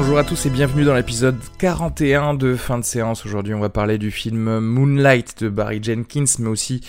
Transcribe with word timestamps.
Bonjour 0.00 0.16
à 0.16 0.22
tous 0.22 0.46
et 0.46 0.50
bienvenue 0.50 0.84
dans 0.84 0.94
l'épisode 0.94 1.36
41 1.58 2.34
de 2.34 2.54
fin 2.54 2.78
de 2.78 2.84
séance. 2.84 3.26
Aujourd'hui, 3.26 3.52
on 3.52 3.58
va 3.58 3.68
parler 3.68 3.98
du 3.98 4.12
film 4.12 4.60
Moonlight 4.60 5.42
de 5.42 5.48
Barry 5.48 5.82
Jenkins, 5.82 6.36
mais 6.38 6.46
aussi 6.46 6.86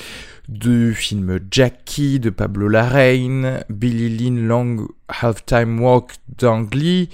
du 0.48 0.94
film 0.94 1.40
Jackie 1.50 2.20
de 2.20 2.30
Pablo 2.30 2.68
Larraine, 2.68 3.64
Billy 3.68 4.16
Lynn 4.16 4.48
Long 4.48 4.88
Halftime 5.08 5.82
Walk 5.82 6.12
d'Ang 6.38 6.72
Lee, 6.72 7.10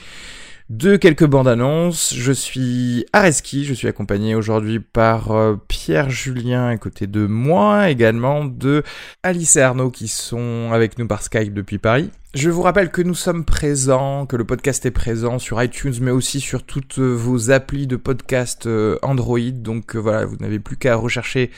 de 0.70 0.98
quelques 0.98 1.26
bandes 1.26 1.48
annonces. 1.48 2.14
Je 2.14 2.34
suis 2.34 3.06
Areski, 3.14 3.64
je 3.64 3.74
suis 3.74 3.88
accompagné 3.88 4.36
aujourd'hui 4.36 4.82
par 4.82 5.32
euh, 5.32 5.56
Pierre 5.70 6.10
Julien 6.10 6.68
à 6.68 6.76
côté 6.76 7.08
de 7.08 7.26
moi, 7.26 7.90
également 7.90 8.44
de 8.44 8.84
Alice 9.24 9.56
et 9.56 9.62
Arnaud 9.62 9.92
qui 9.92 10.10
sont 10.10 10.72
avec 10.74 11.00
nous 11.00 11.08
par 11.08 11.24
Skype 11.24 11.54
depuis 11.54 11.78
Paris. 11.78 12.12
Je 12.36 12.50
vous 12.50 12.64
rappelle 12.64 12.92
que 12.92 13.02
nous 13.02 13.16
sommes 13.16 13.46
présents, 13.46 14.26
que 14.26 14.36
le 14.36 14.44
podcast 14.44 14.86
est 14.86 14.92
présent 14.92 15.40
sur 15.40 15.64
iTunes, 15.64 15.94
mais 16.02 16.12
aussi 16.12 16.42
sur 16.42 16.64
toutes 16.64 17.00
vos 17.00 17.50
applis 17.50 17.88
de 17.88 17.96
podcast 17.96 18.66
euh, 18.66 18.98
Android. 19.04 19.40
Donc 19.54 19.96
euh, 19.96 20.00
voilà, 20.00 20.26
vous 20.26 20.36
n'avez 20.42 20.60
plus 20.60 20.76
qu'à 20.76 20.98
rechercher 20.98 21.50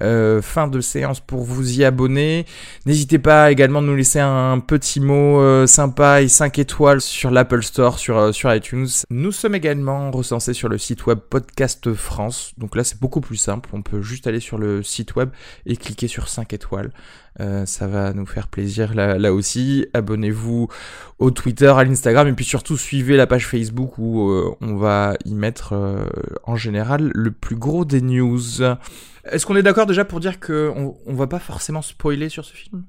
euh, 0.00 0.40
fin 0.40 0.68
de 0.68 0.80
séance 0.80 1.20
pour 1.20 1.42
vous 1.42 1.78
y 1.78 1.84
abonner. 1.84 2.46
N'hésitez 2.86 3.18
pas 3.18 3.52
également 3.52 3.80
à 3.80 3.82
nous 3.82 3.94
laisser 3.94 4.20
un 4.20 4.58
petit 4.60 5.00
mot 5.00 5.66
sympa 5.66 6.22
et 6.22 6.28
5 6.28 6.58
étoiles 6.58 7.02
sur 7.02 7.30
l'Apple 7.30 7.62
Store, 7.62 7.98
sur, 7.98 8.34
sur 8.34 8.54
iTunes. 8.54 8.88
Nous 9.10 9.32
sommes 9.32 9.54
également 9.54 10.10
recensés 10.10 10.54
sur 10.54 10.70
le 10.70 10.78
site 10.78 11.04
web 11.04 11.18
Podcast 11.18 11.92
France. 11.92 12.54
Donc 12.56 12.74
là, 12.74 12.84
c'est 12.84 12.98
beaucoup 12.98 13.20
plus 13.20 13.36
simple. 13.36 13.68
On 13.74 13.82
peut 13.82 14.00
juste 14.00 14.26
aller 14.26 14.40
sur 14.40 14.56
le 14.56 14.82
site 14.82 15.14
web 15.14 15.28
et 15.66 15.76
cliquer 15.76 16.08
sur 16.08 16.30
5 16.30 16.54
étoiles. 16.54 16.90
Euh, 17.40 17.64
ça 17.64 17.86
va 17.86 18.12
nous 18.12 18.26
faire 18.26 18.48
plaisir 18.48 18.94
là, 18.94 19.32
aussi. 19.32 19.86
Abonnez-vous 19.94 20.68
au 21.18 21.30
Twitter, 21.30 21.68
à 21.68 21.84
l'Instagram 21.84 22.28
et 22.28 22.32
puis 22.32 22.44
surtout 22.44 22.76
suivez 22.76 23.16
la 23.16 23.26
page 23.26 23.46
Facebook 23.46 23.98
où 23.98 24.30
euh, 24.30 24.54
on 24.60 24.76
va 24.76 25.14
y 25.24 25.34
mettre 25.34 25.72
euh, 25.72 26.04
en 26.44 26.56
général 26.56 27.10
le 27.14 27.30
plus 27.30 27.56
gros 27.56 27.84
des 27.84 28.02
news. 28.02 28.62
Est-ce 29.24 29.46
qu'on 29.46 29.56
est 29.56 29.62
d'accord 29.62 29.86
déjà 29.86 30.04
pour 30.04 30.20
dire 30.20 30.40
qu'on 30.40 30.96
on 31.06 31.14
va 31.14 31.26
pas 31.26 31.38
forcément 31.38 31.82
spoiler 31.82 32.28
sur 32.28 32.44
ce 32.44 32.54
film? 32.54 32.84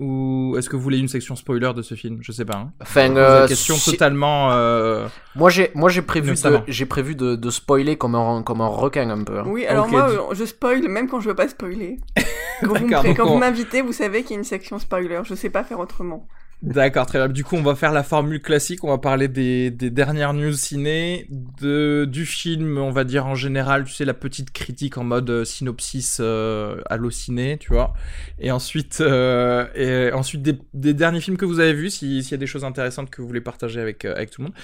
Ou 0.00 0.54
est-ce 0.56 0.70
que 0.70 0.76
vous 0.76 0.82
voulez 0.82 0.98
une 0.98 1.08
section 1.08 1.36
spoiler 1.36 1.72
de 1.74 1.82
ce 1.82 1.94
film? 1.94 2.18
Je 2.22 2.32
sais 2.32 2.46
pas. 2.46 2.56
Hein. 2.56 2.72
Enfin, 2.80 3.14
euh, 3.16 3.46
question 3.46 3.76
totalement. 3.76 4.50
Euh... 4.52 5.06
Moi, 5.36 5.50
j'ai, 5.50 5.70
moi, 5.74 5.90
j'ai 5.90 6.00
prévu, 6.00 6.32
de, 6.32 6.58
j'ai 6.66 6.86
prévu 6.86 7.14
de, 7.14 7.36
de, 7.36 7.50
spoiler 7.50 7.96
comme 7.96 8.14
un, 8.14 8.42
comme 8.42 8.62
un 8.62 8.66
requin 8.66 9.10
un 9.10 9.22
peu. 9.22 9.40
Hein. 9.40 9.44
Oui, 9.46 9.66
alors 9.66 9.88
moi, 9.88 10.08
je 10.32 10.44
spoil 10.46 10.88
même 10.88 11.06
quand 11.06 11.20
je 11.20 11.28
veux 11.28 11.34
pas 11.34 11.48
spoiler. 11.48 11.98
quand 12.62 12.74
vous, 12.78 13.14
quand 13.14 13.26
vous 13.26 13.36
m'invitez, 13.36 13.82
vous 13.82 13.92
savez 13.92 14.22
qu'il 14.22 14.30
y 14.32 14.34
a 14.34 14.38
une 14.38 14.44
section 14.44 14.78
spoiler. 14.78 15.20
Je 15.24 15.34
sais 15.34 15.50
pas 15.50 15.64
faire 15.64 15.78
autrement. 15.78 16.26
D'accord, 16.62 17.06
très 17.06 17.18
bien. 17.18 17.28
Du 17.28 17.42
coup, 17.42 17.56
on 17.56 17.62
va 17.62 17.74
faire 17.74 17.90
la 17.90 18.02
formule 18.02 18.42
classique. 18.42 18.84
On 18.84 18.88
va 18.88 18.98
parler 18.98 19.28
des, 19.28 19.70
des 19.70 19.88
dernières 19.88 20.34
news 20.34 20.52
ciné, 20.52 21.26
de, 21.30 22.04
du 22.06 22.26
film, 22.26 22.76
on 22.76 22.90
va 22.90 23.04
dire 23.04 23.24
en 23.24 23.34
général, 23.34 23.84
tu 23.84 23.94
sais, 23.94 24.04
la 24.04 24.12
petite 24.12 24.50
critique 24.52 24.98
en 24.98 25.04
mode 25.04 25.30
euh, 25.30 25.44
synopsis 25.46 26.18
euh, 26.20 26.76
ciné, 27.10 27.56
tu 27.58 27.72
vois. 27.72 27.94
Et 28.38 28.50
ensuite, 28.50 29.00
euh, 29.00 29.68
et 29.74 30.12
ensuite 30.12 30.42
des, 30.42 30.58
des, 30.74 30.92
derniers 30.92 31.22
films 31.22 31.38
que 31.38 31.46
vous 31.46 31.60
avez 31.60 31.72
vus, 31.72 31.88
s'il 31.90 32.30
y 32.30 32.34
a 32.34 32.36
des 32.36 32.46
choses 32.46 32.64
intéressantes 32.64 33.08
que 33.08 33.22
vous 33.22 33.28
voulez 33.28 33.40
partager 33.40 33.80
avec, 33.80 34.04
euh, 34.04 34.14
avec 34.14 34.30
tout 34.30 34.42
le 34.42 34.48
monde. 34.48 34.56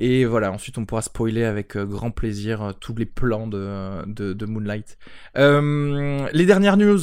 Et 0.00 0.24
voilà, 0.24 0.50
ensuite 0.50 0.76
on 0.76 0.86
pourra 0.86 1.02
spoiler 1.02 1.44
avec 1.44 1.76
euh, 1.76 1.84
grand 1.84 2.10
plaisir 2.10 2.74
tous 2.80 2.96
les 2.96 3.06
plans 3.06 3.46
de, 3.46 4.04
de, 4.06 4.32
de 4.32 4.46
Moonlight. 4.46 4.98
les 5.36 6.46
dernières 6.46 6.76
news, 6.76 7.00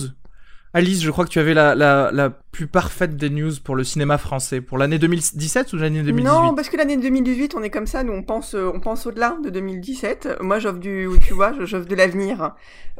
Alice, 0.75 1.01
je 1.01 1.09
crois 1.09 1.23
que 1.23 1.29
tu 1.29 1.39
avais 1.39 1.53
la, 1.53 1.73
la, 1.73 2.11
la, 2.11 2.37
plus 2.55 2.67
parfaite 2.67 3.17
des 3.17 3.29
news 3.29 3.51
pour 3.61 3.75
le 3.75 3.83
cinéma 3.83 4.17
français, 4.17 4.61
pour 4.61 4.77
l'année 4.77 4.97
2017 4.97 5.73
ou 5.73 5.75
l'année 5.75 6.03
2018 6.03 6.23
Non, 6.23 6.55
parce 6.55 6.69
que 6.69 6.77
l'année 6.77 6.95
2018, 6.95 7.53
on 7.53 7.63
est 7.63 7.69
comme 7.69 7.85
ça, 7.85 8.01
nous 8.01 8.13
on 8.13 8.23
pense, 8.23 8.55
euh, 8.55 8.71
on 8.73 8.79
pense 8.79 9.05
au-delà 9.05 9.35
de 9.43 9.49
2017. 9.49 10.37
Moi 10.39 10.59
j'offre 10.59 10.79
du, 10.79 11.09
tu 11.27 11.33
vois, 11.33 11.51
j'offre 11.65 11.85
de 11.85 11.95
l'avenir. 11.95 12.53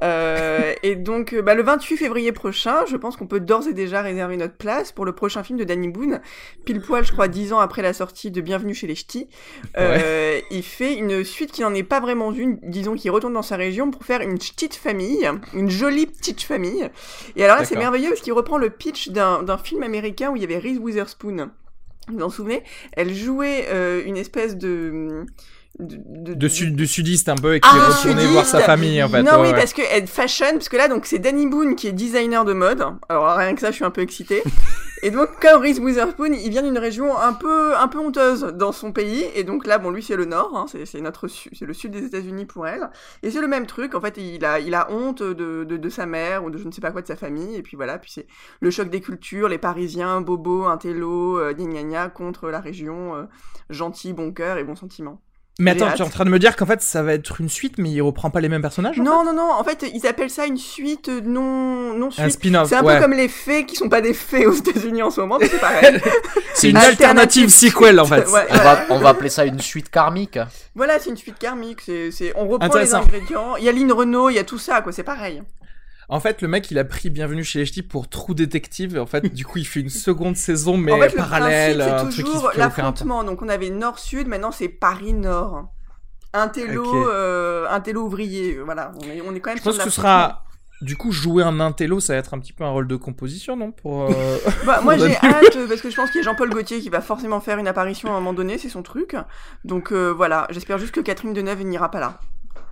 Euh, 0.04 0.74
et 0.84 0.96
donc, 0.96 1.34
euh, 1.34 1.42
bah, 1.42 1.54
le 1.54 1.64
28 1.64 1.98
février 1.98 2.32
prochain, 2.32 2.86
je 2.88 2.98
pense 2.98 3.16
qu'on 3.16 3.28
peut 3.28 3.40
d'ores 3.40 3.68
et 3.68 3.74
déjà 3.74 4.02
réserver 4.02 4.38
notre 4.38 4.56
place 4.56 4.92
pour 4.92 5.06
le 5.06 5.14
prochain 5.14 5.44
film 5.44 5.58
de 5.58 5.64
Danny 5.64 5.88
Boone, 5.88 6.20
pile 6.66 6.82
poil, 6.82 7.06
je 7.06 7.12
crois, 7.12 7.28
dix 7.28 7.54
ans 7.54 7.60
après 7.60 7.82
la 7.82 7.94
sortie 7.94 8.32
de 8.32 8.42
Bienvenue 8.42 8.74
chez 8.74 8.88
les 8.88 8.96
Ch'tis. 8.96 9.30
Euh, 9.78 10.40
Il 10.52 10.64
fait 10.64 10.96
une 10.96 11.24
suite 11.24 11.52
qui 11.52 11.62
n'en 11.62 11.74
est 11.74 11.84
pas 11.84 12.00
vraiment 12.00 12.32
une, 12.32 12.60
disons 12.64 12.96
qu'il 12.96 13.12
retourne 13.12 13.34
dans 13.34 13.42
sa 13.42 13.56
région 13.56 13.90
pour 13.90 14.04
faire 14.04 14.22
une 14.22 14.38
petite 14.38 14.76
famille, 14.76 15.30
une 15.54 15.70
jolie 15.70 16.08
petite 16.08 16.42
famille. 16.42 16.90
Et 17.36 17.46
alors 17.46 17.66
c'est 17.66 17.78
merveilleux 17.78 18.10
parce 18.10 18.22
qu'il 18.22 18.34
reprend 18.34 18.58
le 18.58 18.70
pitch 18.70 19.10
d'un 19.10 19.44
film 19.64 19.84
américain 19.84 20.32
où 20.32 20.36
il 20.36 20.42
y 20.42 20.46
avait 20.46 20.60
Reese 20.60 20.80
Witherspoon. 20.80 21.52
Vous 22.08 22.18
vous 22.18 22.24
en 22.24 22.30
souvenez? 22.30 22.64
Elle 22.94 23.14
jouait 23.14 23.68
euh, 23.70 24.04
une 24.06 24.18
espèce 24.18 24.58
de 24.58 25.26
de, 25.80 26.34
de, 26.34 26.86
sudiste 26.86 27.28
un 27.28 27.36
peu 27.36 27.56
et 27.56 27.60
qui 27.60 27.68
ah, 27.72 27.76
est 27.78 27.94
retourné 27.94 28.26
voir 28.28 28.46
sa 28.46 28.62
famille 28.62 29.02
en 29.04 29.10
fait. 29.10 29.24
Non 29.24 29.42
oui 29.42 29.52
parce 29.52 29.74
que 29.74 29.82
fashion 30.08 30.54
parce 30.54 30.70
que 30.70 30.78
là 30.78 30.88
donc 30.88 31.06
c'est 31.06 31.20
Danny 31.20 31.48
Boone 31.48 31.76
qui 31.76 31.88
est 31.88 31.92
designer 31.92 32.46
de 32.46 32.54
mode. 32.54 32.86
Alors 33.10 33.36
rien 33.36 33.54
que 33.56 33.62
ça 33.62 33.72
je 33.72 33.76
suis 33.76 33.84
un 33.84 33.92
peu 33.92 34.02
excitée. 34.02 34.42
et 35.04 35.12
donc 35.12 35.30
comme 35.42 35.62
Reese 35.62 35.80
Witherspoon 35.80 36.34
il 36.34 36.50
vient 36.50 36.64
d'une 36.64 36.78
région 36.78 37.18
un 37.18 37.34
peu 37.34 37.76
un 37.76 37.90
peu 37.90 38.00
honteuse 38.00 38.44
dans 38.56 38.72
son 38.72 38.94
pays 38.94 39.26
et 39.36 39.44
donc 39.44 39.68
là 39.68 39.78
bon 39.78 39.92
lui 39.92 40.02
c'est 40.02 40.16
le 40.16 40.26
nord 40.26 40.56
hein, 40.56 40.66
c'est 40.68 41.02
notre 41.02 41.28
c'est 41.28 41.66
le 41.66 41.74
sud 41.74 41.92
des 41.92 42.06
États-Unis 42.06 42.46
pour 42.46 42.66
elle 42.68 42.90
et 43.22 43.30
c'est 43.30 43.42
le 43.42 43.48
même 43.48 43.66
truc 43.66 43.96
en 43.96 44.02
fait 44.02 44.18
il 44.18 44.46
a 44.46 44.60
il 44.60 44.74
a 44.74 44.90
honte 44.92 45.22
de, 45.22 45.66
de, 45.66 45.78
de 45.78 45.90
sa 45.90 46.06
mère 46.06 46.46
ou 46.46 46.50
de 46.50 46.58
je 46.58 46.66
ne 46.66 46.72
sais 46.72 46.82
pas 46.82 46.92
quoi 46.92 47.02
de 47.02 47.08
sa 47.08 47.18
famille 47.18 47.56
et 47.56 47.62
puis 47.62 47.76
voilà 47.76 47.98
puis 47.98 48.12
c'est 48.12 48.28
le 48.62 48.72
choc 48.72 48.90
des 48.90 49.02
cultures 49.02 49.50
les 49.50 49.58
Parisiens 49.58 50.22
bobos 50.22 50.66
intello 50.66 51.38
euh, 51.38 51.54
gna 51.54 51.84
gna 51.84 52.10
contre 52.10 52.50
la 52.50 52.62
région 52.62 53.16
euh, 53.16 53.24
gentil 53.70 54.14
bon 54.14 54.32
cœur 54.32 54.58
et 54.58 54.64
bon 54.64 54.76
sentiment. 54.76 55.22
Mais 55.58 55.72
attends, 55.72 55.90
tu 55.94 56.02
es 56.02 56.06
en 56.06 56.10
train 56.10 56.26
de 56.26 56.30
me 56.30 56.38
dire 56.38 56.58
qu'en 56.58 56.66
fait 56.66 56.82
ça 56.82 57.02
va 57.02 57.14
être 57.14 57.40
une 57.40 57.48
suite, 57.48 57.78
mais 57.78 57.90
il 57.90 58.02
reprend 58.02 58.30
pas 58.30 58.42
les 58.42 58.50
mêmes 58.50 58.62
personnages 58.62 58.98
Non, 58.98 59.24
non, 59.24 59.34
non. 59.34 59.52
En 59.52 59.64
fait, 59.64 59.86
ils 59.94 60.06
appellent 60.06 60.30
ça 60.30 60.46
une 60.46 60.58
suite 60.58 61.08
non, 61.08 61.94
non 61.98 62.12
suite. 62.12 62.26
Un 62.26 62.30
spin-off. 62.30 62.68
C'est 62.68 62.76
un 62.76 62.84
peu 62.84 63.00
comme 63.00 63.14
les 63.14 63.30
fées 63.30 63.66
qui 63.66 63.76
sont 63.76 63.88
pas 63.88 64.02
des 64.02 64.14
fées 64.14 64.46
aux 64.48 64.54
États-Unis 64.54 65.02
en 65.02 65.12
ce 65.12 65.22
moment, 65.22 65.38
mais 65.40 65.48
c'est 65.48 65.60
pareil. 65.60 65.98
c'est 66.54 66.70
une 66.70 66.78
alternative, 66.78 67.50
sequel 67.50 68.00
en 68.00 68.06
fait. 68.06 68.26
on, 68.28 68.58
va, 68.58 68.86
on 68.90 69.00
va 69.00 69.10
appeler 69.10 69.30
ça 69.30 69.46
une 69.46 69.60
suite 69.60 69.90
karmique. 69.90 70.40
Voilà, 70.76 71.00
c'est 71.00 71.10
une 71.10 71.18
suite 71.18 71.38
karmique. 71.40 71.82
C'est, 71.84 72.34
on 72.36 72.48
reprend 72.48 72.78
les 72.78 72.94
ingrédients. 72.94 73.56
Il 73.56 73.64
y 73.64 73.70
a 73.70 73.72
Lynn 73.72 73.92
Renault, 73.92 74.30
il 74.30 74.36
y 74.36 74.40
a 74.40 74.44
tout 74.44 74.60
ça, 74.60 74.82
quoi. 74.82 74.92
C'est 74.92 75.04
pareil. 75.04 75.42
En 76.08 76.20
fait, 76.20 76.42
le 76.42 76.48
mec, 76.48 76.70
il 76.70 76.78
a 76.78 76.86
pris 76.86 77.10
Bienvenue 77.10 77.44
chez 77.44 77.60
les 77.60 77.66
Ch'tis 77.66 77.82
pour 77.82 78.08
Trou 78.08 78.34
Détective. 78.34 79.00
En 79.00 79.06
fait, 79.06 79.34
du 79.34 79.46
coup, 79.46 79.58
il 79.58 79.66
fait 79.66 79.80
une 79.80 79.90
seconde 80.08 80.36
saison, 80.36 80.78
mais 80.78 80.92
en 80.92 81.00
fait, 81.00 81.16
parallèle. 81.16 81.84
C'est 82.12 82.24
toujours 82.24 82.52
l'affrontement. 82.56 83.24
Donc, 83.24 83.42
on 83.42 83.50
avait 83.50 83.70
Nord-Sud, 83.70 84.28
maintenant 84.28 84.52
c'est 84.52 84.70
Paris-Nord. 84.70 85.72
Un 86.34 86.50
télo, 86.50 87.10
euh, 87.10 87.66
un 87.70 87.80
télo 87.80 88.04
ouvrier, 88.04 88.60
voilà. 88.60 88.92
On 89.02 89.10
est, 89.10 89.22
on 89.22 89.34
est 89.34 89.40
quand 89.40 89.52
même. 89.52 89.58
Je 89.58 89.64
pense 89.64 89.78
que 89.78 89.84
ce 89.84 89.90
sera. 89.90 90.42
Du 90.82 90.98
coup, 90.98 91.14
jouer 91.14 91.42
un 91.42 91.62
intello, 91.62 92.02
ça 92.02 92.14
va 92.14 92.20
être 92.20 92.34
un 92.34 92.40
petit 92.40 92.52
peu 92.52 92.66
un 92.66 92.70
rôle 92.70 92.88
de 92.88 92.98
composition, 92.98 93.56
non 93.56 93.72
pour, 93.72 94.04
euh, 94.04 94.38
bah, 94.66 94.82
Moi, 94.84 94.98
j'ai 94.98 95.16
hâte, 95.16 95.58
parce 95.70 95.80
que 95.80 95.90
je 95.90 95.96
pense 95.96 96.12
qu'il 96.12 96.20
y 96.20 96.24
a 96.24 96.26
Jean-Paul 96.26 96.50
Gaultier 96.50 96.82
qui 96.82 96.90
va 96.90 97.00
forcément 97.00 97.40
faire 97.40 97.60
une 97.60 97.68
apparition 97.68 98.10
à 98.10 98.12
un 98.12 98.20
moment 98.20 98.34
donné, 98.34 98.58
c'est 98.58 98.68
son 98.68 98.84
truc. 98.84 99.16
Donc 99.64 99.94
euh, 99.94 100.12
voilà, 100.12 100.48
j'espère 100.50 100.78
juste 100.78 100.94
que 100.94 101.00
Catherine 101.00 101.34
Deneuve 101.34 101.62
n'ira 101.64 101.90
pas 101.90 102.02
là. 102.02 102.20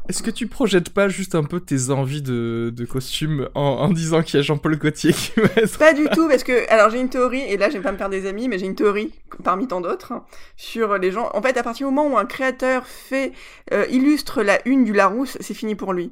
Est-ce 0.10 0.22
que 0.22 0.32
tu 0.32 0.48
projettes 0.48 0.90
pas 0.90 1.08
juste 1.08 1.34
un 1.34 1.46
peu 1.46 1.62
tes 1.62 1.90
envies 1.90 2.22
de, 2.22 2.74
de 2.76 2.86
costume 2.86 3.48
en, 3.56 3.90
disant 3.90 4.22
qu'il 4.22 4.38
y 4.38 4.40
a 4.40 4.42
Jean-Paul 4.42 4.78
Gaultier 4.78 5.14
qui 5.14 5.32
va 5.40 5.48
être... 5.56 5.78
Pas 5.78 5.94
du 5.94 6.06
tout, 6.10 6.28
parce 6.28 6.44
que, 6.44 6.70
alors 6.70 6.90
j'ai 6.90 7.00
une 7.00 7.10
théorie, 7.10 7.42
et 7.42 7.56
là 7.56 7.70
je 7.70 7.78
vais 7.78 7.84
pas 7.84 7.94
me 7.94 7.98
faire 7.98 8.10
des 8.10 8.28
amis, 8.28 8.50
mais 8.50 8.60
j'ai 8.60 8.66
une 8.66 8.76
théorie, 8.76 9.14
parmi 9.44 9.66
tant 9.68 9.80
d'autres, 9.80 10.14
sur 10.58 10.98
les 10.98 11.12
gens. 11.12 11.30
En 11.34 11.42
fait, 11.42 11.56
à 11.58 11.64
partir 11.64 11.88
du 11.88 11.94
moment 11.94 12.14
où 12.14 12.18
un 12.18 12.26
créateur 12.26 12.86
fait, 12.86 13.32
euh, 13.72 13.86
illustre 13.90 14.44
la 14.44 14.60
une 14.68 14.84
du 14.84 14.92
Larousse, 14.92 15.38
c'est 15.40 15.54
fini 15.54 15.76
pour 15.76 15.94
lui. 15.94 16.12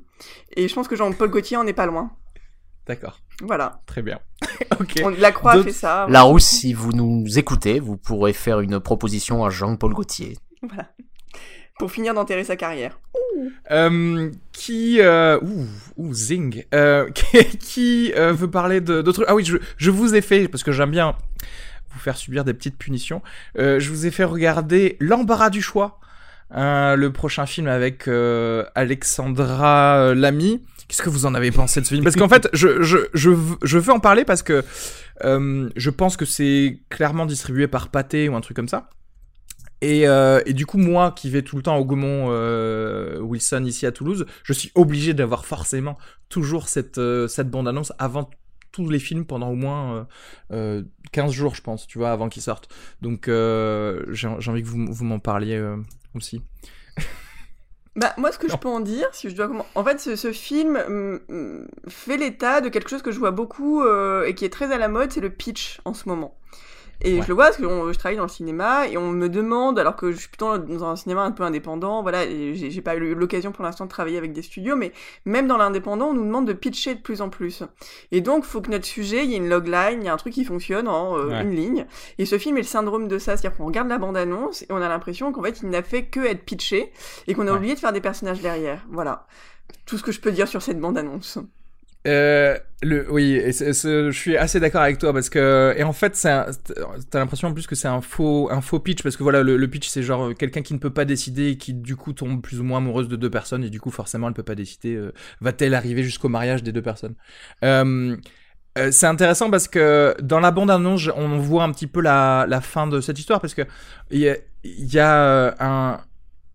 Et 0.55 0.69
je 0.69 0.73
pense 0.73 0.87
que 0.87 0.95
Jean-Paul 0.95 1.29
Gaultier 1.29 1.57
en 1.57 1.67
est 1.67 1.73
pas 1.73 1.85
loin. 1.85 2.11
D'accord. 2.87 3.19
Voilà. 3.41 3.81
Très 3.87 4.01
bien. 4.01 4.19
ok. 4.79 5.03
la 5.17 5.31
Croix 5.31 5.61
fait 5.63 5.71
ça. 5.71 6.07
Larousse, 6.09 6.45
si 6.45 6.73
vous 6.73 6.93
nous 6.93 7.37
écoutez, 7.37 7.79
vous 7.79 7.97
pourrez 7.97 8.33
faire 8.33 8.61
une 8.61 8.79
proposition 8.79 9.43
à 9.43 9.49
Jean-Paul 9.49 9.93
Gaultier. 9.93 10.37
Voilà 10.63 10.87
pour 11.81 11.91
finir 11.91 12.13
d'enterrer 12.13 12.43
sa 12.43 12.55
carrière. 12.55 12.99
Euh, 13.71 14.29
qui, 14.51 15.01
euh, 15.01 15.39
ouh, 15.97 16.13
zing, 16.13 16.63
euh, 16.75 17.09
qui, 17.59 18.13
euh, 18.15 18.33
veut 18.33 18.51
parler 18.51 18.81
d'autres 18.81 19.25
Ah 19.27 19.33
oui, 19.33 19.43
je, 19.43 19.89
vous 19.89 20.13
ai 20.13 20.21
fait 20.21 20.47
parce 20.47 20.61
que 20.61 20.71
j'aime 20.71 20.91
bien 20.91 21.15
vous 21.91 21.99
faire 21.99 22.17
subir 22.17 22.45
des 22.45 22.53
petites 22.53 22.77
punitions. 22.77 23.23
Je 23.55 23.89
vous 23.89 24.05
ai 24.05 24.11
fait 24.11 24.25
regarder 24.25 24.95
l'embarras 24.99 25.49
du 25.49 25.63
choix, 25.63 25.99
le 26.51 27.07
prochain 27.09 27.47
film 27.47 27.65
avec 27.65 28.07
Alexandra 28.75 30.13
Lamy. 30.13 30.61
Qu'est-ce 30.87 31.01
que 31.01 31.09
vous 31.09 31.25
en 31.25 31.33
avez 31.33 31.49
pensé 31.49 31.81
de 31.81 31.85
ce 31.87 31.95
film? 31.95 32.03
Parce 32.03 32.15
qu'en 32.15 32.29
fait, 32.29 32.47
je, 32.53 32.83
je, 32.83 33.77
veux 33.79 33.91
en 33.91 33.99
parler 33.99 34.23
parce 34.23 34.43
que 34.43 34.63
je 35.23 35.89
pense 35.89 36.15
que 36.15 36.25
c'est 36.25 36.77
clairement 36.91 37.25
distribué 37.25 37.67
par 37.67 37.89
Pathé 37.89 38.29
ou 38.29 38.35
un 38.35 38.41
truc 38.41 38.55
comme 38.55 38.67
ça. 38.67 38.87
Et, 39.81 40.07
euh, 40.07 40.41
et, 40.45 40.53
du 40.53 40.67
coup, 40.67 40.77
moi 40.77 41.11
qui 41.11 41.29
vais 41.31 41.41
tout 41.41 41.57
le 41.57 41.63
temps 41.63 41.77
au 41.77 41.85
Gaumont 41.85 42.27
euh, 42.29 43.19
Wilson 43.19 43.63
ici 43.65 43.87
à 43.87 43.91
Toulouse, 43.91 44.27
je 44.43 44.53
suis 44.53 44.71
obligé 44.75 45.15
d'avoir 45.15 45.45
forcément 45.45 45.97
toujours 46.29 46.69
cette, 46.69 46.99
euh, 46.99 47.27
cette 47.27 47.49
bande-annonce 47.49 47.91
avant 47.97 48.29
tous 48.71 48.89
les 48.89 48.99
films 48.99 49.25
pendant 49.25 49.49
au 49.49 49.55
moins 49.55 50.07
euh, 50.51 50.83
15 51.11 51.29
euh, 51.29 51.33
jours, 51.33 51.55
je 51.55 51.61
pense, 51.61 51.87
tu 51.87 51.97
vois, 51.97 52.11
avant 52.11 52.29
qu'ils 52.29 52.43
sortent. 52.43 52.69
Donc 53.01 53.25
j'ai 53.25 54.27
envie 54.27 54.63
que 54.63 54.67
vous, 54.67 54.85
vous 54.91 55.05
m'en 55.05 55.19
parliez 55.19 55.61
aussi. 56.15 56.41
Bah, 57.97 58.13
moi, 58.17 58.31
ce 58.31 58.39
que 58.39 58.47
je 58.49 58.55
peux 58.55 58.69
en 58.69 58.79
dire, 58.79 59.09
si 59.11 59.29
je 59.29 59.35
dois 59.35 59.51
En 59.75 59.83
fait, 59.83 59.99
ce, 59.99 60.15
ce 60.15 60.31
film 60.31 60.81
mm, 60.87 61.19
mm, 61.27 61.67
fait 61.89 62.15
l'état 62.15 62.61
de 62.61 62.69
quelque 62.69 62.89
chose 62.89 63.01
que 63.01 63.11
je 63.11 63.19
vois 63.19 63.31
beaucoup 63.31 63.83
et 63.83 64.33
qui 64.33 64.45
est 64.45 64.49
très 64.49 64.71
à 64.71 64.77
la 64.77 64.87
mode, 64.87 65.11
c'est 65.11 65.19
le 65.19 65.29
pitch 65.29 65.81
en 65.83 65.93
ce 65.93 66.07
moment. 66.07 66.37
Et 67.03 67.21
je 67.21 67.27
le 67.27 67.33
vois 67.33 67.45
parce 67.45 67.57
que 67.57 67.63
je 67.63 67.97
travaille 67.97 68.17
dans 68.17 68.23
le 68.23 68.29
cinéma 68.29 68.87
et 68.87 68.97
on 68.97 69.09
me 69.09 69.27
demande, 69.27 69.79
alors 69.79 69.95
que 69.95 70.11
je 70.11 70.17
suis 70.17 70.27
plutôt 70.27 70.57
dans 70.57 70.85
un 70.85 70.95
cinéma 70.95 71.23
un 71.23 71.31
peu 71.31 71.43
indépendant, 71.43 72.01
voilà, 72.01 72.25
j'ai 72.27 72.81
pas 72.81 72.95
eu 72.95 73.15
l'occasion 73.15 73.51
pour 73.51 73.63
l'instant 73.63 73.85
de 73.85 73.89
travailler 73.89 74.17
avec 74.17 74.33
des 74.33 74.41
studios, 74.41 74.75
mais 74.75 74.91
même 75.25 75.47
dans 75.47 75.57
l'indépendant, 75.57 76.07
on 76.07 76.13
nous 76.13 76.25
demande 76.25 76.47
de 76.47 76.53
pitcher 76.53 76.95
de 76.95 77.01
plus 77.01 77.21
en 77.21 77.29
plus. 77.29 77.63
Et 78.11 78.21
donc, 78.21 78.43
faut 78.43 78.61
que 78.61 78.69
notre 78.69 78.85
sujet, 78.85 79.23
il 79.23 79.31
y 79.31 79.33
ait 79.33 79.37
une 79.37 79.49
logline, 79.49 80.01
il 80.01 80.05
y 80.05 80.09
a 80.09 80.13
un 80.13 80.17
truc 80.17 80.33
qui 80.33 80.45
fonctionne 80.45 80.87
en 80.87 81.17
euh, 81.17 81.41
une 81.41 81.55
ligne. 81.55 81.85
Et 82.17 82.25
ce 82.25 82.37
film 82.37 82.57
est 82.57 82.61
le 82.61 82.67
syndrome 82.67 83.07
de 83.07 83.17
ça, 83.17 83.37
c'est-à-dire 83.37 83.57
qu'on 83.57 83.65
regarde 83.65 83.87
la 83.87 83.97
bande-annonce 83.97 84.61
et 84.63 84.67
on 84.69 84.81
a 84.81 84.87
l'impression 84.87 85.31
qu'en 85.31 85.43
fait, 85.43 85.61
il 85.61 85.69
n'a 85.69 85.83
fait 85.83 86.05
que 86.05 86.19
être 86.19 86.43
pitché 86.43 86.91
et 87.27 87.33
qu'on 87.33 87.47
a 87.47 87.53
oublié 87.53 87.73
de 87.73 87.79
faire 87.79 87.93
des 87.93 88.01
personnages 88.01 88.41
derrière. 88.41 88.85
Voilà. 88.89 89.27
Tout 89.85 89.97
ce 89.97 90.03
que 90.03 90.11
je 90.11 90.19
peux 90.19 90.31
dire 90.31 90.47
sur 90.47 90.61
cette 90.61 90.79
bande-annonce. 90.79 91.39
Euh, 92.07 92.57
le, 92.83 93.11
oui, 93.11 93.33
et 93.35 93.51
je 93.51 94.11
suis 94.11 94.35
assez 94.35 94.59
d'accord 94.59 94.81
avec 94.81 94.97
toi 94.97 95.13
parce 95.13 95.29
que 95.29 95.73
et 95.77 95.83
en 95.83 95.93
fait, 95.93 96.19
t'as 96.19 97.19
l'impression 97.19 97.49
en 97.49 97.53
plus 97.53 97.67
que 97.67 97.75
c'est 97.75 97.87
un 97.87 98.01
faux, 98.01 98.49
un 98.51 98.61
faux 98.61 98.79
pitch 98.79 99.03
parce 99.03 99.15
que 99.15 99.23
voilà, 99.23 99.43
le, 99.43 99.67
pitch 99.67 99.87
c'est 99.87 100.01
genre 100.01 100.33
quelqu'un 100.33 100.63
qui 100.63 100.73
ne 100.73 100.79
peut 100.79 100.89
pas 100.89 101.05
décider 101.05 101.49
et 101.49 101.57
qui 101.57 101.73
du 101.75 101.95
coup 101.95 102.13
tombe 102.13 102.41
plus 102.41 102.59
ou 102.59 102.63
moins 102.63 102.79
amoureuse 102.79 103.07
de 103.07 103.15
deux 103.15 103.29
personnes 103.29 103.63
et 103.63 103.69
du 103.69 103.79
coup 103.79 103.91
forcément 103.91 104.27
elle 104.27 104.33
peut 104.33 104.41
pas 104.41 104.55
décider. 104.55 104.95
Euh, 104.95 105.13
va-t-elle 105.41 105.75
arriver 105.75 106.01
jusqu'au 106.03 106.29
mariage 106.29 106.63
des 106.63 106.71
deux 106.71 106.81
personnes 106.81 107.13
euh, 107.63 108.17
euh, 108.77 108.89
c'est 108.89 109.05
intéressant 109.05 109.51
parce 109.51 109.67
que 109.67 110.15
dans 110.21 110.39
la 110.39 110.51
bande 110.51 110.71
annonce, 110.71 111.09
on 111.15 111.37
voit 111.37 111.63
un 111.63 111.71
petit 111.71 111.87
peu 111.87 111.99
la, 112.01 112.45
la 112.47 112.61
fin 112.61 112.87
de 112.87 113.01
cette 113.01 113.19
histoire 113.19 113.41
parce 113.41 113.53
que 113.53 113.63
il 114.11 114.19
y 114.19 114.29
a, 114.29 114.37
y 114.63 114.97
a 114.97 115.55
un, 115.59 115.99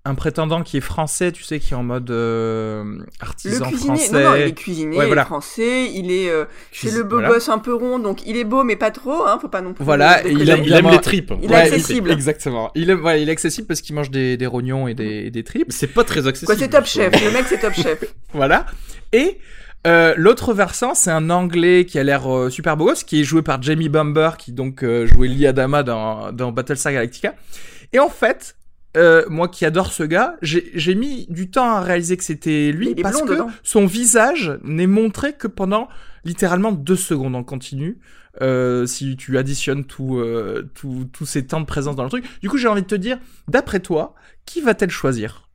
un 0.07 0.15
prétendant 0.15 0.63
qui 0.63 0.77
est 0.77 0.81
français, 0.81 1.33
tu 1.33 1.43
sais, 1.43 1.59
qui 1.59 1.73
est 1.73 1.77
en 1.77 1.83
mode 1.83 2.11
euh, 2.11 2.99
artisan 3.21 3.71
le 3.71 3.77
français. 3.77 4.13
Non, 4.13 4.31
non, 4.31 4.37
il 4.37 4.43
est 4.43 4.53
cuisinier, 4.55 4.99
il 5.05 5.13
est 5.13 5.25
français, 5.25 5.91
il 5.93 6.13
est, 6.13 6.31
euh, 6.31 6.45
c'est 6.73 6.93
le 6.93 7.03
beau 7.03 7.21
gosse 7.21 7.49
un 7.49 7.59
peu 7.59 7.75
rond, 7.75 7.99
donc 7.99 8.25
il 8.27 8.37
est 8.37 8.45
beau 8.45 8.63
mais 8.63 8.77
pas 8.77 8.93
trop, 8.93 9.27
hein, 9.27 9.39
faut 9.41 9.49
pas 9.49 9.63
non 9.63 9.73
plus. 9.73 9.85
Voilà, 9.85 10.25
il, 10.27 10.49
aime, 10.49 10.91
les 10.91 11.01
tripes. 11.01 11.33
Il 11.43 11.51
est 11.51 11.55
accessible. 11.55 12.11
exactement. 12.11 12.71
Il 12.75 12.91
est, 12.91 13.21
il 13.21 13.29
est 13.29 13.33
accessible 13.33 13.67
parce 13.67 13.81
qu'il 13.81 13.95
mange 13.97 14.11
des, 14.11 14.37
des 14.37 14.47
rognons 14.47 14.87
et 14.87 14.95
des, 14.95 15.31
des 15.31 15.43
tripes. 15.43 15.67
C'est 15.71 15.89
pas 15.89 16.05
très 16.05 16.27
accessible. 16.27 16.47
Quoi, 16.47 16.57
c'est 16.57 16.69
top 16.69 16.87
chef. 16.87 17.13
Le 17.25 17.33
mec, 17.33 17.47
c'est 17.49 17.59
top 17.59 17.75
chef. 17.75 18.05
voilà. 18.33 18.67
Et 19.13 19.39
euh, 19.89 20.15
l'autre 20.17 20.55
versant, 20.55 20.95
c'est 20.95 21.11
un 21.11 21.31
Anglais 21.31 21.85
qui 21.85 21.99
a 21.99 22.05
l'air 22.05 22.33
euh, 22.33 22.51
super 22.51 22.77
beau 22.77 22.87
gosse, 22.87 23.03
qui 23.03 23.21
est 23.21 23.25
joué 23.25 23.43
par 23.43 23.61
Jamie 23.61 23.89
Bumber, 23.89 24.37
qui 24.39 24.53
donc 24.53 24.85
jouait 24.85 25.29
Lee 25.29 25.47
Adama 25.49 25.83
dans, 25.83 26.31
dans 26.33 26.53
Battlestar 26.53 26.93
Galactica. 26.93 27.35
Et 27.93 27.99
en 27.99 28.09
fait, 28.09 28.57
euh, 28.97 29.25
moi 29.29 29.49
qui 29.49 29.65
adore 29.65 29.93
ce 29.93 30.03
gars, 30.03 30.37
j'ai 30.43 30.95
mis 30.95 31.27
du 31.29 31.51
temps 31.51 31.71
à 31.71 31.81
réaliser 31.81 32.17
que 32.17 32.25
c'était 32.25 32.73
lui 32.73 32.95
parce 32.95 33.23
que 33.23 33.39
son 33.63 33.87
visage 33.87 34.59
n'est 34.63 34.87
montré 34.87 35.35
que 35.35 35.47
pendant 35.47 35.89
littéralement 36.25 36.73
deux 36.73 36.97
secondes 36.97 37.37
en 37.37 37.45
continu. 37.45 37.99
Euh, 38.43 38.85
si 38.85 39.17
tu 39.17 39.39
additionnes 39.39 39.85
euh, 39.99 40.63
tous 40.75 41.25
ces 41.25 41.47
temps 41.47 41.61
de 41.61 41.65
présence 41.65 41.97
dans 41.97 42.05
le 42.05 42.11
truc. 42.11 42.27
Du 42.43 42.51
coup, 42.51 42.59
j'ai 42.59 42.69
envie 42.69 42.83
de 42.83 42.87
te 42.87 42.95
dire, 42.95 43.19
d'après 43.49 43.81
toi, 43.81 44.15
qui 44.45 44.61
va-t-elle 44.61 44.91
choisir 44.91 45.49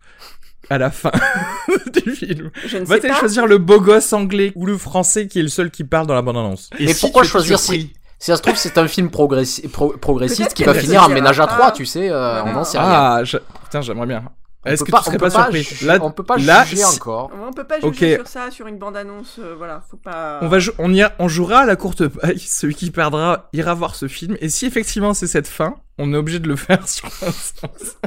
à 0.71 0.79
la 0.79 0.89
fin 0.89 1.11
du 2.03 2.11
film? 2.11 2.49
Va-t-elle 2.85 3.13
choisir 3.13 3.45
le 3.45 3.59
beau 3.59 3.79
gosse 3.79 4.13
anglais 4.13 4.51
ou 4.55 4.65
le 4.65 4.79
français 4.79 5.27
qui 5.27 5.37
est 5.37 5.43
le 5.43 5.49
seul 5.49 5.69
qui 5.69 5.83
parle 5.83 6.07
dans 6.07 6.15
la 6.15 6.23
bande-annonce? 6.23 6.71
Et, 6.79 6.91
pourquoi 6.95 7.23
choisir 7.23 7.59
si 7.59 7.93
si 8.21 8.27
ça 8.29 8.37
se 8.37 8.43
trouve, 8.43 8.55
c'est 8.55 8.77
un 8.77 8.87
film 8.87 9.09
progressiste 9.09 10.53
qui 10.53 10.63
va 10.63 10.75
finir 10.75 11.03
en 11.03 11.09
ménage 11.09 11.39
à 11.39 11.47
trois, 11.47 11.71
tu 11.71 11.87
sais, 11.87 12.11
euh, 12.11 12.43
on 12.43 12.53
n'en 12.53 12.63
sait 12.63 12.77
rien. 12.77 12.87
Ah, 12.87 13.21
putain, 13.63 13.81
j'aimerais 13.81 14.05
bien. 14.05 14.23
Est-ce 14.63 14.83
que 14.83 14.91
tu 14.91 15.03
serais 15.03 15.17
pas, 15.17 15.31
surpris 15.31 15.67
là, 15.81 15.97
On 16.03 16.11
peut 16.11 16.21
pas 16.21 16.37
là, 16.37 16.63
juger 16.63 16.85
encore. 16.85 17.31
On 17.33 17.51
peut 17.51 17.63
pas 17.63 17.79
juger 17.79 18.17
sur 18.17 18.27
ça, 18.27 18.51
sur 18.51 18.67
une 18.67 18.77
bande-annonce, 18.77 19.39
euh, 19.39 19.55
voilà, 19.57 19.81
faut 19.89 19.97
pas... 19.97 20.37
On, 20.43 20.47
va 20.49 20.59
on, 20.77 20.93
y 20.93 21.03
on 21.17 21.27
jouera 21.27 21.61
à 21.61 21.65
la 21.65 21.75
courte 21.75 22.07
paille, 22.07 22.37
celui 22.45 22.75
qui 22.75 22.91
perdra 22.91 23.49
ira 23.53 23.73
voir 23.73 23.95
ce 23.95 24.07
film, 24.07 24.37
et 24.39 24.49
si 24.49 24.67
effectivement 24.67 25.15
c'est 25.15 25.25
cette 25.25 25.47
fin, 25.47 25.77
on 25.97 26.13
est 26.13 26.17
obligé 26.17 26.37
de 26.37 26.47
le 26.47 26.55
faire 26.55 26.87
sur 26.87 27.07
un 27.07 27.31
sens. 27.31 27.97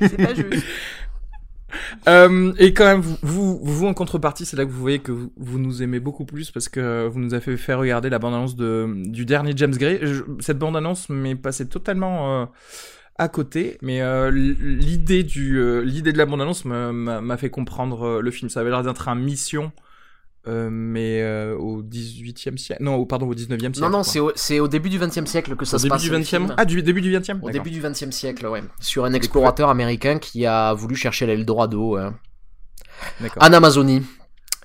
c'est 0.00 0.16
pas 0.16 0.34
juste. 0.34 0.64
Euh, 2.06 2.52
et 2.58 2.72
quand 2.72 2.86
même, 2.86 3.02
vous, 3.22 3.58
vous, 3.62 3.86
en 3.86 3.92
contrepartie, 3.92 4.46
c'est 4.46 4.56
là 4.56 4.64
que 4.64 4.70
vous 4.70 4.80
voyez 4.80 5.00
que 5.00 5.12
vous, 5.12 5.58
nous 5.58 5.82
aimez 5.82 6.00
beaucoup 6.00 6.24
plus 6.24 6.50
parce 6.50 6.68
que 6.68 7.06
vous 7.06 7.18
nous 7.18 7.34
avez 7.34 7.56
fait 7.56 7.74
regarder 7.74 8.08
la 8.08 8.18
bande-annonce 8.18 8.56
de, 8.56 8.90
du 9.06 9.26
dernier 9.26 9.52
James 9.56 9.74
Gray. 9.74 10.00
cette 10.40 10.58
bande-annonce 10.58 11.10
m'est 11.10 11.34
passée 11.34 11.68
totalement 11.68 12.42
euh, 12.42 12.46
à 13.16 13.28
côté, 13.28 13.76
mais 13.82 14.00
euh, 14.00 14.30
l'idée 14.30 15.22
du 15.22 15.60
l'idée 15.82 16.12
de 16.12 16.18
la 16.18 16.24
bande-annonce 16.24 16.64
m'a 16.64 17.36
fait 17.36 17.50
comprendre 17.50 18.20
le 18.20 18.30
film. 18.30 18.48
Ça 18.48 18.60
avait 18.60 18.70
l'air 18.70 18.82
d'être 18.82 19.08
un 19.08 19.14
mission 19.14 19.72
euh, 20.46 20.70
mais 20.70 21.20
euh, 21.20 21.56
au 21.56 21.82
18e 21.82 22.56
siècle. 22.56 22.82
Non, 22.82 23.04
pardon, 23.04 23.26
au 23.26 23.34
19e 23.34 23.58
siècle. 23.58 23.80
Non, 23.80 23.90
non, 23.90 24.02
c'est 24.02 24.20
au, 24.20 24.32
au, 24.64 24.68
début 24.68 24.88
du 24.88 24.98
20e 24.98 25.26
siècle 25.26 25.56
que 25.56 25.64
ça 25.64 25.76
au 25.76 25.78
se 25.78 25.84
début 25.84 25.94
passe. 25.94 26.02
Du 26.02 26.10
20e 26.10 26.54
ah, 26.56 26.64
du 26.64 26.82
début 26.82 27.00
du 27.00 27.12
20e 27.12 27.40
Au 27.42 27.50
début 27.50 27.70
du 27.70 27.82
20e 27.82 28.12
siècle, 28.12 28.46
ouais. 28.46 28.62
Sur 28.80 29.04
un 29.04 29.12
explorateur 29.12 29.68
américain 29.68 30.18
qui 30.18 30.46
a 30.46 30.72
voulu 30.74 30.94
chercher 30.94 31.26
l'Eldorado 31.26 31.96
hein. 31.96 32.14
en 33.40 33.52
Amazonie. 33.52 34.02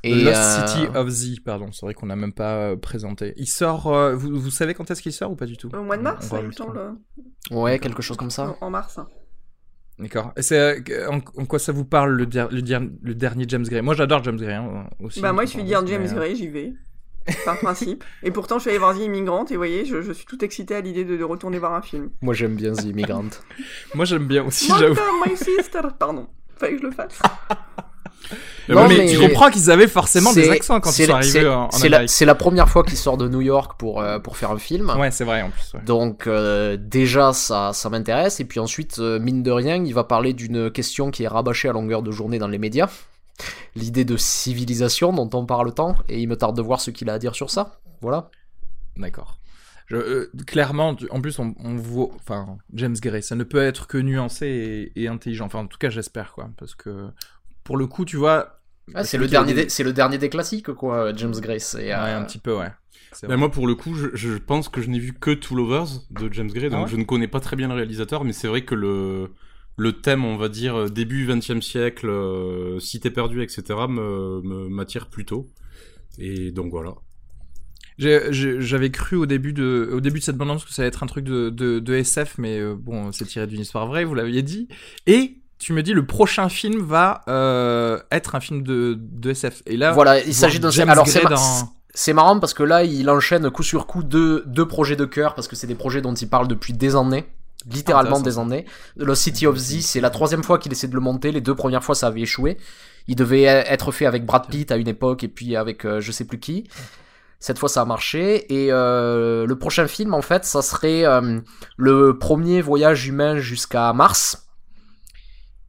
Et 0.05 0.23
Lost 0.23 0.37
euh, 0.37 0.67
City 0.67 0.87
of 0.95 1.07
Z, 1.07 1.39
pardon, 1.45 1.71
c'est 1.71 1.85
vrai 1.85 1.93
qu'on 1.93 2.07
n'a 2.07 2.17
même 2.17 2.33
pas 2.33 2.75
présenté. 2.75 3.33
Il 3.37 3.47
sort, 3.47 3.93
vous, 4.15 4.37
vous, 4.37 4.51
savez 4.51 4.73
quand 4.73 4.91
est-ce 4.91 5.01
qu'il 5.01 5.13
sort 5.13 5.31
ou 5.31 5.35
pas 5.37 5.45
du 5.45 5.55
tout? 5.55 5.69
Au 5.73 5.81
mois 5.81 5.95
de 5.95 6.01
mars, 6.01 6.29
il 6.37 6.47
me 6.47 6.51
semble. 6.51 6.95
Ouais, 7.51 7.79
quelque 7.79 8.01
chose 8.01 8.17
comme 8.17 8.31
ça. 8.31 8.55
En 8.59 8.69
mars. 8.69 8.99
D'accord. 9.99 10.33
Et 10.35 10.41
c'est 10.41 10.57
euh, 10.89 11.09
en, 11.09 11.45
quoi 11.45 11.59
ça 11.59 11.71
vous 11.71 11.85
parle 11.85 12.13
le, 12.13 12.25
le, 12.25 13.13
dernier 13.13 13.45
James 13.47 13.63
Gray? 13.63 13.81
Moi 13.81 13.93
j'adore 13.93 14.23
James 14.23 14.37
Gray 14.37 14.55
hein, 14.55 14.89
aussi. 14.99 15.21
Bah 15.21 15.33
moi 15.33 15.45
je 15.45 15.51
suis 15.51 15.63
dire 15.63 15.85
James 15.85 16.07
Gray, 16.13 16.35
j'y 16.35 16.47
vais. 16.47 16.73
Par 17.45 17.57
principe. 17.57 18.03
Et 18.21 18.31
pourtant, 18.31 18.57
je 18.57 18.63
suis 18.63 18.69
allé 18.71 18.79
voir 18.79 18.95
The 18.97 19.01
Immigrant 19.01 19.45
et 19.45 19.53
vous 19.53 19.57
voyez, 19.57 19.85
je, 19.85 20.11
suis 20.11 20.25
tout 20.25 20.43
excité 20.43 20.75
à 20.75 20.81
l'idée 20.81 21.05
de, 21.05 21.23
retourner 21.23 21.57
voir 21.57 21.73
un 21.73 21.81
film. 21.81 22.09
Moi, 22.21 22.33
j'aime 22.33 22.55
bien 22.55 22.73
The 22.73 22.83
Immigrant. 22.83 23.29
Moi, 23.95 24.03
j'aime 24.03 24.27
bien 24.27 24.43
aussi, 24.43 24.71
j'avoue. 24.77 24.99
my 25.25 25.37
sister 25.37 25.79
Pardon, 25.97 26.27
fallait 26.57 26.75
que 26.75 26.81
je 26.81 26.87
le 26.87 26.91
fasse. 26.91 27.21
mais, 28.69 29.05
tu 29.07 29.19
comprends 29.19 29.49
qu'ils 29.49 29.69
avaient 29.71 29.87
forcément 29.87 30.33
des 30.33 30.49
accents 30.49 30.79
quand 30.79 30.97
ils 30.97 31.05
sont 31.05 31.13
arrivés 31.13 31.47
en, 31.47 31.67
Amérique. 31.67 32.09
C'est 32.09 32.25
la 32.25 32.35
première 32.35 32.69
fois 32.69 32.83
qu'il 32.83 32.97
sort 32.97 33.17
de 33.17 33.27
New 33.27 33.41
York 33.41 33.73
pour, 33.77 34.01
euh, 34.01 34.19
pour 34.19 34.37
faire 34.37 34.51
un 34.51 34.57
film. 34.57 34.93
Ouais, 34.97 35.11
c'est 35.11 35.25
vrai 35.25 35.41
en 35.41 35.49
plus. 35.49 35.73
Donc 35.85 36.27
euh, 36.27 36.77
déjà 36.79 37.33
ça, 37.33 37.71
ça 37.73 37.89
m'intéresse. 37.89 38.39
Et 38.39 38.45
puis 38.45 38.59
ensuite, 38.59 38.99
euh, 38.99 39.19
mine 39.19 39.43
de 39.43 39.51
rien, 39.51 39.83
il 39.83 39.93
va 39.93 40.03
parler 40.03 40.33
d'une 40.33 40.71
question 40.71 41.11
qui 41.11 41.23
est 41.23 41.27
rabâchée 41.27 41.69
à 41.69 41.73
longueur 41.73 42.01
de 42.01 42.11
journée 42.11 42.39
dans 42.39 42.47
les 42.47 42.57
médias. 42.57 42.89
L'idée 43.75 44.05
de 44.05 44.17
civilisation 44.17 45.11
dont 45.11 45.29
on 45.33 45.45
parle 45.45 45.73
tant. 45.73 45.95
Et 46.07 46.21
il 46.21 46.27
me 46.27 46.37
tarde 46.37 46.55
de 46.55 46.61
voir 46.61 46.79
ce 46.79 46.91
qu'il 46.91 47.09
a 47.09 47.13
à 47.13 47.19
dire 47.19 47.35
sur 47.35 47.49
ça. 47.49 47.79
Voilà. 48.01 48.29
D'accord. 48.97 49.37
Je, 49.87 50.29
clairement, 50.45 50.95
en 51.09 51.21
plus, 51.21 51.39
on, 51.39 51.55
on, 51.59 51.75
voit, 51.75 52.09
enfin, 52.15 52.57
James 52.73 52.95
Gray, 53.01 53.21
ça 53.21 53.35
ne 53.35 53.43
peut 53.43 53.61
être 53.61 53.87
que 53.87 53.97
nuancé 53.97 54.91
et, 54.95 55.03
et, 55.03 55.07
intelligent. 55.07 55.45
Enfin, 55.45 55.59
en 55.59 55.67
tout 55.67 55.77
cas, 55.77 55.89
j'espère, 55.89 56.31
quoi, 56.33 56.49
parce 56.57 56.73
que 56.73 57.09
pour 57.63 57.77
le 57.77 57.87
coup, 57.87 58.05
tu 58.05 58.17
vois. 58.17 58.59
Ah, 58.93 59.03
c'est 59.03 59.17
le 59.17 59.27
dernier, 59.27 59.53
des... 59.53 59.69
c'est 59.69 59.83
le 59.83 59.93
dernier 59.93 60.17
des 60.17 60.29
classiques, 60.29 60.73
quoi, 60.73 61.13
James 61.15 61.35
Gray. 61.39 61.59
Ouais, 61.75 61.91
un 61.91 62.23
petit 62.23 62.39
peu, 62.39 62.55
ouais. 62.55 62.71
Mais 63.27 63.37
moi, 63.37 63.51
pour 63.51 63.67
le 63.67 63.75
coup, 63.75 63.93
je, 63.93 64.07
je 64.13 64.37
pense 64.37 64.69
que 64.69 64.81
je 64.81 64.89
n'ai 64.89 64.99
vu 64.99 65.13
que 65.13 65.31
Two 65.31 65.55
Lovers 65.55 66.01
de 66.09 66.31
James 66.33 66.49
Gray, 66.49 66.69
donc 66.69 66.85
ah 66.87 66.89
je 66.89 66.97
ne 66.97 67.03
connais 67.03 67.27
pas 67.27 67.39
très 67.39 67.55
bien 67.55 67.67
le 67.67 67.75
réalisateur, 67.75 68.23
mais 68.23 68.33
c'est 68.33 68.47
vrai 68.47 68.65
que 68.65 68.75
le 68.75 69.29
le 69.75 69.93
thème, 69.93 70.23
on 70.23 70.37
va 70.37 70.49
dire, 70.49 70.89
début 70.89 71.27
20e 71.27 71.61
siècle, 71.61 72.07
euh, 72.07 72.79
cité 72.79 73.09
perdue, 73.09 73.41
etc., 73.41 73.63
me, 73.89 74.69
m'attire 74.69 75.07
plutôt. 75.09 75.47
Et 76.19 76.51
donc 76.51 76.71
voilà. 76.71 76.93
J'avais 77.97 78.91
cru 78.91 79.15
au 79.15 79.25
début 79.25 79.53
de 79.53 79.89
au 79.93 80.01
début 80.01 80.19
de 80.19 80.23
cette 80.23 80.35
bande 80.35 80.63
que 80.63 80.73
ça 80.73 80.81
allait 80.81 80.89
être 80.89 81.03
un 81.03 81.07
truc 81.07 81.25
de, 81.25 81.49
de, 81.49 81.79
de 81.79 81.93
SF, 81.93 82.37
mais 82.39 82.59
euh, 82.59 82.75
bon, 82.75 83.11
c'est 83.11 83.25
tiré 83.25 83.45
d'une 83.45 83.61
histoire 83.61 83.87
vraie, 83.87 84.03
vous 84.03 84.15
l'aviez 84.15 84.41
dit. 84.41 84.67
Et 85.05 85.42
tu 85.63 85.73
me 85.73 85.81
dis 85.81 85.93
le 85.93 86.05
prochain 86.05 86.49
film 86.49 86.81
va 86.81 87.21
euh, 87.29 87.97
être 88.11 88.35
un 88.35 88.39
film 88.41 88.63
de, 88.63 88.97
de 88.99 89.31
SF. 89.31 89.63
Et 89.65 89.77
là, 89.77 89.93
voilà, 89.93 90.19
il 90.19 90.33
s'agit 90.33 90.59
d'un 90.59 90.69
alors 90.89 91.07
c'est 91.07 91.23
c'est 91.95 92.13
marrant 92.13 92.39
parce 92.39 92.53
que 92.55 92.63
là, 92.63 92.83
il 92.83 93.07
enchaîne 93.09 93.49
coup 93.51 93.61
sur 93.61 93.85
coup 93.85 94.03
deux, 94.03 94.43
deux 94.47 94.67
projets 94.67 94.95
de 94.95 95.05
cœur 95.05 95.35
parce 95.35 95.47
que 95.47 95.55
c'est 95.55 95.67
des 95.67 95.75
projets 95.75 96.01
dont 96.01 96.13
il 96.13 96.27
parle 96.27 96.47
depuis 96.47 96.73
des 96.73 96.95
années 96.95 97.25
littéralement 97.71 98.19
des 98.19 98.39
années. 98.39 98.65
Le 98.97 99.15
City 99.15 99.47
of 99.47 99.55
Z, 99.55 99.81
c'est 99.81 100.01
la 100.01 100.09
troisième 100.09 100.43
fois 100.43 100.57
qu'il 100.59 100.71
essaie 100.71 100.87
de 100.87 100.95
le 100.95 100.99
monter. 100.99 101.31
Les 101.31 101.39
deux 101.39 101.55
premières 101.55 101.83
fois, 101.83 101.95
ça 101.95 102.07
avait 102.07 102.21
échoué. 102.21 102.57
Il 103.07 103.15
devait 103.15 103.43
être 103.43 103.91
fait 103.91 104.05
avec 104.05 104.25
Brad 104.25 104.47
Pitt 104.47 104.69
à 104.71 104.75
une 104.75 104.87
époque 104.89 105.23
et 105.23 105.27
puis 105.27 105.55
avec 105.55 105.85
euh, 105.85 106.01
je 106.01 106.11
sais 106.11 106.25
plus 106.25 106.39
qui. 106.39 106.67
Cette 107.39 107.59
fois, 107.59 107.69
ça 107.69 107.81
a 107.81 107.85
marché. 107.85 108.53
Et 108.53 108.67
euh, 108.71 109.45
le 109.45 109.57
prochain 109.57 109.87
film, 109.87 110.13
en 110.13 110.21
fait, 110.21 110.43
ça 110.45 110.61
serait 110.61 111.05
euh, 111.05 111.39
le 111.77 112.17
premier 112.17 112.61
voyage 112.61 113.07
humain 113.07 113.37
jusqu'à 113.37 113.93
Mars. 113.93 114.47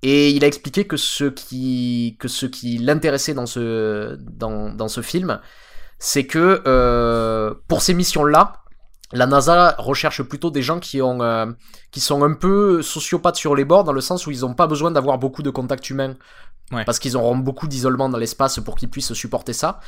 Et 0.07 0.31
il 0.31 0.45
a 0.45 0.47
expliqué 0.47 0.87
que 0.87 0.97
ce 0.97 1.25
qui, 1.25 2.17
que 2.21 2.29
ce 2.29 2.47
qui 2.47 2.79
l'intéressait 2.79 3.35
dans 3.35 3.47
ce, 3.47 4.17
dans, 4.21 4.71
dans 4.71 4.89
ce 4.89 5.01
film, 5.01 5.41
c'est 5.99 6.27
que 6.27 6.63
pour 7.67 7.83
ces 7.83 7.95
missions-là, 7.95 8.65
la 9.15 9.27
NASA 9.27 9.75
recherche 9.79 10.23
plutôt 10.23 10.51
des 10.51 10.63
gens 10.63 10.81
qui 10.81 11.01
ont 11.01 11.23
euh, 11.23 11.47
qui 11.93 12.01
sont 12.01 12.23
un 12.25 12.35
peu 12.35 12.83
sociopathes 12.83 13.37
sur 13.37 13.55
les 13.55 13.65
bords 13.65 13.85
dans 13.85 13.93
le 13.93 14.01
sens 14.01 14.27
où 14.27 14.31
ils 14.31 14.41
n'ont 14.41 14.55
pas 14.55 14.67
besoin 14.67 14.91
d'avoir 14.91 15.19
beaucoup 15.19 15.43
de 15.43 15.51
contacts 15.51 15.89
humains. 15.89 16.17
Parce 16.87 16.99
qu'ils 16.99 17.17
auront 17.17 17.37
beaucoup 17.37 17.69
d'isolement 17.69 18.09
dans 18.09 18.19
l'espace 18.19 18.59
pour 18.59 18.75
qu'ils 18.75 18.89
puissent 18.89 19.13
supporter 19.13 19.53
ça. 19.53 19.81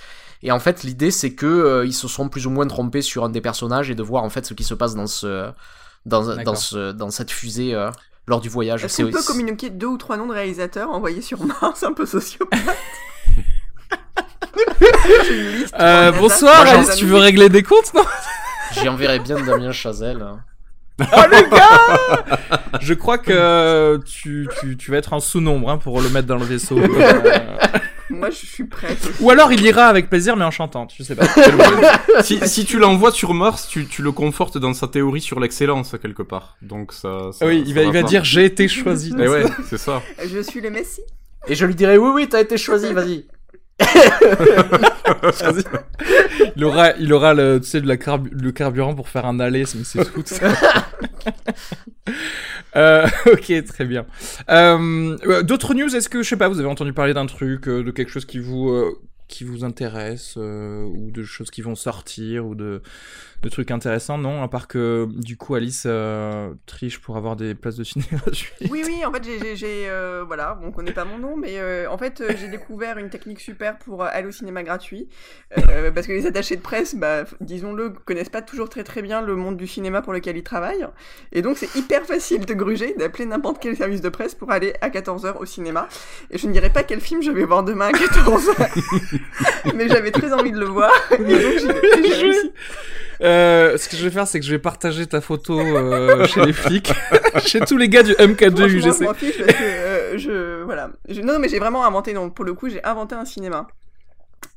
Et 0.43 0.53
en 0.53 0.61
fait, 0.61 0.85
l'idée 0.85 1.11
c'est 1.11 1.35
que 1.35 1.47
euh, 1.47 1.87
ils 1.87 1.95
se 1.95 2.07
sont 2.07 2.29
plus 2.29 2.47
ou 2.47 2.51
moins 2.51 2.67
trompés 2.67 3.03
sur 3.03 3.25
un 3.25 3.31
des 3.31 3.41
personnages 3.41 3.91
et 3.91 3.95
de 3.95 4.03
voir 4.03 4.23
en 4.23 4.31
fait 4.31 4.47
ce 4.47 4.55
qui 4.55 4.63
se 4.63 4.75
passe 4.75 4.95
dans 4.95 5.09
ce 5.09 5.51
dans, 6.05 6.37
dans 6.37 6.55
ce 6.55 6.93
dans 6.93 7.11
cette 7.11 7.33
fusée 7.33 7.75
euh, 7.75 7.91
lors 8.27 8.41
du 8.41 8.49
voyage. 8.49 8.85
Est-ce 8.85 9.03
qu'on 9.03 9.11
peut 9.11 9.23
communiquer 9.23 9.71
deux 9.71 9.87
ou 9.87 9.97
trois 9.97 10.17
noms 10.17 10.27
de 10.27 10.33
réalisateurs 10.33 10.91
envoyés 10.91 11.23
sur 11.23 11.45
Mars 11.45 11.83
un 11.83 11.93
peu 11.93 12.07
sociopathes 12.07 12.61
bonsoir, 16.19 16.63
Alice, 16.63 16.97
tu 16.97 17.07
veux 17.07 17.19
régler 17.19 17.49
des 17.49 17.63
comptes, 17.63 17.95
non 17.95 18.05
J'y 18.73 18.89
enverrai 18.89 19.19
bien 19.21 19.41
Damien 19.41 19.73
Chazelle. 19.73 20.25
Oh 20.99 21.05
le 21.31 21.51
gars 21.51 22.79
Je 22.81 22.95
crois 22.95 23.19
que 23.19 24.01
tu, 24.05 24.49
tu, 24.61 24.77
tu 24.77 24.91
vas 24.91 24.97
être 24.97 25.13
en 25.13 25.21
sous-nombre 25.21 25.71
hein, 25.71 25.79
pour 25.79 26.01
le 26.01 26.09
mettre 26.09 26.27
dans 26.27 26.37
le 26.37 26.45
vaisseau. 26.45 26.79
Moi, 28.17 28.31
je 28.31 28.47
suis 28.47 28.65
prête. 28.65 28.99
Ou 29.21 29.31
alors 29.31 29.53
il 29.53 29.63
ira 29.63 29.87
avec 29.87 30.09
plaisir, 30.09 30.37
mais 30.37 30.45
en 30.45 30.51
chantant. 30.51 30.89
Je 30.97 31.03
sais 31.03 31.15
pas. 31.15 31.27
si, 32.23 32.41
si 32.49 32.65
tu 32.65 32.79
l'envoies 32.79 33.13
sur 33.13 33.35
Mars, 33.35 33.69
tu, 33.69 33.87
tu 33.87 34.03
le 34.03 34.13
confortes 34.13 34.59
dans 34.59 34.75
sa 34.75 34.89
théorie 34.89 35.21
sur 35.21 35.41
l'excellence 35.41 35.95
quelque 36.01 36.23
part. 36.23 36.57
Donc 36.63 36.93
ça. 36.93 37.31
ça 37.33 37.47
oui, 37.47 37.63
il 37.67 37.75
va, 37.75 37.83
il 37.83 37.93
va 37.93 38.03
dire 38.03 38.25
j'ai 38.25 38.45
été 38.45 38.69
choisi. 38.69 39.13
Mais 39.17 39.29
ouais, 39.29 39.45
c'est 39.69 39.79
ça. 39.79 40.03
Je 40.25 40.41
suis 40.41 40.61
le 40.61 40.71
Messie. 40.71 41.03
Et 41.49 41.55
je 41.55 41.65
lui 41.65 41.75
dirai 41.75 41.97
oui, 41.99 42.11
oui, 42.13 42.29
t'as 42.29 42.41
été 42.41 42.57
choisi, 42.57 42.93
vas-y 42.93 43.27
il 46.57 46.65
aura, 46.65 46.97
il 46.97 47.13
aura 47.13 47.35
le, 47.35 47.61
tu 47.61 47.69
sais, 47.69 47.81
de 47.81 47.87
la 47.87 47.97
le 48.31 48.53
carburant 48.53 48.95
pour 48.95 49.09
faire 49.09 49.27
un 49.27 49.39
aller, 49.41 49.65
mais 49.75 49.85
c'est 49.85 50.05
tout. 50.13 50.25
euh, 52.77 53.07
ok, 53.27 53.65
très 53.67 53.85
bien. 53.85 54.07
Euh, 54.51 55.43
D'autres 55.43 55.75
news 55.75 55.95
Est-ce 55.95 56.09
que, 56.09 56.23
je 56.23 56.29
sais 56.29 56.37
pas, 56.37 56.49
vous 56.49 56.59
avez 56.59 56.69
entendu 56.69 56.93
parler 56.93 57.13
d'un 57.15 57.27
truc, 57.27 57.69
euh, 57.69 57.85
de 57.85 57.91
quelque 57.91 58.11
chose 58.11 58.25
qui 58.25 58.39
vous, 58.39 58.71
euh, 58.71 58.99
qui 59.29 59.45
vous 59.45 59.65
intéresse, 59.65 60.35
euh, 60.39 60.85
ou 60.85 61.11
de 61.11 61.23
choses 61.23 61.51
qui 61.51 61.61
vont 61.61 61.75
sortir, 61.75 62.47
ou 62.47 62.55
de 62.55 62.83
de 63.43 63.49
trucs 63.49 63.71
intéressants, 63.71 64.19
non 64.19 64.43
À 64.43 64.49
part 64.49 64.69
que 64.69 65.07
du 65.11 65.37
coup 65.37 65.55
Alice 65.55 65.85
euh, 65.87 66.53
triche 66.67 67.01
pour 67.01 67.17
avoir 67.17 67.37
des 67.37 67.55
places 67.55 67.77
de 67.77 67.85
ciné 67.85 68.05
gratuites. 68.13 68.71
Oui, 68.71 68.83
oui, 68.85 69.05
en 69.05 69.13
fait, 69.13 69.23
j'ai. 69.55 69.89
Euh, 69.89 70.25
voilà, 70.27 70.59
on 70.63 70.73
connaît 70.73 70.93
pas 70.93 71.05
mon 71.05 71.19
nom, 71.19 71.37
mais 71.37 71.59
euh, 71.59 71.91
en 71.91 71.99
fait, 71.99 72.23
j'ai 72.39 72.49
découvert 72.49 72.99
une 72.99 73.11
technique 73.11 73.41
super 73.41 73.79
pour 73.79 74.03
aller 74.03 74.27
au 74.29 74.33
cinéma 74.33 74.63
gratuit. 74.63 75.09
parce 75.95 76.07
que 76.07 76.13
les 76.13 76.27
attachés 76.27 76.57
de 76.57 76.63
presse, 76.63 76.95
bah, 76.95 77.25
disons-le, 77.41 77.91
connaissent 77.91 78.29
pas 78.29 78.43
toujours 78.43 78.69
très 78.69 78.85
très 78.85 79.03
bien 79.03 79.23
le 79.23 79.37
monde 79.37 79.57
du 79.57 79.67
cinéma 79.67 80.03
pour 80.03 80.13
lequel 80.13 80.37
ils 80.37 80.43
travaillent. 80.43 80.87
Et 81.33 81.43
donc, 81.43 81.59
c'est 81.59 81.75
hyper 81.77 82.05
facile 82.05 82.45
de 82.45 82.55
gruger, 82.55 82.95
d'appeler 82.99 83.27
n'importe 83.27 83.59
quel 83.61 83.77
service 83.77 84.01
de 84.01 84.09
presse 84.09 84.35
pour 84.35 84.51
aller 84.51 84.75
à 84.81 84.89
14h 84.89 85.37
au 85.39 85.45
cinéma. 85.45 85.89
Et 86.31 86.39
je 86.39 86.47
ne 86.47 86.53
dirais 86.53 86.71
pas 86.71 86.83
quel 86.83 87.01
film 87.01 87.23
je 87.23 87.31
vais 87.31 87.45
voir 87.45 87.63
demain 87.63 87.89
à 87.89 87.93
14h. 87.93 89.75
mais 89.75 89.89
j'avais 89.89 90.11
très 90.11 90.33
envie 90.33 90.53
de 90.53 90.59
le 90.59 90.67
voir. 90.67 90.91
Et 91.13 91.19
donc, 91.19 91.59
j'ai 91.59 92.15
réussi. 92.15 92.53
Euh, 93.21 93.77
ce 93.79 93.89
que 93.89 93.97
je 93.97 94.05
vais 94.05 94.11
faire, 94.11 94.27
c'est 94.27 94.41
que 94.41 94.47
je 94.47 94.51
vais 94.51 94.59
partager 94.59 95.07
ta 95.07 95.21
photo 95.21 95.59
euh, 95.59 96.27
chez 96.27 96.45
les 96.45 96.53
flics, 96.53 96.93
chez 97.47 97.61
tous 97.61 97.77
les 97.77 97.89
gars 97.89 98.03
du 98.03 98.13
MK2 98.13 98.69
UGC. 98.69 98.99
Je 98.99 99.05
m'en 99.05 99.15
fiche 99.15 99.39
parce 99.39 99.53
que 99.53 99.63
euh, 99.63 100.19
je 100.19 100.63
voilà. 100.63 100.91
non, 101.23 101.39
mais 101.39 101.49
j'ai 101.49 101.59
vraiment 101.59 101.85
inventé. 101.85 102.13
Donc 102.13 102.35
pour 102.35 102.45
le 102.45 102.55
coup, 102.55 102.69
j'ai 102.69 102.83
inventé 102.85 103.15
un 103.15 103.25
cinéma. 103.25 103.67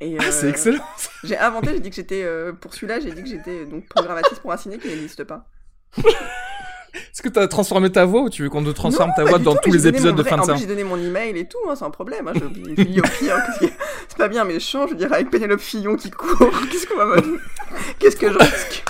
Et, 0.01 0.17
ah, 0.19 0.31
c'est 0.31 0.49
excellent. 0.49 0.83
J'ai 1.23 1.37
inventé. 1.37 1.71
J'ai 1.73 1.79
dit 1.79 1.89
que 1.89 1.95
j'étais 1.95 2.25
pour 2.59 2.73
celui-là. 2.73 2.99
J'ai 2.99 3.11
dit 3.11 3.23
que 3.23 3.29
j'étais 3.29 3.65
donc 3.65 3.87
programmatrice 3.87 4.39
pour 4.39 4.51
un 4.51 4.57
ciné 4.57 4.77
qui 4.77 4.87
n'existe 4.87 5.23
pas. 5.23 5.45
Est-ce 6.93 7.21
que 7.21 7.29
tu 7.29 7.39
as 7.39 7.47
transformé 7.47 7.91
ta 7.91 8.05
voix 8.05 8.21
ou 8.21 8.29
tu 8.29 8.43
veux 8.43 8.49
qu'on 8.49 8.63
te 8.63 8.69
transforme 8.69 9.11
ta 9.15 9.23
voix 9.23 9.39
dans 9.39 9.55
tous 9.55 9.71
les 9.71 9.87
épisodes 9.87 10.15
de 10.15 10.23
fin 10.23 10.37
de 10.37 10.43
séance 10.43 10.59
J'ai 10.59 10.67
donné 10.67 10.83
mon 10.83 10.97
email 10.97 11.37
et 11.37 11.47
tout, 11.47 11.57
hein, 11.69 11.75
c'est 11.75 11.85
un 11.85 11.89
problème. 11.89 12.27
Hein, 12.27 12.33
je... 12.77 13.01
c'est 14.07 14.17
pas 14.17 14.27
bien 14.27 14.43
méchant, 14.45 14.85
je 14.87 14.91
veux 14.91 14.97
dire, 14.97 15.11
avec 15.13 15.29
Pénélope 15.29 15.59
Fillon 15.59 15.95
qui 15.95 16.11
court, 16.11 16.51
qu'est-ce 16.71 16.87
qu'on 16.87 16.97
va 16.97 17.15
Qu'est-ce 17.99 18.15
que 18.15 18.31
je 18.31 18.37
risque? 18.37 18.83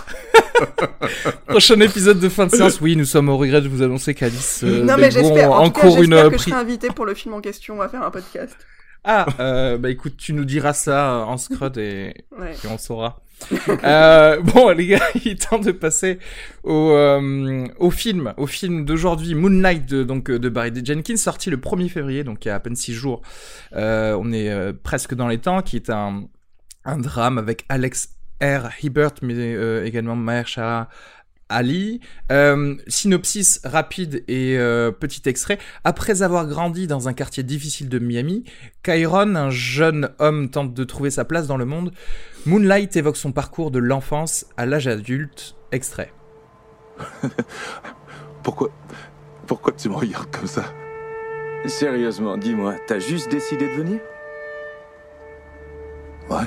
Prochain 1.48 1.80
épisode 1.80 2.20
de 2.20 2.30
fin 2.30 2.46
de 2.46 2.52
séance. 2.52 2.82
Oui, 2.82 2.96
nous 2.96 3.06
sommes 3.06 3.30
au 3.30 3.38
regret 3.38 3.62
de 3.62 3.68
vous 3.68 3.82
annoncer 3.82 4.14
qu'Alice 4.14 4.64
euh, 4.64 4.84
non, 4.84 4.96
mais 4.98 5.12
j'espère, 5.12 5.52
en, 5.52 5.66
encore 5.66 6.02
une 6.02 6.16
que 6.30 6.38
je 6.38 6.44
serai 6.44 6.54
invité 6.54 6.90
pour 6.90 7.06
le 7.06 7.14
film 7.14 7.34
en 7.34 7.42
question 7.42 7.82
à 7.82 7.90
faire 7.90 8.04
un 8.04 8.12
podcast. 8.12 8.58
Ah, 9.04 9.26
euh, 9.40 9.78
bah 9.78 9.90
écoute, 9.90 10.18
tu 10.18 10.34
nous 10.34 10.46
diras 10.46 10.74
ça 10.74 11.26
en 11.26 11.38
scrut 11.38 11.78
et, 11.78 12.10
et 12.10 12.68
on 12.70 12.78
saura. 12.78 13.22
euh, 13.84 14.42
bon, 14.42 14.70
les 14.70 14.88
gars, 14.88 15.00
il 15.16 15.32
est 15.32 15.50
temps 15.50 15.60
de 15.60 15.72
passer 15.72 16.20
au, 16.64 16.92
euh, 16.92 17.68
au 17.78 17.92
film, 17.92 18.34
au 18.38 18.48
film 18.48 18.86
d'aujourd'hui, 18.86 19.36
Moonlight 19.36 19.86
de, 19.86 20.04
donc, 20.04 20.30
de 20.30 20.50
Barry 20.50 20.72
Jenkins, 20.84 21.18
sorti 21.18 21.50
le 21.50 21.58
1er 21.58 21.90
février, 21.90 22.24
donc 22.24 22.46
il 22.46 22.50
y 22.50 22.52
a 22.52 22.56
à 22.56 22.60
peine 22.60 22.76
6 22.76 22.94
jours. 22.94 23.22
Euh, 23.76 24.18
on 24.20 24.32
est 24.32 24.50
euh, 24.50 24.74
presque 24.74 25.14
dans 25.16 25.28
les 25.28 25.40
temps, 25.40 25.62
qui 25.62 25.76
est 25.76 25.90
un, 25.90 26.26
un 26.86 26.98
drame 26.98 27.38
avec 27.38 27.66
Alex 27.70 28.10
R. 28.42 28.70
Hibbert, 28.82 29.16
mais 29.22 29.34
euh, 29.36 29.86
également 29.86 30.16
Mahershala 30.16 30.90
Ali. 31.50 32.00
Euh, 32.32 32.76
synopsis 32.88 33.60
rapide 33.64 34.24
et 34.28 34.58
euh, 34.58 34.92
petit 34.92 35.28
extrait. 35.28 35.58
Après 35.84 36.22
avoir 36.22 36.48
grandi 36.48 36.88
dans 36.88 37.08
un 37.08 37.14
quartier 37.14 37.44
difficile 37.44 37.90
de 37.90 38.00
Miami, 38.00 38.46
Kyron, 38.84 39.36
un 39.36 39.50
jeune 39.50 40.12
homme, 40.20 40.50
tente 40.50 40.74
de 40.74 40.84
trouver 40.84 41.10
sa 41.10 41.26
place 41.26 41.48
dans 41.48 41.58
le 41.58 41.66
monde. 41.66 41.92
Moonlight 42.46 42.96
évoque 42.96 43.18
son 43.18 43.32
parcours 43.32 43.72
de 43.72 43.80
l'enfance 43.80 44.46
à 44.58 44.66
l'âge 44.66 44.88
adulte. 44.88 45.56
Extrait. 45.72 46.14
pourquoi, 48.44 48.70
pourquoi 49.48 49.74
tu 49.74 49.90
me 49.90 49.96
regardes 49.96 50.32
comme 50.32 50.48
ça? 50.48 50.66
Sérieusement, 51.66 52.38
dis-moi, 52.38 52.76
t'as 52.88 53.00
juste 53.00 53.30
décidé 53.30 53.68
de 53.68 53.74
venir? 53.74 54.00
Ouais. 56.30 56.46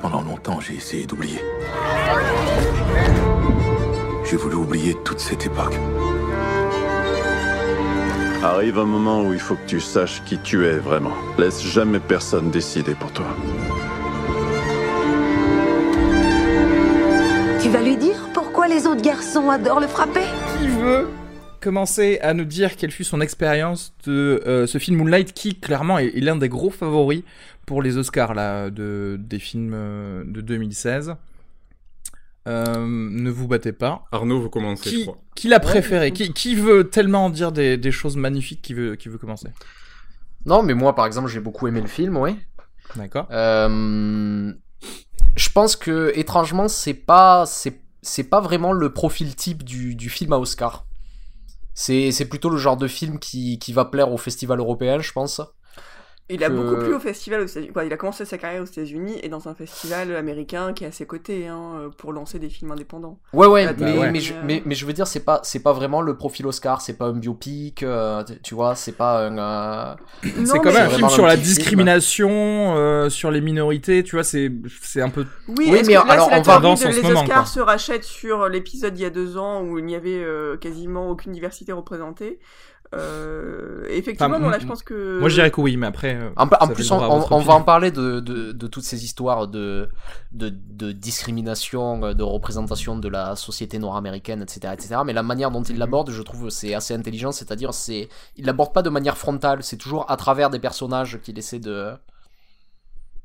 Pendant 0.00 0.22
longtemps, 0.22 0.60
j'ai 0.60 0.74
essayé 0.74 1.04
d'oublier. 1.04 1.40
J'ai 4.24 4.36
voulu 4.36 4.54
oublier 4.54 4.96
toute 5.04 5.20
cette 5.20 5.44
époque. 5.44 5.74
Arrive 8.42 8.78
un 8.78 8.86
moment 8.86 9.22
où 9.22 9.34
il 9.34 9.38
faut 9.38 9.56
que 9.56 9.66
tu 9.66 9.78
saches 9.78 10.22
qui 10.24 10.38
tu 10.38 10.66
es 10.66 10.78
vraiment. 10.78 11.12
Laisse 11.36 11.62
jamais 11.62 12.00
personne 12.00 12.50
décider 12.50 12.94
pour 12.94 13.12
toi. 13.12 13.26
Tu 17.62 17.68
vas 17.68 17.82
lui 17.82 17.98
dire 17.98 18.16
pourquoi 18.32 18.68
les 18.68 18.86
autres 18.86 19.02
garçons 19.02 19.50
adorent 19.50 19.80
le 19.80 19.88
frapper? 19.88 20.24
Qui 20.58 20.68
veut 20.68 21.08
commencer 21.60 22.18
à 22.22 22.32
nous 22.32 22.46
dire 22.46 22.76
quelle 22.76 22.90
fut 22.90 23.04
son 23.04 23.20
expérience 23.20 23.92
de 24.06 24.42
euh, 24.46 24.66
ce 24.66 24.78
film 24.78 24.96
Moonlight 24.96 25.34
qui 25.34 25.60
clairement 25.60 25.98
est, 25.98 26.06
est 26.06 26.20
l'un 26.20 26.36
des 26.36 26.48
gros 26.48 26.70
favoris 26.70 27.22
pour 27.70 27.82
les 27.82 27.98
Oscars 27.98 28.34
là, 28.34 28.68
de, 28.68 29.16
des 29.16 29.38
films 29.38 29.70
euh, 29.74 30.24
de 30.26 30.40
2016. 30.40 31.14
Euh, 32.48 32.84
ne 32.84 33.30
vous 33.30 33.46
battez 33.46 33.72
pas. 33.72 34.02
Arnaud, 34.10 34.40
vous 34.40 34.50
commencez, 34.50 34.90
je 34.90 34.96
Qui, 34.96 35.02
crois. 35.02 35.18
qui 35.36 35.46
l'a 35.46 35.60
préféré? 35.60 36.10
qui, 36.10 36.32
qui 36.32 36.56
veut 36.56 36.90
tellement 36.90 37.30
dire 37.30 37.52
des, 37.52 37.76
des 37.76 37.92
choses 37.92 38.16
magnifiques 38.16 38.60
qui 38.60 38.74
veut, 38.74 38.96
qui 38.96 39.08
veut 39.08 39.18
commencer? 39.18 39.50
Non, 40.46 40.64
mais 40.64 40.74
moi, 40.74 40.96
par 40.96 41.06
exemple, 41.06 41.28
j'ai 41.28 41.38
beaucoup 41.38 41.68
aimé 41.68 41.80
le 41.80 41.86
film, 41.86 42.16
oui. 42.16 42.36
D'accord. 42.96 43.28
Euh, 43.30 44.52
je 45.36 45.50
pense 45.50 45.76
que 45.76 46.10
étrangement, 46.16 46.66
c'est 46.66 46.94
pas 46.94 47.46
c'est 47.46 47.80
c'est 48.02 48.24
pas 48.24 48.40
vraiment 48.40 48.72
le 48.72 48.92
profil 48.92 49.36
type 49.36 49.62
du, 49.62 49.94
du 49.94 50.10
film 50.10 50.32
à 50.32 50.40
Oscar. 50.40 50.86
C'est 51.74 52.10
c'est 52.10 52.28
plutôt 52.28 52.50
le 52.50 52.56
genre 52.56 52.76
de 52.76 52.88
film 52.88 53.20
qui, 53.20 53.60
qui 53.60 53.72
va 53.72 53.84
plaire 53.84 54.10
au 54.10 54.16
festival 54.16 54.58
européen, 54.58 54.98
je 54.98 55.12
pense. 55.12 55.40
Il 56.34 56.44
a 56.44 56.48
que- 56.48 56.52
beaucoup 56.54 56.76
plu 56.76 56.94
au 56.94 57.00
festival 57.00 57.40
aux 57.42 57.46
États-Unis. 57.46 57.70
Enfin, 57.74 57.84
il 57.84 57.92
a 57.92 57.96
commencé 57.96 58.24
sa 58.24 58.38
carrière 58.38 58.62
aux 58.62 58.66
États-Unis 58.66 59.18
et 59.22 59.28
dans 59.28 59.48
un 59.48 59.54
festival 59.54 60.14
américain 60.16 60.72
qui 60.72 60.84
est 60.84 60.88
à 60.88 60.92
ses 60.92 61.06
côtés 61.06 61.46
hein, 61.48 61.72
euh, 61.80 61.88
pour 61.96 62.12
lancer 62.12 62.38
des 62.38 62.48
films 62.48 62.70
indépendants. 62.72 63.18
Ouais 63.32 63.46
ouais, 63.46 63.66
mais, 63.78 63.98
ouais. 63.98 64.10
mais, 64.10 64.20
je, 64.20 64.34
mais, 64.44 64.62
mais 64.64 64.74
je 64.74 64.86
veux 64.86 64.92
dire 64.92 65.06
c'est 65.06 65.24
pas 65.24 65.40
c'est 65.42 65.62
pas 65.62 65.72
vraiment 65.72 66.00
le 66.02 66.16
profil 66.16 66.46
Oscar, 66.46 66.80
c'est 66.80 66.94
pas 66.96 67.06
un 67.06 67.12
biopic, 67.12 67.82
euh, 67.82 68.22
tu- 68.42 68.54
vois, 68.54 68.74
c'est 68.74 68.92
pas 68.92 69.26
un 69.26 69.38
euh, 69.38 69.94
C'est 70.44 70.58
quand 70.58 70.72
même 70.72 70.86
un 70.86 70.88
film 70.90 71.08
sur 71.08 71.24
un 71.24 71.28
la 71.28 71.32
film. 71.34 71.42
discrimination, 71.44 72.28
euh, 72.76 73.08
sur 73.10 73.30
les 73.30 73.40
minorités, 73.40 74.02
tu 74.02 74.16
vois, 74.16 74.24
c'est 74.24 74.50
c'est 74.82 75.02
un 75.02 75.10
peu... 75.10 75.24
Oui, 75.48 75.70
mais 75.86 75.94
là, 75.94 76.00
alors, 76.08 76.30
on 76.32 76.42
va 76.42 76.60
en 76.68 76.76
ce 76.76 76.88
les 76.88 77.02
moment, 77.02 77.20
Oscars 77.22 77.36
quoi. 77.38 77.46
se 77.46 77.60
rachètent 77.60 78.04
sur 78.04 78.48
l'épisode 78.48 78.98
il 78.98 79.02
y 79.02 79.04
a 79.06 79.10
deux 79.10 79.36
ans 79.36 79.62
où 79.62 79.78
il 79.78 79.84
n'y 79.84 79.94
avait 79.96 80.22
euh, 80.22 80.56
quasiment 80.56 81.08
aucune 81.10 81.32
diversité 81.32 81.72
représentée. 81.72 82.38
Euh, 82.92 83.84
effectivement, 83.88 84.34
Enfin, 84.34 84.40
bon, 84.40 84.48
là, 84.48 84.56
m- 84.56 84.62
je 84.62 84.66
pense 84.66 84.82
que. 84.82 85.20
Moi 85.20 85.28
je 85.28 85.34
dirais 85.34 85.50
que 85.52 85.60
oui, 85.60 85.76
mais 85.76 85.86
après... 85.86 86.16
euh, 86.16 86.30
En, 86.36 86.48
plus, 86.68 86.90
on, 86.90 86.98
va 86.98 87.54
en 87.54 87.62
parler 87.62 87.92
de, 87.92 88.18
de, 88.18 88.50
de 88.50 88.66
toutes 88.66 88.82
ces 88.82 89.04
histoires 89.04 89.46
de, 89.46 89.88
de, 90.32 90.48
de 90.48 90.90
discrimination, 90.90 92.02
euh, 92.04 92.14
de 92.14 92.24
représentation 92.24 92.96
de 92.96 93.08
la 93.08 93.36
société 93.36 93.78
nord-américaine, 93.78 94.42
etc., 94.42 94.72
etc. 94.74 94.96
Mais 95.06 95.12
la 95.12 95.22
manière 95.22 95.52
dont 95.52 95.62
il 95.62 95.74
Mhm. 95.74 95.78
l'aborde, 95.78 96.10
je 96.10 96.22
trouve, 96.22 96.50
c'est 96.50 96.74
assez 96.74 96.92
intelligent. 96.94 97.30
C'est-à-dire, 97.30 97.72
c'est, 97.74 98.08
il 98.36 98.44
l'aborde 98.44 98.72
pas 98.72 98.82
de 98.82 98.90
manière 98.90 99.16
frontale. 99.16 99.62
C'est 99.62 99.76
toujours 99.76 100.10
à 100.10 100.16
travers 100.16 100.50
des 100.50 100.58
personnages 100.58 101.20
qu'il 101.22 101.38
essaie 101.38 101.60
de, 101.60 101.92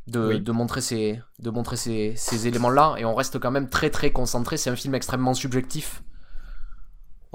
de, 0.08 0.28
Oui. 0.28 0.40
de 0.42 0.52
montrer 0.52 0.82
ces, 0.82 1.20
de 1.40 1.50
montrer 1.50 1.76
ces, 1.78 2.14
ces 2.16 2.48
éléments-là. 2.48 2.96
Et 3.00 3.06
on 3.06 3.16
reste 3.16 3.40
quand 3.40 3.52
même 3.52 3.70
très, 3.70 3.90
très 3.90 4.12
concentré. 4.12 4.58
C'est 4.58 4.70
un 4.70 4.76
film 4.76 4.94
extrêmement 4.94 5.34
subjectif. 5.34 6.04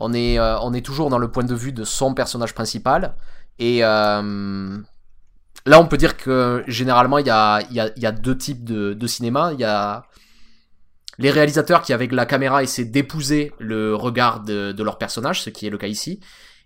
On 0.01 0.15
est, 0.15 0.39
euh, 0.39 0.59
on 0.61 0.73
est 0.73 0.85
toujours 0.85 1.11
dans 1.11 1.19
le 1.19 1.31
point 1.31 1.45
de 1.45 1.55
vue 1.55 1.73
de 1.73 1.85
son 1.85 2.15
personnage 2.15 2.55
principal. 2.55 3.15
Et 3.59 3.85
euh, 3.85 4.79
là, 5.67 5.81
on 5.81 5.87
peut 5.87 5.99
dire 5.99 6.17
que 6.17 6.65
généralement, 6.67 7.19
il 7.19 7.27
y 7.27 7.31
a, 7.31 7.61
y 7.71 8.07
a, 8.07 8.13
deux 8.13 8.37
types 8.37 8.65
de, 8.65 9.07
cinéma. 9.07 9.51
Il 9.53 9.61
y 9.61 9.65
a 9.65 10.05
les 11.19 11.31
réalisateurs 11.31 11.83
qui, 11.83 11.93
avec 11.93 12.13
la 12.13 12.25
caméra, 12.25 12.63
essaient 12.63 12.87
d'épouser 12.87 13.53
le 13.59 13.95
regard 13.95 14.41
de, 14.41 14.83
leur 14.83 14.97
personnage, 14.97 15.43
ce 15.43 15.51
qui 15.51 15.67
est 15.67 15.71
le 15.71 15.77
cas 15.77 15.87
ici. 15.87 16.21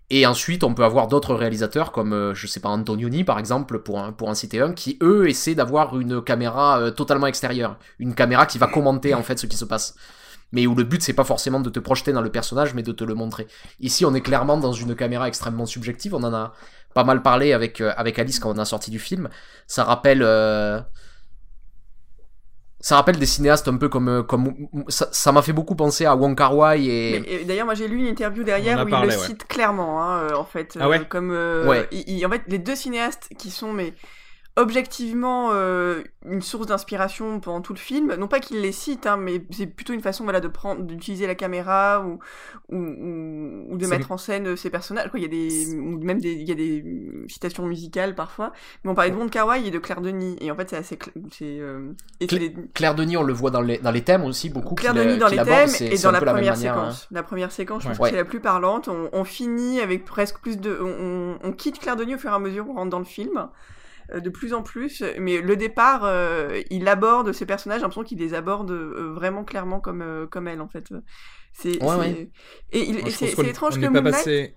Et 0.09 0.25
ensuite, 0.25 0.63
on 0.63 0.73
peut 0.73 0.85
avoir 0.85 1.09
d'autres 1.09 1.35
réalisateurs 1.35 1.91
comme, 1.91 2.13
euh, 2.13 2.33
je 2.35 2.47
sais 2.47 2.59
pas, 2.61 2.69
Antonioni 2.69 3.23
par 3.25 3.37
exemple, 3.37 3.79
pour, 3.79 3.99
un, 3.99 4.13
pour 4.13 4.29
en 4.29 4.35
citer 4.35 4.61
un, 4.61 4.71
qui 4.71 4.97
eux 5.01 5.27
essaient 5.27 5.55
d'avoir 5.55 5.99
une 5.99 6.21
caméra 6.21 6.91
totalement 6.91 7.27
extérieure. 7.27 7.79
Une 7.99 8.15
caméra 8.15 8.45
qui 8.45 8.59
va 8.59 8.67
commenter 8.67 9.13
en 9.13 9.23
fait 9.23 9.37
ce 9.39 9.47
qui 9.47 9.57
se 9.57 9.65
passe. 9.65 9.95
Mais 10.51 10.67
où 10.67 10.75
le 10.75 10.83
but 10.83 11.01
c'est 11.01 11.13
pas 11.13 11.23
forcément 11.23 11.59
de 11.59 11.69
te 11.69 11.79
projeter 11.79 12.13
dans 12.13 12.21
le 12.21 12.31
personnage, 12.31 12.73
mais 12.73 12.83
de 12.83 12.91
te 12.91 13.03
le 13.03 13.13
montrer. 13.15 13.47
Ici, 13.79 14.05
on 14.05 14.13
est 14.13 14.21
clairement 14.21 14.57
dans 14.57 14.73
une 14.73 14.95
caméra 14.95 15.27
extrêmement 15.27 15.65
subjective. 15.65 16.13
On 16.15 16.23
en 16.23 16.33
a 16.33 16.53
pas 16.93 17.03
mal 17.03 17.21
parlé 17.21 17.51
avec, 17.51 17.81
euh, 17.81 17.91
avec 17.97 18.17
Alice 18.19 18.39
quand 18.39 18.51
on 18.55 18.57
a 18.57 18.65
sorti 18.65 18.89
du 18.91 18.99
film. 18.99 19.29
Ça 19.67 19.83
rappelle. 19.83 20.21
euh, 20.23 20.79
Ça 22.79 22.97
rappelle 22.97 23.17
des 23.17 23.25
cinéastes 23.25 23.67
un 23.67 23.77
peu 23.77 23.89
comme. 23.89 24.07
euh, 24.09 24.23
comme 24.23 24.53
ça 24.89 25.31
m'a 25.31 25.41
fait 25.41 25.53
beaucoup 25.53 25.75
penser 25.75 26.05
à 26.05 26.15
Wong 26.15 26.37
Kar 26.37 26.55
Wai 26.55 26.85
et. 26.85 27.45
D'ailleurs, 27.45 27.65
moi 27.65 27.73
j'ai 27.73 27.87
lu 27.87 27.97
une 27.99 28.05
interview 28.07 28.43
derrière 28.43 28.85
où 28.85 28.89
parlé, 28.89 29.07
il 29.07 29.15
le 29.15 29.19
ouais. 29.19 29.27
cite 29.27 29.47
clairement, 29.47 30.03
hein, 30.03 30.27
en 30.35 30.45
fait. 30.45 30.77
Ah 30.79 30.87
ouais 30.87 30.99
euh, 30.99 31.03
Comme, 31.05 31.31
euh, 31.31 31.67
Ouais. 31.67 31.87
il- 31.91 32.07
il- 32.07 32.25
en 32.25 32.29
fait, 32.29 32.43
les 32.47 32.59
deux 32.59 32.75
cinéastes 32.75 33.29
qui 33.39 33.49
sont 33.49 33.73
mais 33.73 33.93
objectivement 34.57 35.49
euh, 35.51 36.01
une 36.25 36.41
source 36.41 36.67
d'inspiration 36.67 37.39
pendant 37.39 37.61
tout 37.61 37.73
le 37.73 37.79
film, 37.79 38.15
non 38.15 38.27
pas 38.27 38.39
qu'il 38.39 38.61
les 38.61 38.71
cite, 38.71 39.05
hein, 39.05 39.17
mais 39.17 39.41
c'est 39.51 39.67
plutôt 39.67 39.93
une 39.93 40.01
façon 40.01 40.23
voilà 40.23 40.39
de 40.39 40.47
prendre, 40.47 40.81
d'utiliser 40.83 41.27
la 41.27 41.35
caméra 41.35 42.01
ou 42.05 42.19
ou, 42.69 42.77
ou, 42.77 43.65
ou 43.73 43.77
de 43.77 43.85
mettre 43.87 44.11
en 44.11 44.17
scène 44.17 44.47
euh, 44.47 44.55
ces 44.55 44.69
personnages. 44.69 45.09
Quoi, 45.11 45.19
il 45.19 45.23
y 45.23 45.25
a 45.25 45.29
des 45.29 45.75
ou 45.77 45.97
même 45.99 46.19
des 46.19 46.31
il 46.31 46.47
y 46.47 46.51
a 46.51 46.55
des 46.55 46.83
citations 47.27 47.65
musicales 47.65 48.15
parfois. 48.15 48.53
Mais 48.83 48.91
on 48.91 48.95
parlait 48.95 49.11
de 49.11 49.15
Wong 49.17 49.29
et 49.65 49.71
de 49.71 49.79
Claire 49.79 50.01
Denis, 50.01 50.37
et 50.39 50.49
en 50.51 50.55
fait 50.55 50.69
c'est 50.69 50.77
assez 50.77 50.97
c'est 51.31 51.59
euh, 51.59 51.91
et 52.21 52.27
c'est 52.29 52.37
Cla- 52.37 52.39
des- 52.39 52.55
Claire 52.73 52.95
Denis, 52.95 53.17
on 53.17 53.23
le 53.23 53.33
voit 53.33 53.51
dans 53.51 53.61
les, 53.61 53.77
dans 53.79 53.91
les 53.91 54.03
thèmes 54.03 54.23
aussi, 54.23 54.49
beaucoup. 54.49 54.75
Claire 54.75 54.93
Denis 54.93 55.13
euh, 55.13 55.17
dans 55.17 55.27
les 55.27 55.37
thèmes 55.37 55.67
c'est- 55.67 55.87
et 55.87 55.97
c'est 55.97 56.03
dans 56.03 56.11
la 56.11 56.21
première 56.21 56.53
hein. 56.53 56.55
séquence. 56.55 57.07
La 57.11 57.23
première 57.23 57.51
séquence, 57.51 57.83
je 57.83 57.89
Ouais. 57.89 57.93
trouve 57.93 58.05
que 58.05 58.09
c'est 58.11 58.15
Ouais. 58.17 58.23
la 58.23 58.29
plus 58.29 58.39
parlante. 58.39 58.87
On, 58.87 59.09
on 59.11 59.23
finit 59.25 59.81
avec 59.81 60.05
presque 60.05 60.39
plus 60.39 60.57
de. 60.57 60.77
On, 60.81 60.85
on- 60.85 61.39
on 61.43 61.51
quitte 61.51 61.79
Claire 61.79 61.97
Denis 61.97 62.15
au 62.15 62.17
fur 62.17 62.31
et 62.31 62.33
à 62.33 62.39
mesure 62.39 62.65
qu'on 62.65 62.73
rentre 62.75 62.89
dans 62.91 62.99
le 62.99 63.05
film. 63.05 63.47
Euh, 64.13 64.19
De 64.19 64.29
plus 64.29 64.53
en 64.53 64.61
plus, 64.63 65.03
mais 65.19 65.41
le 65.41 65.55
départ, 65.55 66.01
euh, 66.03 66.61
il 66.69 66.87
aborde 66.87 67.31
ces 67.33 67.45
personnages, 67.45 67.79
j'ai 67.79 67.83
l'impression 67.83 68.03
qu'il 68.03 68.19
les 68.19 68.33
aborde 68.33 68.71
euh, 68.71 69.11
vraiment 69.13 69.43
clairement 69.43 69.79
comme 69.79 70.01
euh, 70.01 70.25
comme 70.27 70.47
elle 70.47 70.61
en 70.61 70.67
fait. 70.69 70.89
C'est 71.53 71.81
Ouais, 71.81 71.89
c'est- 71.89 71.97
ouais. 71.97 72.29
et 72.71 73.09
c'est 73.11 73.47
étrange 73.47 73.75
on 73.77 73.81
que 73.93 73.99
passé. 73.99 74.55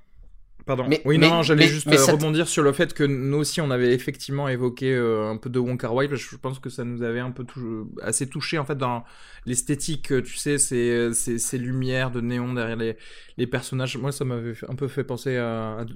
Pardon. 0.66 0.84
Mais- 0.86 1.00
oui, 1.06 1.16
mais- 1.16 1.30
non, 1.30 1.42
j'allais 1.42 1.66
juste 1.66 1.88
rebondir 1.88 2.46
sur 2.46 2.62
le 2.62 2.74
fait 2.74 2.92
que 2.92 3.02
nous 3.04 3.38
aussi 3.38 3.62
on 3.62 3.70
avait 3.70 3.94
effectivement 3.94 4.48
évoqué 4.48 4.92
euh, 4.94 5.30
un 5.30 5.38
peu 5.38 5.48
de 5.48 5.58
Wong 5.58 5.80
Kar 5.80 5.94
Wai. 5.94 6.08
parce 6.08 6.22
que 6.22 6.30
Je 6.30 6.36
pense 6.36 6.58
que 6.58 6.68
ça 6.68 6.84
nous 6.84 7.02
avait 7.02 7.20
un 7.20 7.30
peu 7.30 7.44
tou- 7.44 7.90
assez 8.02 8.28
touché 8.28 8.58
en 8.58 8.66
fait 8.66 8.76
dans 8.76 9.02
l'esthétique. 9.46 10.08
Tu 10.22 10.36
sais, 10.36 10.58
ces, 10.58 11.14
ces, 11.14 11.38
ces 11.38 11.56
lumières 11.56 12.10
de 12.10 12.20
néon 12.20 12.52
derrière 12.52 12.76
les, 12.76 12.98
les 13.38 13.46
personnages. 13.46 13.96
Moi, 13.96 14.12
ça 14.12 14.26
m'avait 14.26 14.52
un 14.68 14.74
peu 14.74 14.88
fait 14.88 15.04
penser 15.04 15.38
à 15.38 15.86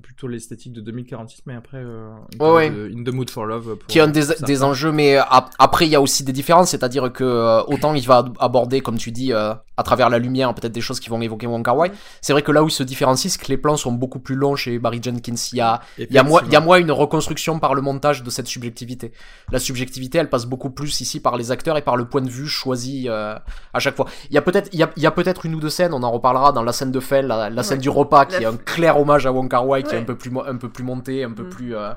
plutôt 0.00 0.28
l'esthétique 0.28 0.72
de 0.72 0.80
2046, 0.80 1.42
mais 1.46 1.54
après 1.54 1.78
euh, 1.78 2.10
Ouais, 2.40 2.50
ouais. 2.50 2.70
de- 2.70 2.92
In 2.96 3.02
the 3.04 3.12
Mood 3.14 3.30
for 3.30 3.46
Love. 3.46 3.76
pour- 3.76 3.86
qui 3.86 3.98
est 3.98 4.02
un 4.02 4.08
des, 4.08 4.22
des 4.46 4.62
enjeux, 4.62 4.92
mais 4.92 5.16
euh, 5.18 5.22
ap- 5.28 5.50
après 5.58 5.86
il 5.86 5.90
y 5.90 5.96
a 5.96 6.00
aussi 6.00 6.24
des 6.24 6.32
différences, 6.32 6.70
c'est-à-dire 6.70 7.12
que 7.12 7.24
euh, 7.24 7.62
autant 7.64 7.94
il 7.94 8.06
va 8.06 8.18
ab- 8.18 8.36
aborder, 8.40 8.80
comme 8.80 8.96
tu 8.98 9.10
dis, 9.10 9.32
euh, 9.32 9.54
à 9.76 9.82
travers 9.82 10.10
la 10.10 10.18
lumière, 10.18 10.54
peut-être 10.54 10.72
des 10.72 10.80
choses 10.80 11.00
qui 11.00 11.08
vont 11.08 11.20
évoquer 11.22 11.46
Wong 11.46 11.64
Kar 11.64 11.76
Wai. 11.76 11.90
C'est 12.20 12.32
vrai 12.32 12.42
que 12.42 12.52
là 12.52 12.62
où 12.62 12.68
il 12.68 12.72
se 12.72 12.82
différencie, 12.82 13.32
c'est 13.32 13.40
que 13.42 13.48
les 13.48 13.56
plans 13.56 13.76
sont 13.76 13.92
beaucoup 13.92 14.18
plus 14.20 14.34
longs 14.34 14.54
chez 14.54 14.78
Barry 14.78 15.00
Jenkins. 15.02 15.34
Il 15.52 15.58
y 15.58 15.60
a, 15.60 15.80
il 15.98 16.12
y 16.12 16.18
a, 16.18 16.22
moins, 16.22 16.42
il 16.46 16.52
y 16.52 16.56
a 16.56 16.60
moins 16.60 16.78
une 16.78 16.92
reconstruction 16.92 17.58
par 17.58 17.74
le 17.74 17.80
montage 17.82 18.22
de 18.22 18.30
cette 18.30 18.46
subjectivité. 18.46 19.12
La 19.50 19.58
subjectivité, 19.58 20.18
elle 20.18 20.28
passe 20.28 20.44
beaucoup 20.46 20.70
plus 20.70 21.00
ici 21.00 21.20
par 21.20 21.36
les 21.36 21.50
acteurs 21.50 21.76
et 21.78 21.82
par 21.82 21.96
le 21.96 22.04
point 22.04 22.20
de 22.20 22.28
vue 22.28 22.46
choisi 22.48 23.06
euh, 23.08 23.34
à 23.72 23.78
chaque 23.80 23.96
fois. 23.96 24.06
Il 24.30 24.34
y 24.34 24.38
a 24.38 24.42
peut-être, 24.42 24.68
il 24.72 24.78
y 24.78 24.82
a, 24.82 24.90
il 24.96 25.02
y 25.02 25.06
a 25.06 25.10
peut-être 25.10 25.46
une 25.46 25.54
ou 25.54 25.60
deux 25.60 25.70
scènes, 25.70 25.94
on 25.94 26.02
en 26.02 26.10
reparlera 26.10 26.52
dans 26.52 26.62
la 26.62 26.72
scène 26.72 26.92
de 26.92 27.00
Fell, 27.00 27.26
la, 27.26 27.48
la 27.50 27.62
scène 27.62 27.78
Ouais. 27.78 27.82
du 27.82 27.88
repas, 27.88 28.26
qui 28.26 28.34
La 28.34 28.42
est 28.42 28.44
un 28.46 28.56
clair 28.56 29.00
hommage 29.00 29.26
à 29.26 29.32
Wong 29.32 29.50
Kar 29.50 29.66
Wai, 29.66 29.81
qui 29.82 29.94
est 29.94 29.98
un 29.98 30.04
peu 30.04 30.16
plus, 30.16 30.30
un 30.46 30.56
peu 30.56 30.68
plus 30.68 30.84
monté, 30.84 31.24
un 31.24 31.32
peu 31.32 31.44
Mm. 31.44 31.48
plus. 31.50 31.76
euh, 31.76 31.92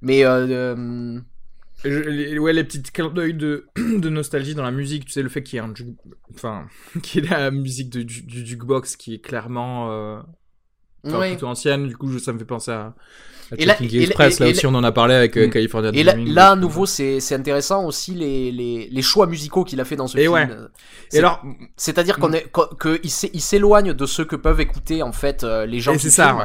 mais 0.00 0.24
euh, 0.24 0.46
euh, 0.48 1.20
Je- 1.84 1.98
les, 1.98 2.38
ouais, 2.38 2.52
les 2.52 2.62
petites 2.64 2.92
clins 2.92 3.08
d'œil 3.10 3.34
de, 3.34 3.66
de 3.76 4.08
nostalgie 4.08 4.54
dans 4.54 4.62
la 4.62 4.70
musique, 4.70 5.04
tu 5.06 5.12
sais, 5.12 5.22
le 5.22 5.28
fait 5.28 5.42
qu'il 5.42 5.56
y 5.56 5.62
ait 5.62 5.64
un 5.64 5.72
enfin, 6.34 6.66
qu'il 7.02 7.24
y 7.24 7.26
ait 7.26 7.30
la 7.30 7.50
musique 7.50 7.90
de, 7.90 8.02
du, 8.02 8.22
du 8.22 8.46
jukebox 8.46 8.96
qui 8.96 9.14
est 9.14 9.18
clairement 9.18 9.90
euh, 9.90 10.20
enfin, 11.06 11.20
plutôt 11.28 11.46
ancienne, 11.48 11.88
du 11.88 11.96
coup, 11.96 12.08
je- 12.08 12.18
ça 12.18 12.32
me 12.32 12.38
fait 12.38 12.44
penser 12.44 12.70
à, 12.70 12.94
à 13.50 13.54
Et 13.58 13.64
là- 13.66 13.76
Express, 13.82 14.36
et- 14.40 14.44
là 14.44 14.48
et 14.48 14.52
aussi, 14.52 14.64
on 14.66 14.74
en 14.76 14.84
a 14.84 14.92
parlé 14.92 15.14
avec 15.14 15.36
euh, 15.36 15.48
Mm. 15.48 15.50
California 15.50 15.90
Et 15.92 16.04
là, 16.04 16.12
Dreaming, 16.12 16.32
là, 16.34 16.52
à 16.52 16.56
nouveau, 16.56 16.86
c'est 16.86 17.18
c'est 17.18 17.34
intéressant 17.34 17.84
aussi 17.84 18.14
les, 18.14 18.52
les, 18.52 18.88
les 18.88 19.02
choix 19.02 19.26
musicaux 19.26 19.64
qu'il 19.64 19.80
a 19.80 19.84
fait 19.84 19.96
dans 19.96 20.06
ce 20.06 20.16
Et 20.18 20.22
film. 20.22 20.34
ouais. 20.34 20.48
C'est- 21.08 21.16
Et 21.16 21.18
alors, 21.18 21.42
C'est-à-dire 21.76 22.18
qu'on 22.18 22.28
Mm. 22.30 22.34
est, 22.36 22.50
qu'o- 22.52 22.74
que 22.76 23.00
il 23.02 23.10
s'é- 23.10 23.30
il 23.34 23.40
s'éloigne 23.40 23.92
de 23.92 24.06
ce 24.06 24.22
que 24.22 24.36
peuvent 24.36 24.60
écouter 24.60 25.02
en 25.02 25.12
fait 25.12 25.42
les 25.66 25.80
gens 25.80 25.94
et 25.94 25.98
c'est 25.98 26.10
ça, 26.10 26.36
ouais. 26.36 26.44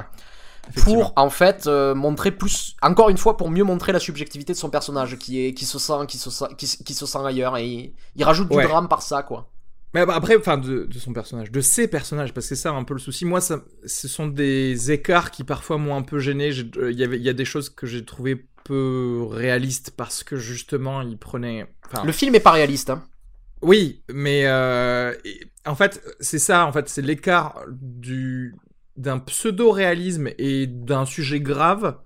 Pour 0.83 1.13
en 1.15 1.29
fait 1.29 1.67
euh, 1.67 1.95
montrer 1.95 2.31
plus, 2.31 2.75
encore 2.81 3.09
une 3.09 3.17
fois, 3.17 3.37
pour 3.37 3.49
mieux 3.49 3.63
montrer 3.63 3.91
la 3.91 3.99
subjectivité 3.99 4.53
de 4.53 4.57
son 4.57 4.69
personnage 4.69 5.17
qui 5.17 5.45
est 5.45 5.53
qui 5.53 5.65
se 5.65 5.79
sent 5.79 6.05
qui 6.07 6.17
se 6.17 6.29
sent 6.29 6.45
qui, 6.57 6.93
se 6.93 7.05
sent 7.05 7.19
ailleurs 7.25 7.57
et 7.57 7.65
il, 7.67 7.93
il 8.15 8.23
rajoute 8.23 8.49
Ouais. 8.51 8.63
du 8.63 8.69
drame 8.69 8.87
par 8.87 9.01
ça 9.01 9.23
quoi. 9.23 9.49
Mais 9.93 10.05
bah, 10.05 10.15
après, 10.15 10.35
enfin, 10.35 10.57
de, 10.57 10.83
de 10.83 10.99
son 10.99 11.13
personnage, 11.13 11.49
de 11.49 11.61
ses 11.61 11.87
personnages, 11.87 12.33
parce 12.33 12.45
que 12.49 12.55
c'est 12.55 12.61
ça 12.61 12.71
un 12.71 12.83
peu 12.83 12.93
le 12.93 12.99
souci. 12.99 13.23
Moi, 13.23 13.39
ça, 13.39 13.61
ce 13.85 14.07
sont 14.09 14.27
des 14.27 14.91
écarts 14.91 15.31
qui 15.31 15.43
parfois 15.45 15.77
m'ont 15.77 15.95
un 15.95 16.01
peu 16.01 16.19
gêné. 16.19 16.51
Euh, 16.77 16.91
Il 16.91 16.99
y 16.99 17.03
avait, 17.03 17.17
y 17.19 17.29
a 17.29 17.33
des 17.33 17.45
choses 17.45 17.69
que 17.69 17.87
j'ai 17.87 18.03
trouvé 18.03 18.45
peu 18.65 19.25
réalistes 19.29 19.91
parce 19.95 20.23
que 20.25 20.35
justement, 20.35 21.01
il 21.01 21.17
prenait. 21.17 21.65
Le 22.03 22.11
film 22.11 22.35
est 22.35 22.41
pas 22.41 22.51
réaliste. 22.51 22.89
Hein. 22.89 23.01
Oui, 23.61 24.03
mais 24.13 24.43
euh, 24.45 25.13
en 25.65 25.73
fait, 25.75 26.03
c'est 26.19 26.37
ça. 26.37 26.65
En 26.65 26.73
fait, 26.73 26.89
c'est 26.89 27.01
l'écart 27.01 27.61
du 27.71 28.55
d'un 28.97 29.19
pseudo-réalisme 29.19 30.29
et 30.37 30.67
d'un 30.67 31.05
sujet 31.05 31.39
grave. 31.39 31.97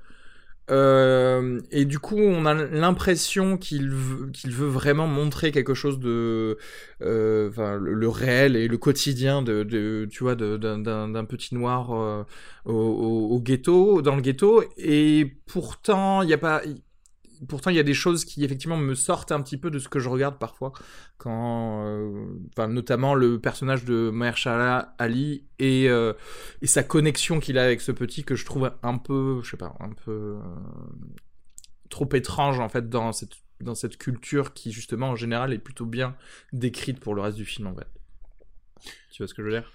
Euh, 0.69 1.59
et 1.71 1.85
du 1.85 1.99
coup, 1.99 2.17
on 2.17 2.45
a 2.45 2.53
l'impression 2.53 3.57
qu'il 3.57 3.89
veut, 3.89 4.67
vraiment 4.67 5.07
montrer 5.07 5.51
quelque 5.51 5.73
chose 5.73 5.99
de, 5.99 6.57
euh, 7.01 7.49
le, 7.79 8.07
réel 8.09 8.55
et 8.55 8.67
le 8.69 8.77
quotidien 8.77 9.41
de, 9.41 10.07
tu 10.09 10.23
vois, 10.23 10.35
d'un- 10.35 11.25
petit 11.25 11.55
noir 11.55 11.91
euh, 11.93 12.23
au, 12.65 12.73
au- 12.73 13.35
au 13.35 13.39
ghetto, 13.41 14.01
dans 14.01 14.15
le 14.15 14.21
ghetto. 14.21 14.63
Et 14.77 15.37
pourtant, 15.47 16.21
il 16.21 16.29
y 16.29 16.33
a 16.33 16.37
pas, 16.37 16.61
pourtant 17.47 17.69
il 17.69 17.75
y 17.75 17.79
a 17.79 17.83
des 17.83 17.93
choses 17.93 18.25
qui 18.25 18.43
effectivement 18.43 18.77
me 18.77 18.95
sortent 18.95 19.31
un 19.31 19.41
petit 19.41 19.57
peu 19.57 19.71
de 19.71 19.79
ce 19.79 19.89
que 19.89 19.99
je 19.99 20.09
regarde 20.09 20.37
parfois, 20.37 20.73
euh, 21.25 22.25
enfin 22.49 22.67
notamment 22.67 23.15
le 23.15 23.39
personnage 23.39 23.85
de 23.85 24.09
Mahershala 24.11 24.95
Ali 24.97 25.45
et 25.59 25.89
euh, 25.89 26.13
et 26.61 26.67
sa 26.67 26.83
connexion 26.83 27.39
qu'il 27.39 27.57
a 27.57 27.63
avec 27.63 27.81
ce 27.81 27.91
petit 27.91 28.23
que 28.23 28.35
je 28.35 28.45
trouve 28.45 28.71
un 28.83 28.97
peu, 28.97 29.41
je 29.43 29.51
sais 29.51 29.57
pas, 29.57 29.75
un 29.79 29.89
peu 29.89 30.11
euh, 30.11 30.39
trop 31.89 32.09
étrange 32.13 32.59
en 32.59 32.69
fait 32.69 32.89
dans 32.89 33.11
cette 33.11 33.35
dans 33.59 33.75
cette 33.75 33.97
culture 33.97 34.53
qui 34.53 34.71
justement 34.71 35.09
en 35.09 35.15
général 35.15 35.53
est 35.53 35.59
plutôt 35.59 35.85
bien 35.85 36.15
décrite 36.53 36.99
pour 36.99 37.15
le 37.15 37.21
reste 37.21 37.37
du 37.37 37.45
film 37.45 37.67
en 37.67 37.75
fait. 37.75 37.87
Tu 39.13 39.21
vois 39.23 39.27
ce 39.27 39.33
que 39.33 39.41
je 39.43 39.47
veux 39.47 39.53
dire? 39.53 39.69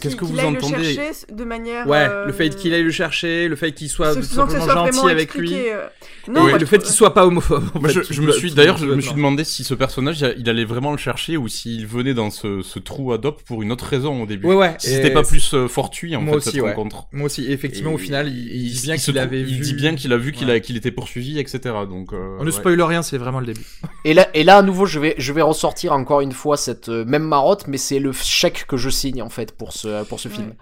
Qu'est-ce 0.00 0.14
que 0.14 0.24
vous 0.24 0.38
entendez? 0.38 0.96
de 1.32 1.44
manière 1.44 1.86
Ouais, 1.88 2.06
euh, 2.08 2.26
le 2.26 2.32
fait 2.32 2.50
qu'il 2.50 2.72
aille 2.72 2.84
le 2.84 2.92
chercher, 2.92 3.48
le 3.48 3.56
fait 3.56 3.72
qu'il 3.72 3.88
soit 3.88 4.14
tout 4.14 4.22
simplement 4.22 4.66
gentil 4.86 5.10
avec 5.10 5.34
lui. 5.34 5.52
euh. 5.52 5.88
Oui, 6.28 6.34
Non, 6.34 6.46
le 6.46 6.64
fait 6.64 6.78
qu'il 6.78 6.92
soit 6.94 7.12
pas 7.12 7.26
homophobe. 7.26 7.64
en 7.74 7.80
Moi, 7.80 7.88
fait, 7.88 8.04
je, 8.08 8.22
me 8.22 8.30
suis 8.30 8.52
d'ailleurs, 8.52 8.76
je 8.76 8.86
me 8.86 9.00
suis 9.00 9.14
demandé 9.14 9.42
si 9.42 9.64
ce 9.64 9.74
personnage, 9.74 10.20
il 10.20 10.34
il 10.38 10.48
allait 10.48 10.64
vraiment 10.64 10.92
le 10.92 10.96
chercher 10.98 11.36
ou 11.36 11.48
s'il 11.48 11.86
venait 11.86 12.14
dans 12.14 12.30
ce, 12.30 12.62
ce 12.62 12.78
trou 12.78 13.12
adop 13.12 13.42
pour 13.42 13.62
une 13.62 13.72
autre 13.72 13.84
raison 13.84 14.22
au 14.22 14.26
début. 14.26 14.46
Ouais, 14.46 14.54
ouais. 14.54 14.74
Si 14.78 14.90
c'était 14.90 15.10
pas 15.10 15.24
plus 15.24 15.52
euh, 15.54 15.66
fortuit 15.66 16.14
en 16.14 16.20
Moi 16.22 16.34
fait 16.34 16.36
aussi, 16.38 16.50
cette 16.52 16.62
ouais. 16.62 16.70
rencontre. 16.70 17.08
Moi 17.12 17.26
aussi, 17.26 17.44
et 17.46 17.52
effectivement, 17.52 17.90
Et 17.90 17.94
au 17.94 17.98
final, 17.98 18.28
il, 18.28 18.66
il 18.66 18.72
dit 18.72 18.80
bien 18.82 18.96
qu'il 18.96 19.18
avait 19.18 19.40
il 19.40 19.46
vu. 19.56 19.60
dit 19.60 19.74
bien 19.74 19.96
qu'il 19.96 20.12
a 20.12 20.16
vu 20.16 20.30
qu'il 20.32 20.76
était 20.76 20.92
poursuivi, 20.92 21.40
etc. 21.40 21.60
Donc. 21.90 22.12
On 22.12 22.44
ne 22.44 22.50
spoil 22.52 22.80
rien, 22.80 23.02
c'est 23.02 23.18
vraiment 23.18 23.40
le 23.40 23.46
début. 23.46 23.66
Et 24.04 24.14
là, 24.14 24.28
et 24.34 24.44
là, 24.44 24.58
à 24.58 24.62
nouveau, 24.62 24.86
je 24.86 25.00
vais, 25.00 25.14
je 25.18 25.32
vais 25.32 25.42
ressortir 25.42 25.92
encore 25.92 26.20
une 26.20 26.32
fois 26.32 26.56
cette 26.56 26.88
même 26.88 27.24
marotte, 27.24 27.66
mais 27.66 27.76
c'est 27.76 27.98
le 27.98 28.12
chèque 28.12 28.67
que 28.68 28.76
je 28.76 28.90
signe 28.90 29.22
en 29.22 29.30
fait 29.30 29.56
pour 29.56 29.72
ce, 29.72 30.04
pour 30.04 30.20
ce 30.20 30.28
film. 30.28 30.54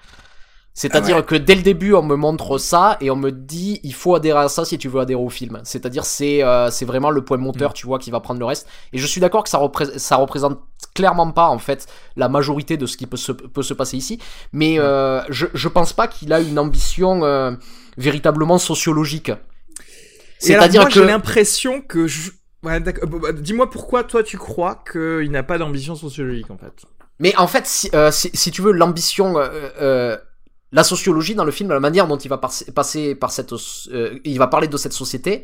C'est-à-dire 0.74 1.16
Ah 1.16 1.20
ouais. 1.20 1.24
que 1.24 1.34
dès 1.34 1.54
le 1.54 1.62
début, 1.62 1.94
on 1.94 2.02
me 2.02 2.16
montre 2.16 2.58
ça 2.58 2.98
et 3.00 3.10
on 3.10 3.16
me 3.16 3.30
dit 3.32 3.80
il 3.82 3.94
faut 3.94 4.14
adhérer 4.14 4.40
à 4.40 4.48
ça 4.50 4.66
si 4.66 4.76
tu 4.76 4.88
veux 4.88 5.00
adhérer 5.00 5.20
au 5.22 5.30
film. 5.30 5.60
C'est-à-dire 5.64 6.04
c'est 6.04 6.44
euh, 6.44 6.70
c'est 6.70 6.84
vraiment 6.84 7.10
le 7.10 7.24
point 7.24 7.38
moteur, 7.38 7.72
tu 7.72 7.86
vois, 7.86 7.98
qui 7.98 8.10
va 8.10 8.20
prendre 8.20 8.40
le 8.40 8.44
reste. 8.46 8.68
Et 8.92 8.98
je 8.98 9.06
suis 9.06 9.20
d'accord 9.20 9.42
que 9.44 9.48
ça, 9.48 9.58
repré- 9.58 9.98
ça 9.98 10.16
représente 10.16 10.60
clairement 10.94 11.30
pas 11.30 11.48
en 11.48 11.58
fait 11.58 11.86
la 12.16 12.28
majorité 12.28 12.76
de 12.76 12.84
ce 12.86 12.98
qui 12.98 13.06
peut 13.06 13.16
se, 13.16 13.32
peut 13.32 13.62
se 13.62 13.72
passer 13.74 13.96
ici, 13.96 14.18
mais 14.52 14.78
euh, 14.78 15.22
je, 15.30 15.46
je 15.54 15.68
pense 15.68 15.94
pas 15.94 16.08
qu'il 16.08 16.32
a 16.34 16.40
une 16.40 16.58
ambition 16.58 17.24
euh, 17.24 17.52
véritablement 17.96 18.58
sociologique. 18.58 19.32
C'est-à-dire 20.38 20.84
C'est-à-dire 20.84 20.88
que 20.88 20.90
j'ai 20.90 21.04
l'impression 21.04 21.80
que 21.80 22.06
je... 22.06 22.30
Ouais, 22.62 22.80
bah, 22.80 23.32
Dis-moi 23.32 23.70
pourquoi 23.70 24.04
toi 24.04 24.22
tu 24.22 24.38
crois 24.38 24.82
qu'il 24.90 25.30
n'a 25.30 25.42
pas 25.42 25.58
d'ambition 25.58 25.94
sociologique 25.94 26.50
en 26.50 26.58
fait? 26.58 26.84
Mais 27.18 27.34
en 27.36 27.46
fait, 27.46 27.66
si, 27.66 27.90
euh, 27.94 28.10
si, 28.10 28.30
si 28.34 28.50
tu 28.50 28.60
veux, 28.62 28.72
l'ambition, 28.72 29.38
euh, 29.38 29.48
euh, 29.80 30.16
la 30.72 30.84
sociologie 30.84 31.34
dans 31.34 31.44
le 31.44 31.50
film, 31.52 31.70
la 31.70 31.80
manière 31.80 32.06
dont 32.06 32.18
il 32.18 32.28
va 32.28 32.38
passer, 32.38 32.70
passer 32.72 33.14
par 33.14 33.30
cette, 33.30 33.52
il 34.24 34.38
va 34.38 34.46
parler 34.48 34.68
de 34.68 34.76
cette 34.76 34.92
société, 34.92 35.42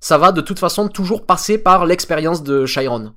ça 0.00 0.16
va 0.18 0.32
de 0.32 0.40
toute 0.40 0.58
façon 0.58 0.88
toujours 0.88 1.26
passer 1.26 1.58
par 1.58 1.84
l'expérience 1.86 2.42
de 2.42 2.64
Chiron. 2.66 3.12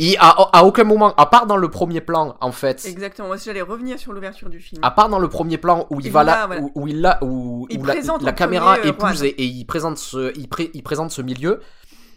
Et 0.00 0.16
à, 0.18 0.28
à 0.52 0.62
aucun 0.62 0.84
moment, 0.84 1.12
à 1.16 1.26
part 1.26 1.46
dans 1.46 1.56
le 1.56 1.68
premier 1.70 2.00
plan, 2.00 2.36
en 2.40 2.52
fait, 2.52 2.84
Exactement. 2.86 3.26
Moi, 3.28 3.36
j'allais 3.36 3.62
revenir 3.62 3.98
sur 3.98 4.12
l'ouverture 4.12 4.48
du 4.48 4.60
film. 4.60 4.80
à 4.84 4.92
part 4.92 5.08
dans 5.08 5.18
le 5.18 5.28
premier 5.28 5.58
plan 5.58 5.88
où 5.90 5.98
il 5.98 6.06
Il 6.06 6.12
va 6.12 6.22
là, 6.22 6.46
voilà. 6.46 6.62
où, 6.62 6.70
où 6.76 6.86
il 6.86 7.00
l'a, 7.00 7.18
où, 7.24 7.66
Il 7.68 7.82
la, 8.22 8.32
caméra 8.32 8.78
épouse 8.84 9.24
et, 9.24 9.28
et 9.30 9.44
il 9.44 9.64
présente 9.64 9.98
ce, 9.98 10.32
il, 10.38 10.48
pré- 10.48 10.70
il 10.72 10.82
présente 10.84 11.10
ce 11.10 11.20
milieu. 11.20 11.60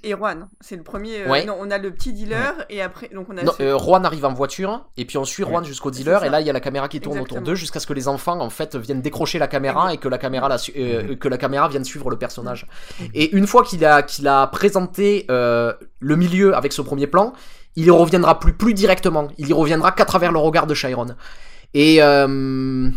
Et 0.03 0.11
Juan, 0.13 0.47
c'est 0.61 0.75
le 0.75 0.81
premier. 0.83 1.21
euh, 1.23 1.29
Ouais. 1.29 1.45
Non, 1.45 1.55
on 1.59 1.69
a 1.69 1.77
le 1.77 1.91
petit 1.91 2.11
dealer 2.11 2.65
et 2.69 2.81
après, 2.81 3.09
donc 3.13 3.27
on 3.29 3.37
a. 3.37 3.43
Non, 3.43 3.51
ce- 3.55 3.61
euh, 3.61 3.77
Juan 3.77 4.03
arrive 4.05 4.25
en 4.25 4.33
voiture 4.33 4.85
et 4.97 5.05
puis 5.05 5.17
on 5.19 5.25
suit 5.25 5.43
Juan 5.43 5.63
jusqu'au 5.63 5.91
dealer 5.91 6.23
et 6.23 6.29
là 6.29 6.41
il 6.41 6.47
y 6.47 6.49
a 6.49 6.53
la 6.53 6.59
caméra 6.59 6.87
qui 6.89 6.99
tourne 7.01 7.17
autour 7.23 7.37
d'eux 7.43 7.55
jusqu'à 7.55 7.79
ce 7.79 7.85
que 7.85 7.93
les 7.93 8.07
enfants 8.07 8.39
en 8.39 8.49
fait 8.49 8.75
viennent 8.75 9.01
décrocher 9.01 9.37
la 9.37 9.47
caméra 9.47 9.93
et 9.93 9.97
que 9.97 10.07
la 10.09 10.17
caméra 10.17 10.49
la 10.49 10.57
su- 10.57 10.73
euh, 10.75 11.15
que 11.15 11.27
la 11.27 11.37
caméra 11.37 11.67
vienne 11.69 11.85
suivre 11.85 12.09
le 12.09 12.17
personnage. 12.17 12.65
Et 13.13 13.31
une 13.35 13.45
fois 13.45 13.63
qu'il 13.63 13.85
a 13.85 14.01
qu'il 14.01 14.27
a 14.27 14.47
présenté 14.47 15.25
euh, 15.29 15.73
le 15.99 16.15
milieu 16.15 16.55
avec 16.55 16.73
ce 16.73 16.81
premier 16.81 17.05
plan, 17.07 17.33
il 17.75 17.85
y 17.85 17.89
reviendra 17.91 18.39
plus 18.39 18.53
plus 18.53 18.73
directement. 18.73 19.27
Il 19.37 19.47
y 19.49 19.53
reviendra 19.53 19.91
qu'à 19.91 20.05
travers 20.05 20.31
le 20.31 20.39
regard 20.39 20.65
de 20.65 20.73
Chiron. 20.73 21.15
Et 21.75 22.01
euh, 22.01 22.89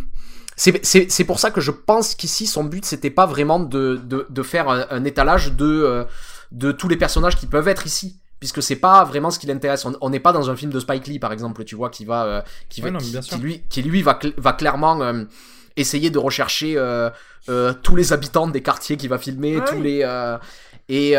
c'est- 0.56 0.84
c'est 0.84 1.10
c'est 1.10 1.24
pour 1.24 1.38
ça 1.38 1.50
que 1.50 1.60
je 1.60 1.70
pense 1.70 2.14
qu'ici 2.14 2.46
son 2.46 2.64
but 2.64 2.84
c'était 2.84 3.10
pas 3.10 3.26
vraiment 3.26 3.60
de, 3.60 3.96
de, 4.02 4.26
de 4.28 4.42
faire 4.42 4.68
un, 4.70 4.86
un 4.90 5.04
étalage 5.04 5.52
de, 5.52 5.64
euh, 5.66 6.04
de 6.54 6.72
tous 6.72 6.88
les 6.88 6.96
personnages 6.96 7.36
qui 7.36 7.46
peuvent 7.46 7.68
être 7.68 7.84
ici 7.86 8.18
puisque 8.40 8.62
c'est 8.62 8.76
pas 8.76 9.04
vraiment 9.04 9.30
ce 9.30 9.38
qui 9.38 9.46
l'intéresse 9.46 9.86
on 10.00 10.10
n'est 10.10 10.20
pas 10.20 10.32
dans 10.32 10.50
un 10.50 10.56
film 10.56 10.70
de 10.72 10.80
Spike 10.80 11.06
Lee 11.06 11.18
par 11.18 11.32
exemple 11.32 11.64
tu 11.64 11.74
vois 11.76 11.90
qui 11.90 12.04
va 12.04 12.24
euh, 12.24 12.42
qui, 12.68 12.80
va 12.80 12.86
Ouais, 12.88 12.92
non, 12.92 12.98
mais 13.14 13.20
qui, 13.20 13.36
lui 13.36 13.62
qui 13.68 13.82
lui 13.82 14.02
va 14.02 14.12
cl- 14.14 14.34
va 14.36 14.52
clairement 14.52 15.00
euh, 15.02 15.24
essayer 15.76 16.10
de 16.10 16.18
rechercher 16.18 16.74
euh, 16.76 17.10
tous 17.82 17.96
les 17.96 18.12
habitants 18.12 18.46
des 18.46 18.62
quartiers 18.62 18.96
qu'il 18.96 19.08
va 19.10 19.18
filmer 19.18 19.56
Ouais. 19.58 19.64
tous 19.66 19.80
les 19.82 20.00
et 20.88 21.12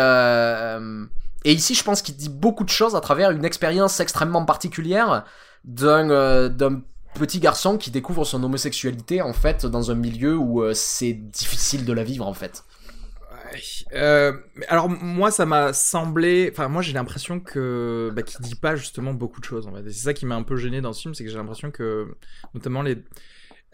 et 1.48 1.52
ici 1.54 1.76
je 1.76 1.84
pense 1.84 2.02
qu'il 2.02 2.16
dit 2.16 2.30
beaucoup 2.30 2.64
de 2.64 2.70
choses 2.70 2.96
à 2.96 3.02
travers 3.02 3.32
une 3.32 3.46
expérience 3.46 4.00
extrêmement 4.00 4.46
particulière 4.46 5.26
d'un 5.64 6.50
d'un 6.50 6.82
petit 7.14 7.40
garçon 7.40 7.78
qui 7.78 7.92
découvre 7.92 8.26
son 8.26 8.44
homosexualité 8.44 9.22
en 9.22 9.34
fait 9.34 9.66
dans 9.66 9.90
un 9.92 9.96
milieu 9.96 10.36
où 10.38 10.64
c'est 10.74 11.14
difficile 11.14 11.86
de 11.86 11.94
la 11.94 12.04
vivre 12.04 12.28
en 12.28 12.34
fait. 12.34 12.64
Euh, 13.94 14.34
alors 14.68 14.90
moi 14.90 15.32
ça 15.32 15.46
m'a 15.46 15.74
semblé, 15.74 16.50
enfin 16.52 16.68
moi 16.68 16.82
j'ai 16.82 16.94
l'impression 16.94 17.40
que 17.40 18.12
bah, 18.16 18.22
dit 18.40 18.56
pas 18.56 18.76
justement 18.76 19.14
beaucoup 19.14 19.40
de 19.40 19.46
choses 19.46 19.68
en 19.68 19.74
C'est 19.76 19.92
ça 19.92 20.14
qui 20.14 20.26
m'a 20.26 20.36
un 20.36 20.44
peu 20.44 20.56
gêné 20.56 20.82
dans 20.82 20.94
ce 20.94 21.02
film, 21.02 21.14
c'est 21.14 21.24
que 21.24 21.30
j'ai 21.30 21.38
l'impression 21.38 21.72
que 21.72 22.08
notamment 22.54 22.82
les 22.82 22.98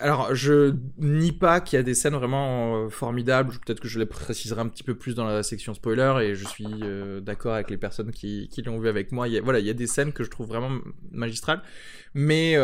alors, 0.01 0.33
je 0.33 0.73
nie 0.97 1.31
pas 1.31 1.61
qu'il 1.61 1.77
y 1.77 1.79
a 1.79 1.83
des 1.83 1.93
scènes 1.93 2.15
vraiment 2.15 2.75
euh, 2.75 2.89
formidables. 2.89 3.53
Peut-être 3.63 3.79
que 3.79 3.87
je 3.87 3.99
les 3.99 4.07
préciserai 4.07 4.59
un 4.59 4.67
petit 4.67 4.83
peu 4.83 4.95
plus 4.95 5.13
dans 5.13 5.25
la 5.25 5.43
section 5.43 5.73
spoiler 5.75 6.13
et 6.23 6.35
je 6.35 6.47
suis 6.47 6.65
euh, 6.81 7.19
d'accord 7.19 7.53
avec 7.53 7.69
les 7.69 7.77
personnes 7.77 8.11
qui, 8.11 8.49
qui 8.49 8.63
l'ont 8.63 8.79
vu 8.79 8.89
avec 8.89 9.11
moi. 9.11 9.27
Il 9.27 9.37
a, 9.37 9.41
voilà, 9.41 9.59
il 9.59 9.65
y 9.65 9.69
a 9.69 9.73
des 9.73 9.87
scènes 9.87 10.11
que 10.11 10.23
je 10.23 10.29
trouve 10.31 10.47
vraiment 10.47 10.79
magistrales, 11.11 11.61
mais 12.15 12.57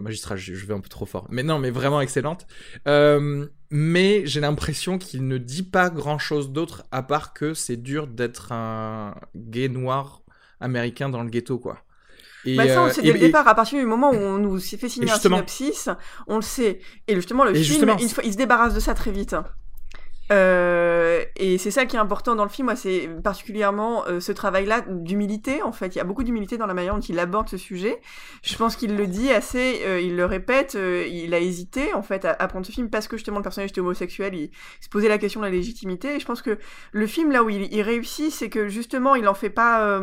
magistrales, 0.00 0.38
je, 0.38 0.54
je 0.54 0.66
vais 0.66 0.74
un 0.74 0.80
peu 0.80 0.88
trop 0.88 1.06
fort. 1.06 1.28
Mais 1.30 1.44
non, 1.44 1.58
mais 1.60 1.70
vraiment 1.70 2.00
excellentes. 2.00 2.46
Euh, 2.88 3.46
mais 3.76 4.24
j'ai 4.24 4.38
l'impression 4.38 4.98
qu'il 4.98 5.26
ne 5.26 5.36
dit 5.36 5.64
pas 5.64 5.90
grand-chose 5.90 6.52
d'autre 6.52 6.84
à 6.92 7.02
part 7.02 7.32
que 7.32 7.54
c'est 7.54 7.76
dur 7.76 8.06
d'être 8.06 8.52
un 8.52 9.16
gay 9.34 9.68
noir 9.68 10.22
américain 10.60 11.08
dans 11.08 11.24
le 11.24 11.28
ghetto, 11.28 11.58
quoi. 11.58 11.78
Et, 12.44 12.54
Bah 12.54 12.68
ça, 12.68 12.82
on 12.82 12.84
euh, 12.84 12.86
le 12.86 12.92
sait 12.92 13.02
dès 13.02 13.12
le 13.12 13.18
départ, 13.18 13.48
à 13.48 13.54
partir 13.56 13.80
du 13.80 13.84
moment 13.84 14.12
où 14.12 14.14
on 14.14 14.38
nous 14.38 14.60
fait 14.60 14.88
signer 14.88 15.10
un 15.10 15.18
synopsis, 15.18 15.88
on 16.28 16.36
le 16.36 16.42
sait. 16.42 16.78
Et 17.08 17.16
justement, 17.16 17.42
le 17.42 17.50
Et 17.50 17.64
film, 17.64 17.64
justement, 17.64 17.96
il, 17.96 18.08
il 18.28 18.32
se 18.32 18.38
débarrasse 18.38 18.74
de 18.74 18.80
ça 18.80 18.94
très 18.94 19.10
vite. 19.10 19.34
Euh, 20.32 21.24
et 21.36 21.58
c'est 21.58 21.70
ça 21.70 21.84
qui 21.86 21.96
est 21.96 21.98
important 21.98 22.34
dans 22.34 22.44
le 22.44 22.50
film, 22.50 22.66
moi, 22.66 22.76
c'est 22.76 23.08
particulièrement 23.22 24.06
euh, 24.06 24.20
ce 24.20 24.32
travail-là 24.32 24.82
d'humilité, 24.88 25.62
en 25.62 25.72
fait. 25.72 25.94
Il 25.94 25.98
y 25.98 26.00
a 26.00 26.04
beaucoup 26.04 26.24
d'humilité 26.24 26.56
dans 26.56 26.66
la 26.66 26.74
manière 26.74 26.94
dont 26.94 27.00
il 27.00 27.18
aborde 27.18 27.48
ce 27.48 27.56
sujet. 27.56 28.00
Je 28.42 28.56
pense 28.56 28.76
qu'il 28.76 28.96
le 28.96 29.06
dit 29.06 29.30
assez, 29.30 29.82
euh, 29.84 30.00
il 30.00 30.16
le 30.16 30.24
répète, 30.24 30.74
il 30.74 31.34
a 31.34 31.38
hésité, 31.38 31.92
en 31.94 32.02
fait, 32.02 32.24
à, 32.24 32.32
à 32.32 32.48
prendre 32.48 32.64
ce 32.64 32.72
film 32.72 32.88
parce 32.90 33.08
que 33.08 33.16
justement 33.16 33.38
le 33.38 33.42
personnage 33.42 33.70
était 33.70 33.80
homosexuel, 33.80 34.34
il, 34.34 34.50
se 34.80 34.88
posait 34.88 35.08
la 35.08 35.18
question 35.18 35.40
de 35.40 35.46
la 35.46 35.52
légitimité. 35.52 36.16
Et 36.16 36.20
je 36.20 36.26
pense 36.26 36.42
que 36.42 36.58
le 36.92 37.06
film, 37.06 37.30
là 37.30 37.42
où 37.42 37.50
il, 37.50 37.72
il 37.72 37.82
réussit, 37.82 38.30
c'est 38.30 38.48
que 38.48 38.68
justement, 38.68 39.14
il 39.14 39.28
en 39.28 39.34
fait 39.34 39.50
pas... 39.50 40.00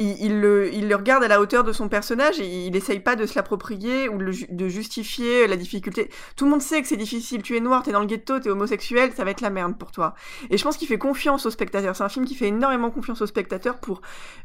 il, 0.00 0.40
le, 0.40 0.96
regarde 0.96 1.22
à 1.22 1.28
la 1.28 1.40
hauteur 1.40 1.62
de 1.62 1.72
son 1.72 1.88
personnage 1.88 2.40
et 2.40 2.66
il 2.66 2.74
essaye 2.74 3.00
pas 3.00 3.16
de 3.16 3.26
se 3.26 3.34
l'approprier 3.34 4.08
ou 4.08 4.18
de, 4.18 4.68
justifier 4.68 5.46
la 5.46 5.56
difficulté. 5.56 6.10
Tout 6.36 6.46
le 6.46 6.50
monde 6.50 6.62
sait 6.62 6.80
que 6.80 6.88
c'est 6.88 6.96
difficile. 6.96 7.42
Tu 7.42 7.56
es 7.56 7.60
noir, 7.60 7.82
t'es 7.82 7.92
dans 7.92 8.00
le 8.00 8.06
ghetto, 8.06 8.38
t'es 8.40 8.48
homosexuel, 8.48 9.12
ça 9.12 9.24
va 9.24 9.30
être 9.30 9.42
la 9.42 9.50
merde 9.50 9.76
pour 9.76 9.92
toi. 9.92 10.14
Et 10.48 10.56
je 10.56 10.64
pense 10.64 10.76
qu'il 10.76 10.88
fait 10.88 10.98
confiance 10.98 11.44
aux 11.44 11.50
spectateurs. 11.50 11.94
C'est 11.94 12.04
un 12.04 12.08
film 12.08 12.24
qui 12.24 12.34
fait 12.34 12.48
énormément 12.48 12.90
confiance 12.90 13.20
aux 13.20 13.26
spectateurs 13.26 13.78
pour 13.78 14.00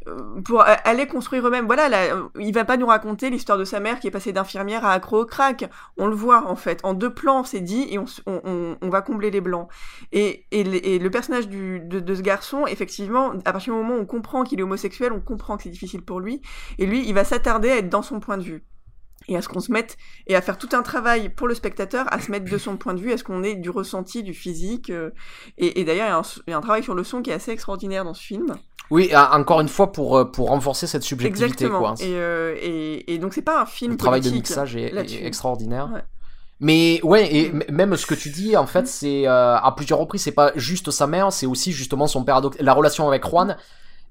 euh, 0.08 0.36
aller 0.84 1.08
construire 1.08 1.48
eux-mêmes. 1.48 1.68
Voilà, 1.68 1.88
là, 1.89 2.00
il 2.39 2.54
va 2.54 2.65
pas 2.65 2.78
nous 2.78 2.88
raconter 2.88 3.30
l'histoire 3.30 3.58
de 3.58 3.65
sa 3.65 3.80
mère 3.80 4.00
qui 4.00 4.08
est 4.08 4.12
passée 4.12 4.34
d'infirmière 4.34 4.86
à 4.86 4.91
accro 4.91 5.22
au 5.22 5.26
crack. 5.26 5.70
On 5.98 6.08
le 6.08 6.15
voit 6.15 6.48
en 6.48 6.56
fait 6.56 6.80
en 6.84 6.94
deux 6.94 7.13
plans, 7.13 7.44
c'est 7.44 7.62
dit 7.62 7.88
et 7.89 7.98
on, 7.98 8.89
va 8.89 9.02
combler 9.02 9.32
les 9.32 9.41
blancs. 9.41 9.70
Et, 10.12 10.46
le- 10.52 11.10
personnage 11.15 11.48
de, 11.48 12.00
de 12.00 12.15
ce 12.15 12.22
garçon, 12.22 12.68
effectivement, 12.68 13.32
à 13.46 13.54
partir 13.54 13.74
du 13.74 13.80
moment 13.80 13.96
où 13.96 14.02
on 14.02 14.06
comprend 14.06 14.44
qu'il 14.44 14.60
est 14.60 14.63
homosexuel, 14.63 15.13
on 15.13 15.22
comprend 15.22 15.44
que 15.58 15.63
c'est 15.63 15.69
difficile 15.69 16.01
pour 16.01 16.19
lui. 16.19 16.41
Et 16.79 16.86
lui, 16.86 17.08
il 17.08 17.13
va 17.13 17.23
s'attarder 17.23 17.69
à 17.71 17.77
être 17.77 17.89
dans 17.89 18.01
son 18.01 18.19
point 18.19 18.38
de 18.38 18.43
vue. 18.43 18.63
Et 19.27 19.38
à 19.38 19.41
ce 19.41 19.47
qu'on 19.47 19.60
se 19.60 19.71
mette, 19.71 19.97
et 20.27 20.36
à 20.36 20.41
faire 20.41 20.58
tout 20.58 20.69
un 20.73 20.84
travail 20.84 21.29
pour 21.29 21.47
le 21.47 21.55
spectateur, 21.55 22.05
à 22.13 22.19
se 22.19 22.29
mettre 22.29 22.49
de 22.51 22.58
son 22.58 22.77
point 22.77 22.93
de 22.93 22.99
vue, 22.99 23.12
à 23.12 23.17
ce 23.17 23.23
qu'on 23.23 23.43
ait 23.43 23.55
du 23.55 23.69
ressenti, 23.69 24.21
du 24.23 24.34
physique. 24.34 24.89
euh, 24.89 25.10
et, 25.58 25.79
et 25.79 25.84
d'ailleurs, 25.86 26.08
il 26.08 26.10
y, 26.10 26.13
a 26.13 26.17
un, 26.17 26.21
il 26.47 26.51
y 26.51 26.53
a 26.53 26.58
un 26.58 26.62
travail 26.62 26.84
sur 26.84 26.93
le 26.93 27.03
son 27.03 27.21
qui 27.21 27.31
est 27.31 27.34
assez 27.34 27.51
extraordinaire 27.51 28.03
dans 28.03 28.13
ce 28.13 28.21
film. 28.23 28.55
Oui, 28.91 29.10
encore 29.15 29.62
une 29.62 29.67
fois 29.67 29.91
pour 29.91 30.17
euh, 30.17 30.25
pour 30.25 30.49
renforcer 30.49 30.86
cette 30.86 31.01
subjectivité 31.01 31.65
Exactement. 31.65 31.79
quoi. 31.79 31.93
Et, 32.01 32.13
euh, 32.13 32.55
et, 32.62 33.13
et 33.13 33.17
donc, 33.17 33.34
c'est 33.34 33.41
pas 33.41 33.62
un 33.62 33.65
film 33.65 33.93
le 33.93 33.97
travail 33.97 34.21
de 34.21 34.29
mixage 34.29 34.75
est, 34.75 34.93
extraordinaire. 35.25 35.89
Ouais. 35.91 36.03
Mais 36.60 36.99
ouais, 37.03 37.36
et 37.36 37.51
Mm. 37.51 37.63
même 37.71 37.95
ce 37.97 38.05
que 38.05 38.13
tu 38.13 38.29
dis, 38.29 38.55
en 38.55 38.67
fait, 38.67 38.88
c'est 38.88 39.27
euh, 39.27 39.55
à 39.58 39.73
plusieurs 39.75 39.97
reprises, 39.99 40.21
c'est 40.21 40.31
pas 40.31 40.51
juste 40.55 40.91
sa 40.91 41.08
mère, 41.08 41.34
c'est 41.34 41.47
aussi 41.47 41.71
justement 41.71 42.05
son 42.08 42.23
père. 42.23 42.41
La 42.60 42.73
relation 42.73 43.08
avec 43.08 43.25
Juan, 43.25 43.58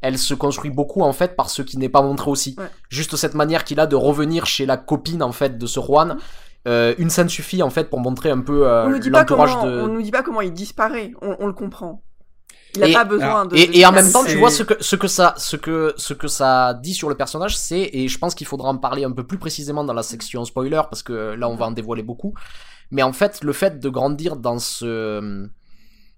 elle 0.04 0.18
se 0.18 0.34
construit 0.34 0.70
beaucoup 0.70 1.02
en 1.02 1.12
fait 1.12 1.34
par 1.36 1.48
ce 1.50 1.62
qui 1.62 1.76
n'est 1.78 1.88
pas 1.88 2.02
montré 2.02 2.30
aussi. 2.30 2.54
Ouais. 2.58 2.66
Juste 2.90 3.16
cette 3.16 3.34
manière 3.34 3.64
qu'il 3.64 3.80
a 3.80 3.86
de 3.86 3.96
revenir 3.96 4.46
chez 4.46 4.66
la 4.66 4.76
copine 4.76 5.22
en 5.22 5.32
fait 5.32 5.58
de 5.58 5.66
ce 5.66 5.80
Juan 5.80 6.16
Euh, 6.66 6.94
une 6.96 7.10
scène 7.10 7.28
suffit 7.28 7.62
en 7.62 7.68
fait 7.68 7.90
pour 7.90 8.00
montrer 8.00 8.30
un 8.30 8.40
peu 8.40 8.66
euh, 8.66 8.86
On 8.86 8.90
nous 8.90 8.98
dit 8.98 9.10
pas 9.10 9.24
comment, 9.26 9.44
l'entourage 9.44 9.70
de. 9.70 9.80
on 9.82 9.88
nous 9.88 10.00
dit 10.00 10.10
pas 10.10 10.22
comment 10.22 10.40
il 10.40 10.52
disparaît. 10.52 11.12
On, 11.20 11.36
on 11.40 11.46
le 11.46 11.52
comprend. 11.52 12.02
Il 12.76 12.82
a 12.82 12.88
Et- 12.88 12.92
pas 13.00 13.04
besoin 13.04 13.44
de. 13.44 13.54
Et, 13.54 13.66
de 13.66 13.76
et 13.76 13.84
en 13.84 13.92
même 13.92 14.10
temps, 14.10 14.24
tu 14.24 14.36
vois 14.38 14.50
ce 14.50 14.62
que 14.62 14.74
ce 14.90 14.96
que 14.96 15.06
ça 15.06 15.34
ce 15.36 15.56
que 15.56 15.92
ce 15.98 16.14
que 16.14 16.26
ça 16.26 16.72
dit 16.86 16.94
sur 16.94 17.08
le 17.10 17.16
personnage, 17.22 17.54
c'est 17.66 17.84
et 17.98 18.08
je 18.08 18.18
pense 18.18 18.34
qu'il 18.34 18.46
faudra 18.46 18.68
en 18.70 18.78
parler 18.78 19.04
un 19.04 19.12
peu 19.12 19.24
plus 19.30 19.38
précisément 19.38 19.84
dans 19.84 19.92
la 19.92 20.02
section 20.02 20.42
spoiler 20.46 20.80
parce 20.90 21.02
que 21.02 21.34
là 21.40 21.46
on 21.50 21.56
va 21.60 21.66
en 21.66 21.72
dévoiler 21.72 22.02
beaucoup. 22.02 22.32
Mais 22.90 23.02
en 23.02 23.12
fait, 23.12 23.44
le 23.44 23.52
fait 23.52 23.78
de 23.78 23.88
grandir 23.90 24.36
dans 24.36 24.58
ce 24.58 25.46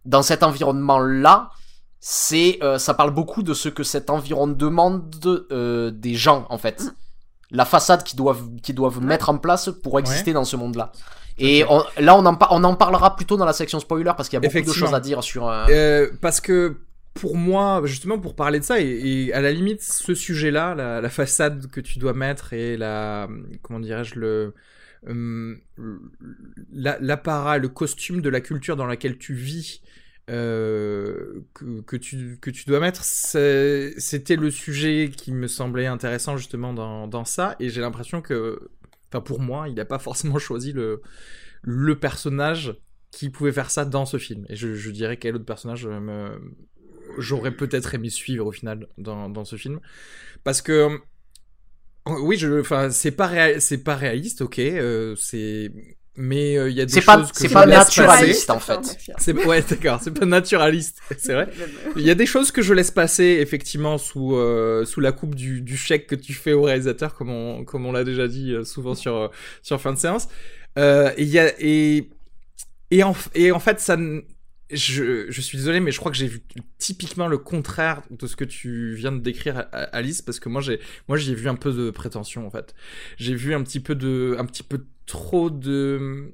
dans 0.05 0.23
cet 0.23 0.43
environnement 0.45 1.01
là, 1.01 1.51
c'est 2.09 2.59
euh, 2.63 2.79
ça 2.79 2.95
parle 2.95 3.11
beaucoup 3.11 3.43
de 3.43 3.53
ce 3.53 3.69
que 3.69 3.83
cet 3.83 4.11
environnement 4.11 4.55
demande 4.57 5.47
euh, 5.51 5.91
des 5.91 6.15
gens 6.15 6.47
en 6.51 6.57
fait. 6.59 6.85
La 7.51 7.65
façade 7.65 8.05
qu'ils 8.05 8.17
doivent 8.17 8.45
qu'ils 8.63 8.77
doivent 8.77 9.01
mettre 9.03 9.29
en 9.29 9.39
place 9.39 9.71
pour 9.83 9.99
exister 9.99 10.33
dans 10.33 10.45
ce 10.45 10.55
monde 10.55 10.77
là. 10.77 10.93
Et 11.39 11.65
on- 11.69 11.83
là, 12.01 12.15
on 12.17 12.25
en, 12.25 12.39
on 12.51 12.63
en 12.63 12.77
parlera 12.77 13.17
plutôt 13.17 13.37
dans 13.37 13.45
la 13.45 13.53
section 13.53 13.81
spoiler 13.81 14.13
parce 14.17 14.29
qu'il 14.29 14.37
y 14.37 14.39
a 14.39 14.41
beaucoup 14.61 14.71
de 14.71 14.73
choses 14.79 14.95
à 14.95 15.01
dire 15.01 15.23
sur. 15.25 15.49
euh, 15.49 15.67
Euh, 15.69 16.09
parce 16.21 16.41
que 16.41 16.77
pour 17.15 17.37
moi, 17.37 17.83
justement, 17.85 18.19
pour 18.21 18.37
parler 18.37 18.61
de 18.61 18.65
ça, 18.65 18.81
et, 18.81 18.87
et 18.87 19.33
à 19.35 19.41
la 19.41 19.51
limite, 19.51 19.83
ce 19.83 20.15
sujet-là, 20.15 20.75
la, 20.77 21.01
la 21.01 21.11
façade 21.11 21.67
que 21.73 21.81
tu 21.81 21.99
dois 21.99 22.13
mettre 22.15 22.53
et 22.53 22.77
la, 22.77 23.27
comment 23.63 23.81
dirais-je, 23.81 24.15
le, 24.21 24.55
hum, 25.09 25.59
la- 26.73 26.99
l'apparat, 27.01 27.59
le 27.59 27.69
costume 27.69 28.21
de 28.21 28.29
la 28.29 28.41
culture 28.41 28.77
dans 28.77 28.87
laquelle 28.87 29.19
tu 29.19 29.35
vis, 29.35 29.83
euh, 30.29 31.41
que, 31.87 31.97
tu, 31.97 32.39
que 32.41 32.51
tu 32.51 32.65
dois 32.65 32.81
mettre, 32.81 33.05
c'était 33.05 34.37
le 34.37 34.51
sujet 34.51 35.11
qui 35.15 35.33
me 35.33 35.47
semblait 35.47 35.87
intéressant 35.87 36.37
justement 36.37 36.73
dans, 36.73 37.07
dans 37.07 37.25
ça, 37.25 37.57
et 37.61 37.69
j'ai 37.69 37.81
l'impression 37.81 38.23
que, 38.23 38.71
enfin 39.09 39.21
pour 39.21 39.41
moi, 39.41 39.69
il 39.69 39.75
n'a 39.75 39.85
pas 39.85 39.99
forcément 39.99 40.39
choisi 40.39 40.73
le, 40.73 41.03
le 41.63 41.99
personnage 41.99 42.77
qui 43.11 43.31
pouvait 43.31 43.53
faire 43.53 43.71
ça 43.71 43.85
dans 43.85 44.05
ce 44.05 44.19
film. 44.19 44.45
Et 44.49 44.57
je, 44.57 44.91
dirais 44.91 45.17
quel 45.17 45.37
autre 45.37 45.45
personnage 45.45 45.89
j'aurais 47.19 47.53
peut-être 47.53 47.95
aimé 47.95 48.11
suivre 48.11 48.47
au 48.47 48.53
final 48.53 48.89
dans, 48.99 49.29
dans 49.29 49.45
ce 49.45 49.57
film. 49.57 49.81
Parce 50.45 50.63
que, 50.63 51.01
oui, 52.07 52.37
je, 52.37 52.61
enfin, 52.61 52.91
c'est 52.91 53.11
pas, 53.11 53.59
c'est 53.61 53.83
pas 53.83 53.97
réaliste, 53.97 54.43
ok, 54.43 54.59
euh, 54.59 55.15
c'est. 55.17 55.73
Mais 56.19 56.57
euh, 56.57 56.71
il 56.71 56.77
y 56.77 56.81
a 56.81 56.87
des 56.87 56.95
choses 56.95 57.05
pas- 57.05 57.23
que 57.23 57.29
c'est 57.35 57.49
je 57.49 57.53
pas 57.53 57.67
laisse 57.67 57.77
naturaliste, 57.97 58.47
passer. 58.47 58.73
en 58.73 58.83
fait. 58.83 58.99
C'est 59.19 59.35
ouais, 59.47 59.63
d'accord, 59.69 60.01
c'est 60.03 60.13
pas 60.19 60.25
naturaliste, 60.25 60.99
c'est 61.19 61.35
vrai. 61.35 61.49
Il 61.97 62.03
y 62.03 62.11
a 62.11 62.15
des 62.15 62.25
choses 62.27 62.51
que 62.53 62.63
je 62.63 62.73
laisse 62.73 62.91
passer 62.91 63.39
effectivement 63.41 63.99
sous 63.99 64.35
euh, 64.35 64.85
sous 64.87 65.01
la 65.01 65.13
coupe 65.13 65.35
du, 65.35 65.61
du 65.61 65.77
chèque 65.77 66.07
que 66.07 66.15
tu 66.15 66.33
fais 66.33 66.55
au 66.55 66.63
réalisateur, 66.63 67.15
comme 67.15 67.29
on 67.31 67.65
comme 67.65 67.85
on 67.85 67.93
l'a 67.93 68.03
déjà 68.05 68.29
dit 68.29 68.53
euh, 68.53 68.65
souvent 68.65 68.95
sur 68.95 69.15
euh, 69.17 69.29
sur 69.63 69.79
fin 69.81 69.93
de 69.93 69.99
séance. 69.99 70.29
Euh, 70.79 71.11
et 71.19 71.23
il 71.23 71.29
y 71.29 71.39
a 71.39 71.53
et 71.61 72.09
et 72.91 73.03
en 73.03 73.15
et 73.35 73.53
en 73.53 73.61
fait 73.61 73.79
ça 73.81 73.97
je, 74.71 75.27
je 75.31 75.41
suis 75.41 75.59
désolé 75.59 75.79
mais 75.81 75.93
je 75.93 75.99
crois 76.01 76.11
que 76.11 76.17
j'ai 76.19 76.27
vu 76.27 76.43
typiquement 76.79 77.29
le 77.29 77.39
contraire 77.39 78.03
de 78.11 78.27
ce 78.27 78.35
que 78.35 78.45
tu 78.45 78.95
viens 78.95 79.13
de 79.13 79.21
décrire 79.21 79.67
Alice 79.93 80.23
parce 80.23 80.41
que 80.41 80.49
moi 80.49 80.61
j'ai 80.61 80.81
moi 81.09 81.17
j'y 81.17 81.33
ai 81.33 81.35
vu 81.35 81.49
un 81.49 81.55
peu 81.55 81.73
de 81.73 81.91
prétention 81.91 82.47
en 82.47 82.51
fait. 82.51 82.75
J'ai 83.17 83.35
vu 83.35 83.55
un 83.55 83.63
petit 83.63 83.81
peu 83.81 83.95
de 83.95 84.35
un 84.39 84.45
petit 84.45 84.63
peu 84.65 84.85
trop 85.07 85.51
de 85.51 86.33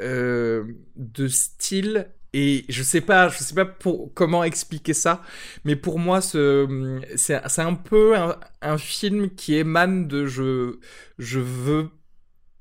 euh, 0.00 0.64
de 0.96 1.28
style 1.28 2.08
et 2.32 2.64
je 2.68 2.82
sais 2.82 3.00
pas 3.00 3.28
je 3.28 3.38
sais 3.38 3.54
pas 3.54 3.64
pour 3.64 4.12
comment 4.14 4.42
expliquer 4.42 4.94
ça 4.94 5.22
mais 5.64 5.76
pour 5.76 5.98
moi 5.98 6.20
ce 6.20 7.00
c'est 7.16 7.58
un 7.58 7.74
peu 7.74 8.14
un, 8.62 8.78
film 8.78 9.30
qui 9.30 9.54
émane 9.54 10.08
de 10.08 10.26
je 10.26 11.38
veux 11.40 11.90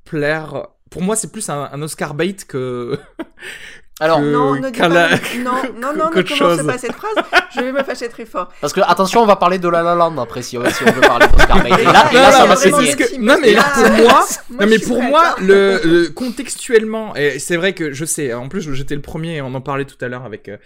plaire. 0.03 0.67
Pour 0.89 1.01
moi 1.01 1.15
c'est 1.15 1.31
plus 1.31 1.49
un 1.49 1.81
Oscar 1.81 2.13
bait 2.13 2.33
que 2.33 2.99
Alors, 3.99 4.19
que- 4.19 4.25
Non, 4.31 4.55
ne 4.55 4.69
dis 4.69 4.79
pas. 4.79 4.87
la- 4.89 5.09
Non, 5.43 5.51
non, 5.79 5.93
non, 5.95 6.09
ne 6.09 6.21
commence 6.23 6.27
chose. 6.37 6.65
pas 6.65 6.77
cette 6.77 6.93
phrase. 6.93 7.13
Je 7.55 7.61
vais 7.61 7.71
me 7.71 7.83
fâcher 7.83 8.09
très 8.09 8.25
fort. 8.25 8.49
Parce 8.59 8.73
que, 8.73 8.81
attention, 8.81 9.21
on 9.21 9.25
va 9.27 9.35
parler 9.35 9.59
de 9.59 9.67
La 9.69 9.83
La 9.83 9.93
Land 9.95 10.17
après, 10.17 10.41
si, 10.41 10.51
si 10.51 10.83
on 10.83 10.91
veut 10.91 11.01
parler 11.01 11.27
d'Oscar 11.27 11.61
Mayer. 11.63 11.83
Là, 11.83 11.91
là 12.11 12.11
non, 12.11 12.31
ça 12.31 12.45
va 12.47 12.55
que- 12.55 13.19
non, 13.19 13.37
mais 13.39 13.53
que 13.53 13.53
pour 13.53 13.83
là, 13.83 14.01
moi- 14.01 14.25
non 14.49 14.67
mais 14.67 14.79
pour 14.79 15.01
moi 15.03 15.23
hein. 15.29 15.35
le, 15.41 15.79
le- 15.83 16.09
contextuellement 16.09 17.15
et 17.15 17.39
c'est 17.39 17.55
vrai 17.55 17.73
que 17.73 17.91
je 17.93 18.05
sais 18.05 18.33
en 18.33 18.49
plus 18.49 18.71
j'étais 18.73 18.95
le 18.95 19.01
premier 19.01 19.41
on 19.41 19.53
en 19.53 19.61
parlait 19.61 19.85
tout 19.85 19.97
à 20.03 20.07
l'heure 20.07 20.25
avec 20.25 20.49
euh, 20.49 20.57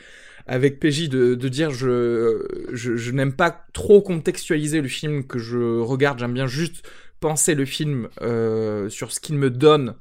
avec 0.47 0.79
PJ 0.79 1.09
de, 1.09 1.35
de 1.35 1.47
dire 1.49 1.71
je 1.71 2.45
je, 2.73 2.95
je 2.95 3.11
n'aime 3.11 3.33
pas 3.33 3.65
trop 3.73 4.01
contextualiser 4.01 4.81
le 4.81 4.87
film 4.87 5.25
que 5.25 5.39
je 5.39 5.79
regarde 5.79 6.19
j'aime 6.19 6.33
bien 6.33 6.47
juste 6.47 6.83
penser 7.19 7.55
le 7.55 7.65
film 7.65 8.07
euh, 8.21 8.89
sur 8.89 9.11
ce 9.11 9.19
qu'il 9.19 9.35
me 9.35 9.49
donne 9.49 9.95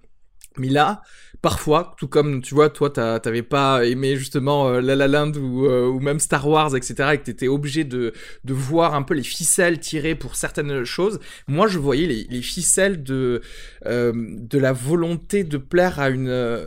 mais 0.58 0.68
là, 0.68 1.02
parfois, 1.42 1.94
tout 1.98 2.08
comme 2.08 2.42
tu 2.42 2.54
vois, 2.54 2.70
toi, 2.70 2.90
t'avais 2.90 3.42
pas 3.42 3.86
aimé 3.86 4.16
justement 4.16 4.68
euh, 4.68 4.80
La 4.80 4.96
La 4.96 5.08
Land 5.08 5.32
ou, 5.34 5.66
euh, 5.66 5.98
même 6.00 6.18
Star 6.18 6.46
Wars, 6.48 6.74
etc., 6.74 7.10
et 7.12 7.18
que 7.18 7.24
t'étais 7.24 7.48
obligé 7.48 7.84
de, 7.84 8.12
voir 8.48 8.94
un 8.94 9.02
peu 9.02 9.14
les 9.14 9.22
ficelles 9.22 9.78
tirées 9.78 10.14
pour 10.14 10.36
certaines 10.36 10.84
choses. 10.84 11.20
Moi, 11.46 11.68
je 11.68 11.78
voyais 11.78 12.06
les, 12.06 12.26
les 12.28 12.42
ficelles 12.42 13.02
de, 13.02 13.42
euh, 13.86 14.12
de 14.14 14.58
la 14.58 14.72
volonté 14.72 15.44
de 15.44 15.58
plaire 15.58 16.00
à 16.00 16.08
une. 16.10 16.66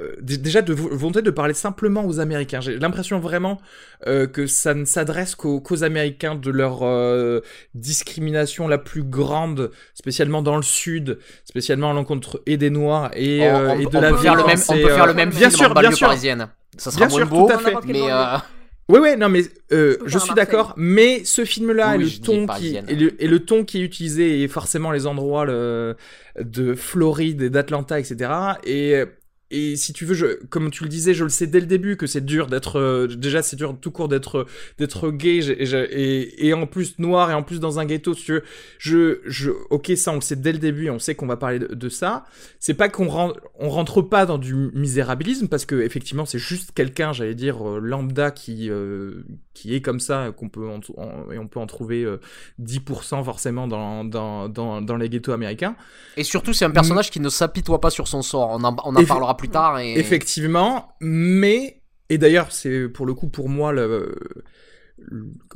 Euh, 0.00 0.16
dé- 0.20 0.38
déjà 0.38 0.62
de 0.62 0.72
vo- 0.72 0.88
volonté 0.90 1.22
de 1.22 1.30
parler 1.30 1.54
simplement 1.54 2.04
aux 2.06 2.20
Américains. 2.20 2.60
J'ai 2.60 2.78
l'impression 2.78 3.18
vraiment 3.20 3.60
euh, 4.06 4.26
que 4.26 4.46
ça 4.46 4.74
ne 4.74 4.84
s'adresse 4.84 5.34
qu'aux 5.34 5.84
Américains 5.84 6.34
de 6.34 6.50
leur 6.50 6.80
euh, 6.82 7.40
discrimination 7.74 8.68
la 8.68 8.78
plus 8.78 9.02
grande, 9.02 9.70
spécialement 9.94 10.42
dans 10.42 10.56
le 10.56 10.62
Sud, 10.62 11.18
spécialement 11.44 11.90
à 11.90 11.94
l'encontre 11.94 12.42
et 12.46 12.56
des 12.56 12.70
Noirs 12.70 13.10
et, 13.14 13.40
On, 13.42 13.44
euh, 13.44 13.68
on- 13.74 13.78
et 13.80 13.86
on 13.86 13.90
de 13.90 13.98
la 13.98 14.10
peut 14.10 14.16
faire 14.18 14.34
le 14.34 14.44
même, 14.44 14.56
violence 14.56 14.68
on 14.68 14.74
peut 14.74 14.88
faire 14.88 15.04
euh, 15.04 15.06
le 15.06 15.14
même 15.14 15.30
bien 15.30 15.38
film 15.50 15.50
sûr, 15.50 15.70
en 15.70 15.80
bien 15.80 15.90
sûr. 15.92 16.06
parisienne. 16.08 16.48
Ça 16.76 16.90
sera 16.90 17.06
Bien 17.06 17.08
moins 17.16 17.18
sûr, 17.26 17.28
beau, 17.28 17.46
tout 17.48 17.52
à 17.54 17.58
fait. 17.58 17.74
Mais 17.86 18.02
euh, 18.10 18.36
Ouais, 18.88 18.98
ouais, 18.98 19.16
non, 19.16 19.28
mais 19.28 19.42
euh, 19.70 19.98
je 20.04 20.18
suis 20.18 20.34
d'accord, 20.34 20.74
mais 20.76 21.22
ce 21.24 21.44
film-là, 21.44 21.94
Oui, 21.96 22.02
et, 22.02 22.18
le 22.18 22.24
ton 22.24 22.46
qui, 22.48 22.76
et, 22.88 22.94
le, 22.96 23.22
et 23.22 23.28
le 23.28 23.38
ton 23.38 23.64
qui 23.64 23.78
est 23.78 23.82
utilisé, 23.84 24.42
et 24.42 24.48
forcément 24.48 24.90
les 24.90 25.06
endroits 25.06 25.44
le, 25.44 25.96
de 26.40 26.74
Floride 26.74 27.40
et 27.42 27.50
d'Atlanta, 27.50 28.00
etc. 28.00 28.30
Et, 28.64 29.04
et 29.50 29.76
si 29.76 29.92
tu 29.92 30.04
veux, 30.04 30.14
je, 30.14 30.42
comme 30.48 30.70
tu 30.70 30.84
le 30.84 30.88
disais, 30.88 31.12
je 31.14 31.24
le 31.24 31.30
sais 31.30 31.46
dès 31.46 31.60
le 31.60 31.66
début 31.66 31.96
que 31.96 32.06
c'est 32.06 32.24
dur 32.24 32.46
d'être. 32.46 32.78
euh, 32.78 33.06
déjà, 33.08 33.42
c'est 33.42 33.56
dur 33.56 33.76
tout 33.80 33.90
court 33.90 34.08
d'être 34.08 34.46
d'être 34.78 35.10
gay 35.10 35.38
et, 35.50 36.46
et 36.48 36.54
en 36.54 36.66
plus 36.66 36.98
noir 36.98 37.30
et 37.30 37.34
en 37.34 37.42
plus 37.42 37.60
dans 37.60 37.78
un 37.78 37.84
ghetto. 37.84 38.14
Si 38.14 38.24
tu 38.24 38.32
veux, 38.32 38.42
je, 38.78 39.20
je, 39.26 39.50
ok, 39.70 39.92
ça 39.96 40.12
on 40.12 40.16
le 40.16 40.20
sait 40.20 40.36
dès 40.36 40.52
le 40.52 40.58
début, 40.58 40.88
on 40.90 40.98
sait 40.98 41.14
qu'on 41.14 41.26
va 41.26 41.36
parler 41.36 41.58
de, 41.58 41.66
de 41.74 41.88
ça. 41.88 42.24
C'est 42.58 42.74
pas 42.74 42.88
qu'on 42.88 43.08
rentre, 43.08 43.40
on 43.58 43.68
rentre 43.70 44.02
pas 44.02 44.26
dans 44.26 44.38
du 44.38 44.54
misérabilisme 44.74 45.48
parce 45.48 45.64
que 45.66 45.80
effectivement 45.80 46.24
c'est 46.26 46.38
juste 46.38 46.72
quelqu'un, 46.72 47.12
j'allais 47.12 47.34
dire 47.34 47.66
euh, 47.68 47.80
lambda 47.80 48.30
qui 48.30 48.70
euh, 48.70 49.24
qui 49.54 49.74
est 49.74 49.80
comme 49.80 50.00
ça, 50.00 50.32
qu'on 50.36 50.48
peut 50.48 50.68
en, 50.68 50.80
en- 50.96 51.32
et 51.32 51.38
on 51.38 51.46
peut 51.48 51.60
en 51.60 51.66
trouver 51.66 52.04
euh, 52.04 52.18
10% 52.58 53.22
forcément 53.24 53.66
dans, 53.66 54.04
dans 54.04 54.48
dans 54.48 54.80
dans 54.80 54.96
les 54.96 55.08
ghettos 55.08 55.32
américains. 55.32 55.74
et 56.16 56.24
surtout, 56.24 56.52
c'est 56.52 56.64
un 56.64 56.70
personnage 56.70 57.10
qui 57.10 57.20
ne 57.20 57.28
s'apitoie 57.28 57.80
pas 57.80 57.90
sur 57.90 58.08
son 58.08 58.22
sort. 58.22 58.50
On 58.50 58.64
en, 58.64 58.76
on 58.84 58.94
en 58.96 59.04
parlera 59.04 59.36
plus 59.40 59.48
tard. 59.48 59.78
Et... 59.80 59.98
Effectivement, 59.98 60.94
mais 61.00 61.82
et 62.08 62.18
d'ailleurs 62.18 62.52
c'est 62.52 62.88
pour 62.88 63.06
le 63.06 63.14
coup 63.14 63.28
pour 63.28 63.48
moi 63.48 63.72
le 63.72 64.14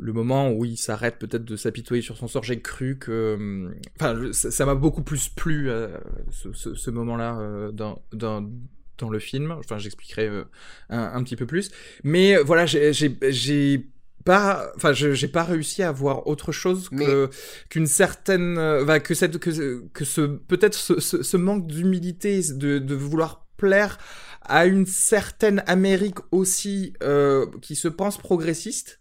le 0.00 0.12
moment 0.12 0.50
où 0.52 0.64
il 0.64 0.78
s'arrête 0.78 1.18
peut-être 1.18 1.44
de 1.44 1.56
s'apitoyer 1.56 2.00
sur 2.02 2.16
son 2.16 2.28
sort, 2.28 2.42
j'ai 2.44 2.60
cru 2.60 2.98
que, 2.98 3.34
hum, 3.34 3.74
enfin, 4.00 4.14
ça 4.32 4.64
m'a 4.64 4.74
beaucoup 4.74 5.02
plus 5.02 5.28
plu 5.28 5.68
euh, 5.68 5.98
ce, 6.30 6.52
ce- 6.52 6.74
ce 6.74 6.90
moment-là 6.90 7.38
euh, 7.38 7.70
dans, 7.70 8.02
dans 8.12 8.48
dans 8.96 9.10
le 9.10 9.18
film. 9.18 9.50
Enfin, 9.50 9.76
j'expliquerai 9.76 10.28
euh, 10.28 10.44
un, 10.88 11.12
un 11.14 11.22
petit 11.24 11.36
peu 11.36 11.46
plus. 11.46 11.70
Mais 12.04 12.36
euh, 12.38 12.42
voilà, 12.42 12.64
j'ai 12.64 13.86
pas, 14.24 14.72
enfin, 14.76 14.92
j'ai 14.94 15.28
pas 15.28 15.44
réussi 15.44 15.82
à 15.82 15.92
voir 15.92 16.26
autre 16.26 16.50
chose 16.52 16.88
que 16.88 17.28
qu'une 17.68 17.86
certaine, 17.86 18.56
euh, 18.56 18.82
enfin, 18.84 18.98
que 19.00 19.12
cette, 19.14 19.36
que 19.38 19.84
que 19.92 20.04
ce 20.06 20.22
peut-être 20.22 20.74
ce 20.74 21.36
manque 21.36 21.66
d'humilité, 21.66 22.40
de 22.54 22.78
de 22.78 22.94
vouloir 22.94 23.43
plaire 23.64 23.98
à 24.42 24.66
une 24.66 24.86
certaine 24.86 25.62
Amérique 25.66 26.18
aussi 26.30 26.92
euh, 27.02 27.46
qui 27.62 27.76
se 27.76 27.88
pense 27.88 28.18
progressiste 28.18 29.00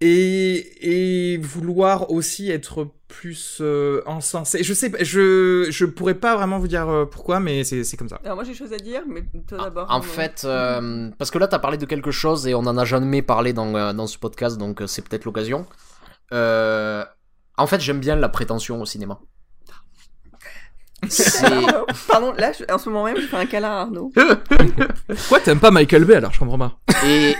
et, 0.00 1.34
et 1.34 1.38
vouloir 1.38 2.10
aussi 2.10 2.50
être 2.50 2.88
plus 3.08 3.58
euh, 3.60 4.02
encensé. 4.06 4.62
Je 4.62 4.72
sais, 4.74 4.90
pas, 4.90 5.02
je 5.02 5.66
je 5.70 5.84
pourrais 5.84 6.14
pas 6.14 6.34
vraiment 6.34 6.58
vous 6.58 6.68
dire 6.68 6.88
euh, 6.88 7.04
pourquoi, 7.04 7.40
mais 7.40 7.62
c'est 7.62 7.84
c'est 7.84 7.96
comme 7.98 8.08
ça. 8.08 8.18
Alors 8.24 8.36
moi 8.36 8.44
j'ai 8.44 8.52
des 8.52 8.58
choses 8.58 8.72
à 8.72 8.78
dire, 8.78 9.02
mais 9.06 9.22
toi 9.46 9.58
d'abord. 9.58 9.86
En 9.90 10.02
fait, 10.02 10.42
euh, 10.44 11.10
parce 11.18 11.30
que 11.30 11.38
là, 11.38 11.46
tu 11.46 11.54
as 11.54 11.58
parlé 11.58 11.76
de 11.76 11.86
quelque 11.86 12.10
chose 12.10 12.46
et 12.46 12.54
on 12.54 12.66
en 12.72 12.76
a 12.78 12.84
jamais 12.84 13.22
parlé 13.22 13.52
dans, 13.52 13.94
dans 13.94 14.06
ce 14.06 14.18
podcast, 14.18 14.56
donc 14.58 14.82
c'est 14.86 15.06
peut-être 15.06 15.26
l'occasion. 15.26 15.66
Euh, 16.32 17.04
en 17.56 17.66
fait, 17.66 17.80
j'aime 17.80 18.00
bien 18.00 18.16
la 18.16 18.28
prétention 18.28 18.80
au 18.80 18.86
cinéma. 18.86 19.20
Pardon, 22.08 22.32
là 22.38 22.52
je- 22.52 22.72
en 22.72 22.78
ce 22.78 22.88
moment 22.88 23.04
même 23.04 23.16
je 23.16 23.26
fais 23.26 23.36
un 23.36 23.46
câlin 23.46 23.70
à 23.70 23.80
Arnaud. 23.82 24.12
Pourquoi 25.08 25.40
t'aimes 25.40 25.60
pas 25.60 25.70
Michael 25.70 26.04
Bay 26.04 26.16
alors 26.16 26.32
Je 26.32 26.38
comprends 26.38 26.58
pas. 26.58 26.72
Et 27.06 27.34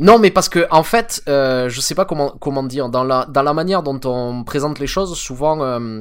non, 0.00 0.18
mais 0.18 0.30
parce 0.30 0.48
que 0.48 0.66
en 0.70 0.82
fait, 0.82 1.22
euh, 1.28 1.68
je 1.68 1.80
sais 1.80 1.94
pas 1.94 2.04
comment 2.04 2.30
comment 2.40 2.62
dire 2.64 2.88
dans 2.88 3.04
la 3.04 3.26
dans 3.26 3.42
la 3.42 3.54
manière 3.54 3.82
dont 3.82 4.00
on 4.04 4.42
présente 4.44 4.78
les 4.78 4.86
choses, 4.88 5.16
souvent 5.16 5.62
euh, 5.62 6.00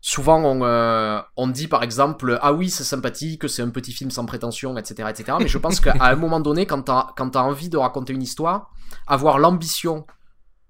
souvent 0.00 0.42
on, 0.44 1.22
on 1.36 1.46
dit 1.48 1.68
par 1.68 1.82
exemple 1.82 2.38
ah 2.42 2.52
oui 2.52 2.70
c'est 2.70 2.84
sympathique, 2.84 3.48
c'est 3.48 3.62
un 3.62 3.70
petit 3.70 3.92
film 3.92 4.10
sans 4.10 4.26
prétention, 4.26 4.76
etc. 4.76 5.08
etc. 5.10 5.38
Mais 5.40 5.48
je 5.48 5.58
pense 5.58 5.80
qu'à 5.80 5.94
un 6.00 6.16
moment 6.16 6.40
donné, 6.40 6.66
quand 6.66 6.82
t'as 6.82 7.08
quand 7.16 7.36
as 7.36 7.42
envie 7.42 7.68
de 7.68 7.76
raconter 7.76 8.12
une 8.12 8.22
histoire, 8.22 8.70
avoir 9.06 9.38
l'ambition 9.38 10.04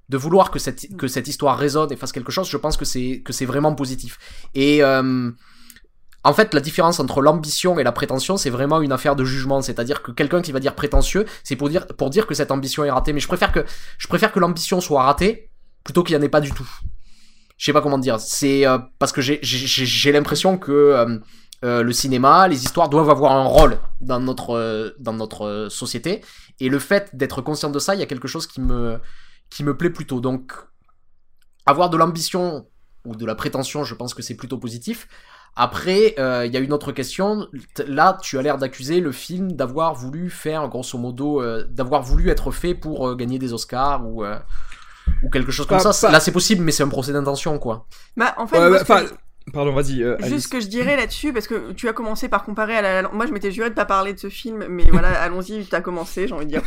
de 0.09 0.17
vouloir 0.17 0.51
que 0.51 0.59
cette, 0.59 0.97
que 0.97 1.09
cette 1.09 1.29
histoire 1.29 1.59
résonne 1.59 1.91
et 1.93 1.97
fasse 1.97 2.13
quelque 2.13 2.33
chose, 2.33 2.49
je 2.49 2.57
pense 2.57 2.77
que 2.77 2.85
c'est 2.85 3.23
que 3.25 3.33
c'est 3.33 3.47
vraiment 3.47 3.75
positif. 3.75 4.19
Et 4.55 4.83
en 6.25 6.33
fait, 6.33 6.55
la 6.55 6.61
différence 6.61 7.01
entre 7.01 7.21
l'ambition 7.21 7.79
et 7.79 7.85
la 7.85 7.93
prétention, 7.93 8.39
c'est 8.39 8.49
vraiment 8.49 8.81
une 8.81 8.93
affaire 8.93 9.15
de 9.15 9.25
jugement. 9.25 9.61
C'est-à-dire 9.61 10.03
que 10.03 10.11
quelqu'un 10.11 10.41
qui 10.41 10.53
va 10.53 10.61
dire 10.61 10.75
prétentieux, 10.75 11.27
c'est 11.45 11.55
pour 11.55 11.69
dire, 11.69 11.87
pour 11.87 12.09
dire 12.09 12.27
que 12.27 12.35
cette 12.35 12.51
ambition 12.51 12.83
est 12.83 12.91
ratée. 12.91 13.13
Mais 13.13 13.21
je 13.21 13.29
préfère 13.29 13.53
que, 13.53 13.65
je 13.99 14.09
préfère 14.09 14.33
que 14.33 14.41
l'ambition 14.41 14.81
soit 14.81 15.03
ratée 15.03 15.51
plutôt 15.85 16.03
qu'il 16.03 16.17
n'y 16.17 16.23
en 16.23 16.25
ait 16.25 16.31
pas 16.31 16.41
du 16.41 16.51
tout. 16.51 16.69
Je 17.59 17.67
sais 17.67 17.75
pas 17.75 17.83
comment 17.83 17.99
dire. 17.99 18.19
C'est 18.21 18.67
euh, 18.67 18.79
parce 18.99 19.13
que 19.13 19.21
j'ai 19.21 20.13
l'impression 20.13 20.57
que 20.57 20.73
euh, 20.73 21.19
euh, 21.63 21.83
le 21.83 21.93
cinéma, 21.93 22.49
les 22.49 22.65
histoires 22.65 22.89
doivent 22.89 23.11
avoir 23.11 23.33
un 23.33 23.45
rôle 23.45 23.79
dans 24.01 24.19
notre 24.19 24.95
dans 24.99 25.13
notre 25.13 25.69
société. 25.71 26.23
Et 26.59 26.71
le 26.71 26.79
fait 26.79 27.15
d'être 27.15 27.43
conscient 27.43 27.71
de 27.71 27.79
ça, 27.79 27.95
il 27.95 28.01
y 28.01 28.03
a 28.03 28.07
quelque 28.07 28.29
chose 28.29 28.47
qui 28.47 28.63
me 28.63 28.99
qui 29.55 29.63
me 29.63 29.77
plaît 29.77 29.91
plutôt. 29.91 30.21
Donc 30.21 30.53
avoir 31.65 31.89
de 31.89 31.97
l'ambition 31.97 32.67
ou 33.07 33.15
de 33.15 33.25
la 33.25 33.37
prétention, 33.37 33.85
je 33.85 33.95
pense 33.95 34.13
que 34.13 34.23
c'est 34.23 34.35
plutôt 34.35 34.59
positif. 34.59 35.09
Après, 35.57 36.15
il 36.17 36.21
euh, 36.21 36.47
y 36.47 36.57
a 36.57 36.61
une 36.61 36.73
autre 36.73 36.91
question. 36.91 37.47
Là, 37.87 38.19
tu 38.21 38.37
as 38.39 38.43
l'air 38.43 38.59
d'accuser 38.59 38.99
le 38.99 39.13
film 39.13 39.53
d'avoir 39.53 39.95
voulu 39.95 40.29
faire, 40.29 40.69
grosso 40.69 40.99
modo, 40.99 41.41
euh, 41.41 41.65
d'avoir 41.71 42.03
voulu 42.03 42.29
être 42.31 42.51
fait 42.51 42.75
pour 42.75 43.09
euh, 43.09 43.15
gagner 43.15 43.39
des 43.39 43.53
Oscars 43.53 44.05
ou 44.05 44.25
ou 45.23 45.29
quelque 45.31 45.53
chose 45.53 45.67
comme 45.67 45.79
ça. 45.79 46.11
Là, 46.11 46.19
c'est 46.19 46.33
possible, 46.33 46.65
mais 46.65 46.73
c'est 46.73 46.83
un 46.83 46.89
procès 46.89 47.13
d'intention, 47.13 47.59
quoi. 47.59 47.87
Bah, 48.17 48.35
en 48.37 48.49
fait, 48.49 48.59
Pardon, 49.53 49.73
vas-y. 49.73 50.03
Euh, 50.03 50.17
Juste 50.23 50.47
ce 50.47 50.49
que 50.49 50.59
je 50.59 50.69
dirais 50.69 50.97
là-dessus, 50.97 51.33
parce 51.33 51.47
que 51.47 51.73
tu 51.73 51.87
as 51.89 51.93
commencé 51.93 52.29
par 52.29 52.45
comparer 52.45 52.77
à 52.77 52.83
la. 52.83 53.09
Moi, 53.11 53.27
je 53.27 53.33
m'étais 53.33 53.51
juré 53.51 53.69
de 53.69 53.75
pas 53.75 53.85
parler 53.85 54.15
de 54.15 54.19
ce 54.19 54.29
film, 54.29 54.65
mais 54.69 54.85
voilà, 54.91 55.09
allons-y, 55.23 55.65
tu 55.67 55.75
as 55.75 55.81
commencé, 55.83 56.27
j'ai 56.27 56.35
envie 56.35 56.47
de 56.47 56.51
dire. 56.51 56.63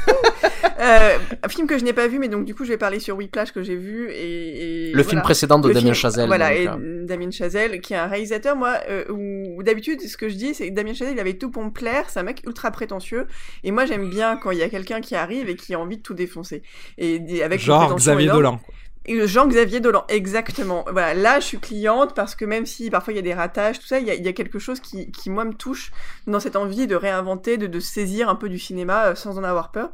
euh, 0.80 1.18
un 1.44 1.50
film 1.50 1.68
que 1.68 1.78
je 1.78 1.84
n'ai 1.84 1.94
pas 1.94 2.08
vu, 2.08 2.20
mais 2.20 2.28
donc 2.28 2.46
du 2.46 2.54
coup, 2.54 2.66
je 2.66 2.70
vais 2.70 2.78
parler 2.78 3.00
sur 3.00 3.18
Whiplash 3.18 3.52
que 3.52 3.64
j'ai 3.64 3.76
vu 3.76 4.10
et. 4.12 4.92
le 4.94 5.04
film 5.04 5.22
précédent 5.22 5.58
de 5.60 5.74
Damien 5.74 5.94
Chazelle. 5.94 6.28
Voilà, 6.28 6.54
et 6.54 6.68
euh. 6.68 7.06
Damien 7.06 7.32
Chazelle, 7.32 7.82
qui 7.82 7.94
est 7.94 7.98
un 7.98 8.08
réalisateur, 8.08 8.56
moi, 8.56 8.76
euh, 8.90 9.06
où, 9.10 9.64
d'habitude, 9.64 10.00
ce 10.02 10.16
que 10.16 10.30
je 10.30 10.36
dis, 10.36 10.54
c'est 10.54 10.70
que 10.70 10.76
Damien 10.76 10.94
Chazelle, 10.94 11.16
il 11.16 11.20
avait 11.20 11.38
tout 11.38 11.50
pour 11.50 11.64
me 11.64 11.72
plaire, 11.72 12.10
c'est 12.10 12.20
un 12.20 12.24
mec 12.24 12.44
ultra 12.46 12.70
prétentieux, 12.70 13.26
et 13.64 13.72
moi, 13.72 13.86
j'aime 13.86 14.10
bien 14.10 14.38
quand 14.38 14.52
il 14.52 14.60
y 14.60 14.64
a 14.64 14.70
quelqu'un 14.70 15.02
qui 15.02 15.16
arrive 15.16 15.50
et 15.50 15.56
qui 15.56 15.74
a 15.74 15.80
envie 15.80 15.98
de 15.98 16.04
tout 16.04 16.14
défoncer. 16.14 16.62
Et 17.00 17.42
avec 17.44 17.60
Genre 17.60 17.96
Xavier 17.96 18.28
Dolan. 18.28 18.62
Jean-Xavier 19.08 19.80
Dolan, 19.80 20.04
exactement. 20.10 20.86
Voilà, 20.92 21.14
là, 21.14 21.40
je 21.40 21.46
suis 21.46 21.60
cliente 21.60 22.14
parce 22.14 22.36
que 22.36 22.46
même 22.46 22.66
si 22.66 22.90
parfois 22.90 23.14
il 23.14 23.16
y 23.16 23.20
a 23.20 23.24
des 23.24 23.34
ratages, 23.34 23.80
tout 23.80 23.88
ça, 23.88 24.00
il 24.00 24.08
y 24.08 24.28
a, 24.28 24.34
quelque 24.34 24.60
chose 24.60 24.80
qui, 24.80 25.12
qui, 25.12 25.30
moi, 25.30 25.46
me 25.46 25.54
touche 25.54 25.92
dans 26.28 26.40
cette 26.40 26.56
envie 26.56 26.88
de 26.88 26.96
réinventer, 26.96 27.58
de, 27.58 27.68
de 27.68 27.80
saisir 27.80 28.30
un 28.30 28.36
peu 28.36 28.50
du 28.50 28.60
cinéma 28.60 29.08
euh, 29.08 29.16
sans 29.16 29.38
en 29.40 29.44
avoir 29.44 29.72
peur 29.72 29.90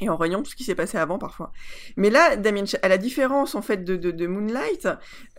et 0.00 0.08
en 0.08 0.16
tout 0.16 0.50
ce 0.50 0.56
qui 0.56 0.64
s'est 0.64 0.74
passé 0.74 0.98
avant 0.98 1.18
parfois. 1.18 1.52
Mais 1.96 2.10
là, 2.10 2.36
Damien, 2.36 2.64
à 2.82 2.88
la 2.88 2.98
différence 2.98 3.54
en 3.54 3.62
fait 3.62 3.84
de, 3.84 4.26
Moonlight, 4.26 4.88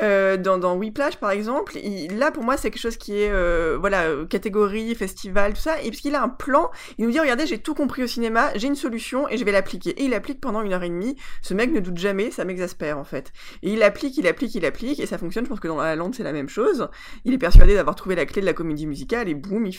euh, 0.01 0.37
dans, 0.37 0.57
dans 0.57 0.75
Whiplash 0.75 1.17
par 1.17 1.31
exemple, 1.31 1.77
là 2.11 2.31
pour 2.31 2.43
moi 2.43 2.57
c'est 2.57 2.71
quelque 2.71 2.81
chose 2.81 2.97
qui 2.97 3.21
est 3.21 3.29
euh, 3.31 3.77
voilà 3.79 4.03
euh, 4.03 4.25
catégorie, 4.25 4.93
festival, 4.95 5.53
tout 5.53 5.61
ça, 5.61 5.81
et 5.81 5.89
parce 5.89 6.01
qu'il 6.01 6.15
a 6.15 6.23
un 6.23 6.29
plan, 6.29 6.69
il 6.97 7.05
nous 7.05 7.11
dit 7.11 7.19
regardez 7.19 7.45
j'ai 7.45 7.59
tout 7.59 7.73
compris 7.73 8.03
au 8.03 8.07
cinéma, 8.07 8.51
j'ai 8.55 8.67
une 8.67 8.75
solution 8.75 9.27
et 9.29 9.37
je 9.37 9.45
vais 9.45 9.51
l'appliquer. 9.51 9.91
Et 9.91 10.05
il 10.05 10.13
applique 10.13 10.41
pendant 10.41 10.61
une 10.61 10.73
heure 10.73 10.83
et 10.83 10.89
demie. 10.89 11.15
Ce 11.41 11.53
mec 11.53 11.71
ne 11.71 11.79
doute 11.79 11.97
jamais, 11.97 12.31
ça 12.31 12.45
m'exaspère 12.45 12.97
en 12.97 13.03
fait. 13.03 13.31
Et 13.63 13.73
il 13.73 13.83
applique, 13.83 14.17
il 14.17 14.27
applique, 14.27 14.55
il 14.55 14.65
applique, 14.65 14.99
et 14.99 15.05
ça 15.05 15.17
fonctionne. 15.17 15.45
Je 15.45 15.49
pense 15.49 15.59
que 15.59 15.67
dans 15.67 15.77
La 15.77 15.95
lande 15.95 16.15
c'est 16.15 16.23
la 16.23 16.33
même 16.33 16.49
chose. 16.49 16.89
Il 17.25 17.33
est 17.33 17.37
persuadé 17.37 17.75
d'avoir 17.75 17.95
trouvé 17.95 18.15
la 18.15 18.25
clé 18.25 18.41
de 18.41 18.45
la 18.45 18.53
comédie 18.53 18.87
musicale 18.87 19.29
et 19.29 19.35
boum, 19.35 19.69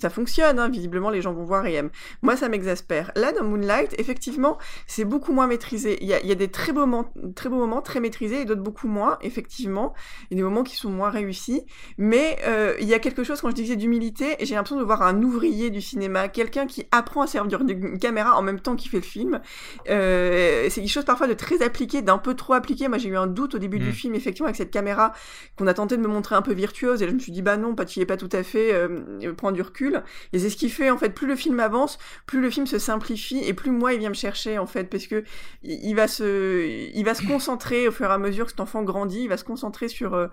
ça 0.00 0.10
fonctionne. 0.10 0.58
Hein. 0.58 0.68
Visiblement 0.68 1.10
les 1.10 1.20
gens 1.20 1.32
vont 1.32 1.44
voir 1.44 1.66
et 1.66 1.74
aiment. 1.74 1.90
Moi 2.22 2.36
ça 2.36 2.48
m'exaspère. 2.48 3.12
Là 3.16 3.32
dans 3.32 3.44
Moonlight, 3.44 3.94
effectivement 3.98 4.29
effectivement, 4.30 4.58
c'est 4.86 5.04
beaucoup 5.04 5.32
moins 5.32 5.46
maîtrisé. 5.46 5.98
Il 6.00 6.08
y 6.08 6.14
a, 6.14 6.34
des 6.34 6.48
très 6.48 6.72
beaux, 6.72 6.86
moments, 6.86 7.12
très 7.34 7.48
beaux 7.48 7.56
moments, 7.56 7.82
très 7.82 8.00
maîtrisés, 8.00 8.42
et 8.42 8.44
d'autres 8.44 8.62
beaucoup 8.62 8.88
moins, 8.88 9.18
effectivement. 9.22 9.92
Il 10.30 10.36
y 10.36 10.40
a 10.40 10.42
des 10.42 10.48
moments 10.48 10.62
qui 10.62 10.76
sont 10.76 10.90
moins 10.90 11.10
réussis. 11.10 11.62
Mais 11.98 12.38
euh, 12.46 12.74
il 12.80 12.88
y 12.88 12.94
a 12.94 12.98
quelque 12.98 13.24
chose, 13.24 13.40
quand 13.40 13.50
je 13.50 13.54
disais 13.54 13.76
d'humilité, 13.76 14.36
j'ai 14.40 14.54
l'impression 14.54 14.78
de 14.78 14.84
voir 14.84 15.02
un 15.02 15.22
ouvrier 15.22 15.70
du 15.70 15.80
cinéma, 15.80 16.28
quelqu'un 16.28 16.66
qui 16.66 16.86
apprend 16.92 17.22
à 17.22 17.26
servir 17.26 17.64
d'une 17.64 17.98
caméra 17.98 18.36
en 18.38 18.42
même 18.42 18.60
temps 18.60 18.76
qu'il 18.76 18.90
fait 18.90 18.98
le 18.98 19.02
film. 19.02 19.40
Euh, 19.88 20.66
c'est 20.70 20.80
quelque 20.80 20.90
chose 20.90 21.04
parfois 21.04 21.26
de 21.26 21.34
très 21.34 21.62
appliqué, 21.62 22.02
d'un 22.02 22.18
peu 22.18 22.34
trop 22.34 22.54
appliqué. 22.54 22.88
Moi, 22.88 22.98
j'ai 22.98 23.08
eu 23.08 23.16
un 23.16 23.26
doute 23.26 23.56
au 23.56 23.58
début 23.58 23.78
du 23.78 23.88
mm. 23.88 23.92
film, 23.92 24.14
effectivement, 24.14 24.46
avec 24.46 24.56
cette 24.56 24.70
caméra 24.70 25.12
qu'on 25.56 25.66
a 25.66 25.74
tenté 25.74 25.96
de 25.96 26.02
me 26.02 26.08
montrer 26.08 26.34
un 26.36 26.42
peu 26.42 26.52
virtuose, 26.52 27.02
et 27.02 27.08
je 27.08 27.14
me 27.14 27.18
suis 27.18 27.32
dit, 27.32 27.42
bah 27.42 27.56
non, 27.56 27.74
pas, 27.74 27.84
tu 27.84 28.00
es 28.00 28.06
pas 28.06 28.16
tout 28.16 28.28
à 28.32 28.42
fait, 28.42 28.72
euh, 28.72 29.32
prends 29.36 29.52
du 29.52 29.62
recul. 29.62 30.02
Et 30.32 30.38
c'est 30.38 30.50
ce 30.50 30.56
qui 30.56 30.68
fait, 30.68 30.90
en 30.90 30.98
fait, 30.98 31.10
plus 31.10 31.26
le 31.26 31.36
film 31.36 31.58
avance, 31.60 31.98
plus 32.26 32.40
le 32.40 32.50
film 32.50 32.66
se 32.66 32.78
simplifie, 32.78 33.42
et 33.44 33.54
plus 33.54 33.70
moi, 33.70 33.92
il 33.92 33.98
vient 33.98 34.08
me 34.08 34.14
chercher 34.20 34.58
en 34.58 34.66
fait 34.66 34.84
parce 34.84 35.06
que 35.06 35.24
il 35.62 35.94
va 35.94 36.06
se 36.08 37.26
concentrer 37.26 37.88
au 37.88 37.92
fur 37.92 38.06
et 38.06 38.12
à 38.12 38.18
mesure 38.18 38.44
que 38.46 38.50
cet 38.50 38.60
enfant 38.60 38.82
grandit, 38.82 39.22
il 39.22 39.28
va 39.28 39.36
se 39.36 39.44
concentrer 39.44 39.88
sur 39.88 40.14
euh, 40.14 40.28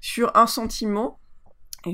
sur 0.00 0.36
un 0.36 0.46
sentiment 0.46 1.20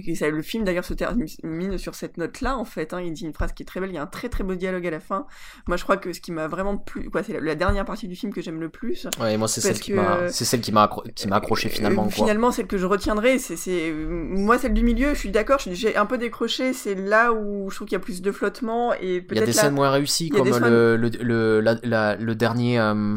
et 0.06 0.14
ça, 0.14 0.28
le 0.28 0.42
film 0.42 0.64
d'ailleurs 0.64 0.84
se 0.84 0.94
termine 0.94 1.78
sur 1.78 1.94
cette 1.94 2.16
note-là 2.16 2.56
en 2.56 2.64
fait. 2.64 2.92
Hein. 2.92 3.00
il 3.00 3.12
dit 3.12 3.24
une 3.24 3.32
phrase 3.32 3.52
qui 3.52 3.62
est 3.62 3.66
très 3.66 3.80
belle. 3.80 3.90
Il 3.90 3.94
y 3.94 3.98
a 3.98 4.02
un 4.02 4.06
très 4.06 4.28
très 4.28 4.44
beau 4.44 4.54
dialogue 4.54 4.86
à 4.86 4.90
la 4.90 5.00
fin. 5.00 5.26
Moi, 5.66 5.76
je 5.76 5.82
crois 5.82 5.96
que 5.96 6.12
ce 6.12 6.20
qui 6.20 6.32
m'a 6.32 6.48
vraiment 6.48 6.76
plu, 6.76 7.10
quoi, 7.10 7.22
c'est 7.22 7.40
la, 7.40 7.54
dernière 7.54 7.84
partie 7.84 8.08
du 8.08 8.16
film 8.16 8.32
que 8.32 8.42
j'aime 8.42 8.60
le 8.60 8.68
plus. 8.68 9.06
Ouais, 9.20 9.36
moi 9.36 9.48
c'est 9.48 9.60
celle, 9.60 9.78
qui 9.78 9.92
m'a, 9.92 10.28
celle 10.28 10.60
qui 10.60 10.72
m'a, 10.72 10.90
qui 11.14 11.28
m'a 11.28 11.36
accroché 11.36 11.68
finalement. 11.68 12.04
Quoi. 12.04 12.12
Finalement, 12.12 12.50
celle 12.50 12.66
que 12.66 12.78
je 12.78 12.86
retiendrai, 12.86 13.38
c'est, 13.38 13.56
c'est 13.56 13.92
moi 13.92 14.58
celle 14.58 14.74
du 14.74 14.82
milieu. 14.82 15.14
Je 15.14 15.18
suis 15.18 15.30
d'accord. 15.30 15.60
J'ai 15.64 15.96
un 15.96 16.06
peu 16.06 16.18
décroché. 16.18 16.72
C'est 16.72 16.94
là 16.94 17.32
où 17.32 17.70
je 17.70 17.76
trouve 17.76 17.88
qu'il 17.88 17.96
y 17.96 18.00
a 18.00 18.04
plus 18.04 18.22
de 18.22 18.32
flottement 18.32 18.92
et 18.94 19.20
peut-être. 19.20 19.32
Il 19.32 19.38
y 19.38 19.42
a 19.42 19.46
des 19.46 19.52
scènes 19.52 19.74
moins 19.74 19.90
réussies 19.90 20.30
comme 20.30 20.48
le, 20.48 20.96
le, 20.96 21.08
le, 21.20 22.16
le, 22.18 22.34
dernier. 22.34 22.78
Euh, 22.78 23.16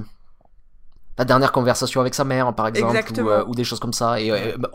la 1.17 1.25
dernière 1.25 1.51
conversation 1.51 2.01
avec 2.01 2.13
sa 2.13 2.23
mère, 2.23 2.53
par 2.53 2.67
exemple, 2.67 2.95
ou, 3.19 3.29
euh, 3.29 3.43
ou, 3.47 3.55
des 3.55 3.63
choses 3.63 3.79
comme 3.79 3.93
ça. 3.93 4.21
Et 4.21 4.31
euh, 4.31 4.55
bah, 4.57 4.69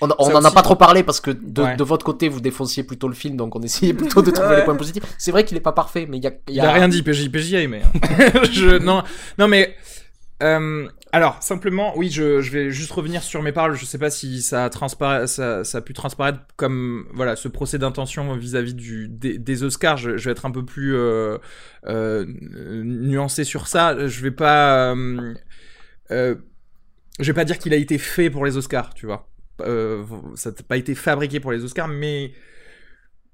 on, 0.00 0.08
on 0.18 0.34
en 0.34 0.44
a 0.44 0.50
pas 0.50 0.62
trop 0.62 0.76
parlé 0.76 1.02
parce 1.02 1.20
que 1.20 1.30
de, 1.30 1.76
de, 1.76 1.84
votre 1.84 2.04
côté, 2.04 2.28
vous 2.28 2.40
défonciez 2.40 2.84
plutôt 2.84 3.08
le 3.08 3.14
film, 3.14 3.36
donc 3.36 3.56
on 3.56 3.62
essayait 3.62 3.94
plutôt 3.94 4.22
de 4.22 4.30
trouver 4.30 4.56
les 4.56 4.64
points 4.64 4.76
positifs. 4.76 5.04
C'est 5.18 5.30
vrai 5.30 5.44
qu'il 5.44 5.56
est 5.56 5.60
pas 5.60 5.72
parfait, 5.72 6.06
mais 6.08 6.18
il 6.18 6.24
y 6.24 6.26
a, 6.26 6.30
y 6.48 6.60
a... 6.60 6.64
Il 6.64 6.66
a 6.66 6.72
rien 6.72 6.88
dit, 6.88 7.02
PJ, 7.02 7.30
PJ 7.30 7.54
a 7.54 7.60
aimé. 7.60 7.82
Hein. 7.84 8.42
je, 8.52 8.78
non, 8.78 9.02
non, 9.38 9.48
mais 9.48 9.74
euh, 10.42 10.86
alors 11.12 11.42
simplement, 11.42 11.96
oui, 11.96 12.10
je, 12.10 12.42
je, 12.42 12.50
vais 12.50 12.70
juste 12.70 12.92
revenir 12.92 13.22
sur 13.22 13.42
mes 13.42 13.52
paroles. 13.52 13.74
Je 13.74 13.86
sais 13.86 13.96
pas 13.96 14.10
si 14.10 14.42
ça 14.42 14.66
a, 14.66 15.26
ça, 15.26 15.64
ça 15.64 15.78
a 15.78 15.80
pu 15.80 15.94
transparaître 15.94 16.40
comme 16.56 17.06
voilà 17.14 17.36
ce 17.36 17.48
procès 17.48 17.78
d'intention 17.78 18.36
vis-à-vis 18.36 18.74
du 18.74 19.08
des, 19.08 19.38
des 19.38 19.62
Oscars. 19.62 19.96
Je, 19.96 20.18
je, 20.18 20.24
vais 20.26 20.32
être 20.32 20.44
un 20.44 20.50
peu 20.50 20.64
plus 20.64 20.94
euh, 20.94 21.38
euh, 21.86 22.26
nuancé 22.28 23.44
sur 23.44 23.66
ça. 23.66 24.08
Je 24.08 24.20
vais 24.20 24.30
pas 24.30 24.94
euh, 26.10 26.34
je 27.18 27.24
vais 27.24 27.34
pas 27.34 27.44
dire 27.44 27.58
qu'il 27.58 27.72
a 27.72 27.76
été 27.76 27.98
fait 27.98 28.30
pour 28.30 28.44
les 28.44 28.56
Oscars, 28.56 28.94
tu 28.94 29.06
vois. 29.06 29.28
Euh, 29.62 30.04
ça 30.34 30.50
n'a 30.50 30.56
pas 30.68 30.76
été 30.76 30.94
fabriqué 30.94 31.40
pour 31.40 31.52
les 31.52 31.64
Oscars, 31.64 31.88
mais 31.88 32.32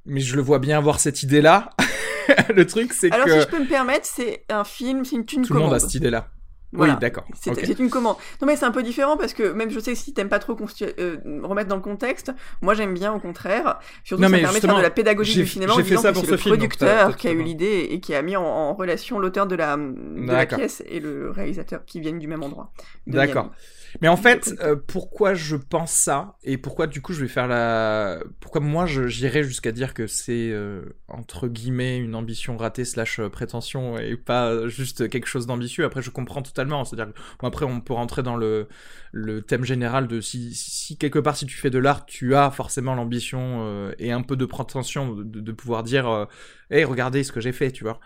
mais 0.05 0.21
je 0.21 0.37
le 0.37 0.43
vois 0.43 0.59
bien 0.59 0.79
avoir 0.79 1.01
cette 1.01 1.23
idée-là. 1.23 1.71
le 2.55 2.67
truc, 2.67 2.93
c'est 2.93 3.11
que. 3.11 3.15
Alors, 3.15 3.29
si 3.29 3.41
je 3.41 3.47
peux 3.47 3.61
me 3.61 3.69
permettre, 3.69 4.07
c'est 4.07 4.45
un 4.49 4.65
film, 4.65 5.05
c'est 5.05 5.17
une, 5.17 5.25
une 5.33 5.47
Tout 5.47 5.55
le 5.55 5.61
monde 5.61 5.75
a 5.75 5.81
cette 5.81 5.95
idée-là. 5.95 6.31
Oui, 6.73 6.89
d'accord. 7.01 7.25
C'est 7.35 7.79
une 7.79 7.91
commande. 7.91 8.17
Non, 8.41 8.47
mais 8.47 8.57
c'est 8.57 8.65
un 8.65 8.71
peu 8.71 8.83
différent 8.83 9.17
parce 9.17 9.35
que 9.35 9.53
même 9.53 9.71
je 9.71 9.79
sais 9.79 9.93
que 9.93 9.99
si 9.99 10.15
t'aimes 10.15 10.29
pas 10.29 10.39
trop 10.39 10.57
euh, 10.83 11.17
remettre 11.43 11.69
dans 11.69 11.77
le 11.77 11.83
contexte, 11.83 12.33
moi 12.63 12.75
j'aime 12.75 12.95
bien 12.95 13.13
au 13.13 13.19
contraire. 13.19 13.79
Surtout, 14.05 14.23
non, 14.23 14.29
ça 14.29 14.39
permet 14.39 14.61
de 14.61 14.67
faire 14.67 14.77
de 14.77 14.83
la 14.83 14.91
pédagogie 14.91 15.35
du 15.35 15.47
cinéma 15.47 15.75
en 15.75 15.81
disant 15.81 16.03
que 16.03 16.19
c'est 16.19 16.31
le 16.31 16.37
producteur 16.37 17.17
qui 17.17 17.29
a 17.29 17.33
eu 17.33 17.43
l'idée 17.43 17.89
et 17.91 18.01
qui 18.01 18.15
a 18.15 18.23
mis 18.23 18.37
en, 18.37 18.73
relation 18.75 19.19
l'auteur 19.19 19.47
de 19.47 19.55
la, 19.55 19.77
de 19.77 20.27
la 20.27 20.47
pièce 20.47 20.83
et 20.87 20.99
le 20.99 21.31
réalisateur 21.31 21.85
qui 21.85 22.01
viennent 22.01 22.19
du 22.19 22.27
même 22.27 22.43
endroit. 22.43 22.73
D'accord. 23.07 23.51
Mais 24.01 24.09
en 24.09 24.17
fait, 24.17 24.55
euh, 24.61 24.77
pourquoi 24.77 25.35
je 25.35 25.57
pense 25.57 25.93
ça 25.93 26.37
et 26.43 26.57
pourquoi 26.57 26.87
du 26.87 27.03
coup 27.03 27.13
je 27.13 27.21
vais 27.21 27.29
faire 27.29 27.47
la, 27.47 28.21
pourquoi 28.41 28.61
moi 28.61 28.87
j'irais 28.87 29.43
jusqu'à 29.43 29.73
dire 29.73 29.95
que 29.95 30.07
c'est 30.07 30.51
euh, 30.51 30.83
entre 31.09 31.49
guillemets 31.49 31.99
une 31.99 32.15
ambition 32.15 32.57
ratée 32.57 32.85
slash 32.85 33.21
euh, 33.21 33.29
prétention 33.29 33.99
et 33.99 34.17
pas 34.17 34.69
juste 34.69 35.09
quelque 35.09 35.27
chose 35.27 35.47
d'ambitieux. 35.47 35.85
Après, 35.85 36.03
je 36.03 36.11
comprends 36.11 36.43
totalement. 36.43 36.85
C'est-à-dire 36.85 37.13
bon, 37.41 37.49
après 37.49 37.67
on 37.67 37.81
peut 37.81 37.95
rentrer 37.95 38.23
dans 38.23 38.37
le 38.37 38.69
le 39.13 39.43
thème 39.43 39.65
général 39.65 40.09
de 40.09 40.23
si, 40.23 40.55
si 40.55 40.97
quelque 40.97 41.19
part 41.19 41.37
si 41.37 41.45
tu 41.45 41.57
fais 41.57 41.69
de 41.69 41.79
l'art, 41.79 42.07
tu 42.07 42.35
as 42.35 42.51
forcément 42.51 42.95
l'ambition 42.95 43.93
et 43.99 44.11
un 44.11 44.23
peu 44.23 44.37
de 44.37 44.47
prétention 44.47 45.15
de, 45.15 45.41
de 45.41 45.53
pouvoir 45.53 45.83
dire 45.83 46.29
hey, 46.73 46.85
regardez 46.85 47.23
ce 47.23 47.33
que 47.33 47.41
j'ai 47.41 47.53
fait, 47.53 47.71
tu 47.71 47.85
vois. 47.85 48.01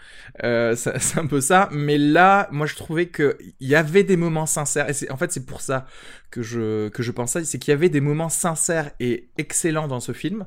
Euh, 0.44 0.74
c'est 0.76 1.18
un 1.18 1.26
peu 1.26 1.40
ça. 1.40 1.68
Mais 1.72 1.98
là, 1.98 2.48
moi, 2.50 2.66
je 2.66 2.74
trouvais 2.74 3.06
que 3.06 3.38
il 3.60 3.68
y 3.68 3.74
avait 3.74 4.04
des 4.04 4.16
moments 4.16 4.46
sincères. 4.46 4.88
Et 4.90 5.10
en 5.10 5.16
fait, 5.16 5.32
c'est 5.32 5.46
pour 5.46 5.60
ça 5.60 5.86
que 6.30 6.42
je, 6.42 6.88
que 6.88 7.02
je 7.02 7.12
pensais, 7.12 7.44
c'est 7.44 7.58
qu'il 7.58 7.72
y 7.72 7.74
avait 7.74 7.88
des 7.88 8.00
moments 8.00 8.28
sincères 8.28 8.90
et 9.00 9.30
excellents 9.38 9.88
dans 9.88 10.00
ce 10.00 10.12
film. 10.12 10.46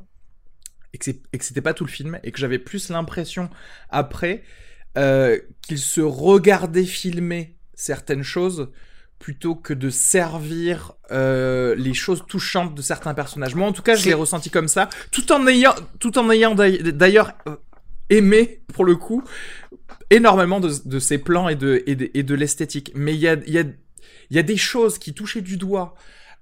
Et 0.94 0.98
que 0.98 1.12
c'était 1.40 1.62
pas 1.62 1.74
tout 1.74 1.86
le 1.86 1.92
film. 1.92 2.20
Et 2.24 2.32
que 2.32 2.40
j'avais 2.40 2.60
plus 2.60 2.90
l'impression, 2.90 3.50
après, 3.90 4.44
euh, 4.98 5.40
qu'il 5.62 5.78
se 5.78 6.02
regardait 6.02 6.84
filmer 6.84 7.56
certaines 7.76 8.24
choses 8.24 8.70
plutôt 9.20 9.54
que 9.54 9.74
de 9.74 9.90
servir 9.90 10.94
euh, 11.12 11.76
les 11.76 11.94
choses 11.94 12.24
touchantes 12.28 12.74
de 12.74 12.82
certains 12.82 13.14
personnages. 13.14 13.54
Moi, 13.54 13.68
en 13.68 13.74
tout 13.74 13.82
cas, 13.82 13.96
je 13.96 14.06
l'ai 14.06 14.14
ressenti 14.14 14.50
comme 14.50 14.70
ça, 14.70 14.90
tout 15.12 15.32
en 15.32 15.46
ayant, 15.46 15.76
tout 16.00 16.18
en 16.18 16.32
ayant 16.32 16.56
d'ailleurs 16.56 17.34
aimé, 18.10 18.62
pour 18.74 18.86
le 18.86 18.96
coup, 18.96 19.24
énormément 20.10 20.60
de, 20.60 20.72
de 20.86 21.00
ces 21.00 21.18
plans 21.18 21.50
et 21.50 21.56
de, 21.56 21.84
de, 21.88 22.22
de 22.22 22.36
l'esthétique. 22.36 22.92
Mais 22.96 23.14
il 23.14 23.22
y 23.22 23.28
a, 23.28 24.44
des 24.44 24.58
choses 24.58 24.98
qui 24.98 25.14
touchaient 25.14 25.42
du 25.42 25.58
doigt. 25.58 25.96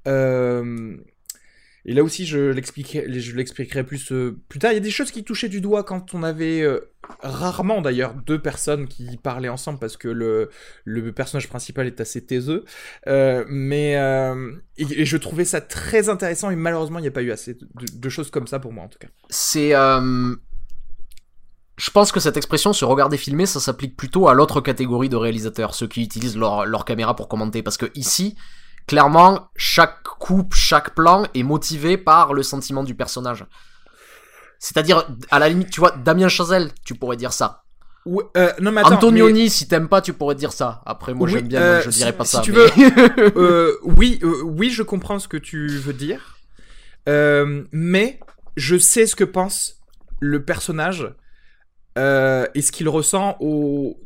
Euh, 0.07 0.95
et 1.89 1.93
là 1.93 2.03
aussi, 2.03 2.25
je 2.25 2.51
l'expliquerai, 2.51 3.83
plus 3.83 4.11
euh, 4.11 4.37
plus 4.49 4.59
tard. 4.59 4.71
Il 4.71 4.75
y 4.75 4.77
a 4.77 4.81
des 4.81 4.91
choses 4.91 5.09
qui 5.09 5.23
touchaient 5.23 5.47
du 5.47 5.61
doigt 5.61 5.83
quand 5.85 6.13
on 6.13 6.21
avait 6.21 6.61
euh, 6.61 6.81
rarement 7.21 7.81
d'ailleurs 7.81 8.13
deux 8.13 8.39
personnes 8.39 8.89
qui 8.89 9.15
parlaient 9.15 9.47
ensemble 9.47 9.79
parce 9.79 9.95
que 9.95 10.09
le, 10.09 10.49
personnage 11.13 11.47
principal 11.47 11.87
est 11.87 12.01
assez 12.01 12.25
taiseux. 12.25 12.65
Mais 13.05 13.93
et, 14.77 15.05
je 15.05 15.17
trouvais 15.17 15.45
ça 15.45 15.61
très 15.61 16.09
intéressant 16.09 16.49
et 16.49 16.57
malheureusement, 16.57 16.99
il 16.99 17.03
n'y 17.03 17.07
a 17.07 17.11
pas 17.11 17.21
eu 17.23 17.31
assez 17.31 17.57
de, 17.57 18.09
choses 18.09 18.31
comme 18.31 18.47
ça 18.47 18.59
pour 18.59 18.73
moi 18.73 18.83
en 18.83 18.89
tout 18.89 18.99
cas. 18.99 19.09
C'est 19.29 19.73
je 21.77 21.91
pense 21.91 22.11
que 22.11 22.19
cette 22.19 22.37
expression 22.37 22.73
se 22.73 22.85
regarder 22.85 23.17
filmer, 23.17 23.45
ça 23.45 23.59
s'applique 23.59 23.95
plutôt 23.95 24.27
à 24.27 24.33
l'autre 24.33 24.61
catégorie 24.61 25.09
de 25.09 25.15
réalisateurs, 25.15 25.75
ceux 25.75 25.87
qui 25.87 26.01
utilisent 26.01 26.37
leur, 26.37 26.65
leur 26.65 26.85
caméra 26.85 27.15
pour 27.15 27.27
commenter. 27.27 27.61
Parce 27.61 27.77
que 27.77 27.85
ici, 27.93 28.35
clairement, 28.87 29.49
chaque 29.55 30.03
coupe, 30.03 30.55
chaque 30.55 30.95
plan 30.95 31.25
est 31.35 31.43
motivé 31.43 31.97
par 31.97 32.33
le 32.33 32.41
sentiment 32.41 32.83
du 32.83 32.95
personnage. 32.95 33.45
C'est-à-dire, 34.57 35.07
à 35.29 35.37
la 35.37 35.49
limite, 35.49 35.69
tu 35.69 35.79
vois, 35.79 35.91
Damien 35.91 36.29
Chazelle, 36.29 36.71
tu 36.83 36.95
pourrais 36.95 37.15
dire 37.15 37.31
ça. 37.31 37.63
Euh, 38.37 38.51
non, 38.59 38.71
mais 38.71 38.83
Antonioni, 38.83 39.49
si 39.51 39.67
t'aimes 39.67 39.89
pas, 39.89 40.01
tu 40.01 40.13
pourrais 40.13 40.33
dire 40.33 40.53
ça. 40.53 40.81
Après, 40.85 41.13
moi, 41.13 41.27
j'aime 41.27 41.47
bien, 41.47 41.61
euh, 41.61 41.81
je 41.83 41.89
dirais 41.89 42.13
pas 42.13 42.25
ça. 42.25 42.41
Tu 42.41 42.53
veux, 42.53 42.69
euh, 43.37 43.77
oui, 43.83 44.19
oui, 44.23 44.71
je 44.71 44.81
comprends 44.81 45.19
ce 45.19 45.27
que 45.27 45.37
tu 45.37 45.67
veux 45.67 45.93
dire, 45.93 46.39
mais 47.05 48.19
je 48.55 48.77
sais 48.77 49.05
ce 49.05 49.15
que 49.15 49.25
pense 49.25 49.75
le 50.19 50.43
personnage 50.43 51.13
et 51.97 52.61
ce 52.61 52.71
qu'il 52.71 52.89
ressent 52.89 53.37
au 53.39 53.97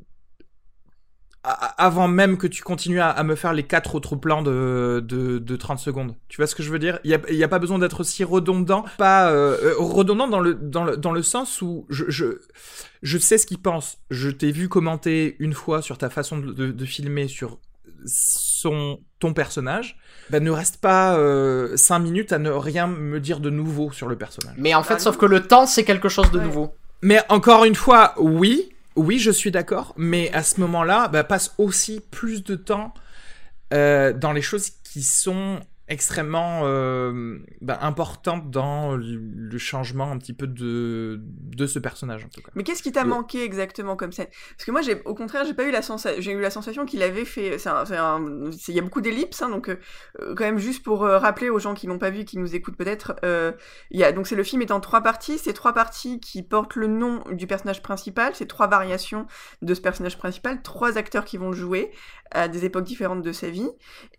avant 1.43 2.07
même 2.07 2.37
que 2.37 2.45
tu 2.45 2.61
continues 2.61 3.01
à, 3.01 3.23
me 3.23 3.35
faire 3.35 3.53
les 3.53 3.63
quatre 3.63 3.95
autres 3.95 4.15
plans 4.15 4.43
de, 4.43 5.03
de, 5.03 5.55
30 5.55 5.79
secondes? 5.79 6.15
Tu 6.27 6.37
vois 6.37 6.47
ce 6.47 6.53
que 6.53 6.61
je 6.61 6.71
veux 6.71 6.79
dire? 6.79 6.99
Il 7.03 7.09
n'y 7.09 7.43
a, 7.43 7.45
a, 7.45 7.47
pas 7.47 7.59
besoin 7.59 7.79
d'être 7.79 8.01
aussi 8.01 8.23
redondant. 8.23 8.85
Pas 8.97 9.31
euh, 9.31 9.57
euh, 9.63 9.75
redondant 9.79 10.27
dans 10.27 10.39
le, 10.39 10.53
dans, 10.53 10.83
le, 10.83 10.97
dans 10.97 11.11
le 11.11 11.23
sens 11.23 11.61
où 11.61 11.87
je, 11.89 12.05
je, 12.09 12.39
je 13.01 13.17
sais 13.17 13.39
ce 13.39 13.47
qu'il 13.47 13.57
pense. 13.57 13.97
Je 14.11 14.29
t'ai 14.29 14.51
vu 14.51 14.69
commenter 14.69 15.35
une 15.39 15.53
fois 15.53 15.81
sur 15.81 15.97
ta 15.97 16.09
façon 16.11 16.37
de, 16.37 16.51
de, 16.51 16.85
filmer 16.85 17.27
sur 17.27 17.57
son, 18.05 18.99
ton 19.19 19.33
personnage. 19.33 19.97
Ben, 20.29 20.43
ne 20.43 20.51
reste 20.51 20.77
pas 20.77 21.13
5 21.13 21.17
euh, 21.17 21.99
minutes 21.99 22.33
à 22.33 22.37
ne 22.37 22.51
rien 22.51 22.85
me 22.85 23.19
dire 23.19 23.39
de 23.39 23.49
nouveau 23.49 23.91
sur 23.91 24.07
le 24.07 24.15
personnage. 24.15 24.55
Mais 24.59 24.75
en 24.75 24.83
fait, 24.83 24.99
sauf 24.99 25.17
que 25.17 25.25
le 25.25 25.47
temps, 25.47 25.65
c'est 25.65 25.83
quelque 25.83 26.09
chose 26.09 26.29
de 26.29 26.39
nouveau. 26.39 26.75
Mais 27.01 27.19
encore 27.29 27.65
une 27.65 27.75
fois, 27.75 28.13
oui, 28.17 28.71
oui, 28.95 29.19
je 29.19 29.31
suis 29.31 29.51
d'accord, 29.51 29.93
mais 29.97 30.31
à 30.33 30.43
ce 30.43 30.59
moment-là, 30.59 31.07
bah, 31.07 31.23
passe 31.23 31.53
aussi 31.57 32.01
plus 32.11 32.43
de 32.43 32.55
temps 32.55 32.93
euh, 33.73 34.13
dans 34.13 34.33
les 34.33 34.41
choses 34.41 34.69
qui 34.83 35.01
sont 35.01 35.59
extrêmement 35.91 36.61
euh, 36.63 37.37
bah, 37.59 37.77
importante 37.81 38.49
dans 38.49 38.95
le 38.95 39.57
changement 39.57 40.09
un 40.09 40.17
petit 40.17 40.33
peu 40.33 40.47
de, 40.47 41.19
de 41.21 41.67
ce 41.67 41.79
personnage 41.79 42.23
en 42.23 42.29
tout 42.29 42.41
cas. 42.41 42.49
Mais 42.55 42.63
qu'est-ce 42.63 42.81
qui 42.81 42.93
t'a 42.93 43.03
manqué 43.03 43.43
exactement 43.43 43.97
comme 43.97 44.13
scène? 44.13 44.27
Parce 44.55 44.65
que 44.65 44.71
moi, 44.71 44.81
j'ai 44.81 45.01
au 45.03 45.13
contraire, 45.13 45.43
j'ai 45.45 45.53
pas 45.53 45.65
eu 45.65 45.71
la 45.71 45.81
sensation, 45.81 46.21
j'ai 46.21 46.31
eu 46.31 46.39
la 46.39 46.49
sensation 46.49 46.85
qu'il 46.85 47.03
avait 47.03 47.25
fait. 47.25 47.57
Il 47.57 48.73
y 48.73 48.79
a 48.79 48.81
beaucoup 48.81 49.01
d'ellipses, 49.01 49.41
hein, 49.41 49.49
donc 49.49 49.67
euh, 49.69 49.75
quand 50.17 50.45
même 50.45 50.59
juste 50.59 50.81
pour 50.83 51.03
euh, 51.03 51.17
rappeler 51.17 51.49
aux 51.49 51.59
gens 51.59 51.73
qui 51.73 51.87
l'ont 51.87 51.99
pas 51.99 52.09
vu, 52.09 52.23
qui 52.23 52.37
nous 52.37 52.55
écoutent 52.55 52.77
peut-être, 52.77 53.15
euh, 53.25 53.51
il 53.89 54.01
a 54.03 54.13
donc 54.13 54.27
c'est 54.27 54.35
le 54.35 54.43
film 54.43 54.61
est 54.61 54.71
en 54.71 54.79
trois 54.79 55.01
parties. 55.01 55.37
C'est 55.37 55.53
trois 55.53 55.73
parties 55.73 56.21
qui 56.21 56.41
portent 56.41 56.75
le 56.75 56.87
nom 56.87 57.21
du 57.31 57.47
personnage 57.47 57.81
principal. 57.81 58.33
C'est 58.33 58.47
trois 58.47 58.67
variations 58.67 59.27
de 59.61 59.73
ce 59.73 59.81
personnage 59.81 60.17
principal, 60.17 60.61
trois 60.61 60.97
acteurs 60.97 61.25
qui 61.25 61.37
vont 61.37 61.49
le 61.49 61.57
jouer 61.57 61.91
à 62.31 62.47
des 62.47 62.65
époques 62.65 62.83
différentes 62.83 63.21
de 63.21 63.31
sa 63.31 63.49
vie. 63.49 63.69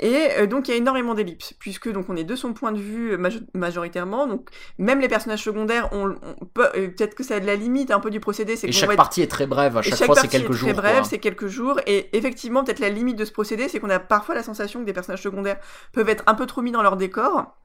Et 0.01 0.29
euh, 0.39 0.47
donc 0.47 0.69
il 0.69 0.73
y 0.73 0.75
a 0.75 0.77
énormément 0.77 1.15
d'ellipses, 1.15 1.55
puisque 1.59 1.91
donc 1.91 2.07
on 2.09 2.17
est 2.17 2.25
de 2.25 2.37
son 2.37 2.53
point 2.53 2.73
de 2.73 2.79
vue 2.79 3.19
majoritairement. 3.55 4.27
Donc 4.27 4.49
même 4.79 5.01
les 5.01 5.09
personnages 5.09 5.43
secondaires, 5.43 5.89
on, 5.93 6.15
peut 6.55 6.69
euh, 6.77 6.89
peut-être 6.89 7.15
que 7.15 7.23
ça 7.23 7.37
a 7.37 7.41
de 7.41 7.47
la 7.47 7.57
limite 7.57 7.91
un 7.91 8.01
peu 8.01 8.11
du 8.11 8.21
procédé. 8.21 8.57
C'est 8.57 8.69
et 8.69 8.73
chaque 8.73 8.97
partie 8.97 9.23
est 9.23 9.31
très 9.31 9.47
brève. 9.47 9.77
À 9.77 9.83
chaque, 9.83 10.05
fois 10.05 10.17
c'est 10.17 10.29
quelques 10.29 10.53
jours. 10.53 10.69
Très 10.69 10.81
brève, 10.81 11.05
c'est 11.05 11.19
quelques 11.19 11.47
jours. 11.47 11.81
Et 11.87 12.17
effectivement, 12.17 12.65
peut-être 12.65 12.81
la 12.81 12.91
limite 12.91 13.17
de 13.17 13.25
ce 13.25 13.33
procédé, 13.33 13.69
c'est 13.69 13.81
qu'on 13.81 13.91
a 13.91 13.99
parfois 13.99 14.35
la 14.35 14.43
sensation 14.43 14.81
que 14.81 14.85
des 14.85 14.93
personnages 14.93 15.23
secondaires 15.23 15.59
peuvent 15.93 16.09
être 16.09 16.25
un 16.27 16.35
peu 16.35 16.47
trop 16.47 16.63
mis 16.63 16.73
dans 16.73 16.83
leur 16.83 16.97
décor 16.97 17.57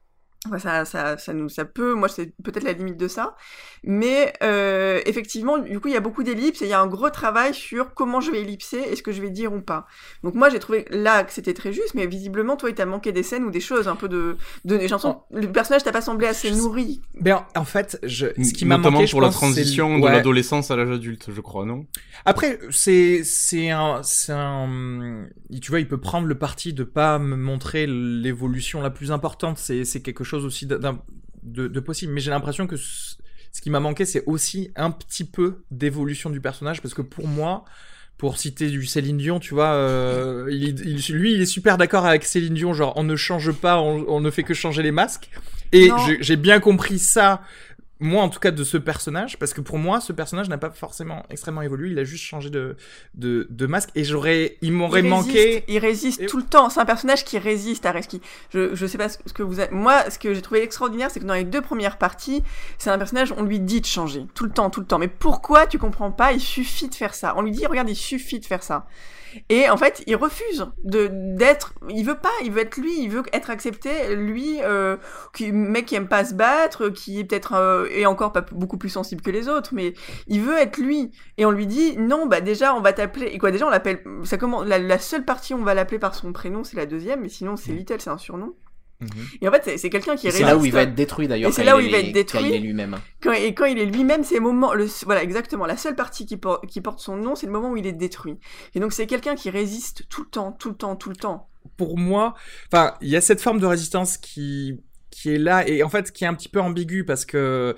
ça, 0.58 0.84
ça, 0.84 1.18
ça, 1.18 1.32
nous, 1.34 1.48
ça 1.48 1.64
peut, 1.64 1.94
moi 1.94 2.08
c'est 2.08 2.32
peut-être 2.42 2.62
la 2.62 2.72
limite 2.72 2.96
de 2.96 3.08
ça, 3.08 3.34
mais 3.82 4.32
euh, 4.42 5.00
effectivement, 5.04 5.58
du 5.58 5.80
coup, 5.80 5.88
il 5.88 5.94
y 5.94 5.96
a 5.96 6.00
beaucoup 6.00 6.22
d'ellipses 6.22 6.62
et 6.62 6.66
il 6.66 6.70
y 6.70 6.72
a 6.72 6.80
un 6.80 6.86
gros 6.86 7.10
travail 7.10 7.52
sur 7.52 7.92
comment 7.92 8.20
je 8.20 8.30
vais 8.30 8.42
ellipser 8.42 8.80
et 8.90 8.94
ce 8.94 9.02
que 9.02 9.10
je 9.10 9.20
vais 9.20 9.30
dire 9.30 9.52
ou 9.52 9.60
pas. 9.60 9.86
Donc 10.22 10.34
moi, 10.34 10.48
j'ai 10.48 10.60
trouvé 10.60 10.86
là 10.90 11.24
que 11.24 11.32
c'était 11.32 11.54
très 11.54 11.72
juste, 11.72 11.94
mais 11.94 12.06
visiblement, 12.06 12.56
toi, 12.56 12.70
il 12.70 12.76
t'a 12.76 12.86
manqué 12.86 13.10
des 13.10 13.24
scènes 13.24 13.44
ou 13.44 13.50
des 13.50 13.60
choses, 13.60 13.88
un 13.88 13.96
peu 13.96 14.08
de, 14.08 14.36
de 14.64 14.76
des 14.76 14.86
chansons. 14.86 15.22
Oh. 15.30 15.36
Le 15.36 15.50
personnage 15.50 15.82
t'a 15.82 15.92
pas 15.92 16.02
semblé 16.02 16.28
assez 16.28 16.52
nourri. 16.52 17.02
Ben 17.20 17.44
en 17.56 17.64
fait, 17.64 17.98
je, 18.04 18.28
ce 18.42 18.52
qui 18.52 18.64
m'a 18.64 18.78
manqué, 18.78 19.06
pour 19.10 19.20
la 19.20 19.30
transition 19.30 19.98
de 19.98 20.06
l'adolescence 20.06 20.70
à 20.70 20.76
l'âge 20.76 20.90
adulte, 20.90 21.30
je 21.34 21.40
crois, 21.40 21.66
non? 21.66 21.84
Après, 22.24 22.60
c'est 22.70 23.22
c'est 23.24 23.70
un 23.70 24.02
c'est 24.04 24.32
un, 24.32 25.26
tu 25.60 25.70
vois, 25.70 25.80
il 25.80 25.88
peut 25.88 26.00
prendre 26.00 26.28
le 26.28 26.38
parti 26.38 26.72
de 26.72 26.84
pas 26.84 27.18
me 27.18 27.36
montrer 27.36 27.86
l'évolution 27.88 28.80
la 28.80 28.90
plus 28.90 29.10
importante. 29.10 29.58
C'est 29.58 29.84
c'est 29.84 30.00
quelque 30.00 30.22
chose 30.22 30.27
aussi 30.36 30.66
de, 30.66 30.78
de, 31.42 31.80
possible. 31.80 32.12
Mais 32.12 32.20
j'ai 32.20 32.30
l'impression 32.30 32.66
que 32.66 32.76
ce 32.76 33.16
qui 33.60 33.70
m'a 33.70 33.80
manqué, 33.80 34.04
c'est 34.04 34.24
aussi 34.26 34.70
un 34.76 34.90
petit 34.90 35.24
peu 35.24 35.62
d'évolution 35.70 36.30
du 36.30 36.40
personnage, 36.40 36.82
parce 36.82 36.94
que 36.94 37.02
pour 37.02 37.26
moi, 37.26 37.64
pour 38.16 38.36
citer 38.36 38.68
du 38.68 38.84
Céline 38.84 39.18
Dion, 39.18 39.40
tu 39.40 39.54
vois, 39.54 39.72
euh, 39.74 40.48
il, 40.50 40.74
lui, 41.12 41.34
il 41.34 41.40
est 41.40 41.46
super 41.46 41.78
d'accord 41.78 42.04
avec 42.04 42.24
Céline 42.24 42.54
Dion, 42.54 42.74
genre 42.74 42.92
on 42.96 43.04
ne 43.04 43.16
change 43.16 43.52
pas, 43.52 43.80
on, 43.80 44.04
on 44.08 44.20
ne 44.20 44.30
fait 44.30 44.42
que 44.42 44.54
changer 44.54 44.82
les 44.82 44.92
masques. 44.92 45.30
Et 45.72 45.90
j'ai 46.20 46.36
bien 46.36 46.60
compris 46.60 46.98
ça 46.98 47.42
moi 48.00 48.22
en 48.22 48.28
tout 48.28 48.38
cas 48.38 48.50
de 48.50 48.64
ce 48.64 48.76
personnage 48.76 49.38
parce 49.38 49.52
que 49.52 49.60
pour 49.60 49.78
moi 49.78 50.00
ce 50.00 50.12
personnage 50.12 50.48
n'a 50.48 50.58
pas 50.58 50.70
forcément 50.70 51.24
extrêmement 51.30 51.62
évolué. 51.62 51.90
Il 51.90 51.98
a 51.98 52.04
juste 52.04 52.24
changé 52.24 52.50
de 52.50 52.76
de, 53.14 53.46
de 53.50 53.66
masque 53.66 53.90
et 53.94 54.04
j'aurais 54.04 54.56
il 54.62 54.72
m'aurait 54.72 55.02
manqué. 55.02 55.64
il 55.68 55.78
résiste 55.78 56.26
tout 56.26 56.38
le 56.38 56.44
temps. 56.44 56.70
C'est 56.70 56.80
un 56.80 56.84
personnage 56.84 57.24
qui 57.24 57.38
résiste 57.38 57.86
à 57.86 57.92
Reski. 57.92 58.20
Je 58.52 58.74
je 58.74 58.86
sais 58.86 58.98
pas 58.98 59.08
ce 59.08 59.18
que 59.32 59.42
vous 59.42 59.60
avez... 59.60 59.74
moi 59.74 60.10
ce 60.10 60.18
que 60.18 60.32
j'ai 60.34 60.42
trouvé 60.42 60.62
extraordinaire 60.62 61.10
c'est 61.10 61.20
que 61.20 61.26
dans 61.26 61.34
les 61.34 61.44
deux 61.44 61.62
premières 61.62 61.98
parties 61.98 62.42
c'est 62.78 62.90
un 62.90 62.98
personnage 62.98 63.32
on 63.36 63.42
lui 63.42 63.60
dit 63.60 63.80
de 63.80 63.86
changer. 63.86 64.26
Tout 64.34 64.44
le 64.44 64.50
temps 64.50 64.70
tout 64.70 64.80
le 64.80 64.86
temps. 64.86 64.98
Mais 64.98 65.08
pourquoi 65.08 65.66
tu 65.66 65.78
comprends 65.78 66.12
pas? 66.12 66.32
Il 66.32 66.40
suffit 66.40 66.88
de 66.88 66.94
faire 66.94 67.14
ça. 67.14 67.34
On 67.36 67.42
lui 67.42 67.50
dit 67.50 67.66
regarde 67.66 67.88
il 67.88 67.96
suffit 67.96 68.38
de 68.38 68.46
faire 68.46 68.62
ça 68.62 68.86
et 69.48 69.68
en 69.68 69.76
fait, 69.76 70.02
il 70.06 70.16
refuse 70.16 70.66
de 70.84 71.08
d'être. 71.12 71.74
Il 71.88 72.04
veut 72.04 72.18
pas. 72.18 72.32
Il 72.44 72.52
veut 72.52 72.60
être 72.60 72.76
lui. 72.76 73.02
Il 73.02 73.10
veut 73.10 73.22
être 73.32 73.50
accepté. 73.50 74.14
Lui, 74.14 74.58
euh, 74.62 74.96
qui 75.34 75.52
mec 75.52 75.86
qui 75.86 75.94
aime 75.94 76.08
pas 76.08 76.24
se 76.24 76.34
battre, 76.34 76.88
qui 76.88 77.20
est 77.20 77.24
peut-être 77.24 77.54
euh, 77.54 77.86
et 77.90 78.06
encore 78.06 78.32
pas 78.32 78.42
beaucoup 78.42 78.78
plus 78.78 78.88
sensible 78.88 79.22
que 79.22 79.30
les 79.30 79.48
autres, 79.48 79.70
mais 79.72 79.94
il 80.26 80.40
veut 80.42 80.58
être 80.58 80.78
lui. 80.78 81.10
Et 81.36 81.46
on 81.46 81.50
lui 81.50 81.66
dit 81.66 81.96
non, 81.98 82.26
bah 82.26 82.40
déjà 82.40 82.74
on 82.74 82.80
va 82.80 82.92
t'appeler. 82.92 83.26
Et 83.26 83.38
quoi 83.38 83.50
déjà 83.50 83.66
on 83.66 83.70
l'appelle. 83.70 84.02
Ça 84.24 84.36
comment 84.36 84.62
la, 84.62 84.78
la, 84.78 84.98
seule 84.98 85.24
partie 85.24 85.54
où 85.54 85.58
on 85.58 85.64
va 85.64 85.74
l'appeler 85.74 85.98
par 85.98 86.14
son 86.14 86.32
prénom, 86.32 86.64
c'est 86.64 86.76
la 86.76 86.86
deuxième, 86.86 87.20
mais 87.20 87.28
sinon 87.28 87.56
c'est 87.56 87.72
mm. 87.72 87.76
Little, 87.76 88.00
c'est 88.00 88.10
un 88.10 88.18
surnom. 88.18 88.54
Mhm. 89.00 89.10
Et 89.42 89.48
en 89.48 89.52
fait, 89.52 89.78
c'est 89.78 89.90
quelqu'un 89.90 90.16
qui 90.16 90.26
résiste. 90.26 90.44
C'est 90.44 90.50
là 90.50 90.56
où 90.56 90.64
il 90.64 90.72
va 90.72 90.82
être 90.82 90.94
détruit 90.94 91.28
d'ailleurs. 91.28 91.52
c'est 91.52 91.64
là 91.64 91.76
où 91.76 91.80
il 91.80 91.90
va 91.90 91.98
être 91.98 92.12
détruit. 92.12 92.40
Quand 92.40 92.48
il 92.48 92.54
est 92.54 92.58
lui-même. 92.58 92.98
et 93.36 93.54
quand 93.54 93.66
il 93.66 93.78
est 93.78 93.86
lui-même, 93.86 94.24
c'est 94.24 94.36
le 94.36 94.40
moment, 94.40 94.74
le, 94.74 94.86
voilà, 95.04 95.22
exactement. 95.22 95.66
La 95.66 95.76
seule 95.76 95.94
partie 95.94 96.26
qui, 96.26 96.38
qui 96.68 96.80
porte 96.80 97.00
son 97.00 97.16
nom, 97.16 97.34
c'est 97.34 97.46
le 97.46 97.52
moment 97.52 97.70
où 97.70 97.76
il 97.76 97.86
est 97.86 97.92
détruit. 97.92 98.38
Et 98.74 98.80
donc, 98.80 98.92
c'est 98.92 99.06
quelqu'un 99.06 99.36
qui 99.36 99.50
résiste 99.50 100.08
tout 100.08 100.22
le 100.22 100.28
temps, 100.28 100.52
tout 100.52 100.70
le 100.70 100.76
temps, 100.76 100.96
tout 100.96 101.10
le 101.10 101.16
temps. 101.16 101.48
Pour 101.76 101.96
moi, 101.98 102.34
enfin, 102.72 102.94
il 103.00 103.08
y 103.08 103.16
a 103.16 103.20
cette 103.20 103.40
forme 103.40 103.60
de 103.60 103.66
résistance 103.66 104.16
qui, 104.16 104.80
qui 105.10 105.34
est 105.34 105.38
là 105.38 105.68
et 105.68 105.82
en 105.82 105.88
fait, 105.88 106.10
qui 106.12 106.24
est 106.24 106.26
un 106.26 106.34
petit 106.34 106.48
peu 106.48 106.60
ambiguë 106.60 107.04
parce 107.04 107.24
que, 107.24 107.76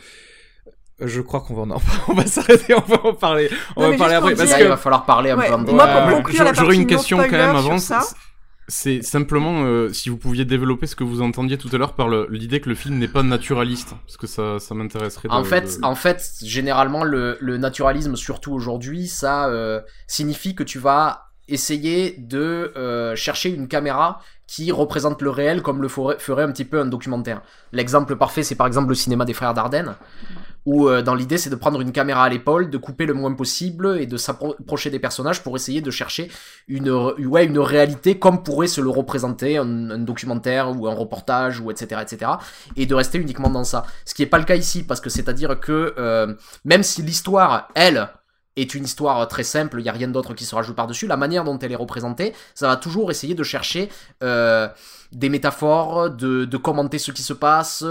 je 1.00 1.20
crois 1.20 1.40
qu'on 1.40 1.54
va 1.54 1.62
en 1.62 1.80
on 2.08 2.14
va 2.14 2.26
s'arrêter, 2.26 2.74
on 2.74 2.80
va 2.80 3.04
en 3.04 3.14
parler, 3.14 3.50
on 3.76 3.90
va 3.90 3.96
parler 3.96 4.14
après 4.14 4.34
parce 4.34 4.52
que 4.52 4.62
il 4.62 4.68
va 4.68 4.76
falloir 4.76 5.04
parler 5.06 5.30
un 5.30 5.38
peu. 5.38 5.72
Moi, 5.72 5.86
pour 5.86 6.16
conclure 6.16 6.44
la 6.44 6.52
J'aurais 6.52 6.76
une 6.76 6.86
question 6.86 7.18
quand 7.18 7.30
même 7.30 7.56
avant 7.56 7.78
ça. 7.78 8.02
C'est 8.70 9.02
simplement 9.02 9.64
euh, 9.64 9.92
si 9.92 10.10
vous 10.10 10.16
pouviez 10.16 10.44
développer 10.44 10.86
ce 10.86 10.94
que 10.94 11.02
vous 11.02 11.22
entendiez 11.22 11.58
tout 11.58 11.68
à 11.72 11.76
l'heure 11.76 11.94
par 11.94 12.08
l'idée 12.08 12.60
que 12.60 12.68
le 12.68 12.76
film 12.76 12.98
n'est 12.98 13.08
pas 13.08 13.24
naturaliste, 13.24 13.94
parce 14.06 14.16
que 14.16 14.28
ça, 14.28 14.60
ça 14.60 14.76
m'intéresserait. 14.76 15.28
En 15.28 15.42
fait, 15.42 15.78
en 15.82 15.96
fait, 15.96 16.36
généralement 16.42 17.02
le, 17.02 17.36
le 17.40 17.56
naturalisme, 17.56 18.14
surtout 18.14 18.52
aujourd'hui, 18.52 19.08
ça 19.08 19.48
euh, 19.48 19.80
signifie 20.06 20.54
que 20.54 20.62
tu 20.62 20.78
vas 20.78 21.30
essayer 21.48 22.14
de 22.16 22.72
euh, 22.76 23.16
chercher 23.16 23.50
une 23.50 23.66
caméra 23.66 24.22
qui 24.46 24.70
représente 24.72 25.20
le 25.20 25.30
réel 25.30 25.62
comme 25.62 25.82
le 25.82 25.88
ferait, 25.88 26.18
ferait 26.18 26.44
un 26.44 26.52
petit 26.52 26.64
peu 26.64 26.80
un 26.80 26.86
documentaire. 26.86 27.42
L'exemple 27.72 28.16
parfait, 28.16 28.44
c'est 28.44 28.54
par 28.54 28.68
exemple 28.68 28.88
le 28.88 28.94
cinéma 28.94 29.24
des 29.24 29.34
frères 29.34 29.52
Dardenne, 29.52 29.96
où 30.66 30.88
euh, 30.88 31.02
dans 31.02 31.14
l'idée 31.14 31.38
c'est 31.38 31.50
de 31.50 31.56
prendre 31.56 31.80
une 31.80 31.92
caméra 31.92 32.24
à 32.24 32.28
l'épaule, 32.28 32.70
de 32.70 32.78
couper 32.78 33.06
le 33.06 33.14
moins 33.14 33.32
possible 33.34 33.98
et 34.00 34.06
de 34.06 34.16
s'approcher 34.16 34.90
des 34.90 34.98
personnages 34.98 35.42
pour 35.42 35.56
essayer 35.56 35.80
de 35.80 35.90
chercher 35.90 36.30
une, 36.68 36.90
ouais, 36.90 37.44
une 37.46 37.58
réalité 37.58 38.18
comme 38.18 38.42
pourrait 38.42 38.66
se 38.66 38.80
le 38.80 38.90
représenter 38.90 39.56
un, 39.56 39.98
documentaire 39.98 40.76
ou 40.76 40.86
un 40.86 40.94
reportage 40.94 41.60
ou 41.60 41.70
etc 41.70 42.02
etc 42.02 42.32
et 42.76 42.86
de 42.86 42.94
rester 42.94 43.18
uniquement 43.18 43.50
dans 43.50 43.64
ça. 43.64 43.84
Ce 44.04 44.14
qui 44.14 44.22
est 44.22 44.26
pas 44.26 44.38
le 44.38 44.44
cas 44.44 44.56
ici 44.56 44.82
parce 44.82 45.00
que 45.00 45.10
c'est-à-dire 45.10 45.60
que 45.60 45.94
euh, 45.98 46.34
même 46.64 46.82
si 46.82 47.02
l'histoire 47.02 47.68
elle 47.74 48.08
est 48.56 48.74
une 48.74 48.84
histoire 48.84 49.26
très 49.28 49.44
simple, 49.44 49.80
il 49.80 49.86
y 49.86 49.88
a 49.88 49.92
rien 49.92 50.08
d'autre 50.08 50.34
qui 50.34 50.44
se 50.44 50.54
rajoute 50.54 50.76
par-dessus, 50.76 51.06
la 51.06 51.16
manière 51.16 51.44
dont 51.44 51.58
elle 51.58 51.72
est 51.72 51.76
représentée, 51.76 52.34
ça 52.54 52.66
va 52.66 52.76
toujours 52.76 53.10
essayer 53.10 53.34
de 53.34 53.44
chercher 53.44 53.88
euh, 54.22 54.68
des 55.12 55.28
métaphores, 55.28 56.10
de, 56.10 56.56
commenter 56.56 56.98
ce 56.98 57.12
qui 57.12 57.22
se 57.22 57.32
passe. 57.32 57.84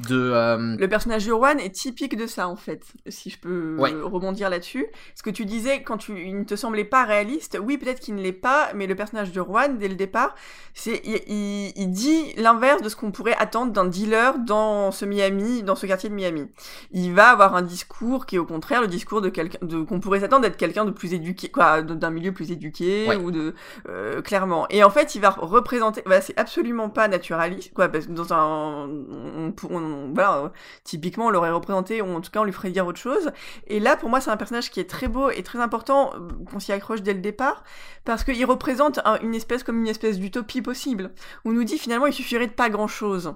Euh, 0.00 0.08
de, 0.08 0.30
euh, 0.32 0.76
Le 0.78 0.88
personnage 0.88 1.24
de 1.24 1.30
Juan 1.30 1.58
est 1.60 1.74
typique 1.74 2.16
de 2.16 2.26
ça, 2.26 2.48
en 2.48 2.56
fait, 2.56 2.82
si 3.08 3.30
je 3.30 3.38
peux 3.38 3.76
rebondir 4.04 4.50
là-dessus. 4.50 4.86
Ce 5.14 5.22
que 5.22 5.30
tu 5.30 5.44
disais, 5.44 5.82
quand 5.82 5.98
tu, 5.98 6.18
il 6.18 6.38
ne 6.38 6.44
te 6.44 6.56
semblait 6.56 6.84
pas 6.84 7.04
réaliste, 7.04 7.58
oui, 7.62 7.78
peut-être 7.78 8.00
qu'il 8.00 8.14
ne 8.14 8.22
l'est 8.22 8.32
pas, 8.32 8.70
mais 8.74 8.86
le 8.86 8.94
personnage 8.94 9.32
de 9.32 9.42
Juan, 9.42 9.78
dès 9.78 9.88
le 9.88 9.94
départ, 9.94 10.34
c'est, 10.74 11.02
il, 11.04 11.72
il, 11.76 11.90
dit 11.90 12.32
l'inverse 12.36 12.82
de 12.82 12.88
ce 12.88 12.96
qu'on 12.96 13.10
pourrait 13.10 13.36
attendre 13.38 13.72
d'un 13.72 13.84
dealer 13.84 14.38
dans 14.38 14.92
ce 14.92 15.04
Miami, 15.04 15.62
dans 15.62 15.74
ce 15.74 15.86
quartier 15.86 16.08
de 16.08 16.14
Miami. 16.14 16.46
Il 16.92 17.12
va 17.12 17.30
avoir 17.30 17.54
un 17.56 17.62
discours 17.62 18.26
qui 18.26 18.36
est 18.36 18.38
au 18.38 18.46
contraire 18.46 18.80
le 18.80 18.86
discours 18.86 19.20
de 19.20 19.28
quelqu'un, 19.28 19.58
de, 19.62 19.82
qu'on 19.82 20.00
pourrait 20.00 20.20
s'attendre 20.20 20.42
d'être 20.42 20.56
quelqu'un 20.56 20.84
de 20.84 20.90
plus 20.90 21.12
éduqué, 21.12 21.48
quoi, 21.50 21.82
d'un 21.82 22.10
milieu 22.10 22.32
plus 22.32 22.50
éduqué, 22.52 23.08
ou 23.16 23.30
de, 23.30 23.54
euh, 23.88 24.22
clairement. 24.22 24.66
Et 24.70 24.84
en 24.84 24.90
fait, 24.90 25.14
il 25.14 25.20
va 25.20 25.30
représenter, 25.30 26.02
bah, 26.06 26.20
c'est 26.20 26.38
absolument 26.38 26.88
pas 26.88 27.08
naturaliste, 27.08 27.74
quoi, 27.74 27.88
parce 27.88 28.06
que 28.06 28.12
dans 28.12 28.32
un, 28.32 28.88
on, 28.88 29.52
on, 29.70 29.89
voilà, 30.14 30.52
typiquement, 30.84 31.26
on 31.26 31.30
l'aurait 31.30 31.50
représenté, 31.50 32.02
ou 32.02 32.08
en 32.14 32.20
tout 32.20 32.30
cas, 32.30 32.40
on 32.40 32.44
lui 32.44 32.52
ferait 32.52 32.70
dire 32.70 32.86
autre 32.86 32.98
chose. 32.98 33.30
Et 33.66 33.80
là, 33.80 33.96
pour 33.96 34.08
moi, 34.08 34.20
c'est 34.20 34.30
un 34.30 34.36
personnage 34.36 34.70
qui 34.70 34.80
est 34.80 34.88
très 34.88 35.08
beau 35.08 35.30
et 35.30 35.42
très 35.42 35.60
important, 35.60 36.12
euh, 36.14 36.28
qu'on 36.50 36.60
s'y 36.60 36.72
accroche 36.72 37.02
dès 37.02 37.14
le 37.14 37.20
départ, 37.20 37.64
parce 38.04 38.24
qu'il 38.24 38.44
représente 38.44 39.00
une 39.22 39.34
espèce 39.34 39.62
comme 39.62 39.78
une 39.80 39.88
espèce 39.88 40.18
d'utopie 40.18 40.62
possible. 40.62 41.12
On 41.44 41.52
nous 41.52 41.64
dit 41.64 41.78
finalement, 41.78 42.06
il 42.06 42.12
suffirait 42.12 42.46
de 42.46 42.52
pas 42.52 42.70
grand 42.70 42.88
chose 42.88 43.34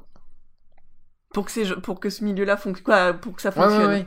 pour 1.33 1.47
que, 1.47 1.75
pour 1.81 2.01
que 2.01 2.11
ce 2.11 2.25
milieu-là 2.25 2.57
fonctionne, 2.57 3.19
pour 3.19 3.35
que 3.35 3.43
ça 3.43 3.51
fonctionne. 3.51 4.07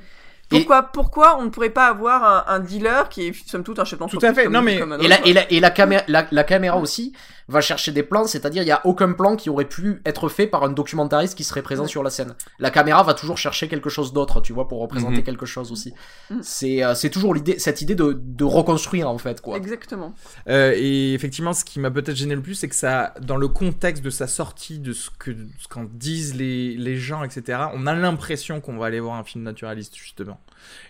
Pourquoi, 0.50 0.84
pourquoi 0.84 1.38
on 1.40 1.46
ne 1.46 1.50
pourrait 1.50 1.70
pas 1.70 1.88
avoir 1.88 2.50
un, 2.50 2.60
dealer 2.60 3.10
qui 3.10 3.28
est 3.28 3.50
somme 3.50 3.64
toute 3.64 3.80
un 3.80 3.86
chef 3.86 4.00
d'entreprise 4.00 4.20
Tout 4.20 4.40
à 4.40 4.44
fait. 4.44 4.50
Non 4.50 4.62
mais 4.62 4.80
et 5.02 5.08
la, 5.08 5.26
et 5.26 5.34
la, 5.34 5.52
et 5.52 5.60
la 5.60 5.70
caméra 5.70 6.04
la, 6.08 6.44
caméra 6.44 6.78
aussi 6.78 7.14
va 7.50 7.62
chercher 7.62 7.92
des 7.92 8.04
plans, 8.04 8.28
c'est-à-dire 8.28 8.64
il 8.64 8.68
y 8.68 8.72
a 8.72 8.86
aucun 8.86 9.12
plan 9.14 9.36
qui 9.36 9.50
aurait 9.50 9.68
pu 9.68 10.02
être 10.06 10.30
fait 10.30 10.48
par 10.48 10.64
un 10.64 10.70
documentariste 10.70 11.36
qui 11.36 11.44
serait 11.44 11.62
présent 11.62 11.88
sur 11.88 12.04
la 12.04 12.10
scène. 12.10 12.36
La 12.60 12.72
caméra 12.72 13.04
va 13.04 13.14
toujours 13.14 13.38
chercher 13.38 13.68
quelque 13.68 13.90
chose 13.90 14.12
d'autre, 14.14 14.42
tu 14.42 14.54
vois, 14.54 14.68
pour 14.68 14.80
représenter 14.80 15.18
mhm. 15.18 15.24
quelque 15.24 15.46
chose 15.46 15.72
aussi. 15.72 15.94
Mm. 16.30 16.40
C'est 16.42 16.84
euh, 16.84 16.96
c'est 16.96 17.10
toujours 17.10 17.34
l'idée 17.34 17.60
cette 17.60 17.82
idée 17.82 17.96
de, 17.96 18.20
de 18.22 18.44
reconstruire 18.44 19.10
en 19.10 19.18
fait 19.18 19.42
quoi. 19.42 19.58
Exactement. 19.58 20.14
Euh, 20.50 20.74
et 20.76 21.14
effectivement, 21.14 21.54
ce 21.54 21.66
qui 21.66 21.80
m'a 21.80 21.92
peut-être 21.92 22.16
gêné 22.16 22.36
le 22.36 22.42
plus, 22.42 22.56
c'est 22.56 22.70
que 22.70 22.76
ça 22.76 23.14
dans 23.22 23.38
le 23.38 23.48
contexte 23.48 24.04
de 24.04 24.10
sa 24.10 24.28
sortie, 24.28 24.80
de 24.80 24.94
ce 24.94 25.10
que 25.18 25.32
ce 25.60 25.68
qu'en 25.68 25.86
disent 25.92 26.36
les 26.36 26.76
les 26.76 26.96
gens, 26.98 27.24
etc. 27.24 27.60
On 27.74 27.86
a 27.86 27.94
l'impression 27.94 28.62
qu'on 28.62 28.78
va 28.78 28.88
aller 28.88 29.00
voir 29.00 29.16
un 29.16 29.24
film 29.24 29.44
naturaliste 29.44 29.96
justement. 29.96 30.37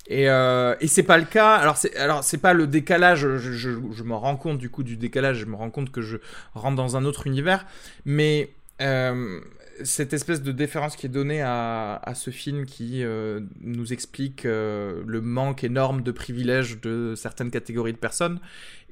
Et, 0.09 0.29
euh, 0.29 0.75
et 0.79 0.87
c'est 0.87 1.03
pas 1.03 1.17
le 1.17 1.25
cas. 1.25 1.55
Alors 1.55 1.77
c'est 1.77 1.95
alors 1.97 2.23
c'est 2.23 2.37
pas 2.37 2.53
le 2.53 2.67
décalage. 2.67 3.19
Je, 3.19 3.37
je, 3.37 3.71
je, 3.91 4.03
me 4.03 4.15
rends 4.15 4.37
compte 4.37 4.57
du 4.57 4.69
coup 4.69 4.83
du 4.83 4.97
décalage. 4.97 5.37
Je 5.37 5.45
me 5.45 5.55
rends 5.55 5.69
compte 5.69 5.91
que 5.91 6.01
je 6.01 6.17
rentre 6.53 6.75
dans 6.77 6.95
un 6.95 7.03
autre 7.05 7.27
univers. 7.27 7.65
Mais 8.05 8.51
euh, 8.81 9.41
cette 9.83 10.13
espèce 10.13 10.41
de 10.41 10.51
déférence 10.51 10.95
qui 10.95 11.05
est 11.05 11.09
donnée 11.09 11.41
à, 11.41 11.99
à 12.03 12.15
ce 12.15 12.31
film 12.31 12.65
qui 12.65 13.03
euh, 13.03 13.41
nous 13.61 13.93
explique 13.93 14.45
euh, 14.45 15.03
le 15.05 15.21
manque 15.21 15.63
énorme 15.63 16.01
de 16.01 16.11
privilèges 16.11 16.81
de 16.81 17.13
certaines 17.15 17.51
catégories 17.51 17.93
de 17.93 17.97
personnes 17.97 18.39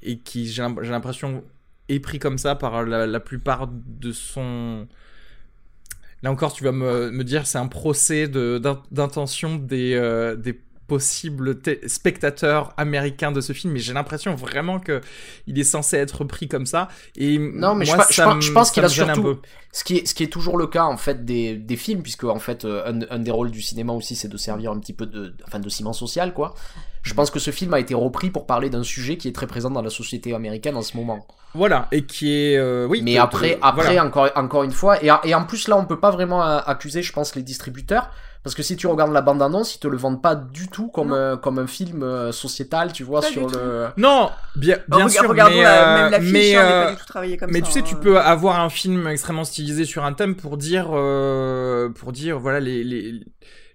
et 0.02 0.18
qui 0.18 0.46
j'ai 0.46 0.62
l'impression 0.62 1.42
est 1.88 2.00
pris 2.00 2.18
comme 2.18 2.38
ça 2.38 2.54
par 2.54 2.84
la 2.84 3.20
plupart 3.20 3.68
de 3.68 4.12
son 4.12 4.86
Là 6.22 6.30
encore, 6.30 6.52
tu 6.52 6.64
vas 6.64 6.72
me, 6.72 7.10
me 7.10 7.24
dire, 7.24 7.46
c'est 7.46 7.58
un 7.58 7.68
procès 7.68 8.26
d'intention 8.28 9.56
des, 9.56 9.94
euh, 9.94 10.34
des 10.34 10.58
possible 10.86 11.58
spectateur 11.86 12.72
américain 12.76 13.32
de 13.32 13.40
ce 13.40 13.52
film, 13.52 13.72
mais 13.72 13.80
j'ai 13.80 13.92
l'impression 13.92 14.34
vraiment 14.34 14.78
que 14.78 15.00
il 15.46 15.58
est 15.58 15.64
censé 15.64 15.96
être 15.96 16.24
pris 16.24 16.48
comme 16.48 16.66
ça. 16.66 16.88
Et 17.16 17.38
non, 17.38 17.74
mais 17.74 17.86
moi, 17.86 18.06
je, 18.08 18.52
pense, 18.52 18.70
qu'il 18.70 18.84
a 18.84 18.88
surtout 18.88 19.40
ce 19.72 19.84
qui 19.84 19.98
est 19.98 20.06
ce 20.06 20.14
qui 20.14 20.22
est 20.22 20.28
toujours 20.28 20.56
le 20.56 20.66
cas 20.66 20.84
en 20.84 20.96
fait 20.96 21.24
des, 21.24 21.56
des 21.56 21.76
films, 21.76 22.02
puisque 22.02 22.24
en 22.24 22.38
fait 22.38 22.64
euh, 22.64 22.84
un, 22.86 23.00
un, 23.10 23.18
des 23.18 23.30
rôles 23.30 23.50
du 23.50 23.62
cinéma 23.62 23.92
aussi, 23.92 24.14
c'est 24.14 24.28
de 24.28 24.36
servir 24.36 24.70
un 24.70 24.78
petit 24.78 24.92
peu 24.92 25.06
de 25.06 25.34
enfin 25.46 25.58
de 25.58 25.68
ciment 25.68 25.92
social, 25.92 26.32
quoi. 26.32 26.54
Je 27.06 27.14
pense 27.14 27.30
que 27.30 27.38
ce 27.38 27.52
film 27.52 27.72
a 27.72 27.78
été 27.78 27.94
repris 27.94 28.30
pour 28.30 28.46
parler 28.46 28.68
d'un 28.68 28.82
sujet 28.82 29.16
qui 29.16 29.28
est 29.28 29.32
très 29.32 29.46
présent 29.46 29.70
dans 29.70 29.80
la 29.80 29.90
société 29.90 30.34
américaine 30.34 30.74
en 30.74 30.82
ce 30.82 30.96
moment. 30.96 31.24
Voilà, 31.54 31.86
et 31.92 32.04
qui 32.04 32.34
est 32.34 32.58
euh, 32.58 32.84
oui. 32.84 33.00
Mais 33.04 33.16
après, 33.16 33.60
après 33.62 34.00
encore 34.00 34.28
encore 34.34 34.64
une 34.64 34.72
fois, 34.72 35.02
et, 35.02 35.10
et 35.22 35.34
en 35.34 35.44
plus 35.44 35.68
là, 35.68 35.76
on 35.78 35.84
peut 35.84 36.00
pas 36.00 36.10
vraiment 36.10 36.44
euh, 36.44 36.58
accuser, 36.66 37.02
je 37.02 37.12
pense, 37.12 37.36
les 37.36 37.42
distributeurs 37.42 38.10
parce 38.42 38.56
que 38.56 38.62
si 38.64 38.76
tu 38.76 38.88
regardes 38.88 39.12
la 39.12 39.22
bande-annonce, 39.22 39.76
ils 39.76 39.78
te 39.78 39.86
le 39.86 39.96
vendent 39.96 40.20
pas 40.20 40.34
du 40.34 40.68
tout 40.68 40.88
comme, 40.88 41.12
un, 41.12 41.36
comme 41.36 41.60
un 41.60 41.66
film 41.66 42.02
euh, 42.02 42.32
sociétal, 42.32 42.92
tu 42.92 43.02
vois, 43.02 43.22
sur 43.22 43.48
le... 43.48 43.86
Non, 43.96 44.30
bien, 44.54 44.78
bien 44.88 45.08
sûr, 45.08 45.32
mais, 45.32 45.62
la, 45.62 46.10
même 46.10 46.30
mais, 46.30 46.54
hein, 46.54 46.62
pas 46.84 46.90
du 46.90 46.96
tout 46.96 47.06
travaillé 47.06 47.36
comme 47.36 47.50
mais 47.50 47.60
tu 47.60 47.72
sais, 47.72 47.82
tu 47.82 47.94
hein. 47.94 48.00
peux 48.00 48.20
avoir 48.20 48.60
un 48.60 48.68
film 48.68 49.06
extrêmement 49.08 49.44
stylisé 49.44 49.84
sur 49.84 50.04
un 50.04 50.12
thème 50.12 50.36
pour 50.36 50.56
dire, 50.58 50.90
pour 51.94 52.12
dire, 52.12 52.38
voilà, 52.38 52.60
les, 52.60 52.84
les 52.84 53.20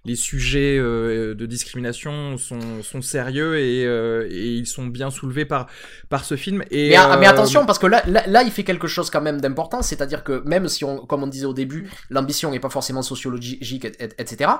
les 0.04 0.16
sujets 0.16 0.78
euh, 0.78 1.34
de 1.34 1.46
discrimination 1.46 2.36
sont, 2.36 2.82
sont 2.82 3.02
sérieux 3.02 3.58
et, 3.58 3.86
euh, 3.86 4.26
et, 4.30 4.48
ils 4.54 4.66
sont 4.66 4.86
bien 4.86 5.10
soulevés 5.10 5.44
par, 5.44 5.68
par 6.08 6.24
ce 6.24 6.36
film. 6.36 6.62
Et, 6.70 6.90
mais, 6.90 7.16
mais 7.18 7.26
euh, 7.26 7.30
attention, 7.30 7.66
parce 7.66 7.78
que 7.78 7.86
là, 7.86 8.02
là, 8.06 8.42
il 8.42 8.50
fait 8.50 8.64
quelque 8.64 8.88
chose 8.88 9.10
quand 9.10 9.20
même 9.20 9.40
d'important, 9.40 9.82
c'est-à-dire 9.82 10.24
que 10.24 10.42
même 10.44 10.68
si, 10.68 10.84
on, 10.84 11.06
comme 11.06 11.22
on 11.22 11.28
disait 11.28 11.46
au 11.46 11.54
début, 11.54 11.88
l'ambition 12.10 12.50
n'est 12.50 12.60
pas 12.60 12.70
forcément 12.70 13.02
sociologique, 13.02 13.84
etc., 13.84 14.50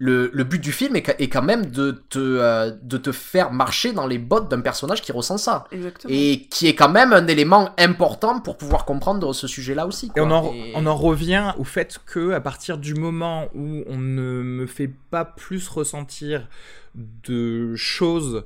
le, 0.00 0.30
le, 0.32 0.44
but 0.44 0.60
du 0.60 0.70
film 0.70 0.94
est, 0.94 1.16
est, 1.18 1.28
quand 1.28 1.42
même 1.42 1.66
de 1.66 1.90
te, 2.08 2.18
euh, 2.20 2.70
de 2.82 2.96
te 2.98 3.10
faire 3.10 3.52
marcher 3.52 3.92
dans 3.92 4.06
les 4.06 4.18
bottes 4.18 4.48
d'un 4.48 4.60
personnage 4.60 5.02
qui 5.02 5.10
ressent 5.10 5.38
ça. 5.38 5.64
Exactement. 5.72 6.14
Et 6.14 6.46
qui 6.50 6.68
est 6.68 6.76
quand 6.76 6.88
même 6.88 7.12
un 7.12 7.26
élément 7.26 7.70
important 7.78 8.40
pour 8.40 8.56
pouvoir 8.56 8.84
comprendre 8.84 9.32
ce 9.32 9.48
sujet-là 9.48 9.86
aussi. 9.88 10.08
Quoi. 10.08 10.22
Et 10.22 10.24
on 10.24 10.30
en, 10.30 10.54
on 10.74 10.86
en 10.86 10.96
revient 10.96 11.52
au 11.58 11.64
fait 11.64 11.98
que 12.06 12.30
à 12.30 12.40
partir 12.40 12.78
du 12.78 12.94
moment 12.94 13.48
où 13.54 13.82
on 13.88 13.98
ne 13.98 14.42
me 14.42 14.66
fait 14.66 14.92
pas 15.10 15.24
plus 15.24 15.66
ressentir 15.68 16.46
de 16.94 17.74
choses 17.74 18.44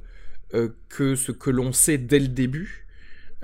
euh, 0.54 0.68
que 0.88 1.14
ce 1.16 1.32
que 1.32 1.50
l'on 1.50 1.72
sait 1.72 1.98
dès 1.98 2.18
le 2.18 2.28
début, 2.28 2.81
euh, 2.81 2.81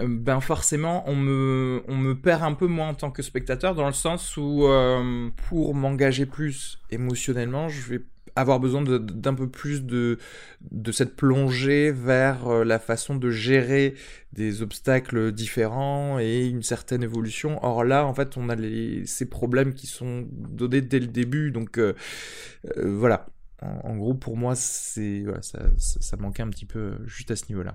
ben 0.06 0.40
forcément 0.40 1.04
on 1.08 1.16
me, 1.16 1.82
on 1.88 1.96
me 1.96 2.14
perd 2.14 2.42
un 2.42 2.54
peu 2.54 2.66
moins 2.66 2.88
en 2.88 2.94
tant 2.94 3.10
que 3.10 3.22
spectateur 3.22 3.74
dans 3.74 3.86
le 3.86 3.92
sens 3.92 4.36
où 4.36 4.66
euh, 4.66 5.28
pour 5.48 5.74
m'engager 5.74 6.26
plus 6.26 6.80
émotionnellement 6.90 7.68
je 7.68 7.80
vais 7.82 8.00
avoir 8.36 8.60
besoin 8.60 8.82
d'un 8.82 9.34
peu 9.34 9.48
plus 9.48 9.84
de, 9.84 10.18
de 10.70 10.92
cette 10.92 11.16
plongée 11.16 11.90
vers 11.90 12.46
euh, 12.46 12.64
la 12.64 12.78
façon 12.78 13.16
de 13.16 13.30
gérer 13.30 13.94
des 14.32 14.62
obstacles 14.62 15.32
différents 15.32 16.20
et 16.20 16.46
une 16.46 16.62
certaine 16.62 17.02
évolution. 17.02 17.58
Or 17.64 17.82
là, 17.82 18.06
en 18.06 18.14
fait, 18.14 18.36
on 18.36 18.48
a 18.48 18.54
ces 19.06 19.28
problèmes 19.28 19.74
qui 19.74 19.88
sont 19.88 20.28
donnés 20.30 20.82
dès 20.82 21.00
le 21.00 21.08
début. 21.08 21.50
Donc 21.50 21.80
voilà, 22.76 23.26
en, 23.60 23.96
gros, 23.96 24.14
pour 24.14 24.36
moi, 24.36 24.54
c'est 24.54 25.22
voilà, 25.24 25.42
ça, 25.42 25.58
ça, 25.78 26.16
manquait 26.16 26.44
un 26.44 26.48
petit 26.48 26.64
peu 26.64 26.78
euh, 26.78 27.06
juste 27.06 27.32
à 27.32 27.36
ce 27.36 27.44
niveau-là. 27.48 27.74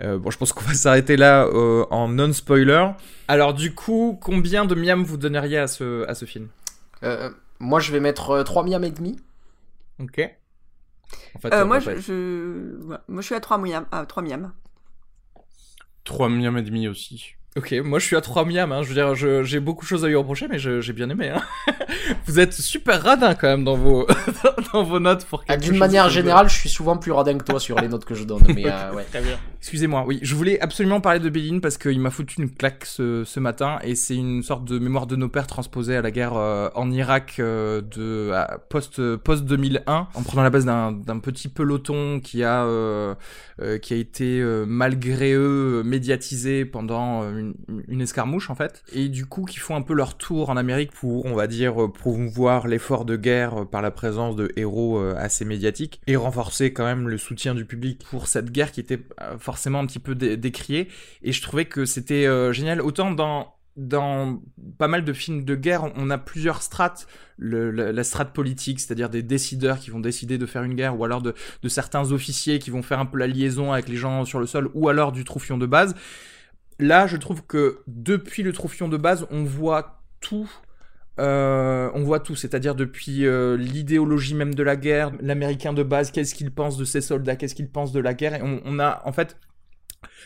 Euh, 0.00 0.18
bon, 0.18 0.30
je 0.30 0.38
pense 0.38 0.52
qu'on 0.52 0.64
va 0.64 0.74
s'arrêter 0.74 1.16
là 1.16 1.44
euh, 1.44 1.84
en 1.90 2.08
non-spoiler. 2.08 2.88
Alors, 3.28 3.54
du 3.54 3.72
coup, 3.74 4.18
combien 4.20 4.64
de 4.64 4.74
miam 4.74 5.04
vous 5.04 5.16
donneriez 5.16 5.58
à 5.58 5.68
ce, 5.68 6.06
à 6.08 6.14
ce 6.14 6.24
film? 6.24 6.48
Moi, 7.60 7.78
je 7.78 7.92
vais 7.92 8.00
mettre 8.00 8.42
3 8.42 8.64
miam 8.64 8.82
et 8.82 8.90
demi. 8.90 9.20
Ok. 10.00 10.20
En 11.36 11.38
fait, 11.38 11.64
moi, 11.64 11.78
je, 11.78 12.00
je, 12.00 12.76
moi, 13.06 13.20
je 13.20 13.22
suis 13.22 13.34
à 13.36 13.40
3 13.40 13.58
miam. 13.58 13.86
À 13.92 14.04
3 14.04 14.24
miam. 14.24 14.52
3 16.02 16.28
miam 16.30 16.58
et 16.58 16.62
demi 16.62 16.88
aussi. 16.88 17.36
Ok, 17.54 17.72
moi 17.84 17.98
je 17.98 18.06
suis 18.06 18.16
à 18.16 18.22
3 18.22 18.46
miam, 18.46 18.72
hein. 18.72 18.82
je 18.82 18.88
veux 18.88 18.94
dire, 18.94 19.14
j'ai 19.44 19.60
beaucoup 19.60 19.84
de 19.84 19.88
choses 19.88 20.06
à 20.06 20.08
lui 20.08 20.16
reprocher, 20.16 20.48
mais 20.48 20.58
j'ai 20.58 20.92
bien 20.92 21.10
aimé. 21.10 21.28
Hein. 21.28 21.42
Vous 22.26 22.40
êtes 22.40 22.54
super 22.54 23.02
radin 23.02 23.34
quand 23.34 23.48
même 23.48 23.64
dans 23.64 23.76
vos, 23.76 24.06
dans 24.72 24.82
vos 24.82 24.98
notes 24.98 25.26
pour 25.26 25.44
ah, 25.48 25.58
D'une 25.58 25.76
manière 25.76 26.08
générale, 26.08 26.48
je 26.48 26.54
suis 26.54 26.70
souvent 26.70 26.96
plus 26.96 27.12
radin 27.12 27.36
que 27.36 27.44
toi 27.44 27.60
sur 27.60 27.78
les 27.78 27.88
notes 27.88 28.06
que 28.06 28.14
je 28.14 28.24
donne, 28.24 28.42
mais 28.54 28.64
euh, 28.66 28.94
ouais. 28.94 29.04
Très 29.04 29.20
bien. 29.20 29.38
Excusez-moi, 29.62 30.02
oui, 30.08 30.18
je 30.22 30.34
voulais 30.34 30.58
absolument 30.58 31.00
parler 31.00 31.20
de 31.20 31.28
Béline 31.28 31.60
parce 31.60 31.78
qu'il 31.78 32.00
m'a 32.00 32.10
foutu 32.10 32.42
une 32.42 32.50
claque 32.50 32.84
ce, 32.84 33.22
ce 33.22 33.38
matin 33.38 33.78
et 33.84 33.94
c'est 33.94 34.16
une 34.16 34.42
sorte 34.42 34.64
de 34.64 34.76
mémoire 34.80 35.06
de 35.06 35.14
nos 35.14 35.28
pères 35.28 35.46
transposée 35.46 35.94
à 35.94 36.02
la 36.02 36.10
guerre 36.10 36.34
euh, 36.34 36.68
en 36.74 36.90
Irak 36.90 37.36
euh, 37.38 37.80
de 37.80 38.32
post 38.68 39.16
post 39.18 39.44
2001 39.44 40.08
en 40.12 40.22
prenant 40.24 40.42
la 40.42 40.50
base 40.50 40.64
d'un 40.64 41.18
petit 41.20 41.46
peloton 41.46 42.18
qui 42.18 42.42
a 42.42 42.64
euh, 42.64 43.14
qui 43.80 43.94
a 43.94 43.96
été 43.98 44.42
malgré 44.66 45.32
eux 45.34 45.84
médiatisé 45.84 46.64
pendant 46.64 47.22
une, 47.22 47.54
une, 47.86 48.00
escarmouche 48.00 48.50
en 48.50 48.56
fait. 48.56 48.82
Et 48.92 49.08
du 49.08 49.26
coup 49.26 49.44
qui 49.44 49.60
font 49.60 49.76
un 49.76 49.82
peu 49.82 49.94
leur 49.94 50.16
tour 50.16 50.50
en 50.50 50.56
Amérique 50.56 50.90
pour 50.90 51.24
on 51.24 51.36
va 51.36 51.46
dire 51.46 51.76
promouvoir 51.92 52.66
l'effort 52.66 53.04
de 53.04 53.14
guerre 53.14 53.64
par 53.70 53.80
la 53.80 53.92
présence 53.92 54.34
de 54.34 54.50
héros 54.56 55.00
assez 55.16 55.44
médiatiques 55.44 56.00
et 56.08 56.16
renforcer 56.16 56.72
quand 56.72 56.84
même 56.84 57.08
le 57.08 57.16
soutien 57.16 57.54
du 57.54 57.64
public 57.64 58.04
pour 58.10 58.26
cette 58.26 58.50
guerre 58.50 58.72
qui 58.72 58.80
était 58.80 58.98
un 59.54 59.86
petit 59.86 59.98
peu 59.98 60.14
décrié 60.14 60.88
et 61.22 61.32
je 61.32 61.42
trouvais 61.42 61.64
que 61.64 61.84
c'était 61.84 62.26
euh, 62.26 62.52
génial 62.52 62.80
autant 62.80 63.10
dans 63.10 63.54
dans 63.76 64.42
pas 64.78 64.88
mal 64.88 65.04
de 65.04 65.12
films 65.12 65.44
de 65.44 65.54
guerre, 65.54 65.90
on 65.96 66.10
a 66.10 66.18
plusieurs 66.18 66.62
strates. 66.62 67.06
La, 67.38 68.04
strate 68.04 68.32
politique, 68.32 68.78
c'est-à-dire 68.78 69.08
des 69.08 69.22
décideurs 69.22 69.78
qui 69.78 69.90
vont 69.90 69.98
décider 69.98 70.38
de 70.38 70.46
faire 70.46 70.62
une 70.62 70.74
guerre, 70.74 70.98
ou 70.98 71.04
alors 71.04 71.22
de, 71.22 71.34
de, 71.62 71.68
certains 71.68 72.12
officiers 72.12 72.58
qui 72.58 72.70
vont 72.70 72.82
faire 72.82 73.00
un 73.00 73.06
peu 73.06 73.18
la 73.18 73.26
liaison 73.26 73.72
avec 73.72 73.88
les 73.88 73.96
gens 73.96 74.24
sur 74.24 74.38
le 74.38 74.46
sol, 74.46 74.70
ou 74.74 74.88
alors 74.88 75.10
du 75.10 75.24
troufion 75.24 75.58
de 75.58 75.66
base. 75.66 75.96
Là, 76.78 77.06
je 77.06 77.16
trouve 77.16 77.44
que 77.44 77.80
depuis 77.86 78.42
le 78.42 78.52
troufion 78.52 78.88
de 78.88 78.96
base, 78.96 79.26
on 79.30 79.42
voit 79.42 80.02
tout 80.20 80.48
euh, 81.18 81.90
on 81.94 82.02
voit 82.02 82.20
tout, 82.20 82.34
c'est-à-dire 82.34 82.74
depuis 82.74 83.26
euh, 83.26 83.56
l'idéologie 83.56 84.34
même 84.34 84.54
de 84.54 84.62
la 84.62 84.76
guerre, 84.76 85.12
l'américain 85.20 85.72
de 85.72 85.82
base, 85.82 86.10
qu'est-ce 86.10 86.34
qu'il 86.34 86.50
pense 86.50 86.76
de 86.78 86.84
ses 86.84 87.00
soldats, 87.00 87.36
qu'est-ce 87.36 87.54
qu'il 87.54 87.68
pense 87.68 87.92
de 87.92 88.00
la 88.00 88.14
guerre, 88.14 88.34
et 88.34 88.40
on, 88.42 88.78
a 88.78 89.02
en 89.04 89.12
fait 89.12 89.36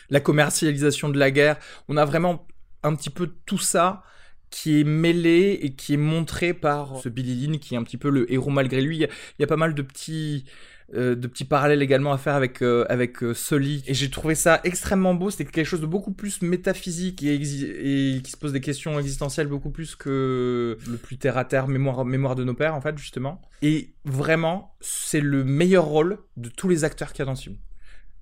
la 0.09 0.21
commercialisation 0.21 1.09
de 1.09 1.19
la 1.19 1.31
guerre, 1.31 1.57
on 1.89 1.97
a 1.97 2.05
vraiment 2.05 2.47
un 2.83 2.95
petit 2.95 3.09
peu 3.09 3.33
tout 3.45 3.57
ça 3.57 4.03
qui 4.49 4.79
est 4.79 4.85
mêlé 4.85 5.59
et 5.61 5.73
qui 5.73 5.95
est 5.95 5.97
montré 5.97 6.53
par 6.53 6.97
ce 6.97 7.09
Billy 7.09 7.35
Lynn 7.35 7.59
qui 7.59 7.75
est 7.75 7.77
un 7.77 7.83
petit 7.83 7.97
peu 7.97 8.09
le 8.09 8.31
héros 8.31 8.49
malgré 8.49 8.79
lui. 8.79 8.99
Il 8.99 9.09
y 9.39 9.43
a 9.43 9.47
pas 9.47 9.57
mal 9.57 9.73
de 9.73 9.81
petits 9.81 10.45
euh, 10.93 11.15
de 11.15 11.27
petits 11.27 11.43
parallèles 11.43 11.81
également 11.81 12.13
à 12.13 12.17
faire 12.17 12.35
avec 12.35 12.61
euh, 12.61 12.85
avec 12.87 13.21
euh, 13.21 13.33
Sully. 13.33 13.83
Et 13.87 13.93
j'ai 13.93 14.09
trouvé 14.09 14.35
ça 14.35 14.61
extrêmement 14.63 15.13
beau. 15.13 15.29
C'était 15.29 15.43
quelque 15.43 15.65
chose 15.65 15.81
de 15.81 15.85
beaucoup 15.85 16.13
plus 16.13 16.41
métaphysique 16.41 17.23
et, 17.23 17.35
et, 17.35 18.21
qui 18.21 18.31
se 18.31 18.37
pose 18.37 18.53
des 18.53 18.61
questions 18.61 18.97
existentielles 18.97 19.47
beaucoup 19.47 19.69
plus 19.69 19.97
que 19.97 20.77
le 20.87 20.97
plus 20.97 21.17
terre 21.17 21.37
à 21.37 21.43
terre 21.43 21.67
mémoire 21.67 22.05
mémoire 22.05 22.35
de 22.35 22.45
nos 22.45 22.53
pères 22.53 22.73
en 22.73 22.79
fait 22.79 22.97
justement. 22.97 23.41
Et 23.61 23.95
vraiment 24.05 24.77
c'est 24.79 25.19
le 25.19 25.43
meilleur 25.43 25.83
rôle 25.83 26.19
de 26.37 26.47
tous 26.47 26.69
les 26.69 26.85
acteurs 26.85 27.11
qu'il 27.11 27.19
y 27.19 27.23
a 27.23 27.25
dans 27.25 27.35
ce 27.35 27.43
film. 27.43 27.57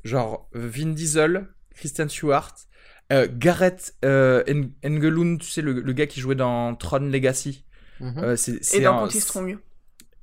Genre 0.03 0.49
Vin 0.53 0.88
Diesel 0.88 1.47
Christian 1.76 2.09
Stewart 2.09 2.55
Gareth 3.11 3.95
Engelund 4.03 5.38
tu 5.38 5.51
sais 5.51 5.61
le, 5.61 5.93
gars 5.93 6.07
qui 6.07 6.20
jouait 6.20 6.34
dans 6.34 6.74
Tron 6.74 6.97
Legacy. 6.97 7.63
Mhm. 7.99 8.36
et 8.74 8.80
dans 8.82 9.07
Strong 9.07 9.59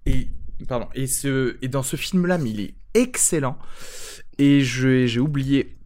et 0.07 0.29
Pardon. 0.69 0.89
Et, 0.95 1.07
ce, 1.07 1.57
et 1.63 1.69
dans 1.69 1.83
ce 1.83 1.97
film-là, 1.97 2.39
il 2.45 2.61
est 2.61 2.75
excellent. 2.95 3.59
Et 4.39 4.61
j'ai 4.63 5.21
oublié 5.21 5.77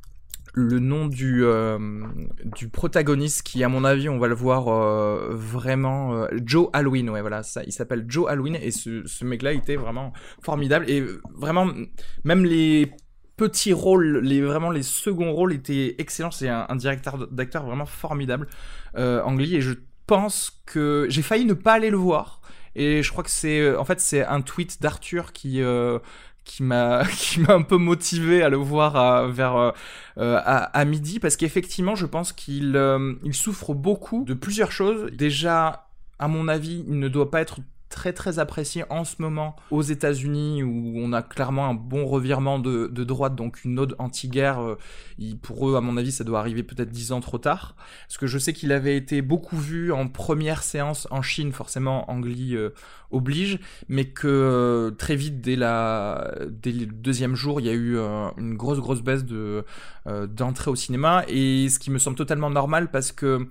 le 0.57 0.79
nom 0.79 1.07
du, 1.07 1.45
euh, 1.45 1.79
du 2.45 2.68
protagoniste 2.68 3.43
qui, 3.43 3.62
à 3.62 3.68
mon 3.68 3.85
avis, 3.85 4.09
on 4.09 4.18
va 4.18 4.27
le 4.27 4.35
voir 4.35 4.68
euh, 4.68 5.29
vraiment. 5.33 6.14
Euh, 6.14 6.29
Joe 6.45 6.68
Halloween, 6.72 7.11
ouais, 7.11 7.20
voilà. 7.20 7.43
Il 7.66 7.72
s'appelle 7.72 8.07
Joe 8.09 8.27
Halloween 8.29 8.57
et 8.57 8.70
ce, 8.70 9.07
ce 9.07 9.24
mec-là 9.27 9.53
était 9.53 9.77
vraiment 9.77 10.14
formidable. 10.43 10.89
Et 10.89 11.05
vraiment, 11.35 11.70
même 12.24 12.47
les 12.47 12.91
petits 13.37 13.74
rôles, 13.74 14.20
les, 14.20 14.41
vraiment 14.41 14.70
les 14.70 14.83
seconds 14.83 15.33
rôles 15.33 15.53
étaient 15.53 15.95
excellents. 15.99 16.31
C'est 16.31 16.49
un, 16.49 16.64
un, 16.70 16.77
directeur 16.77 17.29
d'acteur 17.29 17.66
vraiment 17.66 17.87
formidable, 17.87 18.49
Angli. 18.97 19.57
Et 19.57 19.61
je 19.61 19.74
pense 20.07 20.62
que 20.64 21.07
j'ai 21.11 21.22
failli 21.22 21.45
ne 21.45 21.53
pas 21.53 21.74
aller 21.74 21.91
le 21.91 21.99
voir 21.99 22.41
et 22.77 23.03
je 23.03 23.11
crois 23.11 23.24
que 23.24 23.31
c'est, 23.31 23.59
euh, 23.61 23.81
en 23.81 23.85
fait, 23.85 24.01
c'est 24.01 24.24
un 24.24 24.43
tweet 24.43 24.81
d'Arthur 24.83 25.33
qui 25.33 25.62
euh, 25.62 25.99
qui 26.45 26.62
m'a 26.62 27.03
un 27.49 27.62
peu 27.62 27.79
motivé 27.79 28.43
à 28.43 28.51
le 28.51 28.59
voir 28.59 28.97
à, 28.97 29.27
vers 29.27 29.57
euh, 29.57 29.72
à, 30.45 30.85
midi. 30.85 31.18
Parce 31.18 31.37
qu'effectivement 31.37 31.95
je 31.97 32.07
pense 32.07 32.33
qu'il 32.33 32.79
il 33.24 33.35
souffre 33.35 33.74
beaucoup 33.74 34.24
de 34.24 34.35
plusieurs 34.35 34.70
choses. 34.70 35.11
Déjà 35.12 35.89
à 36.18 36.29
mon 36.29 36.49
avis 36.49 36.85
il 36.87 36.99
ne 36.99 37.09
doit 37.09 37.31
pas 37.31 37.41
être 37.41 37.61
très 37.89 38.12
très 38.12 38.39
apprécié 38.39 38.84
en 38.91 39.05
ce 39.05 39.16
moment 39.20 39.57
aux 39.70 39.82
États-Unis 39.82 40.62
où 40.62 40.95
on 40.97 41.12
a 41.12 41.22
clairement 41.22 41.66
un 41.68 41.74
bon 41.74 42.07
revirement 42.07 42.59
de, 42.59 42.89
de 42.89 43.05
droite, 43.05 43.37
donc 43.37 43.64
une 43.64 43.78
ode 43.78 43.95
anti-guerre. 43.99 44.61
Euh, 44.61 44.78
pour 45.43 45.68
eux, 45.68 45.76
à 45.76 45.80
mon 45.80 45.97
avis, 45.97 46.12
ça 46.12 46.24
doit 46.24 46.41
arriver 46.41 46.62
peut-être 46.62 46.91
dix 46.91 47.12
ans 47.12 47.20
trop 47.20 47.39
tard. 47.39 47.76
Parce 48.09 48.18
que 48.18 48.26
je 48.26 48.39
sais 48.39 48.53
qu'il 48.53 48.72
avait 48.72 48.97
été 48.97 49.22
beaucoup 49.22 49.57
vu 49.57 49.93
en 49.93 50.09
première 50.09 50.62
séance 50.62 51.07
en 51.11 51.22
Chine, 51.22 51.53
forcément 51.53 52.11
Angli 52.11 52.57
euh, 52.57 52.70
oblige, 53.11 53.59
mais 53.89 54.07
que 54.07 54.26
euh, 54.26 54.91
très 54.91 55.16
vite, 55.16 55.41
dès, 55.41 55.57
la, 55.57 56.34
dès 56.49 56.72
le 56.72 56.87
deuxième 56.87 57.34
jour, 57.34 57.61
il 57.61 57.66
y 57.66 57.70
a 57.70 57.74
eu 57.74 57.97
une 58.37 58.57
grosse 58.57 58.78
grosse 58.78 59.03
baisse 59.03 59.24
de 59.24 59.64
d'entrée 60.07 60.70
au 60.70 60.76
cinéma. 60.76 61.24
Et 61.28 61.68
ce 61.68 61.78
qui 61.78 61.91
me 61.91 61.99
semble 61.99 62.16
totalement 62.16 62.51
normal 62.51 62.91
parce 62.91 63.12
que 63.12 63.49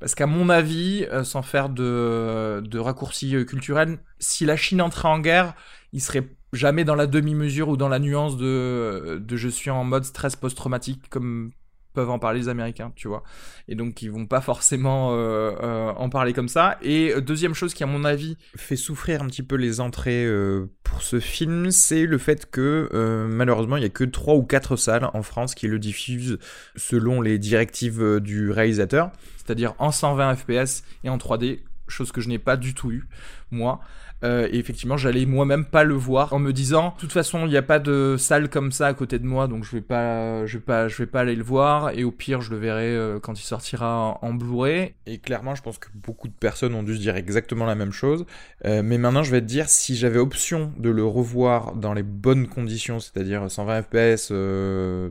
parce 0.00 0.14
qu'à 0.14 0.26
mon 0.26 0.48
avis, 0.48 1.04
euh, 1.10 1.24
sans 1.24 1.42
faire 1.42 1.68
de, 1.68 2.62
de 2.64 2.78
raccourcis 2.78 3.34
euh, 3.36 3.44
culturels, 3.44 3.98
si 4.18 4.44
la 4.44 4.56
Chine 4.56 4.80
entrait 4.82 5.08
en 5.08 5.18
guerre, 5.18 5.54
il 5.92 6.00
serait 6.00 6.28
jamais 6.52 6.84
dans 6.84 6.94
la 6.94 7.06
demi-mesure 7.06 7.68
ou 7.68 7.76
dans 7.76 7.88
la 7.88 7.98
nuance 7.98 8.36
de, 8.36 9.20
de 9.22 9.36
je 9.36 9.48
suis 9.48 9.70
en 9.70 9.84
mode 9.84 10.04
stress 10.04 10.36
post-traumatique 10.36 11.08
comme 11.10 11.50
peuvent 11.98 12.10
en 12.10 12.20
parler 12.20 12.38
les 12.38 12.48
Américains, 12.48 12.92
tu 12.94 13.08
vois. 13.08 13.24
Et 13.66 13.74
donc 13.74 14.02
ils 14.02 14.10
vont 14.12 14.26
pas 14.26 14.40
forcément 14.40 15.14
euh, 15.14 15.50
euh, 15.60 15.90
en 15.96 16.08
parler 16.08 16.32
comme 16.32 16.46
ça. 16.46 16.78
Et 16.80 17.20
deuxième 17.20 17.54
chose 17.54 17.74
qui 17.74 17.82
à 17.82 17.86
mon 17.86 18.04
avis 18.04 18.36
fait 18.54 18.76
souffrir 18.76 19.20
un 19.20 19.26
petit 19.26 19.42
peu 19.42 19.56
les 19.56 19.80
entrées 19.80 20.24
euh, 20.24 20.66
pour 20.84 21.02
ce 21.02 21.18
film, 21.18 21.72
c'est 21.72 22.06
le 22.06 22.16
fait 22.18 22.48
que 22.48 22.88
malheureusement 23.28 23.76
il 23.76 23.82
y 23.82 23.86
a 23.86 23.88
que 23.88 24.04
trois 24.04 24.36
ou 24.36 24.44
quatre 24.44 24.76
salles 24.76 25.10
en 25.12 25.24
France 25.24 25.56
qui 25.56 25.66
le 25.66 25.80
diffusent 25.80 26.38
selon 26.76 27.20
les 27.20 27.40
directives 27.40 28.20
du 28.20 28.52
réalisateur, 28.52 29.10
c'est-à-dire 29.36 29.74
en 29.78 29.90
120 29.90 30.36
fps 30.36 30.84
et 31.02 31.08
en 31.08 31.18
3D, 31.18 31.58
chose 31.88 32.12
que 32.12 32.20
je 32.20 32.28
n'ai 32.28 32.38
pas 32.38 32.56
du 32.56 32.74
tout 32.74 32.92
eu 32.92 33.08
moi. 33.50 33.80
Euh, 34.24 34.48
et 34.50 34.58
effectivement, 34.58 34.96
j'allais 34.96 35.26
moi-même 35.26 35.64
pas 35.64 35.84
le 35.84 35.94
voir 35.94 36.32
en 36.32 36.38
me 36.38 36.52
disant, 36.52 36.94
de 36.96 37.00
toute 37.00 37.12
façon, 37.12 37.46
il 37.46 37.50
n'y 37.50 37.56
a 37.56 37.62
pas 37.62 37.78
de 37.78 38.16
salle 38.18 38.48
comme 38.48 38.72
ça 38.72 38.88
à 38.88 38.94
côté 38.94 39.18
de 39.18 39.26
moi, 39.26 39.46
donc 39.46 39.64
je 39.64 39.70
vais 39.70 39.80
pas, 39.80 40.44
je 40.46 40.58
vais 40.58 40.64
pas, 40.64 40.88
je 40.88 40.96
vais 40.96 41.06
pas 41.06 41.20
aller 41.20 41.36
le 41.36 41.44
voir. 41.44 41.90
Et 41.90 42.04
au 42.04 42.10
pire, 42.10 42.40
je 42.40 42.50
le 42.50 42.56
verrai 42.56 42.94
euh, 42.94 43.20
quand 43.20 43.38
il 43.38 43.44
sortira 43.44 44.18
en, 44.22 44.34
Blu-ray. 44.34 44.94
Et 45.06 45.18
clairement, 45.18 45.54
je 45.54 45.62
pense 45.62 45.78
que 45.78 45.88
beaucoup 45.94 46.28
de 46.28 46.34
personnes 46.34 46.74
ont 46.74 46.82
dû 46.82 46.94
se 46.94 47.00
dire 47.00 47.16
exactement 47.16 47.66
la 47.66 47.74
même 47.74 47.92
chose. 47.92 48.24
Euh, 48.64 48.82
mais 48.82 48.98
maintenant, 48.98 49.22
je 49.22 49.30
vais 49.30 49.40
te 49.40 49.46
dire, 49.46 49.68
si 49.68 49.96
j'avais 49.96 50.18
option 50.18 50.72
de 50.76 50.90
le 50.90 51.04
revoir 51.04 51.74
dans 51.74 51.92
les 51.92 52.02
bonnes 52.02 52.48
conditions, 52.48 53.00
c'est-à-dire 53.00 53.50
120 53.50 53.82
fps, 53.82 54.32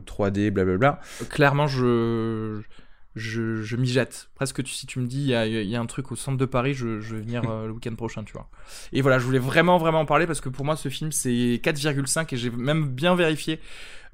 3D, 0.06 0.50
blablabla, 0.50 1.00
clairement, 1.30 1.66
je 1.66 1.78
je, 1.78 2.62
je 3.18 3.76
m'y 3.76 3.88
jette. 3.88 4.30
Presque 4.34 4.66
si 4.66 4.86
tu 4.86 4.98
me 4.98 5.06
dis, 5.06 5.20
il 5.20 5.28
y 5.28 5.34
a, 5.34 5.46
y 5.46 5.76
a, 5.76 5.80
un 5.80 5.86
truc 5.86 6.12
au 6.12 6.16
centre 6.16 6.38
de 6.38 6.44
Paris, 6.44 6.74
je, 6.74 7.00
je 7.00 7.16
vais 7.16 7.22
venir 7.22 7.48
euh, 7.48 7.66
le 7.66 7.72
week-end 7.72 7.94
prochain, 7.94 8.24
tu 8.24 8.32
vois. 8.32 8.48
Et 8.92 9.02
voilà, 9.02 9.18
je 9.18 9.24
voulais 9.24 9.38
vraiment, 9.38 9.78
vraiment 9.78 10.00
en 10.00 10.06
parler 10.06 10.26
parce 10.26 10.40
que 10.40 10.48
pour 10.48 10.64
moi, 10.64 10.76
ce 10.76 10.88
film, 10.88 11.12
c'est 11.12 11.60
4,5 11.62 12.32
et 12.32 12.36
j'ai 12.36 12.50
même 12.50 12.88
bien 12.88 13.14
vérifié 13.14 13.60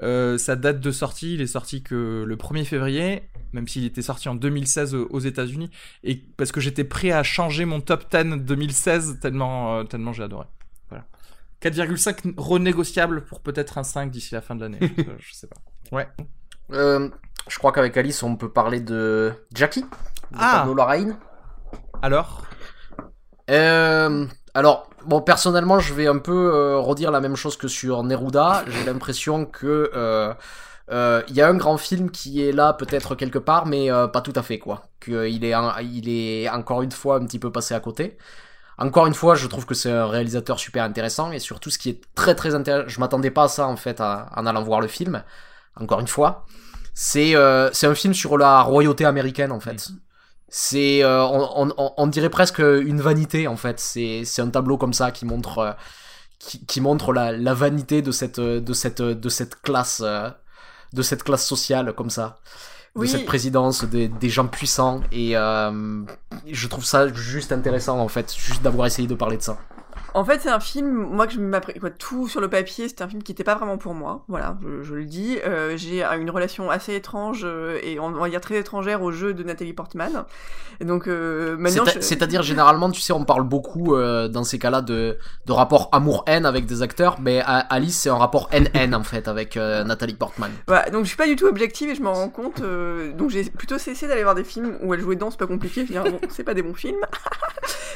euh, 0.02 0.38
sa 0.38 0.57
date 0.57 0.80
de 0.80 0.90
sortie. 0.90 1.34
Il 1.34 1.40
est 1.40 1.46
sorti 1.46 1.82
que 1.82 2.24
le 2.26 2.36
1er 2.36 2.64
février, 2.64 3.22
même 3.52 3.68
s'il 3.68 3.84
était 3.84 4.02
sorti 4.02 4.28
en 4.28 4.34
2016 4.34 4.94
aux 4.94 5.20
États-Unis. 5.20 5.70
Et 6.02 6.16
parce 6.36 6.52
que 6.52 6.61
j'étais 6.61 6.84
prêt 6.84 7.11
à 7.11 7.22
changer 7.22 7.64
mon 7.64 7.80
top 7.80 8.11
10 8.11 8.44
2016 8.44 9.18
tellement, 9.20 9.78
euh, 9.78 9.84
tellement 9.84 10.12
j'ai 10.12 10.22
adoré. 10.22 10.46
Voilà. 10.88 11.05
4,5 11.62 12.34
renégociable 12.36 13.24
pour 13.24 13.40
peut-être 13.40 13.78
un 13.78 13.84
5 13.84 14.11
d'ici 14.11 14.34
la 14.34 14.40
fin 14.40 14.55
de 14.55 14.61
l'année. 14.61 14.78
je, 14.96 15.02
je 15.18 15.34
sais 15.34 15.46
pas. 15.46 15.57
Ouais. 15.92 16.09
Euh, 16.72 17.09
je 17.49 17.59
crois 17.59 17.72
qu'avec 17.72 17.97
Alice, 17.97 18.22
on 18.22 18.36
peut 18.36 18.51
parler 18.51 18.80
de 18.80 19.32
Jackie, 19.55 19.82
de 19.82 20.38
ah. 20.38 20.66
Lorraine. 20.74 21.16
Alors? 22.03 22.42
Euh, 23.51 24.26
Alors, 24.55 24.88
bon, 25.07 25.20
personnellement, 25.20 25.78
je 25.78 25.92
vais 25.95 26.07
un 26.07 26.18
peu 26.18 26.53
euh, 26.55 26.78
redire 26.78 27.11
la 27.11 27.20
même 27.20 27.36
chose 27.36 27.57
que 27.57 27.68
sur 27.68 28.03
Neruda. 28.03 28.64
J'ai 28.66 28.84
l'impression 28.90 29.45
que 29.45 29.90
euh, 29.95 31.22
il 31.28 31.34
y 31.34 31.42
a 31.42 31.49
un 31.49 31.55
grand 31.55 31.76
film 31.76 32.11
qui 32.11 32.47
est 32.47 32.53
là 32.53 32.72
peut-être 32.72 33.14
quelque 33.14 33.38
part, 33.38 33.66
mais 33.66 33.88
pas 34.12 34.20
tout 34.20 34.32
à 34.36 34.42
fait 34.42 34.59
quoi. 34.59 34.84
Qu'il 35.01 35.45
est, 35.45 35.55
il 35.82 36.09
est 36.09 36.49
encore 36.49 36.82
une 36.82 36.92
fois 36.92 37.16
un 37.16 37.26
petit 37.26 37.38
peu 37.38 37.53
passé 37.53 37.74
à 37.74 37.80
côté. 37.80 38.16
Encore 38.76 39.07
une 39.07 39.14
fois, 39.14 39.34
je 39.34 39.47
trouve 39.47 39.66
que 39.66 39.74
c'est 39.74 39.90
un 39.90 40.07
réalisateur 40.07 40.59
super 40.59 40.82
intéressant 40.82 41.30
et 41.30 41.38
surtout 41.38 41.70
ce 41.70 41.78
qui 41.78 41.90
est 41.90 42.01
très 42.14 42.34
très 42.34 42.55
intéressant. 42.55 42.88
Je 42.88 43.01
m'attendais 43.01 43.30
pas 43.30 43.45
à 43.45 43.49
ça 43.49 43.66
en 43.66 43.76
fait 43.76 44.01
en 44.01 44.47
allant 44.47 44.62
voir 44.62 44.80
le 44.80 44.88
film. 44.88 45.22
Encore 45.76 46.01
une 46.01 46.09
fois, 46.09 46.45
c'est 46.95 47.34
euh, 47.36 47.70
c'est 47.72 47.86
un 47.86 47.95
film 47.95 48.14
sur 48.14 48.38
la 48.38 48.62
royauté 48.62 49.05
américaine 49.05 49.53
en 49.53 49.61
fait. 49.61 49.88
C'est 50.49 51.03
euh, 51.03 51.24
on, 51.24 51.72
on, 51.76 51.92
on, 51.97 52.07
dirait 52.07 52.30
presque 52.30 52.61
une 52.61 53.01
vanité 53.01 53.49
en 53.49 53.57
fait. 53.57 53.80
C'est 53.80 54.22
c'est 54.24 54.42
un 54.42 54.51
tableau 54.51 54.78
comme 54.78 54.92
ça 54.92 55.11
qui 55.11 55.24
montre 55.26 55.59
euh, 55.59 55.72
qui, 56.38 56.64
qui 56.66 56.80
montre 56.80 57.12
la, 57.12 57.32
la 57.32 57.55
vanité 57.55 58.03
de 58.03 58.12
cette 58.12 58.38
de 58.40 58.72
cette 58.72 59.03
de 59.03 59.28
cette 59.28 59.61
classe 59.62 60.03
de 60.92 61.03
cette 61.03 61.24
classe 61.24 61.47
sociale 61.47 61.92
comme 61.95 62.11
ça 62.11 62.38
de 62.97 63.01
Oui. 63.01 63.09
cette 63.09 63.24
présidence 63.26 63.84
des, 63.84 64.07
des 64.09 64.28
gens 64.28 64.47
puissants 64.47 65.03
et 65.11 65.32
je 65.32 66.68
trouve 66.68 66.84
ça 66.84 67.12
juste 67.12 67.51
intéressant 67.53 67.99
en 67.99 68.09
fait 68.09 68.32
juste 68.36 68.62
d'avoir 68.62 68.86
essayé 68.86 69.09
de 69.09 69.14
parler 69.16 69.36
de 69.38 69.42
ça 69.42 69.59
En 70.14 70.24
fait, 70.24 70.40
c'est 70.40 70.48
un 70.48 70.60
film, 70.60 70.88
moi, 70.92 71.26
que 71.26 71.32
je 71.32 71.40
m'appré- 71.40 71.78
quoi, 71.80 71.90
tout 71.90 72.28
sur 72.28 72.40
le 72.40 72.48
papier, 72.48 72.88
c'était 72.88 73.02
un 73.02 73.08
film 73.08 73.22
qui 73.22 73.32
n'était 73.32 73.42
pas 73.44 73.56
vraiment 73.56 73.78
pour 73.78 73.94
moi. 73.94 74.24
Voilà, 74.28 74.56
je, 74.62 74.82
je 74.84 74.94
le 74.94 75.04
dis. 75.06 75.38
Euh, 75.44 75.76
j'ai 75.76 76.04
une 76.04 76.30
relation 76.30 76.70
assez 76.70 76.94
étrange 76.94 77.42
euh, 77.44 77.78
et 77.82 77.98
on 77.98 78.10
va 78.12 78.28
dire 78.28 78.40
très 78.40 78.56
étrangère 78.58 79.02
au 79.02 79.10
jeu 79.10 79.34
de 79.34 79.42
Nathalie 79.42 79.72
Portman. 79.72 80.24
Et 80.80 80.84
donc, 80.84 81.08
euh, 81.08 81.56
maintenant. 81.56 81.84
Je- 81.96 82.00
C'est-à-dire, 82.00 82.42
généralement, 82.42 82.90
tu 82.92 83.00
sais, 83.00 83.12
on 83.12 83.24
parle 83.24 83.42
beaucoup 83.42 83.94
euh, 83.96 84.28
dans 84.28 84.44
ces 84.44 84.58
cas-là 84.60 84.82
de, 84.82 85.18
de 85.46 85.52
rapport 85.52 85.88
amour-haine 85.92 86.46
avec 86.46 86.66
des 86.66 86.82
acteurs, 86.82 87.18
mais 87.20 87.42
Alice, 87.44 87.98
c'est 87.98 88.08
un 88.10 88.16
rapport 88.16 88.48
haine-haine 88.52 88.94
en 88.94 89.02
fait 89.02 89.26
avec 89.26 89.56
euh, 89.56 89.82
Nathalie 89.84 90.14
Portman. 90.14 90.50
Voilà, 90.68 90.90
donc 90.90 91.02
je 91.02 91.08
suis 91.08 91.16
pas 91.16 91.26
du 91.26 91.34
tout 91.36 91.46
objective 91.46 91.90
et 91.90 91.94
je 91.96 92.02
m'en 92.02 92.12
rends 92.14 92.28
compte. 92.28 92.60
euh, 92.60 93.12
donc 93.12 93.30
j'ai 93.30 93.42
plutôt 93.44 93.78
cessé 93.78 94.06
d'aller 94.06 94.22
voir 94.22 94.34
des 94.36 94.44
films 94.44 94.76
où 94.82 94.94
elle 94.94 95.00
jouait 95.00 95.16
dedans, 95.16 95.30
c'est 95.30 95.38
pas 95.40 95.46
compliqué. 95.46 95.86
Je 95.88 95.92
bon, 95.98 96.20
c'est 96.28 96.44
pas 96.44 96.54
des 96.54 96.62
bons 96.62 96.74
films. 96.74 97.00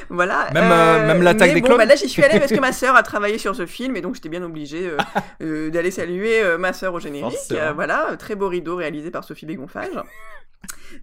voilà. 0.09 0.49
Même, 0.53 0.70
euh, 0.70 1.07
même 1.07 1.22
l'attaque 1.22 1.55
des 1.55 1.61
bon, 1.61 1.68
clones 1.68 1.78
bah 1.78 1.84
là 1.84 1.96
j'y 1.96 2.09
suis 2.09 2.22
allée 2.22 2.38
parce 2.38 2.53
que 2.53 2.61
ma 2.61 2.72
sœur 2.72 2.96
a 2.96 3.03
travaillé 3.03 3.38
sur 3.38 3.55
ce 3.55 3.66
film 3.66 3.96
et 3.96 4.01
donc 4.01 4.14
j'étais 4.14 4.28
bien 4.28 4.42
obligée 4.42 4.88
euh, 4.88 4.96
euh, 5.42 5.70
d'aller 5.70 5.90
saluer 5.90 6.42
euh, 6.42 6.59
ma 6.59 6.72
sœur 6.72 6.94
au 6.94 7.01
générique. 7.01 7.36
Euh, 7.53 7.72
voilà, 7.74 8.16
très 8.18 8.34
beau 8.34 8.49
rideau 8.49 8.76
réalisé 8.76 9.11
par 9.11 9.24
Sophie 9.24 9.46
Bégonfage. 9.46 10.01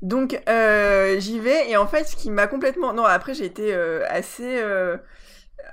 Donc 0.02 0.42
euh, 0.50 1.20
j'y 1.20 1.40
vais 1.40 1.70
et 1.70 1.78
en 1.78 1.88
fait 1.88 2.06
ce 2.06 2.16
qui 2.16 2.30
m'a 2.30 2.48
complètement 2.48 2.94
non 2.94 3.06
après 3.06 3.34
j'ai 3.34 3.46
été 3.46 3.74
euh, 3.74 4.04
assez 4.10 4.62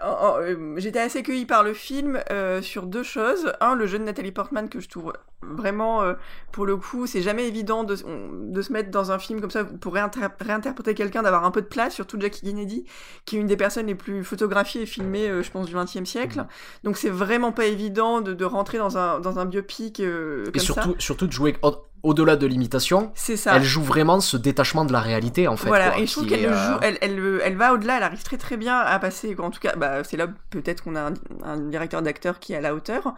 euh, 0.05 0.74
j'étais 0.76 0.99
assez 1.01 1.22
cueillie 1.22 1.47
par 1.47 1.62
le 1.62 1.74
film 1.74 2.20
euh, 2.30 2.62
sur 2.62 2.86
deux 2.86 3.03
choses. 3.03 3.53
Un 3.61 3.74
le 3.74 3.86
jeu 3.86 3.99
de 3.99 4.05
Nathalie 4.05 4.32
Portman 4.32 4.68
que 4.68 4.80
je 4.80 4.88
trouve 4.88 5.12
vraiment 5.43 6.03
euh, 6.03 6.14
pour 6.53 6.66
le 6.66 6.76
coup 6.76 7.07
c'est 7.07 7.20
jamais 7.20 7.49
évident 7.49 7.82
de, 7.82 7.97
se 7.97 8.72
mettre 8.72 8.90
dans 8.90 9.11
un 9.11 9.18
film 9.18 9.40
comme 9.40 9.51
ça 9.51 9.64
pour 9.64 9.95
réinter- 9.95 10.30
réinterpréter 10.40 10.95
quelqu'un 10.95 11.22
d'avoir 11.22 11.45
un 11.45 11.51
peu 11.51 11.62
de 11.62 11.66
place 11.66 11.95
surtout 11.95 12.20
Jackie 12.20 12.43
Kennedy 12.43 12.84
qui 13.24 13.36
est 13.36 13.40
une 13.40 13.49
des 13.49 13.57
personnes 13.57 13.86
les 13.86 13.97
plus 13.97 14.22
photographiées 14.22 14.82
et 14.82 14.86
filmées 14.86 15.28
euh, 15.28 15.43
je 15.43 15.51
pense 15.51 15.66
du 15.66 15.74
XXe 15.74 16.05
siècle. 16.05 16.45
Donc 16.84 16.97
c'est 16.97 17.11
vraiment 17.11 17.53
pas 17.53 17.66
évident 17.66 18.20
de, 18.20 18.34
de 18.34 18.45
rentrer 18.45 18.78
dans 18.78 18.99
un 18.99 19.20
dans 19.20 19.38
un 19.38 19.45
biopic 19.45 20.01
Et 20.01 20.05
comme 20.05 20.53
ça. 20.55 20.61
surtout, 20.61 20.95
surtout 20.99 21.26
de 21.26 21.32
jouer 21.32 21.57
au-delà 22.03 22.36
de 22.36 22.46
l'imitation. 22.46 23.12
Elle 23.46 23.62
joue 23.62 23.82
vraiment 23.82 24.20
ce 24.20 24.36
détachement 24.36 24.84
de 24.84 24.92
la 24.92 25.00
réalité 25.00 25.48
en 25.48 25.57
fait. 25.57 25.68
voilà, 25.68 25.90
quoi, 25.90 26.00
et 26.00 26.07
je 26.07 26.12
trouve 26.12 26.26
qu'elle 26.26 26.46
euh, 26.46 26.72
joue, 26.72 26.78
elle, 26.82 26.98
elle, 27.00 27.16
le- 27.16 27.40
elle 27.44 27.57
va 27.57 27.72
au-delà, 27.74 27.96
elle 27.98 28.03
arrive 28.03 28.22
très 28.22 28.36
très 28.38 28.57
bien 28.57 28.78
à 28.78 28.98
passer, 28.98 29.36
en 29.38 29.50
tout 29.50 29.61
cas, 29.61 29.76
bah, 29.76 30.03
c'est 30.05 30.16
là 30.16 30.28
peut-être 30.50 30.82
qu'on 30.84 30.96
a 30.96 31.00
un, 31.11 31.14
un 31.44 31.59
directeur 31.59 32.03
d'acteur 32.03 32.38
qui 32.40 32.53
est 32.53 32.57
à 32.57 32.61
la 32.61 32.74
hauteur, 32.74 33.14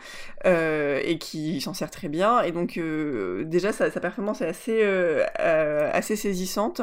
euh, 0.46 1.00
et 1.02 1.18
qui 1.18 1.60
s'en 1.60 1.74
sert 1.74 1.90
très 1.90 2.08
bien, 2.08 2.42
et 2.42 2.52
donc 2.52 2.76
euh, 2.76 3.44
déjà 3.44 3.72
sa, 3.72 3.90
sa 3.90 4.00
performance 4.00 4.40
est 4.42 4.46
assez, 4.48 4.82
assez 5.38 6.16
saisissante. 6.16 6.82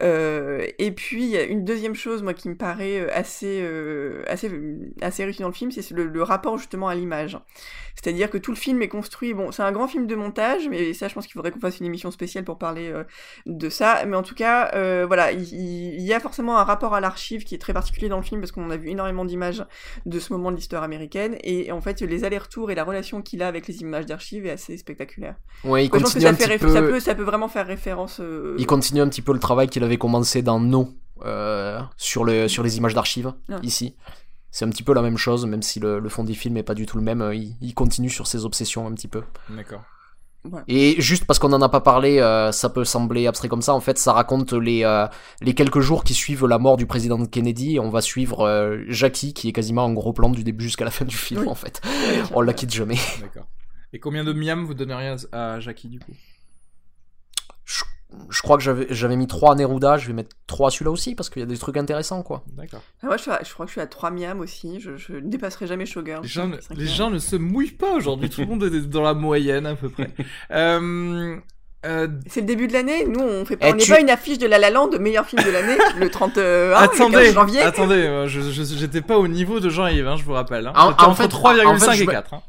Et 0.00 0.92
puis 0.96 1.24
il 1.24 1.30
y 1.30 1.36
a 1.36 1.42
une 1.42 1.64
deuxième 1.64 1.94
chose, 1.94 2.22
moi, 2.22 2.34
qui 2.34 2.48
me 2.48 2.56
paraît 2.56 3.10
assez, 3.12 3.64
assez, 4.26 4.50
assez 5.00 5.24
réussi 5.24 5.42
dans 5.42 5.48
le 5.48 5.54
film, 5.54 5.70
c'est 5.70 5.90
le, 5.90 6.06
le 6.06 6.22
rapport 6.22 6.58
justement 6.58 6.88
à 6.88 6.94
l'image. 6.94 7.38
C'est-à-dire 7.94 8.30
que 8.30 8.38
tout 8.38 8.52
le 8.52 8.56
film 8.56 8.80
est 8.82 8.88
construit, 8.88 9.34
bon, 9.34 9.50
c'est 9.50 9.62
un 9.62 9.72
grand 9.72 9.88
film 9.88 10.06
de 10.06 10.14
montage, 10.14 10.68
mais 10.68 10.94
ça, 10.94 11.08
je 11.08 11.14
pense 11.14 11.26
qu'il 11.28 11.34
faudrait 11.34 11.50
qu'on 11.52 11.60
fasse 11.60 11.78
une 11.78 11.86
émission 11.86 12.10
spéciale 12.10 12.44
pour 12.44 12.58
parler 12.58 12.88
euh, 12.90 13.04
de 13.46 13.68
ça. 13.68 14.04
Mais 14.06 14.16
en 14.16 14.22
tout 14.22 14.34
cas, 14.34 14.70
euh, 14.74 15.04
voilà, 15.06 15.30
il, 15.32 15.42
il 15.52 16.00
y 16.02 16.12
a 16.14 16.20
forcément 16.20 16.58
un 16.58 16.64
rapport 16.64 16.94
à 16.94 17.00
l'archive 17.00 17.44
qui 17.44 17.54
est 17.54 17.58
très 17.58 17.72
particulier 17.72 18.08
dans 18.08 18.16
le 18.16 18.22
film 18.22 18.40
parce 18.40 18.50
qu'on 18.52 18.70
a 18.70 18.76
vu 18.76 18.88
énormément 18.88 19.24
d'images 19.24 19.64
de 20.06 20.18
ce 20.18 20.32
moment 20.32 20.50
de 20.50 20.56
l'histoire 20.56 20.82
américaine. 20.82 21.36
Et 21.44 21.70
en 21.70 21.80
fait, 21.80 22.00
les 22.00 22.24
allers-retours 22.24 22.70
et 22.70 22.74
la 22.74 22.84
relation 22.84 23.22
qu'il 23.22 23.42
a 23.42 23.48
avec 23.48 23.68
les 23.68 23.80
images 23.82 24.06
d'archives 24.06 24.46
est 24.46 24.50
assez 24.50 24.76
spectaculaire. 24.78 25.36
Ouais, 25.64 25.84
il 25.84 25.90
Moi, 25.90 25.98
je 25.98 26.02
pense 26.04 26.14
que 26.14 26.18
continue 26.18 26.22
ça, 26.22 26.28
un 26.30 26.34
fait 26.34 26.44
petit 26.44 26.64
réf- 26.64 26.66
peu. 26.66 26.72
ça, 26.72 26.80
peut, 26.82 27.00
ça 27.00 27.14
peut 27.14 27.22
vraiment 27.24 27.48
faire 27.48 27.66
référence. 27.66 28.20
euh, 28.20 28.56
Il 28.58 28.66
continue 28.66 29.00
un 29.00 29.08
petit 29.08 29.22
peu 29.22 29.32
le 29.32 29.38
travail 29.38 29.68
qu'il 29.68 29.84
avait 29.84 29.98
commencé 29.98 30.42
dans 30.42 30.58
No 30.60 30.88
euh, 31.24 31.80
sur, 31.96 32.24
le, 32.24 32.48
sur 32.48 32.62
les 32.62 32.76
images 32.78 32.94
d'archives 32.94 33.32
Ouais. 33.48 33.56
ici. 33.62 33.96
C'est 34.50 34.64
un 34.64 34.70
petit 34.70 34.82
peu 34.82 34.94
la 34.94 35.02
même 35.02 35.18
chose, 35.18 35.44
même 35.44 35.60
si 35.62 35.78
le, 35.78 35.98
le 35.98 36.08
fond 36.08 36.24
du 36.24 36.34
film 36.34 36.56
est 36.56 36.62
pas 36.62 36.74
du 36.74 36.86
tout 36.86 36.96
le 36.96 37.02
même. 37.02 37.28
Il, 37.34 37.54
il 37.60 37.74
continue 37.74 38.08
sur 38.08 38.26
ses 38.26 38.44
obsessions 38.46 38.86
un 38.86 38.92
petit 38.92 39.06
peu. 39.08 39.22
D'accord. 39.50 39.82
Et 40.68 41.00
juste 41.00 41.24
parce 41.24 41.38
qu'on 41.38 41.52
en 41.52 41.62
a 41.62 41.68
pas 41.68 41.80
parlé, 41.80 42.18
euh, 42.18 42.52
ça 42.52 42.68
peut 42.68 42.84
sembler 42.84 43.26
abstrait 43.26 43.48
comme 43.48 43.62
ça. 43.62 43.74
En 43.74 43.80
fait, 43.80 43.98
ça 43.98 44.12
raconte 44.12 44.52
les 44.52 44.84
euh, 44.84 45.06
les 45.40 45.54
quelques 45.54 45.80
jours 45.80 46.04
qui 46.04 46.14
suivent 46.14 46.46
la 46.46 46.58
mort 46.58 46.76
du 46.76 46.86
président 46.86 47.24
Kennedy. 47.24 47.76
Et 47.76 47.80
on 47.80 47.90
va 47.90 48.00
suivre 48.00 48.46
euh, 48.46 48.84
Jackie, 48.88 49.34
qui 49.34 49.48
est 49.48 49.52
quasiment 49.52 49.84
en 49.84 49.92
gros 49.92 50.12
plan 50.12 50.30
du 50.30 50.44
début 50.44 50.64
jusqu'à 50.64 50.84
la 50.84 50.90
fin 50.90 51.04
du 51.04 51.16
film. 51.16 51.42
Oui. 51.42 51.48
En 51.48 51.54
fait, 51.54 51.80
on 52.34 52.40
la 52.40 52.52
quitte 52.52 52.72
jamais. 52.72 52.98
D'accord. 53.20 53.46
Et 53.92 53.98
combien 53.98 54.24
de 54.24 54.32
miam 54.32 54.64
vous 54.64 54.74
donneriez 54.74 55.16
à, 55.32 55.54
à 55.54 55.60
Jackie 55.60 55.88
du 55.88 55.98
coup? 55.98 56.12
Je, 58.30 58.40
crois 58.42 58.56
que 58.56 58.62
j'avais 58.90 59.16
mis 59.16 59.26
3 59.26 59.52
à 59.52 59.54
Neruda. 59.54 59.98
Je 59.98 60.06
vais 60.06 60.12
mettre 60.14 60.34
3 60.46 60.68
à 60.68 60.70
celui-là 60.70 60.90
aussi 60.90 61.14
parce 61.14 61.28
qu'il 61.30 61.40
y 61.40 61.42
a 61.42 61.46
des 61.46 61.58
trucs 61.58 61.76
intéressants, 61.76 62.22
quoi. 62.22 62.42
D'accord. 62.56 62.80
Ah, 63.02 63.06
moi, 63.06 63.16
je, 63.16 63.22
suis 63.22 63.30
à- 63.30 63.40
je 63.46 63.52
crois 63.52 63.66
que 63.66 63.70
je 63.70 63.74
suis 63.74 63.80
à 63.82 63.86
3 63.86 64.10
miam 64.10 64.40
aussi. 64.40 64.80
Je, 64.80 64.96
je 64.96 65.12
ne 65.12 65.28
dépasserai 65.28 65.66
jamais 65.66 65.84
Showgirl. 65.86 66.22
Les 66.22 66.28
gens, 66.28 66.48
ne- 66.48 66.60
Cinq 66.60 66.76
les 66.76 66.84
miam. 66.84 66.94
gens 66.94 67.10
ne 67.10 67.18
se 67.18 67.36
mouillent 67.36 67.70
pas 67.72 67.92
aujourd'hui, 67.92 68.30
tout 68.30 68.40
le 68.40 68.46
monde 68.46 68.64
est 68.64 68.80
dans 68.88 69.02
la 69.02 69.14
moyenne 69.14 69.66
à 69.66 69.74
peu 69.74 69.88
près. 69.90 70.10
Euh, 70.52 71.36
euh, 71.86 72.08
C'est 72.26 72.40
le 72.40 72.46
début 72.46 72.66
de 72.66 72.72
l'année. 72.72 73.04
Nous, 73.06 73.20
on 73.20 73.44
fait 73.44 73.56
pas, 73.56 73.68
Eh, 73.68 73.72
on 73.72 73.76
n'est 73.76 73.82
tu- 73.82 73.90
pas 73.92 74.00
une 74.00 74.10
affiche 74.10 74.38
de 74.38 74.46
La 74.46 74.58
La 74.58 74.70
Land, 74.70 74.90
meilleur 74.98 75.26
film 75.26 75.42
de 75.44 75.50
l'année, 75.50 75.76
le 75.98 76.10
31 76.10 76.72
attendez, 76.72 77.16
le 77.16 77.22
15 77.26 77.34
janvier. 77.34 77.60
attendez, 77.60 78.24
je, 78.26 78.40
je- 78.40 78.62
j'étais 78.76 79.00
pas 79.02 79.16
au 79.18 79.28
niveau 79.28 79.60
de 79.60 79.68
Jean-Yves, 79.68 80.08
hein, 80.08 80.16
je 80.16 80.24
vous 80.24 80.32
rappelle. 80.32 80.66
Hein. 80.66 80.72
En- 80.74 80.90
J'étais 80.90 81.02
en 81.04 81.08
entre 81.10 81.22
fait- 81.22 81.28
3,5 81.28 81.66
en 81.66 81.76
fait, 81.92 82.02
et 82.02 82.06
me- 82.06 82.10
4. 82.10 82.34
hein. 82.34 82.42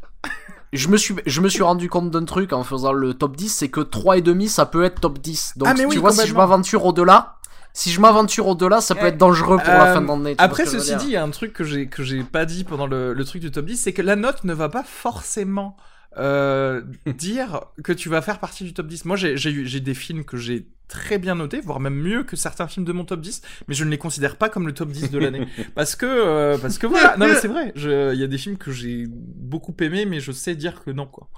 Je 0.71 0.87
me 0.87 0.97
suis, 0.97 1.15
je 1.25 1.41
me 1.41 1.49
suis 1.49 1.63
rendu 1.63 1.89
compte 1.89 2.11
d'un 2.11 2.25
truc 2.25 2.53
en 2.53 2.63
faisant 2.63 2.93
le 2.93 3.13
top 3.15 3.35
10, 3.35 3.49
c'est 3.49 3.69
que 3.69 3.79
3,5 3.81 4.47
ça 4.47 4.65
peut 4.65 4.83
être 4.83 5.01
top 5.01 5.19
10. 5.19 5.53
Donc 5.57 5.67
Ah, 5.69 5.73
mais 5.73 5.83
tu 5.83 5.87
oui, 5.87 5.97
vois, 5.97 6.11
si 6.11 6.27
je 6.27 6.33
m'aventure 6.35 6.85
au-delà, 6.85 7.37
si 7.73 7.91
je 7.91 7.99
m'aventure 7.99 8.47
au-delà, 8.47 8.81
ça 8.81 8.95
peut 8.95 9.07
être 9.07 9.17
dangereux 9.17 9.57
pour 9.63 9.79
la 9.79 9.87
fin 9.87 10.01
d'année. 10.01 10.35
Après, 10.37 10.65
ceci 10.65 10.95
dit, 10.95 11.05
il 11.05 11.11
y 11.11 11.15
a 11.17 11.23
un 11.23 11.29
truc 11.31 11.53
que 11.53 11.63
j'ai 11.63 11.87
que 11.89 12.03
j'ai 12.03 12.23
pas 12.23 12.45
dit 12.45 12.63
pendant 12.63 12.87
le, 12.87 13.13
le 13.13 13.25
truc 13.25 13.41
du 13.41 13.51
top 13.51 13.65
10, 13.65 13.77
c'est 13.77 13.93
que 13.93 14.01
la 14.01 14.15
note 14.15 14.43
ne 14.43 14.53
va 14.53 14.69
pas 14.69 14.83
forcément 14.83 15.75
euh, 16.17 16.81
dire 17.07 17.61
que 17.83 17.91
tu 17.93 18.09
vas 18.09 18.21
faire 18.21 18.39
partie 18.39 18.63
du 18.63 18.73
top 18.73 18.87
10. 18.87 19.05
Moi, 19.05 19.15
j'ai 19.17 19.37
j'ai 19.37 19.51
eu- 19.51 19.65
j'ai 19.67 19.79
des 19.79 19.93
films 19.93 20.23
que 20.23 20.37
j'ai 20.37 20.67
très 20.89 21.19
bien 21.19 21.35
notés, 21.35 21.61
voire 21.61 21.79
même 21.79 21.95
mieux 21.95 22.23
que 22.23 22.35
certains 22.35 22.67
films 22.67 22.85
de 22.85 22.91
mon 22.91 23.05
top 23.05 23.21
10, 23.21 23.41
mais 23.67 23.75
je 23.75 23.85
ne 23.85 23.89
les 23.89 23.97
considère 23.97 24.35
pas 24.35 24.49
comme 24.49 24.67
le 24.67 24.73
top 24.73 24.89
10 24.89 25.11
de 25.11 25.19
l'année. 25.19 25.47
parce 25.75 25.95
que 25.95 26.05
euh, 26.05 26.57
parce 26.57 26.77
que 26.77 26.87
voilà, 26.87 27.15
non 27.15 27.27
mais 27.27 27.35
c'est 27.35 27.47
vrai, 27.47 27.71
il 27.75 28.19
y 28.19 28.23
a 28.23 28.27
des 28.27 28.37
films 28.37 28.57
que 28.57 28.71
j'ai 28.71 29.05
beaucoup 29.07 29.75
aimés, 29.79 30.05
mais 30.05 30.19
je 30.19 30.33
sais 30.33 30.55
dire 30.55 30.83
que 30.83 30.91
non 30.91 31.05
quoi. 31.05 31.29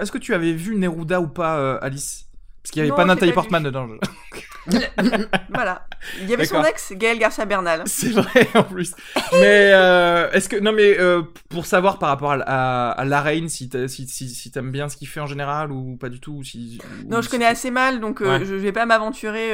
Est-ce 0.00 0.12
que 0.12 0.18
tu 0.18 0.34
avais 0.34 0.52
vu 0.52 0.76
Neruda 0.76 1.20
ou 1.20 1.26
pas, 1.26 1.58
euh, 1.58 1.78
Alice? 1.82 2.27
Parce 2.68 2.72
qu'il 2.74 2.80
y 2.80 2.82
avait 2.82 2.90
Non, 2.90 2.96
pas 2.96 3.02
je 3.04 3.08
Nathalie. 3.08 3.32
Portman 3.32 3.62
dedans. 3.62 3.88
je- 4.70 4.76
Voilà. 5.54 5.86
Il 6.20 6.28
y 6.28 6.34
avait 6.34 6.44
son 6.44 6.62
ex, 6.62 6.92
Gaël 6.92 7.18
Garcia 7.18 7.46
Bernal. 7.46 7.82
C'est 7.86 8.10
vrai 8.10 8.46
en 8.54 8.62
plus. 8.62 8.94
Mais 9.32 9.70
euh, 9.72 10.30
est-ce 10.32 10.50
que 10.50 10.56
non 10.56 10.72
mais 10.72 11.00
euh, 11.00 11.22
pour 11.48 11.64
savoir 11.64 11.98
par 11.98 12.10
rapport 12.10 12.32
à, 12.32 12.34
à, 12.42 12.90
à 12.90 13.04
la 13.06 13.22
reine 13.22 13.48
si 13.48 13.70
t'as- 13.70 13.88
si 13.88 14.06
si, 14.06 14.28
si 14.28 14.50
t'aimes 14.50 14.70
bien 14.70 14.90
ce 14.90 14.98
qu'il 14.98 15.08
fait 15.08 15.20
en 15.20 15.26
général 15.26 15.72
ou 15.72 15.96
pas 15.96 16.10
du 16.10 16.20
tout 16.20 16.32
ou 16.34 16.44
si 16.44 16.78
ou 17.06 17.08
Non, 17.10 17.22
je 17.22 17.30
connais 17.30 17.46
assez 17.46 17.70
mal, 17.70 18.00
donc 18.00 18.20
euh, 18.20 18.38
Ouais. 18.38 18.44
je 18.44 18.54
vais 18.54 18.72
pas 18.72 18.84
m'aventurer 18.84 19.48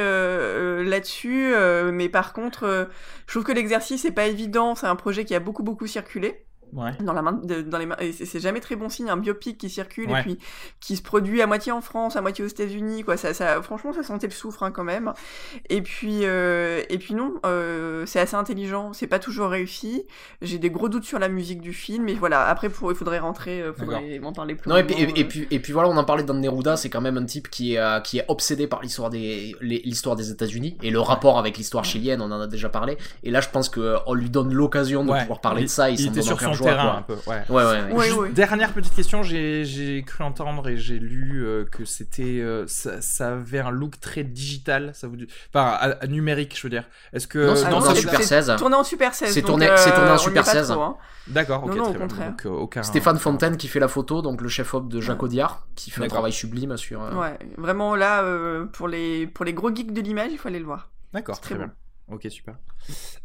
là-dessus. 0.83 1.53
mais 1.93 2.09
par 2.09 2.33
contre, 2.33 2.89
je 3.27 3.31
trouve 3.33 3.43
que 3.45 3.53
l'exercice 3.53 4.03
est 4.03 4.11
pas 4.11 4.25
évident. 4.27 4.75
C'est 4.75 4.87
un 4.87 4.95
projet 4.97 5.23
qui 5.23 5.33
a 5.35 5.39
beaucoup 5.39 5.63
beaucoup 5.63 5.87
circulé 5.87 6.43
Ouais. 6.75 6.91
dans 7.01 7.13
la 7.13 7.21
main, 7.21 7.33
de- 7.33 7.61
dans 7.61 7.77
les 7.77 7.85
mains. 7.85 7.95
Et 7.99 8.11
c'est 8.11 8.39
jamais 8.39 8.59
très 8.59 8.75
bon 8.75 8.89
signe 8.89 9.09
un 9.09 9.17
biopic 9.17 9.57
qui 9.57 9.69
circule 9.69 10.09
Ouais. 10.11 10.19
et 10.19 10.23
puis 10.23 10.39
qui 10.79 10.95
se 10.97 11.01
produit 11.01 11.41
à 11.41 11.47
moitié 11.47 11.71
en 11.71 11.81
France, 11.81 12.15
à 12.15 12.21
moitié 12.21 12.43
aux 12.45 12.47
États-Unis. 12.47 13.03
Quoi, 13.03 13.17
ça, 13.17 13.33
ça, 13.33 13.61
franchement, 13.61 13.93
ça 13.93 14.03
sentait 14.03 14.27
le 14.27 14.33
soufre 14.33 14.63
hein, 14.63 14.71
quand 14.71 14.83
même. 14.83 15.13
Et 15.69 15.81
puis, 15.81 16.19
euh, 16.23 16.83
et 16.89 16.97
puis 16.97 17.13
non, 17.15 17.35
euh, 17.45 18.05
c'est 18.05 18.19
assez 18.19 18.35
intelligent. 18.35 18.93
C'est 18.93 19.07
pas 19.07 19.19
toujours 19.19 19.49
réussi. 19.49 20.03
J'ai 20.41 20.57
des 20.59 20.69
gros 20.69 20.89
doutes 20.89 21.05
sur 21.05 21.19
la 21.19 21.29
musique 21.29 21.61
du 21.61 21.73
film. 21.73 22.03
Mais 22.05 22.13
voilà, 22.13 22.45
après, 22.47 22.69
pour, 22.69 22.91
il 22.91 22.95
faudrait 22.97 23.19
rentrer, 23.19 23.61
euh, 23.61 23.73
faudrait 23.73 24.19
m'en 24.19 24.33
parler 24.33 24.55
plus. 24.55 24.69
Non, 24.69 24.77
et 24.77 24.83
puis, 24.83 24.95
et, 24.95 25.19
et 25.19 25.23
euh. 25.23 25.27
puis, 25.27 25.47
et 25.49 25.59
puis 25.59 25.73
voilà, 25.73 25.89
on 25.89 25.97
en 25.97 26.03
parlait 26.03 26.23
dans 26.23 26.33
Neruda, 26.33 26.75
c'est 26.77 26.89
quand 26.89 27.01
même 27.01 27.17
un 27.17 27.25
type 27.25 27.49
qui 27.49 27.73
est, 27.75 27.79
euh, 27.79 27.99
qui 28.01 28.19
est 28.19 28.25
obsédé 28.27 28.67
par 28.67 28.81
l'histoire 28.81 29.09
des, 29.09 29.55
l'histoire 29.61 30.15
des 30.15 30.31
États-Unis 30.31 30.77
et 30.83 30.91
le 30.91 30.99
rapport 30.99 31.37
avec 31.39 31.57
l'histoire 31.57 31.85
chilienne, 31.85 32.21
on 32.21 32.31
en 32.31 32.41
a 32.41 32.47
déjà 32.47 32.69
parlé. 32.69 32.97
Et 33.23 33.31
là, 33.31 33.41
je 33.41 33.49
pense 33.49 33.69
qu'on 33.69 34.13
lui 34.13 34.29
donne 34.29 34.53
l'occasion 34.53 35.03
de 35.05 35.11
Ouais. 35.11 35.21
pouvoir 35.21 35.41
parler 35.41 35.61
Il- 35.61 35.65
de 35.65 35.69
ça, 35.69 35.89
il, 35.89 35.99
il 35.99 36.05
s'en 36.05 36.11
était 36.11 36.21
sur 36.21 36.39
son 36.39 36.53
terrain 36.69 36.83
quoi. 36.83 36.97
un 36.97 37.01
peu. 37.03 37.13
Ouais. 37.29 37.43
Ouais, 37.49 37.63
ouais, 37.63 37.83
ouais. 37.87 37.91
Ouais, 37.93 38.05
Juste 38.05 38.17
ouais. 38.19 38.29
Dernière 38.31 38.73
petite 38.73 38.93
question, 38.95 39.23
j'ai 39.23 40.03
cru 40.05 40.23
entendre 40.23 40.67
et 40.69 40.77
j'ai 40.77 40.99
lu 40.99 41.43
euh, 41.45 41.65
que 41.65 41.85
c'était 41.85 42.39
euh, 42.41 42.65
ça, 42.67 43.01
ça 43.01 43.33
avait 43.33 43.59
un 43.59 43.71
look 43.71 43.99
très 43.99 44.23
digital, 44.23 44.91
ça 44.93 45.07
vous 45.07 45.15
dit 45.15 45.27
enfin 45.53 45.65
à- 45.71 46.03
à 46.03 46.07
numérique, 46.07 46.55
je 46.57 46.63
veux 46.63 46.69
dire. 46.69 46.83
Est-ce 47.13 47.27
que 47.27 47.39
Non, 47.39 47.55
c'est 47.55 47.69
tourné 47.69 47.87
en 47.87 47.93
c'est- 47.95 48.01
Super 48.01 48.19
c'est 48.21 48.25
16. 48.25 48.55
Tourné 48.57 48.75
en 48.75 48.83
Super 48.83 49.13
16. 49.13 49.33
C'est 49.33 49.41
tourné- 49.41 49.67
euh, 49.69 49.75
en 50.11 50.15
est 50.15 50.17
Super 50.17 50.43
pas 50.43 50.51
16. 50.51 50.69
trop, 50.69 50.81
hein. 50.81 50.97
D'accord, 51.27 51.63
ok, 51.63 51.69
Non, 51.71 51.75
non, 51.75 51.81
au 51.81 51.85
très 51.87 51.97
bien. 51.97 52.07
contraire. 52.07 52.29
Donc, 52.31 52.45
euh, 52.45 52.49
aucun 52.49 52.83
Stéphane 52.83 53.17
Fontaine 53.17 53.57
qui 53.57 53.67
fait 53.67 53.79
la 53.79 53.87
photo, 53.87 54.21
donc 54.21 54.41
le 54.41 54.47
chef-op 54.49 54.87
de 54.89 55.01
Jacques 55.01 55.23
Audiard, 55.23 55.65
qui 55.75 55.89
fait 55.91 56.03
un 56.03 56.07
travail 56.07 56.31
sublime 56.33 56.77
sur. 56.77 57.01
euh, 57.03 57.13
Ouais, 57.15 57.37
vraiment 57.57 57.95
là, 57.95 58.21
euh, 58.23 58.65
pour, 58.65 58.87
les, 58.87 59.25
pour 59.27 59.43
les 59.45 59.53
gros 59.53 59.73
geeks 59.73 59.91
de 59.93 60.01
l'image, 60.01 60.29
il 60.31 60.37
faut 60.37 60.47
aller 60.49 60.59
le 60.59 60.65
voir. 60.65 60.91
D'accord, 61.13 61.39
très 61.41 61.55
très 61.55 61.63
bien. 61.63 61.73
Ok, 62.07 62.27
super. 62.29 62.55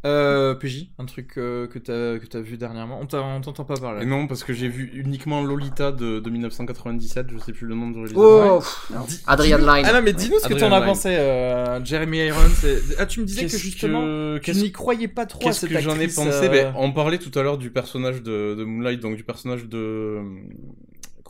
Euh, 0.06 0.54
PJ, 0.54 0.86
un 0.98 1.04
truc 1.04 1.34
euh, 1.36 1.66
que 1.66 1.78
t'as 1.78 2.18
que 2.18 2.24
t'as 2.26 2.40
vu 2.40 2.56
dernièrement? 2.56 2.98
On 2.98 3.04
t'a- 3.04 3.20
on 3.20 3.42
t'entend 3.42 3.64
pas 3.66 3.76
parler. 3.76 4.02
Et 4.04 4.06
non, 4.06 4.26
parce 4.26 4.42
que 4.42 4.54
j'ai 4.54 4.68
vu 4.68 4.90
uniquement 4.94 5.42
Lolita 5.42 5.92
de, 5.92 6.18
de 6.18 6.30
1997, 6.30 7.26
je 7.30 7.36
sais 7.38 7.52
plus 7.52 7.66
le 7.66 7.74
nom 7.74 7.90
de 7.90 7.96
réalisateur. 7.96 8.62
Oh, 8.90 8.96
Adrian 9.26 9.58
Lyne. 9.58 9.84
Ah 9.86 9.92
non, 9.92 10.00
mais 10.02 10.14
dis-nous 10.14 10.38
ce 10.38 10.48
que 10.48 10.54
t'en 10.54 10.72
as 10.72 10.80
pensé, 10.80 11.10
euh, 11.10 11.84
Jeremy 11.84 12.18
Irons. 12.28 12.38
et- 12.64 12.78
Ah, 12.98 13.04
tu 13.04 13.20
me 13.20 13.26
disais 13.26 13.42
que 13.44 13.50
Qu'est-ce 13.50 13.62
justement, 13.62 14.00
que- 14.00 14.38
tu 14.42 14.52
n'y 14.52 14.72
croyais 14.72 15.08
pas 15.08 15.26
trop 15.26 15.42
à 15.42 15.44
Qu'est-ce 15.44 15.66
que 15.66 15.78
j'en 15.78 16.00
ai 16.00 16.06
pensé? 16.08 16.30
euh, 16.46 16.48
ben, 16.48 16.74
On 16.78 16.92
parlait 16.92 17.18
tout 17.18 17.38
à 17.38 17.42
l'heure 17.42 17.58
du 17.58 17.70
personnage 17.70 18.22
de, 18.22 18.54
de 18.54 18.64
Moonlight, 18.64 19.00
donc 19.00 19.16
du 19.16 19.24
personnage 19.24 19.66
de... 19.66 20.20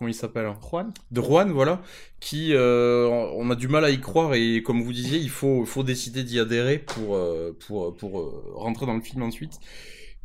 Comment 0.00 0.08
il 0.08 0.14
s'appelle 0.14 0.46
hein 0.46 0.56
Juan 0.62 0.94
De 1.10 1.20
Juan, 1.20 1.50
voilà, 1.52 1.82
qui... 2.20 2.54
euh, 2.54 3.06
on 3.34 3.50
a 3.50 3.54
du 3.54 3.68
mal 3.68 3.84
à 3.84 3.90
y 3.90 4.00
croire 4.00 4.32
et 4.32 4.62
comme 4.62 4.80
vous 4.80 4.94
disiez, 4.94 5.18
il 5.18 5.28
faut, 5.28 5.66
faut 5.66 5.82
décider 5.82 6.24
d'y 6.24 6.40
adhérer 6.40 6.78
pour, 6.78 7.16
euh, 7.16 7.54
pour, 7.66 7.94
pour 7.94 8.18
euh, 8.18 8.42
rentrer 8.54 8.86
dans 8.86 8.94
le 8.94 9.02
film 9.02 9.22
ensuite. 9.22 9.60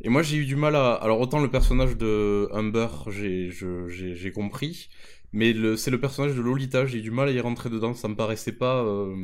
Et 0.00 0.08
moi 0.08 0.22
j'ai 0.22 0.38
eu 0.38 0.46
du 0.46 0.56
mal 0.56 0.76
à... 0.76 0.94
Alors 0.94 1.20
autant 1.20 1.40
le 1.40 1.50
personnage 1.50 1.98
de 1.98 2.48
Humber, 2.54 2.88
j'ai 3.10 4.32
compris, 4.34 4.88
mais 5.34 5.54
c'est 5.76 5.90
le 5.90 6.00
personnage 6.00 6.34
de 6.34 6.40
Lolita, 6.40 6.86
j'ai 6.86 7.00
eu 7.00 7.02
du 7.02 7.10
mal 7.10 7.28
à 7.28 7.32
y 7.32 7.40
rentrer 7.40 7.68
dedans, 7.68 7.92
ça 7.92 8.08
me 8.08 8.16
paraissait 8.16 8.52
pas... 8.52 8.82
euh, 8.82 9.14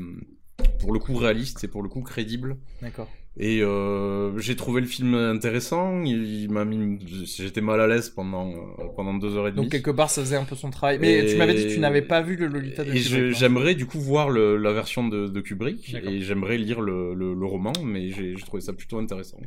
pour 0.80 0.92
le 0.92 0.98
coup 0.98 1.16
réaliste, 1.16 1.60
c'est 1.60 1.68
pour 1.68 1.82
le 1.82 1.88
coup 1.88 2.02
crédible. 2.02 2.58
D'accord. 2.82 3.08
Et 3.38 3.62
euh, 3.62 4.38
j'ai 4.38 4.56
trouvé 4.56 4.82
le 4.82 4.86
film 4.86 5.14
intéressant. 5.14 6.02
Il, 6.02 6.22
il 6.42 6.50
m'a 6.50 6.66
mis, 6.66 6.98
j'étais 7.24 7.62
mal 7.62 7.80
à 7.80 7.86
l'aise 7.86 8.10
pendant 8.10 8.50
euh, 8.50 8.84
pendant 8.94 9.14
deux 9.14 9.36
heures 9.36 9.48
et 9.48 9.52
demie. 9.52 9.62
Donc 9.62 9.72
quelque 9.72 9.90
part, 9.90 10.10
ça 10.10 10.20
faisait 10.20 10.36
un 10.36 10.44
peu 10.44 10.54
son 10.54 10.68
travail. 10.70 10.98
Mais 11.00 11.20
Et- 11.20 11.26
tu 11.26 11.36
m'avais 11.36 11.54
dit 11.54 11.66
que 11.66 11.72
tu 11.72 11.80
n'avais 11.80 12.02
pas 12.02 12.20
vu 12.20 12.36
le 12.36 12.46
Lolita 12.46 12.84
de 12.84 12.90
Et 12.92 13.00
Kubrick, 13.00 13.22
hein. 13.22 13.30
j'aimerais 13.38 13.74
du 13.74 13.86
coup 13.86 13.98
voir 14.00 14.28
le, 14.28 14.58
la 14.58 14.72
version 14.72 15.08
de, 15.08 15.28
de 15.28 15.40
Kubrick 15.40 15.92
D'accord. 15.92 16.10
et 16.10 16.20
j'aimerais 16.20 16.58
lire 16.58 16.82
le, 16.82 17.14
le, 17.14 17.32
le 17.32 17.46
roman, 17.46 17.72
mais 17.82 18.10
j'ai 18.10 18.36
j'ai 18.36 18.44
trouvé 18.44 18.60
ça 18.60 18.74
plutôt 18.74 18.98
intéressant. 18.98 19.38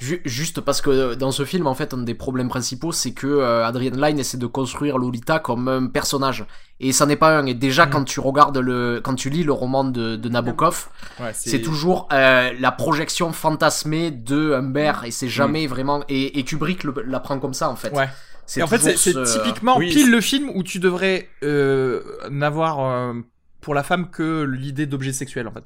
Ju- 0.00 0.20
Juste 0.24 0.60
parce 0.60 0.80
que 0.80 1.14
dans 1.14 1.30
ce 1.30 1.44
film, 1.44 1.68
en 1.68 1.74
fait, 1.74 1.94
un 1.94 1.98
des 2.02 2.14
problèmes 2.14 2.48
principaux, 2.48 2.90
c'est 2.90 3.12
que 3.12 3.28
euh, 3.28 3.64
Adrian 3.64 3.94
Lyne 3.94 4.18
essaie 4.18 4.38
de 4.38 4.46
construire 4.46 4.98
Lolita 4.98 5.38
comme 5.38 5.68
un 5.68 5.86
personnage. 5.86 6.44
Et 6.80 6.92
ça 6.92 7.06
n'est 7.06 7.16
pas 7.16 7.36
un. 7.38 7.46
Et 7.46 7.54
déjà, 7.54 7.86
Mm. 7.86 7.90
quand 7.90 8.04
tu 8.04 8.20
regardes 8.20 8.56
le, 8.58 9.00
quand 9.02 9.14
tu 9.16 9.30
lis 9.30 9.42
le 9.42 9.52
roman 9.52 9.82
de, 9.84 10.14
de 10.16 10.28
Nabokov, 10.28 10.88
Ouais, 11.20 11.32
c'est 11.34 11.60
toujours 11.60 12.08
euh, 12.12 12.52
la 12.60 12.70
projection 12.70 13.32
fantasmée 13.32 14.10
de 14.12 14.52
Humbert 14.52 15.02
et 15.04 15.10
c'est 15.10 15.28
jamais 15.28 15.66
vraiment. 15.66 16.04
Et, 16.08 16.38
et 16.38 16.44
Kubrick 16.44 16.84
le- 16.84 16.94
la 17.06 17.18
prend 17.20 17.40
comme 17.40 17.54
ça, 17.54 17.68
en 17.68 17.74
fait. 17.76 17.90
Ouais. 17.92 18.08
C'est 18.46 18.60
Et 18.60 18.62
en 18.62 18.66
fait, 18.68 18.78
c'est 18.78 18.96
ce- 18.96 19.38
typiquement 19.42 19.76
Oui, 19.76 19.88
pile 19.90 20.10
le 20.10 20.20
film 20.20 20.50
où 20.54 20.62
tu 20.62 20.78
devrais 20.78 21.28
euh, 21.42 22.00
n'avoir 22.30 22.80
euh, 22.80 23.12
pour 23.60 23.74
la 23.74 23.82
femme 23.82 24.08
que 24.10 24.42
l'idée 24.44 24.86
d'objet 24.86 25.12
sexuel 25.12 25.48
en 25.48 25.52
fait. 25.52 25.64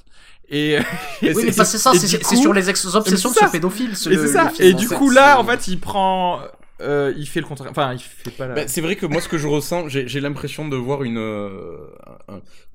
Et, 0.49 0.73
et 1.23 1.33
Oui, 1.35 1.45
mais 1.45 1.53
c'est 1.53 1.79
ça, 1.79 1.93
c'est 1.95 2.35
sur 2.37 2.53
les 2.55 2.71
ex- 2.71 2.85
obsessions 2.95 3.31
de 3.31 3.35
ce 3.37 3.51
pédophile. 3.53 3.97
ce- 3.97 4.09
Et 4.11 4.17
c'est 4.17 4.29
ça. 4.29 4.45
le 4.45 4.51
film, 4.51 4.69
Et 4.69 4.73
du 4.73 4.89
fait, 4.89 4.95
coup 4.97 5.11
là, 5.11 5.39
en 5.39 5.45
fait, 5.45 5.69
il 5.69 5.79
prend, 5.79 6.41
euh, 6.83 7.13
il 7.17 7.27
fait 7.29 7.41
le 7.41 7.47
contraire. 7.47 7.71
Enfin, 7.71 7.93
il 7.95 7.99
fait 8.01 8.31
pas. 8.31 8.49
Ben, 8.49 8.69
c'est 8.69 8.81
vrai 8.81 8.97
que 8.97 9.07
moi, 9.07 9.21
ce 9.21 9.29
que 9.29 9.39
je 9.39 9.47
ressens, 9.47 9.89
j'ai 9.89 10.21
l'impression 10.21 10.69
de 10.69 10.77
voir 10.77 11.03
une. 11.05 11.19
euh, 11.19 11.77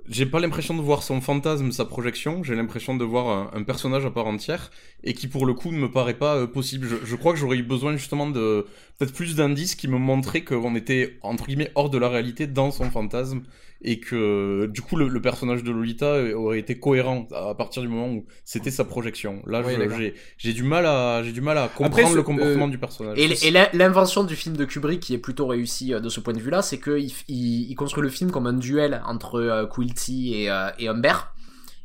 j'ai 0.09 0.25
pas 0.25 0.39
l'impression 0.39 0.73
de 0.75 0.81
voir 0.81 1.03
son 1.03 1.19
fantasme, 1.21 1.71
sa 1.71 1.85
projection. 1.85 2.43
J'ai 2.43 2.55
l'impression 2.55 2.95
de 2.95 3.03
voir 3.03 3.27
un, 3.27 3.59
un 3.59 3.63
personnage 3.63 4.05
à 4.05 4.11
part 4.11 4.27
entière 4.27 4.71
et 5.03 5.13
qui, 5.13 5.27
pour 5.27 5.45
le 5.45 5.53
coup, 5.53 5.71
ne 5.71 5.77
me 5.77 5.91
paraît 5.91 6.13
pas 6.17 6.35
euh, 6.37 6.47
possible. 6.47 6.87
Je, 6.87 6.95
je 7.05 7.15
crois 7.15 7.33
que 7.33 7.39
j'aurais 7.39 7.57
eu 7.57 7.63
besoin 7.63 7.95
justement 7.97 8.29
de 8.29 8.65
peut-être 8.97 9.13
plus 9.13 9.35
d'indices 9.35 9.75
qui 9.75 9.87
me 9.87 9.97
montraient 9.97 10.43
qu'on 10.43 10.75
était 10.75 11.17
entre 11.21 11.45
guillemets 11.47 11.71
hors 11.75 11.89
de 11.89 11.97
la 11.97 12.09
réalité 12.09 12.47
dans 12.47 12.71
son 12.71 12.89
fantasme 12.89 13.41
et 13.81 13.99
que 13.99 14.65
du 14.67 14.81
coup 14.81 14.95
le, 14.95 15.07
le 15.07 15.21
personnage 15.21 15.63
de 15.63 15.71
Lolita 15.71 16.21
aurait 16.35 16.59
été 16.59 16.79
cohérent 16.79 17.27
à 17.33 17.53
partir 17.55 17.81
du 17.81 17.87
moment 17.87 18.09
où 18.11 18.25
c'était 18.43 18.71
sa 18.71 18.85
projection. 18.85 19.41
Là, 19.45 19.61
Oui, 19.65 19.73
j'ai 19.97 20.13
j'ai 20.37 20.53
du 20.53 20.63
mal 20.63 20.85
à 20.85 21.21
j'ai 21.23 21.31
du 21.31 21.41
mal 21.41 21.57
à 21.57 21.67
comprendre 21.67 22.09
ce- 22.11 22.15
le 22.15 22.23
comportement 22.23 22.67
euh, 22.67 22.71
du 22.71 22.77
personnage. 22.77 23.17
Et, 23.19 23.51
l'invention 23.73 24.23
du 24.23 24.35
film 24.35 24.57
de 24.57 24.65
Kubrick 24.65 24.99
qui 24.99 25.13
est 25.13 25.19
plutôt 25.19 25.47
réussie 25.47 25.93
euh, 25.93 25.99
de 25.99 26.09
ce 26.09 26.19
point 26.19 26.33
de 26.33 26.39
vue-là, 26.39 26.61
c'est 26.61 26.79
qu'il 26.79 27.11
il, 27.27 27.69
il 27.71 27.75
construit 27.75 28.03
le 28.03 28.09
film 28.09 28.31
comme 28.31 28.47
un 28.47 28.53
duel 28.53 29.01
entre 29.05 29.35
euh, 29.39 29.65
Quilty 29.67 30.33
et, 30.33 30.49
euh, 30.49 30.69
et 30.79 30.87
Humbert. 30.87 31.33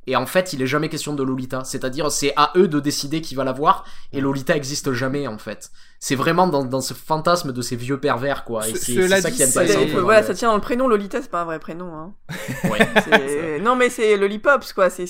Et 0.08 0.16
en 0.16 0.26
fait, 0.26 0.52
il 0.52 0.60
est 0.60 0.66
jamais 0.66 0.88
question 0.88 1.14
de 1.14 1.22
Lolita. 1.22 1.62
C'est-à-dire, 1.62 2.10
c'est 2.10 2.32
à 2.36 2.52
eux 2.56 2.66
de 2.66 2.80
décider 2.80 3.20
qui 3.20 3.36
va 3.36 3.44
la 3.44 3.52
voir. 3.52 3.84
Et 4.12 4.20
Lolita 4.20 4.56
existe 4.56 4.92
jamais, 4.92 5.28
en 5.28 5.38
fait. 5.38 5.70
C'est 6.04 6.16
vraiment 6.16 6.48
dans, 6.48 6.64
dans 6.64 6.80
ce 6.80 6.94
fantasme 6.94 7.52
de 7.52 7.62
ces 7.62 7.76
vieux 7.76 7.96
pervers, 8.00 8.42
quoi. 8.42 8.66
Et 8.68 8.74
Ce- 8.74 8.76
c'est 8.76 9.08
ça 9.20 9.30
qui 9.30 9.40
intéressant. 9.40 9.60
C'est- 9.86 9.94
dans 9.94 10.00
voilà, 10.02 10.20
le- 10.22 10.26
ça 10.26 10.34
tient 10.34 10.48
dans 10.48 10.56
le 10.56 10.60
prénom. 10.60 10.88
Lolita, 10.88 11.22
c'est 11.22 11.30
pas 11.30 11.42
un 11.42 11.44
vrai 11.44 11.60
prénom. 11.60 11.94
Hein. 11.94 12.12
Ouais. 12.64 13.60
Non, 13.60 13.76
mais 13.76 13.88
c'est 13.88 14.16
Lollipops, 14.16 14.72
quoi. 14.74 14.90
C'est 14.90 15.04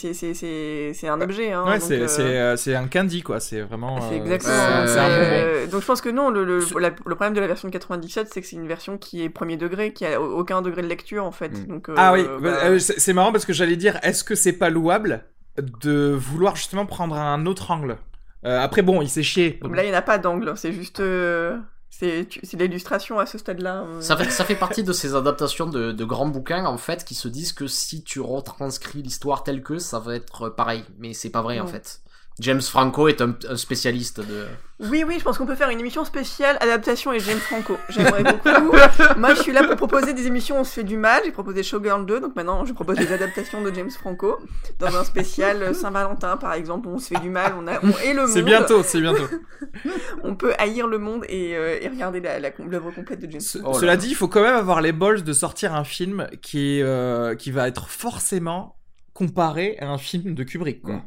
un 1.09 1.20
objet. 1.22 1.51
Hein. 1.51 1.64
ouais, 1.66 1.80
c'est 1.80 1.99
euh, 1.99 2.07
euh, 2.20 2.57
c'est 2.57 2.74
un 2.74 2.88
candy 2.88 3.22
quoi. 3.22 3.40
C'est 3.40 3.62
vraiment. 3.62 4.03
C'est 4.03 4.16
euh, 4.16 4.18
exactement. 4.18 4.53
un 4.55 4.86
euh, 4.86 5.66
donc 5.66 5.80
je 5.80 5.86
pense 5.86 6.03
que 6.03 6.11
non, 6.11 6.28
le, 6.28 6.45
le, 6.45 6.61
Ce- 6.61 6.78
la- 6.78 6.90
le 6.90 7.14
problème 7.14 7.32
de 7.32 7.40
la 7.40 7.47
version 7.47 7.68
de 7.68 7.72
97, 7.72 8.28
c'est 8.30 8.43
que 8.43 8.47
c'est 8.47 8.57
une 8.57 8.68
version 8.68 8.99
qui 8.99 9.22
est 9.22 9.30
premier 9.30 9.57
degré, 9.57 9.95
qui 9.95 10.05
a 10.05 10.20
au- 10.20 10.40
aucun 10.40 10.61
degré 10.61 10.82
de 10.82 10.88
lecture 10.88 11.24
en 11.24 11.32
fait. 11.32 11.49
Mm. 11.59 11.66
Donc, 11.68 11.88
euh, 11.88 11.95
Ah 11.97 12.12
oui, 12.12 12.26
bah, 12.43 12.51
euh, 12.64 12.78
c'est 12.78 13.01
c'est 13.01 13.14
marrant 13.14 13.32
parce 13.32 13.47
que 13.47 13.55
j'allais 13.55 13.76
dire, 13.76 13.99
est-ce 14.03 14.24
que 14.24 14.34
c'est 14.34 14.53
pas 14.53 14.68
louable 14.68 15.24
de 15.59 16.11
vouloir 16.14 16.55
justement 16.57 16.84
prendre 16.84 17.16
un 17.16 17.47
autre 17.47 17.70
angle? 17.70 17.97
Euh, 18.45 18.61
Après 18.61 18.82
bon, 18.82 19.03
il 19.03 19.09
s'est 19.09 19.22
chié. 19.22 19.59
Là, 19.62 19.84
il 19.84 19.90
n'y 19.90 19.95
en 19.95 19.99
a 19.99 20.03
pas 20.03 20.18
d'angle, 20.18 20.57
c'est 20.57 20.72
juste. 20.72 21.01
euh, 21.01 21.59
c'est 21.90 22.26
l'illustration 22.55 23.18
à 23.20 23.26
ce 23.26 23.38
stade-là. 23.38 23.82
euh. 23.84 24.01
Ça 24.01 24.16
fait, 24.16 24.28
ça 24.30 24.45
fait 24.45 24.57
partie 24.57 24.82
de 24.82 24.93
ces 24.93 25.14
adaptations 25.14 25.66
de, 25.66 25.93
de 25.93 26.05
grands 26.05 26.26
bouquins, 26.28 26.64
en 26.64 26.78
fait, 26.78 27.05
qui 27.05 27.14
se 27.14 27.28
disent 27.28 27.53
que 27.53 27.66
si 27.68 28.03
tu 28.03 28.20
retranscris 28.20 29.03
l'histoire 29.03 29.45
telle 29.45 29.62
que, 29.62 29.78
ça 29.78 29.99
va 30.01 30.16
être 30.16 30.49
pareil. 30.49 30.84
Mais 30.99 31.12
c'est 31.14 31.30
pas 31.30 31.43
vrai, 31.43 31.61
en 31.61 31.64
Non. 31.64 31.70
fait. 31.70 32.01
James 32.41 32.61
Franco 32.62 33.09
est 33.09 33.20
un, 33.20 33.37
un 33.49 33.57
spécialiste 33.57 34.20
de... 34.20 34.47
Oui, 34.80 35.05
oui, 35.07 35.16
je 35.18 35.22
pense 35.22 35.39
qu'on 35.39 35.47
peut 35.47 35.55
faire 35.55 35.68
une 35.70 35.78
émission 35.78 36.05
spéciale 36.05 36.57
adaptation 36.61 37.12
et 37.12 37.20
James 37.20 37.39
Franco. 37.39 37.76
J'aimerais 37.91 38.24
beaucoup. 38.24 38.49
Moi, 39.18 39.35
je 39.35 39.43
suis 39.43 39.53
là 39.53 39.62
pour 39.64 39.76
proposer 39.76 40.12
des 40.12 40.26
émissions 40.26 40.57
où 40.57 40.61
on 40.61 40.64
se 40.64 40.72
fait 40.72 40.83
du 40.83 40.97
mal. 40.97 41.22
J'ai 41.24 41.30
proposé 41.30 41.62
Showgirl 41.62 42.05
2, 42.05 42.20
donc 42.20 42.35
maintenant 42.35 42.64
je 42.64 42.72
propose 42.72 42.97
des 42.97 43.12
adaptations 43.12 43.62
de 43.62 43.72
James 43.72 43.91
Franco 43.91 44.39
dans 44.80 44.97
un 44.97 45.05
spécial 45.05 45.74
Saint-Valentin, 45.74 46.37
par 46.37 46.55
exemple, 46.55 46.89
où 46.89 46.93
on 46.93 46.99
se 46.99 47.09
fait 47.14 47.20
du 47.20 47.28
mal, 47.30 47.53
on, 47.57 47.68
a, 47.68 47.78
on 47.85 47.91
est 48.03 48.12
le 48.14 48.22
monde. 48.22 48.30
C'est 48.30 48.43
bientôt, 48.43 48.83
c'est 48.83 49.01
bientôt. 49.01 49.28
On 50.24 50.35
peut 50.35 50.53
haïr 50.59 50.87
le 50.87 50.99
monde 50.99 51.24
et, 51.28 51.57
euh, 51.57 51.78
et 51.80 51.89
regarder 51.89 52.20
la- 52.20 52.39
la- 52.41 52.51
l'œuvre 52.68 52.91
complète 52.93 53.20
de 53.20 53.30
James 53.30 53.41
Ce- 53.41 53.59
Franco. 53.59 53.76
Oh 53.76 53.80
cela 53.80 53.97
dit, 53.97 54.09
il 54.09 54.14
faut 54.14 54.28
quand 54.28 54.43
même 54.43 54.55
avoir 54.57 54.80
les 54.80 54.93
balls 54.93 55.22
de 55.22 55.33
sortir 55.33 55.74
un 55.74 55.85
film 55.85 56.26
qui 56.43 56.78
est, 56.78 56.83
euh, 56.83 57.35
qui 57.35 57.51
va 57.51 57.68
être 57.68 57.89
forcément 57.89 58.76
comparé 59.14 59.76
à 59.80 59.89
un 59.91 59.99
film 59.99 60.35
de 60.35 60.43
Kubrick 60.45 60.83
quoi. 60.83 61.03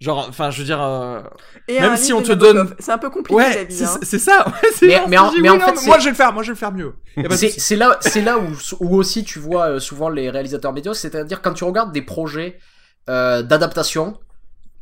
Genre, 0.00 0.26
enfin, 0.30 0.50
je 0.50 0.58
veux 0.60 0.64
dire, 0.64 0.80
euh, 0.82 1.20
Et 1.68 1.78
même 1.78 1.94
si 1.98 2.14
on 2.14 2.22
te 2.22 2.28
Nabokov. 2.32 2.54
donne- 2.54 2.74
C'est 2.78 2.90
un 2.92 2.96
peu 2.96 3.10
compliqué 3.10 3.34
ouais, 3.34 3.66
c'est 3.68 3.84
hein. 3.84 3.98
c'est 4.02 4.18
ça. 4.18 4.46
Ouais, 4.48 4.68
c'est 4.74 4.86
Mais- 4.86 5.02
mais 5.08 5.18
en- 5.18 5.30
mais 5.32 5.48
fait, 5.60 5.86
moi 5.86 5.98
je 5.98 6.04
vais 6.04 6.10
le 6.10 6.16
faire, 6.16 6.32
moi 6.32 6.42
je 6.42 6.48
vais 6.48 6.54
le 6.54 6.58
faire 6.58 6.72
mieux. 6.72 6.94
C'est 7.58 7.76
là, 7.76 7.98
c'est 8.00 8.22
là 8.22 8.38
où, 8.38 8.46
où 8.80 8.96
aussi 8.96 9.24
tu 9.24 9.38
vois 9.38 9.72
euh, 9.72 9.78
souvent 9.78 10.08
les 10.08 10.30
réalisateurs 10.30 10.72
médiocres, 10.72 10.96
c'est-à-dire 10.98 11.42
quand 11.42 11.52
tu 11.52 11.64
regardes 11.64 11.92
des 11.92 12.00
projets 12.02 12.58
euh, 13.10 13.42
d'adaptation 13.42 14.18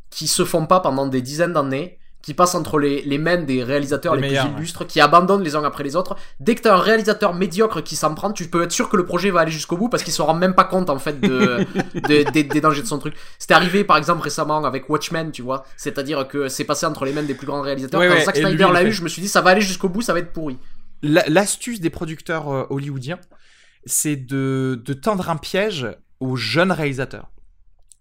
qui 0.09 0.27
se 0.27 0.45
font 0.45 0.65
pas 0.65 0.79
pendant 0.79 1.05
des 1.05 1.21
dizaines 1.21 1.51
d'années, 1.53 1.98
qui 2.21 2.33
passent 2.33 2.55
entre 2.55 2.79
les, 2.79 3.01
les 3.03 3.17
mains 3.17 3.37
des 3.37 3.63
réalisateurs 3.63 4.15
Les 4.15 4.21
plus 4.27 4.35
illustres, 4.57 4.85
qui 4.85 4.99
abandonnent 4.99 5.41
les 5.43 5.55
uns 5.55 5.63
après 5.63 5.83
les 5.85 5.95
autres. 5.95 6.17
Dès 6.41 6.55
que 6.55 6.61
t'as 6.61 6.75
un 6.75 6.79
réalisateur 6.79 7.33
médiocre 7.33 7.81
qui 7.81 7.95
s'en 7.95 8.13
prend, 8.13 8.31
tu 8.33 8.47
peux 8.49 8.61
être 8.63 8.71
sûr 8.73 8.89
que 8.89 8.97
le 8.97 9.05
projet 9.05 9.31
va 9.31 9.39
aller 9.41 9.51
jusqu'au 9.51 9.77
bout 9.77 9.87
parce 9.87 10.03
qu'il 10.03 10.11
se 10.13 10.21
rend 10.21 10.33
même 10.33 10.53
pas 10.53 10.65
compte 10.65 10.89
en 10.89 10.99
fait 10.99 11.19
de, 11.21 11.65
de- 11.95 12.29
des- 12.31 12.43
des 12.43 12.61
dangers 12.61 12.81
de 12.81 12.87
son 12.87 12.99
truc. 12.99 13.15
C'était 13.37 13.53
arrivé 13.53 13.83
par 13.85 13.95
exemple 13.97 14.21
récemment 14.21 14.63
avec 14.65 14.89
Watchmen, 14.89 15.31
tu 15.31 15.41
vois. 15.41 15.65
C'est-à-dire 15.77 16.27
que 16.27 16.49
c'est 16.49 16.65
passé 16.65 16.85
entre 16.85 17.05
les 17.05 17.13
mains 17.13 17.23
des 17.23 17.35
plus 17.35 17.47
grands 17.47 17.61
réalisateurs. 17.61 18.01
Ouais, 18.01 18.07
Quand 18.09 18.15
ouais, 18.15 18.25
Zack 18.25 18.35
Snyder 18.49 18.63
l'a 18.73 18.83
eu, 18.83 18.91
je 18.91 19.03
me 19.03 19.07
suis 19.09 19.21
dit 19.21 19.29
ça 19.29 19.39
va 19.41 19.51
aller 19.51 19.61
jusqu'au 19.61 19.87
bout, 19.89 20.01
ça 20.01 20.11
va 20.13 20.19
être 20.19 20.33
pourri. 20.33 20.57
La- 21.01 21.23
L'astuce 21.29 21.79
des 21.79 21.89
producteurs 21.89 22.49
euh, 22.53 22.63
hollywoodiens, 22.69 23.19
c'est 23.85 24.17
de, 24.17 24.81
de 24.83 24.93
tendre 24.93 25.29
un 25.29 25.37
piège 25.37 25.87
aux 26.19 26.35
jeunes 26.35 26.73
réalisateurs. 26.73 27.29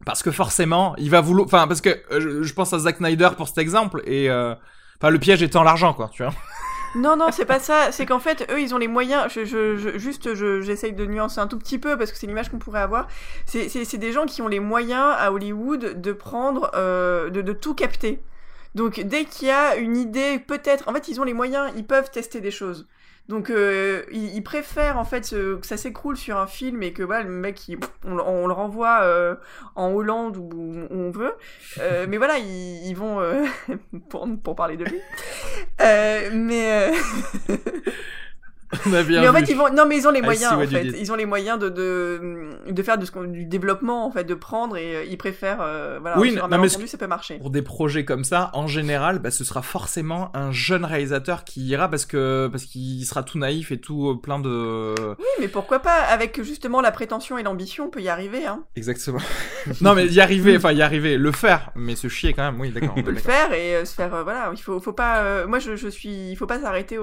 Parce 0.06 0.22
que 0.22 0.30
forcément, 0.30 0.94
il 0.96 1.10
va 1.10 1.20
vouloir. 1.20 1.46
Enfin, 1.46 1.66
parce 1.66 1.80
que 1.80 1.90
euh, 2.12 2.42
je, 2.42 2.54
pense 2.54 2.72
à 2.72 2.78
Zack 2.78 2.98
Snyder 2.98 3.30
pour 3.36 3.48
cet 3.48 3.58
exemple, 3.58 4.02
et. 4.06 4.30
euh, 4.30 4.54
Enfin, 5.00 5.10
le 5.10 5.20
piège 5.20 5.44
étant 5.44 5.62
l'argent, 5.62 5.94
quoi, 5.94 6.10
tu 6.12 6.24
vois. 6.24 6.32
Non, 6.96 7.16
non, 7.16 7.26
c'est 7.30 7.44
pas 7.44 7.60
ça. 7.60 7.92
C'est 7.92 8.06
qu'en 8.06 8.18
fait, 8.18 8.50
eux, 8.50 8.60
ils 8.60 8.74
ont 8.74 8.78
les 8.78 8.88
moyens. 8.88 9.30
Je, 9.30 9.44
juste, 9.98 10.34
je- 10.34 10.62
j'essaye 10.62 10.94
de 10.94 11.04
nuancer 11.04 11.38
un 11.38 11.46
tout 11.46 11.58
petit 11.58 11.78
peu 11.78 11.98
parce 11.98 12.10
que 12.10 12.16
c'est 12.18 12.26
l'image 12.26 12.48
qu'on 12.48 12.58
pourrait 12.58 12.80
avoir. 12.80 13.06
C'est 13.44 13.96
des 13.98 14.10
gens 14.12 14.24
qui 14.24 14.40
ont 14.42 14.48
les 14.48 14.58
moyens 14.58 15.14
à 15.18 15.30
Hollywood 15.30 16.00
de 16.00 16.12
prendre, 16.12 16.70
euh, 16.74 17.28
de, 17.30 17.42
de 17.42 17.52
tout 17.52 17.74
capter. 17.74 18.22
Donc, 18.74 19.00
dès 19.00 19.26
qu'il 19.26 19.48
y 19.48 19.50
a 19.50 19.76
une 19.76 19.96
idée, 19.98 20.38
peut-être, 20.38 20.88
en 20.88 20.94
fait, 20.94 21.08
ils 21.08 21.20
ont 21.20 21.24
les 21.24 21.34
moyens, 21.34 21.70
ils 21.76 21.86
peuvent 21.86 22.10
tester 22.10 22.40
des 22.40 22.50
choses. 22.50 22.88
Donc, 23.28 23.50
euh, 23.50 24.04
ils, 24.10 24.34
ils 24.36 24.42
préfèrent 24.42 24.98
en 24.98 25.04
fait 25.04 25.28
que 25.30 25.58
ça 25.62 25.76
s'écroule 25.76 26.16
sur 26.16 26.38
un 26.38 26.46
film 26.46 26.82
et 26.82 26.92
que 26.94 27.02
voilà, 27.02 27.24
le 27.24 27.30
mec, 27.30 27.68
il- 27.68 27.78
on, 28.06 28.14
le- 28.14 28.22
on 28.22 28.46
le 28.46 28.52
renvoie 28.54 29.00
euh, 29.02 29.34
en 29.74 29.90
Hollande 29.92 30.36
ou 30.38 30.48
où 30.52 30.86
on 30.90 31.10
veut. 31.10 31.34
Euh, 31.78 32.06
mais 32.08 32.16
voilà, 32.16 32.38
ils, 32.38 32.86
ils 32.88 32.94
vont 32.94 33.20
euh, 33.20 33.44
pour, 34.08 34.26
pour 34.42 34.56
parler 34.56 34.76
de 34.78 34.84
lui. 34.86 35.00
Euh, 35.82 36.30
mais 36.32 36.90
euh, 36.90 37.54
On 38.86 38.92
a 38.92 39.02
bien 39.02 39.22
mais 39.22 39.28
en 39.28 39.32
vu. 39.32 39.38
fait, 39.40 39.52
ils 39.52 39.56
vont, 39.56 39.72
non, 39.72 39.86
mais 39.86 39.96
ils 39.96 40.06
ont 40.06 40.10
les 40.10 40.22
moyens, 40.22 40.52
en 40.52 40.60
fait. 40.60 40.82
Ils 40.82 41.10
ont 41.10 41.16
les 41.16 41.26
moyens 41.26 41.58
de, 41.58 41.68
de, 41.68 42.50
de 42.70 42.82
faire 42.82 42.98
de 42.98 43.04
ce 43.04 43.26
du 43.26 43.44
développement, 43.46 44.06
en 44.06 44.10
fait, 44.10 44.24
de 44.24 44.34
prendre 44.34 44.76
et 44.76 44.96
euh, 44.96 45.04
ils 45.04 45.16
préfèrent, 45.18 45.60
euh, 45.60 45.98
voilà, 46.00 46.18
Oui, 46.18 46.32
sur 46.32 46.44
un 46.44 46.48
non, 46.48 46.58
mais 46.58 46.68
ça 46.68 46.98
peut 46.98 47.06
marcher. 47.06 47.38
Pour 47.38 47.50
des 47.50 47.62
projets 47.62 48.04
comme 48.04 48.24
ça, 48.24 48.50
en 48.52 48.66
général, 48.66 49.18
bah, 49.18 49.30
ce 49.30 49.44
sera 49.44 49.62
forcément 49.62 50.30
un 50.36 50.52
jeune 50.52 50.84
réalisateur 50.84 51.44
qui 51.44 51.62
ira 51.66 51.88
parce 51.88 52.04
que 52.06 52.48
parce 52.50 52.64
qu'il 52.64 53.04
sera 53.06 53.22
tout 53.22 53.38
naïf 53.38 53.72
et 53.72 53.78
tout 53.78 54.10
euh, 54.10 54.20
plein 54.20 54.38
de. 54.38 54.94
Oui, 55.18 55.26
mais 55.40 55.48
pourquoi 55.48 55.78
pas, 55.80 56.02
avec 56.02 56.42
justement 56.42 56.80
la 56.80 56.90
prétention 56.90 57.38
et 57.38 57.42
l'ambition, 57.42 57.86
on 57.86 57.90
peut 57.90 58.00
y 58.02 58.08
arriver, 58.08 58.46
hein. 58.46 58.64
Exactement. 58.76 59.20
non, 59.80 59.94
mais 59.94 60.06
y 60.06 60.20
arriver, 60.20 60.56
enfin 60.56 60.72
y 60.72 60.82
arriver, 60.82 61.16
le 61.16 61.32
faire, 61.32 61.70
mais 61.74 61.96
se 61.96 62.08
chier 62.08 62.34
quand 62.34 62.44
même. 62.44 62.60
Oui, 62.60 62.70
d'accord. 62.70 62.94
On 62.96 63.02
peut 63.02 63.10
le 63.10 63.18
faire 63.18 63.52
et 63.52 63.76
euh, 63.76 63.84
se 63.84 63.94
faire, 63.94 64.14
euh, 64.14 64.22
voilà, 64.22 64.50
il 64.54 64.60
faut, 64.60 64.78
faut 64.80 64.92
pas, 64.92 65.46
moi 65.46 65.58
je, 65.58 65.76
je 65.76 65.88
suis, 65.88 66.30
il 66.30 66.36
faut 66.36 66.46
pas 66.46 66.60
s'arrêter 66.60 66.98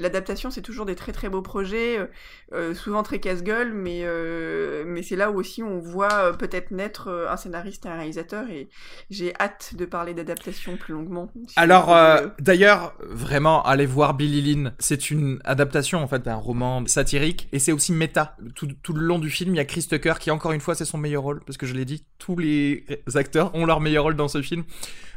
l'adaptation, 0.00 0.50
c'est 0.50 0.62
toujours 0.62 0.86
des 0.86 0.94
très 0.94 1.09
très 1.12 1.28
beaux 1.28 1.42
projets, 1.42 1.98
euh, 1.98 2.06
euh, 2.52 2.74
souvent 2.74 3.02
très 3.02 3.20
casse-gueule, 3.20 3.72
mais, 3.72 4.00
euh, 4.04 4.84
mais 4.86 5.02
c'est 5.02 5.16
là 5.16 5.30
où 5.30 5.38
aussi 5.38 5.62
on 5.62 5.78
voit 5.78 6.36
peut-être 6.36 6.70
naître 6.70 7.08
un 7.28 7.36
scénariste 7.36 7.86
et 7.86 7.88
un 7.88 7.96
réalisateur 7.96 8.48
et 8.48 8.68
j'ai 9.10 9.34
hâte 9.40 9.74
de 9.76 9.84
parler 9.84 10.14
d'adaptation 10.14 10.76
plus 10.76 10.94
longuement. 10.94 11.30
Alors, 11.56 11.96
d'ailleurs, 12.38 12.94
vraiment, 13.00 13.62
allez 13.62 13.86
voir 13.86 14.14
Billy 14.14 14.40
Lynn. 14.42 14.72
C'est 14.78 15.10
une 15.10 15.40
adaptation, 15.44 16.02
en 16.02 16.08
fait, 16.08 16.22
d'un 16.22 16.36
roman 16.36 16.84
satirique, 16.86 17.48
et 17.52 17.58
c'est 17.58 17.72
aussi 17.72 17.92
méta. 17.92 18.36
Tout, 18.54 18.68
tout 18.82 18.92
le 18.92 19.02
long 19.02 19.18
du 19.18 19.30
film, 19.30 19.54
il 19.54 19.58
y 19.58 19.60
a 19.60 19.64
Chris 19.64 19.86
Tucker, 19.88 20.14
qui, 20.18 20.30
encore 20.30 20.52
une 20.52 20.60
fois, 20.60 20.74
c'est 20.74 20.84
son 20.84 20.98
meilleur 20.98 21.22
rôle, 21.22 21.40
parce 21.44 21.56
que 21.56 21.66
je 21.66 21.74
l'ai 21.74 21.84
dit, 21.84 22.04
tous 22.18 22.36
les 22.36 22.84
acteurs 23.14 23.54
ont 23.54 23.66
leur 23.66 23.80
meilleur 23.80 24.04
rôle 24.04 24.16
dans 24.16 24.28
ce 24.28 24.42
film. 24.42 24.64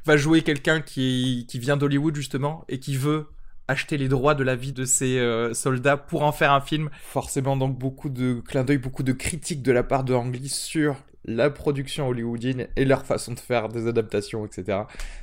Va 0.05 0.17
jouer 0.17 0.41
quelqu'un 0.41 0.81
qui, 0.81 1.45
qui 1.49 1.59
vient 1.59 1.77
d'Hollywood, 1.77 2.15
justement, 2.15 2.65
et 2.69 2.79
qui 2.79 2.95
veut 2.95 3.27
acheter 3.67 3.97
les 3.97 4.07
droits 4.07 4.35
de 4.35 4.43
la 4.43 4.55
vie 4.55 4.73
de 4.73 4.85
ses 4.85 5.19
euh, 5.19 5.53
soldats 5.53 5.97
pour 5.97 6.23
en 6.23 6.31
faire 6.31 6.51
un 6.51 6.61
film. 6.61 6.89
Forcément, 7.03 7.57
donc, 7.57 7.77
beaucoup 7.77 8.09
de 8.09 8.41
clins 8.45 8.63
d'œil, 8.63 8.77
beaucoup 8.77 9.03
de 9.03 9.13
critiques 9.13 9.61
de 9.61 9.71
la 9.71 9.83
part 9.83 10.03
de 10.03 10.13
Ang 10.13 10.33
Lee 10.33 10.49
sur 10.49 10.95
la 11.25 11.49
production 11.49 12.07
hollywoodienne 12.07 12.67
et 12.75 12.85
leur 12.85 13.05
façon 13.05 13.33
de 13.33 13.39
faire 13.39 13.69
des 13.69 13.87
adaptations, 13.87 14.45
etc. 14.45 14.79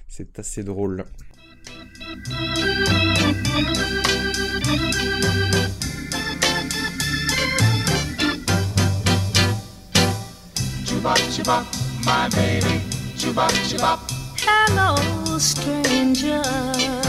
C'est 0.08 0.38
assez 0.38 0.64
drôle. 0.64 1.04
Hello, 14.46 15.38
stranger. 15.38 16.99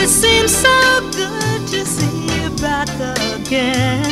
It 0.00 0.08
seems 0.08 0.48
so 0.54 0.68
good 1.12 1.66
to 1.70 1.84
see 1.84 2.26
you 2.42 2.50
back 2.60 2.88
again. 3.36 4.02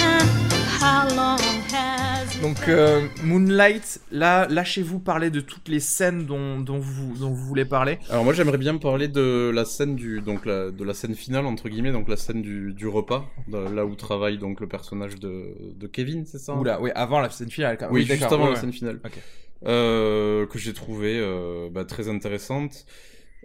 How 0.80 1.08
long 1.14 1.38
has 1.72 2.34
it 2.36 2.42
Donc 2.42 2.68
euh, 2.68 3.06
Moonlight, 3.24 4.00
là, 4.10 4.46
lâchez-vous 4.48 4.98
parler 4.98 5.30
de 5.30 5.40
toutes 5.40 5.68
les 5.68 5.80
scènes 5.80 6.26
dont, 6.26 6.58
dont, 6.60 6.78
vous, 6.78 7.14
dont 7.18 7.30
vous 7.30 7.44
voulez 7.46 7.64
parler. 7.64 7.98
Alors 8.10 8.24
moi 8.24 8.32
j'aimerais 8.34 8.58
bien 8.58 8.76
parler 8.76 9.08
de 9.08 9.50
la 9.54 9.64
scène 9.64 9.96
du 9.96 10.20
donc 10.20 10.44
la, 10.44 10.70
de 10.70 10.84
la 10.84 10.92
scène 10.94 11.14
finale 11.14 11.46
entre 11.46 11.68
guillemets 11.68 11.92
donc 11.92 12.08
la 12.08 12.16
scène 12.16 12.42
du, 12.42 12.72
du 12.72 12.86
repas 12.88 13.24
de- 13.48 13.56
là 13.74 13.86
où 13.86 13.94
travaille 13.94 14.38
donc 14.38 14.60
le 14.60 14.66
personnage 14.68 15.14
de, 15.16 15.54
de 15.76 15.86
Kevin 15.86 16.24
c'est 16.26 16.38
ça? 16.38 16.54
Oula, 16.54 16.80
oui, 16.80 16.90
avant 16.94 17.20
la 17.20 17.30
scène 17.30 17.50
finale. 17.50 17.76
quand- 17.78 17.88
Oui, 17.90 18.04
juste 18.04 18.22
avant 18.24 18.36
ouais, 18.38 18.44
la 18.44 18.50
ouais. 18.54 18.60
scène 18.60 18.72
finale. 18.72 19.00
Ok. 19.04 19.18
Euh, 19.66 20.46
que 20.46 20.58
j'ai 20.58 20.74
trouvé 20.74 21.18
euh, 21.18 21.68
bah, 21.72 21.84
très 21.86 22.08
intéressante. 22.10 22.84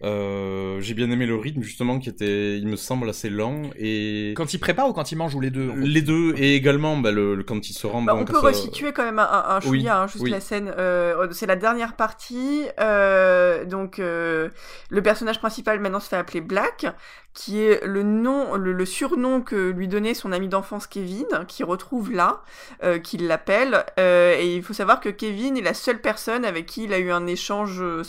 Euh, 0.03 0.79
j'ai 0.81 0.95
bien 0.95 1.11
aimé 1.11 1.27
le 1.27 1.35
rythme 1.35 1.61
justement 1.61 1.99
qui 1.99 2.09
était, 2.09 2.57
il 2.57 2.67
me 2.67 2.75
semble, 2.75 3.07
assez 3.09 3.29
lent 3.29 3.61
et 3.77 4.33
Quand 4.35 4.53
il 4.53 4.57
prépare 4.59 4.87
ou 4.89 4.93
quand 4.93 5.11
il 5.11 5.15
mange 5.17 5.35
ou 5.35 5.39
les 5.39 5.51
deux 5.51 5.69
en 5.69 5.75
fait 5.75 5.81
les 5.81 6.01
deux 6.01 6.33
et 6.37 6.55
également 6.55 6.97
bah, 6.97 7.11
le, 7.11 7.35
le- 7.35 7.43
quand 7.43 7.69
il 7.69 7.73
se 7.73 7.85
rend. 7.85 8.01
Bah, 8.01 8.13
bon, 8.13 8.21
on 8.21 8.25
peut 8.25 8.33
ça- 8.33 8.39
resituer 8.47 8.93
quand 8.93 9.03
même 9.03 9.19
un, 9.19 9.23
un, 9.29 9.43
un 9.55 9.59
Oui, 9.59 9.79
chouïa, 9.81 10.01
hein, 10.01 10.07
juste 10.07 10.23
oui. 10.23 10.31
la 10.31 10.39
scène. 10.39 10.73
euh, 10.77 11.27
c'est 11.31 11.45
la 11.45 11.55
dernière 11.55 11.95
partie. 11.95 12.63
euh, 12.79 13.63
donc, 13.65 13.99
euh, 13.99 14.49
le 14.89 15.01
personnage 15.03 15.39
principal 15.39 15.79
maintenant 15.79 15.99
se 15.99 16.09
fait 16.09 16.15
appeler 16.17 16.41
Black, 16.41 16.87
qui 17.33 17.59
est 17.59 17.85
le 17.85 18.01
nom, 18.03 18.55
le, 18.55 18.73
le 18.73 18.85
surnom 18.85 19.41
que 19.41 19.69
lui 19.69 19.87
donnait 19.87 20.13
son 20.15 20.31
ami 20.31 20.47
d'enfance 20.47 20.87
Kevin, 20.87 21.27
qui 21.47 21.63
retrouve 21.63 22.11
là, 22.11 22.41
euh, 22.83 22.97
qui 22.97 23.17
l'appelle. 23.17 23.83
euh, 23.99 24.35
et 24.39 24.55
il 24.55 24.63
faut 24.63 24.73
savoir 24.73 24.99
que 24.99 25.09
Kevin 25.09 25.57
est 25.57 25.61
la 25.61 25.73
seule 25.75 26.01
personne 26.01 26.43
avec 26.43 26.65
qui 26.65 26.85
il 26.85 26.93
a 26.93 26.99
eu 26.99 27.11
un 27.11 27.27
échange 27.27 27.81
euh, 27.81 28.03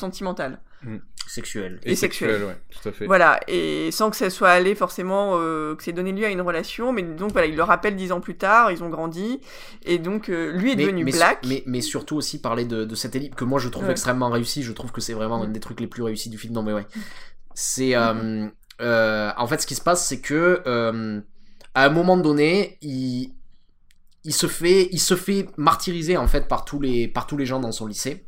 sentimental. 0.83 1.03
Sexuel. 1.29 1.81
et, 1.85 1.93
et 1.93 1.97
sexuel, 1.97 2.31
sexuel. 2.31 2.49
ouais, 2.49 2.57
tout 2.83 2.89
à 2.89 2.93
fait. 2.93 3.07
Voilà, 3.07 3.41
et 3.47 3.91
sans 3.93 4.11
que 4.11 4.17
ça 4.17 4.29
soit 4.29 4.51
allé 4.51 4.75
forcément, 4.75 5.35
euh, 5.37 5.77
que 5.77 5.83
c'est 5.85 5.93
donné 5.93 6.13
lieu 6.13 6.27
à 6.27 6.31
une 6.31 6.41
relation, 6.41 6.93
mais 6.93 7.03
donc 7.03 7.31
voilà, 7.33 7.47
il 7.47 7.55
le 7.57 7.63
rappelle 7.63 7.95
dix 7.97 8.11
ans 8.13 8.21
plus 8.21 8.37
tard, 8.37 8.73
ils 8.73 8.83
ont 8.83 8.91
grandi, 8.91 9.41
et 9.85 9.99
donc 9.99 10.29
euh, 10.29 10.51
lui 10.53 10.73
est 10.73 10.77
devenu 10.77 11.05
mais, 11.05 11.13
Black. 11.13 11.45
mais, 11.47 11.63
mais 11.67 11.81
surtout 11.81 12.17
aussi 12.17 12.41
parler 12.41 12.65
de, 12.65 12.85
de 12.85 12.95
cette 12.97 13.15
ellipse 13.15 13.37
que 13.37 13.45
moi 13.45 13.61
je 13.61 13.69
trouve 13.69 13.85
Ouais. 13.85 13.93
extrêmement 13.93 14.31
réussi. 14.31 14.63
Je 14.65 14.73
trouve 14.73 14.91
que 14.93 15.01
c'est 15.01 15.13
vraiment 15.15 15.43
un 15.45 15.49
des 15.49 15.61
trucs 15.61 15.79
les 15.81 15.87
plus 15.87 16.03
réussis 16.03 16.29
du 16.29 16.39
film. 16.39 16.55
Non, 16.55 16.63
mais 16.65 16.73
ouais. 16.73 16.87
C'est. 17.55 17.95
euh, 17.95 18.49
euh, 18.81 19.31
en 19.37 19.47
fait, 19.47 19.61
ce 19.63 19.67
qui 19.67 19.75
se 19.77 19.81
passe, 19.83 20.07
c'est 20.07 20.21
que. 20.21 20.63
euh, 20.67 21.21
à 21.75 21.87
un 21.87 21.91
moment 21.91 22.17
donné, 22.17 22.79
il. 22.83 23.33
Il 24.25 24.33
se 24.35 24.47
fait, 24.47 24.89
il 24.93 25.01
se 25.01 25.17
fait 25.17 25.49
martyriser 25.57 26.17
en 26.17 26.29
fait 26.29 26.47
par 26.47 26.65
tous 26.65 26.79
les, 26.81 27.09
par 27.09 27.27
tous 27.27 27.37
les 27.37 27.45
gens 27.47 27.59
dans 27.59 27.73
son 27.73 27.87
lycée. 27.87 28.27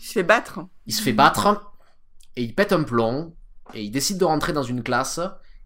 Il 0.00 0.04
se 0.06 0.12
fait 0.12 0.22
battre. 0.24 0.60
Il 0.86 0.92
se 0.94 1.00
fait 1.02 1.12
battre 1.12 1.72
et 2.36 2.42
il 2.42 2.54
pète 2.54 2.72
un 2.72 2.82
plomb 2.82 3.34
et 3.74 3.82
il 3.82 3.90
décide 3.90 4.18
de 4.18 4.24
rentrer 4.24 4.52
dans 4.52 4.62
une 4.62 4.82
classe 4.82 5.20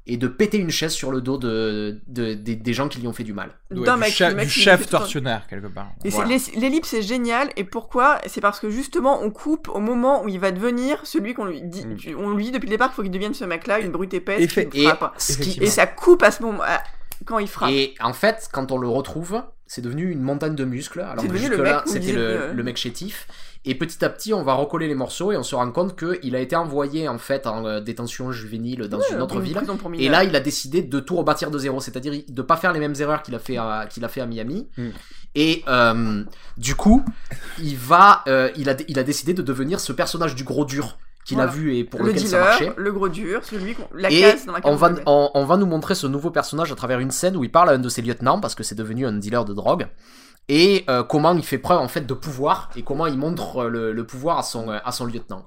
et 0.07 0.17
de 0.17 0.27
péter 0.29 0.57
une 0.59 0.71
chaise 0.71 0.93
sur 0.93 1.11
le 1.13 1.21
dos 1.21 1.37
de, 1.37 2.01
de- 2.07 2.33
des- 2.35 2.57
des 2.57 2.73
gens 2.73 2.89
qui 2.89 2.99
lui 3.01 3.07
ont 3.07 3.13
fait 3.13 3.23
du 3.23 3.35
mal. 3.35 3.51
Ouais, 3.71 3.85
d'un 3.85 3.95
du, 3.95 4.01
mec- 4.01 4.13
chef- 4.13 4.31
le 4.31 4.37
mec 4.37 4.49
du 4.49 4.53
qui 4.55 4.61
chef 4.61 4.81
fait 4.81 4.87
tortionnaire 4.87 5.47
quelque 5.47 5.67
part. 5.67 5.91
Et 6.05 6.09
Voilà. 6.09 6.39
c'est- 6.39 6.57
l'ellipse- 6.57 6.95
est 6.95 7.03
géniale, 7.03 7.51
et 7.57 7.65
pourquoi? 7.65 8.19
C'est 8.27 8.41
parce 8.41 8.59
que 8.61 8.71
justement, 8.71 9.21
on 9.23 9.31
coupe 9.31 9.69
au 9.69 9.79
moment 9.79 10.25
où 10.25 10.29
il 10.29 10.41
va 10.41 10.51
devenir 10.53 10.99
celui 11.05 11.35
qu'on 11.35 11.45
lui 11.45 11.61
dit. 11.63 11.87
Mm. 11.87 11.97
tu- 11.97 12.15
On 12.15 12.35
lui 12.35 12.45
dit 12.45 12.51
depuis 12.51 12.67
le 12.67 12.71
départ 12.71 12.89
qu'il 12.89 12.97
faut 12.97 13.03
qu'il 13.03 13.11
devienne 13.13 13.35
ce 13.35 13.45
mec-là, 13.45 13.79
une 13.81 13.93
brute 13.93 14.15
épaisse 14.15 14.41
Effet- 14.43 14.69
qui 14.69 14.81
Et, 14.85 14.85
frappe. 14.89 15.15
ce 15.19 15.27
qui- 15.27 15.33
Effectivement. 15.43 15.67
Et 15.67 15.71
ça 15.71 15.87
coupe 15.87 16.23
à 16.23 16.31
ce 16.31 16.43
moment, 16.43 16.63
à- 16.63 16.83
quand 17.27 17.39
il 17.39 17.47
frappe. 17.49 17.71
Et 17.71 17.95
en 18.01 18.15
fait, 18.15 18.49
quand 18.51 18.73
on 18.73 18.79
le 18.79 18.89
retrouve, 18.89 19.43
c'est 19.67 19.83
devenu 19.83 20.11
une 20.11 20.23
montagne 20.23 20.55
de 20.57 20.65
muscles. 20.65 21.01
Alors 21.01 21.17
C'est 21.21 21.29
que 21.29 21.33
devenu 21.35 21.49
le 21.51 21.57
jusque-là, 21.57 21.75
mec 21.77 21.83
c'était 21.87 21.99
disait 22.01 22.13
le, 22.15 22.39
que- 22.51 22.57
le 22.57 22.63
mec 22.65 22.77
chétif. 22.79 23.29
Et 23.67 23.75
petit 23.75 24.03
à 24.05 24.09
petit, 24.09 24.33
on 24.33 24.43
va 24.43 24.55
recoller 24.55 24.89
les 24.89 24.95
morceaux 24.95 25.33
et 25.33 25.37
on 25.37 25.43
se 25.43 25.55
rend 25.55 25.71
compte 25.71 25.95
qu'il 25.99 26.35
a 26.35 26.41
été 26.41 26.57
envoyé 26.57 27.09
en 27.09 27.19
fait 27.19 27.47
en 27.47 27.67
euh, 27.67 27.81
détention 27.81 28.33
juvénile 28.33 28.89
dans 28.89 28.99
Ouais, 28.99 29.05
une 29.13 29.21
autre 29.21 29.37
une 29.37 29.43
ville. 29.43 29.59
Et 29.99 30.09
là, 30.09 30.25
il 30.25 30.35
a 30.35 30.41
décidé 30.41 30.81
de 30.83 30.99
tout 31.01 31.17
rebâtir 31.17 31.51
de 31.51 31.59
zéro, 31.59 31.79
c'est-à-dire 31.81 32.23
de 32.27 32.43
pas 32.43 32.57
faire 32.57 32.73
les 32.73 32.81
mêmes 32.81 32.95
erreurs 32.99 33.23
qu'il 33.23 33.35
a 33.35 33.39
fait 33.39 33.59
à, 33.59 33.87
qu'il 33.91 34.03
a 34.05 34.09
fait 34.09 34.23
à 34.23 34.27
Miami. 34.27 34.67
Mm. 34.79 34.89
Et 35.35 35.63
euh, 35.69 36.25
du 36.57 36.75
coup, 36.75 37.05
il 37.63 37.77
va, 37.77 38.23
euh, 38.29 38.51
il 38.57 38.71
a, 38.71 38.77
il 38.89 38.99
a 38.99 39.03
décidé 39.03 39.35
de 39.35 39.43
devenir 39.43 39.79
ce 39.79 39.93
personnage 39.93 40.35
du 40.35 40.43
gros 40.45 40.65
dur 40.65 40.97
qu'il 41.27 41.37
Voilà. 41.37 41.51
a 41.53 41.55
vu 41.55 41.77
et 41.77 41.85
pour 41.85 42.01
le 42.01 42.07
lequel 42.07 42.23
ça 42.23 42.27
dealer, 42.39 42.45
marchait. 42.45 42.73
le 42.79 42.93
gros 42.93 43.09
dur, 43.11 43.45
celui 43.45 43.75
qu'on, 43.75 43.87
la 43.95 44.11
Et 44.11 44.23
case 44.23 44.47
dans 44.47 44.53
laquelle 44.55 44.73
on 44.73 44.77
va, 44.77 44.91
on 45.07 45.45
va 45.45 45.57
nous 45.59 45.67
montrer 45.67 45.95
ce 45.95 46.07
nouveau 46.07 46.31
personnage 46.31 46.73
à 46.73 46.75
travers 46.75 46.99
une 46.99 47.11
scène 47.11 47.37
où 47.37 47.45
il 47.45 47.51
parle 47.53 47.69
à 47.69 47.73
un 47.73 47.79
de 47.79 47.89
ses 47.91 48.01
lieutenants 48.01 48.41
parce 48.41 48.55
que 48.55 48.63
c'est 48.63 48.75
devenu 48.75 49.07
un 49.07 49.13
dealer 49.13 49.45
de 49.45 49.53
drogue 49.53 49.87
et 50.49 50.85
euh, 50.89 51.03
comment 51.05 51.33
il 51.35 51.45
fait 51.45 51.59
preuve 51.59 51.79
en 51.81 51.89
fait 51.89 52.07
de 52.07 52.15
pouvoir 52.15 52.71
et 52.77 52.83
comment 52.83 53.07
il 53.07 53.17
montre 53.19 53.59
euh, 53.65 53.69
le, 53.69 53.93
le 53.93 54.07
pouvoir 54.07 54.39
à 54.39 54.43
son, 54.43 54.71
euh, 54.71 54.79
à 54.85 54.93
son 54.93 55.07
lieutenant. 55.07 55.47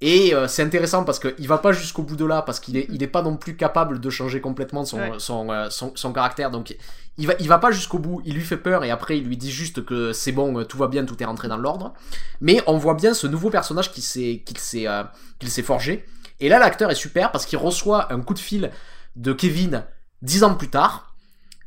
Et 0.00 0.34
euh, 0.34 0.48
c'est 0.48 0.62
intéressant 0.62 1.04
parce 1.04 1.18
qu'il 1.20 1.46
va 1.48 1.58
pas 1.58 1.72
jusqu'au 1.72 2.02
bout 2.02 2.16
de 2.16 2.24
là 2.24 2.42
parce 2.42 2.58
qu'il 2.60 2.76
est, 2.76 2.86
il 2.90 3.02
est 3.02 3.06
pas 3.08 3.22
non 3.22 3.36
plus 3.36 3.56
capable 3.56 4.00
de 4.00 4.10
changer 4.10 4.40
complètement 4.40 4.84
son, 4.84 4.98
Ouais. 4.98 5.12
son, 5.18 5.50
euh, 5.50 5.70
son, 5.70 5.92
son 5.94 6.12
caractère 6.12 6.50
donc 6.50 6.76
il 7.16 7.28
va, 7.28 7.34
il 7.38 7.46
va 7.48 7.58
pas 7.58 7.70
jusqu'au 7.70 8.00
bout, 8.00 8.20
il 8.24 8.34
lui 8.34 8.42
fait 8.42 8.56
peur 8.56 8.82
et 8.82 8.90
après 8.90 9.16
il 9.18 9.24
lui 9.24 9.36
dit 9.36 9.52
juste 9.52 9.84
que 9.84 10.12
c'est 10.12 10.32
bon, 10.32 10.64
tout 10.64 10.76
va 10.76 10.88
bien, 10.88 11.04
tout 11.04 11.22
est 11.22 11.26
rentré 11.26 11.46
dans 11.46 11.56
l'ordre. 11.56 11.94
Mais 12.40 12.60
on 12.66 12.76
voit 12.76 12.94
bien 12.94 13.14
ce 13.14 13.28
nouveau 13.28 13.50
personnage 13.50 13.92
qui 13.92 14.02
s'est, 14.02 14.42
qu'il 14.44 14.58
s'est, 14.58 14.88
euh, 14.88 15.04
qu'il 15.38 15.48
s'est 15.48 15.62
forgé. 15.62 16.04
Et 16.40 16.48
là 16.48 16.58
l'acteur 16.58 16.90
est 16.90 16.96
super 16.96 17.30
parce 17.30 17.46
qu'il 17.46 17.58
reçoit 17.58 18.12
un 18.12 18.20
coup 18.20 18.34
de 18.34 18.40
fil 18.40 18.72
de 19.14 19.32
Kevin 19.32 19.84
dix 20.22 20.42
ans 20.42 20.56
plus 20.56 20.70
tard. 20.70 21.14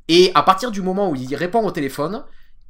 Et 0.09 0.31
à 0.35 0.43
partir 0.43 0.69
du 0.71 0.81
moment 0.81 1.09
où 1.09 1.15
il 1.15 1.33
répond 1.35 1.65
au 1.65 1.71
téléphone, 1.71 2.23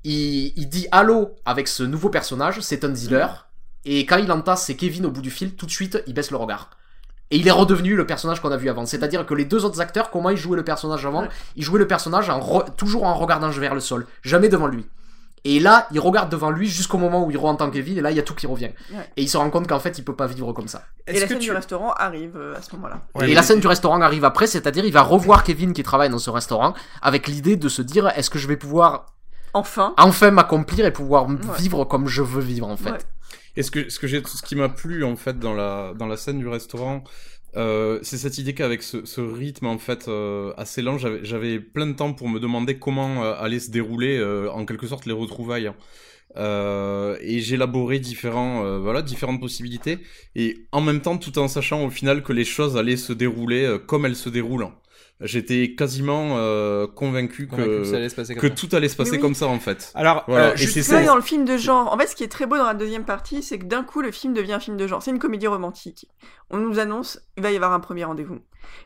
il, 0.10 0.53
il 0.55 0.70
dit 0.70 0.88
allô 0.91 1.36
avec 1.45 1.68
ce 1.68 1.84
nouveau 1.84 2.10
personnage, 2.10 2.60
c'est 2.62 2.84
un 2.84 2.89
dealer. 2.89 3.47
Et 3.86 4.05
quand 4.05 4.18
il 4.18 4.32
entend 4.32 4.55
c'est 4.55 4.76
Kevin 4.76 5.05
au 5.05 5.12
bout 5.12 5.22
du 5.22 5.32
fil, 5.32 5.55
tout 5.55 5.66
de 5.66 5.72
suite 5.72 6.01
il 6.08 6.14
baisse 6.14 6.32
le 6.32 6.38
regard. 6.38 6.70
Et 7.30 7.38
il 7.38 7.47
est 7.47 7.51
redevenu 7.51 7.95
le 7.95 8.05
personnage 8.05 8.41
qu'on 8.41 8.51
a 8.51 8.58
vu 8.58 8.70
avant. 8.70 8.86
C'est-à-dire 8.86 9.26
que 9.26 9.34
les 9.34 9.43
deux 9.45 9.66
autres 9.66 9.82
acteurs, 9.82 10.12
comment 10.12 10.30
ils 10.30 10.38
jouaient 10.38 10.55
le 10.55 10.64
personnage 10.64 11.05
avant 11.05 11.24
Ouais. 11.24 11.30
Ils 11.58 11.64
jouaient 11.64 11.80
le 11.80 11.88
personnage 11.88 12.30
en 12.30 12.39
re- 12.39 12.74
toujours 12.76 13.03
en 13.03 13.16
regardant 13.16 13.49
vers 13.49 13.74
le 13.76 13.82
sol, 13.82 14.08
jamais 14.24 14.47
devant 14.47 14.68
lui. 14.68 14.86
Et 15.43 15.60
là, 15.60 15.88
il 15.91 15.99
regarde 15.99 16.30
devant 16.30 16.49
lui 16.51 16.68
jusqu'au 16.70 16.97
moment 16.97 17.26
où 17.26 17.32
il 17.32 17.38
re-entend 17.38 17.70
Kevin, 17.70 17.97
et 17.97 18.01
là, 18.01 18.12
il 18.12 18.18
y 18.18 18.20
a 18.20 18.24
tout 18.24 18.34
qui 18.34 18.47
revient. 18.47 18.72
Ouais. 18.93 19.10
Et 19.18 19.24
il 19.24 19.30
se 19.30 19.38
rend 19.38 19.49
compte 19.49 19.68
qu'en 19.68 19.80
fait, 19.80 19.97
il 19.97 20.03
peut 20.05 20.16
pas 20.16 20.28
vivre 20.28 20.51
comme 20.53 20.68
ça. 20.70 20.84
Et 21.05 21.14
la 21.20 21.28
scène 21.28 21.38
tu 21.39 21.45
du 21.45 21.51
restaurant 21.51 21.91
arrive 21.93 22.36
euh, 22.38 22.55
à 22.55 22.62
ce 22.62 22.74
moment-là. 22.76 23.01
Ouais, 23.16 23.26
et 23.26 23.28
mais- 23.30 23.34
la 23.34 23.43
scène 23.43 23.60
du 23.60 23.68
restaurant 23.68 23.99
arrive 24.01 24.24
après, 24.26 24.47
c'est-à-dire 24.47 24.84
il 24.86 24.91
va 24.93 25.01
revoir 25.01 25.43
Kevin 25.43 25.74
qui 25.74 25.84
travaille 25.84 26.10
dans 26.10 26.20
ce 26.20 26.30
restaurant 26.30 26.74
avec 27.01 27.28
l'idée 27.28 27.55
de 27.58 27.68
se 27.70 27.82
dire 27.82 28.08
est-ce 28.18 28.30
que 28.30 28.39
je 28.39 28.47
vais 28.47 28.58
pouvoir 28.58 29.05
Enfin. 29.58 29.93
enfin 29.97 30.32
m'accomplir 30.32 30.86
et 30.86 30.91
pouvoir 30.93 31.28
Ouais. 31.28 31.36
vivre 31.58 31.84
comme 31.86 32.08
je 32.08 32.22
veux 32.22 32.41
vivre 32.41 32.68
en 32.68 32.78
fait. 32.78 32.91
Ouais. 32.91 32.97
Et 33.58 33.64
ce 33.64 33.72
que, 33.72 33.89
ce 33.89 33.97
que 33.99 34.08
j'ai, 34.08 34.22
ce 34.24 34.41
qui 34.43 34.55
m'a 34.55 34.70
plu 34.70 35.03
en 35.03 35.16
fait 35.16 35.38
dans 35.39 35.53
la 35.55 35.93
dans 35.99 36.08
la 36.08 36.18
scène 36.18 36.39
du 36.39 36.47
restaurant, 36.47 37.03
Euh, 37.55 37.97
c'est 38.03 38.20
cette 38.20 38.38
idée 38.38 38.53
qu'avec 38.53 38.84
ce, 38.84 38.97
ce, 39.05 39.22
rythme 39.22 39.66
en 39.68 39.80
fait 39.80 40.08
euh, 40.10 40.53
assez 40.58 40.82
lent, 40.84 40.97
j'avais 41.30 41.60
plein 41.60 41.88
de 41.88 41.93
temps 41.93 42.14
pour 42.14 42.28
me 42.30 42.39
demander 42.39 42.78
comment 42.78 43.24
euh, 43.24 43.34
allaient 43.43 43.62
se 43.68 43.72
dérouler 43.72 44.16
euh, 44.20 44.51
en 44.60 44.64
quelque 44.66 44.86
sorte 44.86 45.05
les 45.08 45.14
retrouvailles. 45.24 45.72
Euh, 46.36 47.18
et 47.22 47.39
j'élaborais 47.39 47.99
différents, 47.99 48.80
voilà, 48.80 49.01
différentes 49.01 49.39
possibilités, 49.39 49.97
et 50.36 50.68
en 50.72 50.82
même 50.82 51.01
temps 51.01 51.18
tout 51.18 51.39
en 51.39 51.47
sachant 51.47 51.84
au 51.86 51.89
final 51.89 52.22
que 52.22 52.34
les 52.34 52.45
choses 52.45 52.78
allaient 52.78 52.97
se 53.10 53.14
dérouler 53.14 53.78
comme 53.88 54.05
elles 54.05 54.16
se 54.26 54.30
déroulent 54.30 54.68
j'étais 55.22 55.74
quasiment 55.76 56.38
euh, 56.38 56.88
convaincu, 56.88 57.47
que, 57.47 57.55
que, 57.55 57.84
tout 57.84 57.95
allait 58.76 58.89
se 58.89 58.95
passer 58.95 59.20
comme 59.20 59.34
ça 59.34 59.47
en 59.47 59.59
fait. 59.59 59.91
Alors, 59.95 60.24
voilà. 60.28 60.49
euh, 60.49 60.53
et 60.53 60.68
c'est 60.68 60.84
ça 60.84 61.03
dans 61.03 61.15
le 61.15 61.22
film 61.22 61.45
de 61.45 61.57
genre. 61.57 61.91
En 61.91 61.97
fait, 61.97 62.07
ce 62.07 62.15
qui 62.15 62.24
est 62.24 62.28
très 62.28 62.45
beau 62.45 62.57
dans 62.57 62.65
la 62.65 62.74
deuxième 62.74 63.05
partie, 63.05 63.41
c'est 63.41 63.59
que 63.59 63.65
d'un 63.65 63.84
coup, 63.84 64.01
le 64.01 64.11
film 64.11 64.34
devient 64.34 64.53
un 64.53 64.59
film 64.59 64.78
de 64.78 64.88
genre. 64.88 65.01
C'est 65.01 65.11
une 65.11 65.20
comédie 65.20 65.47
romantique. 65.47 66.07
On 66.49 66.57
nous 66.57 66.80
annonce, 66.80 67.20
il 67.36 67.43
va 67.43 67.51
y 67.51 67.55
avoir 67.55 67.74
un 67.74 67.80
premier 67.80 68.05
rendez-vous. 68.05 68.39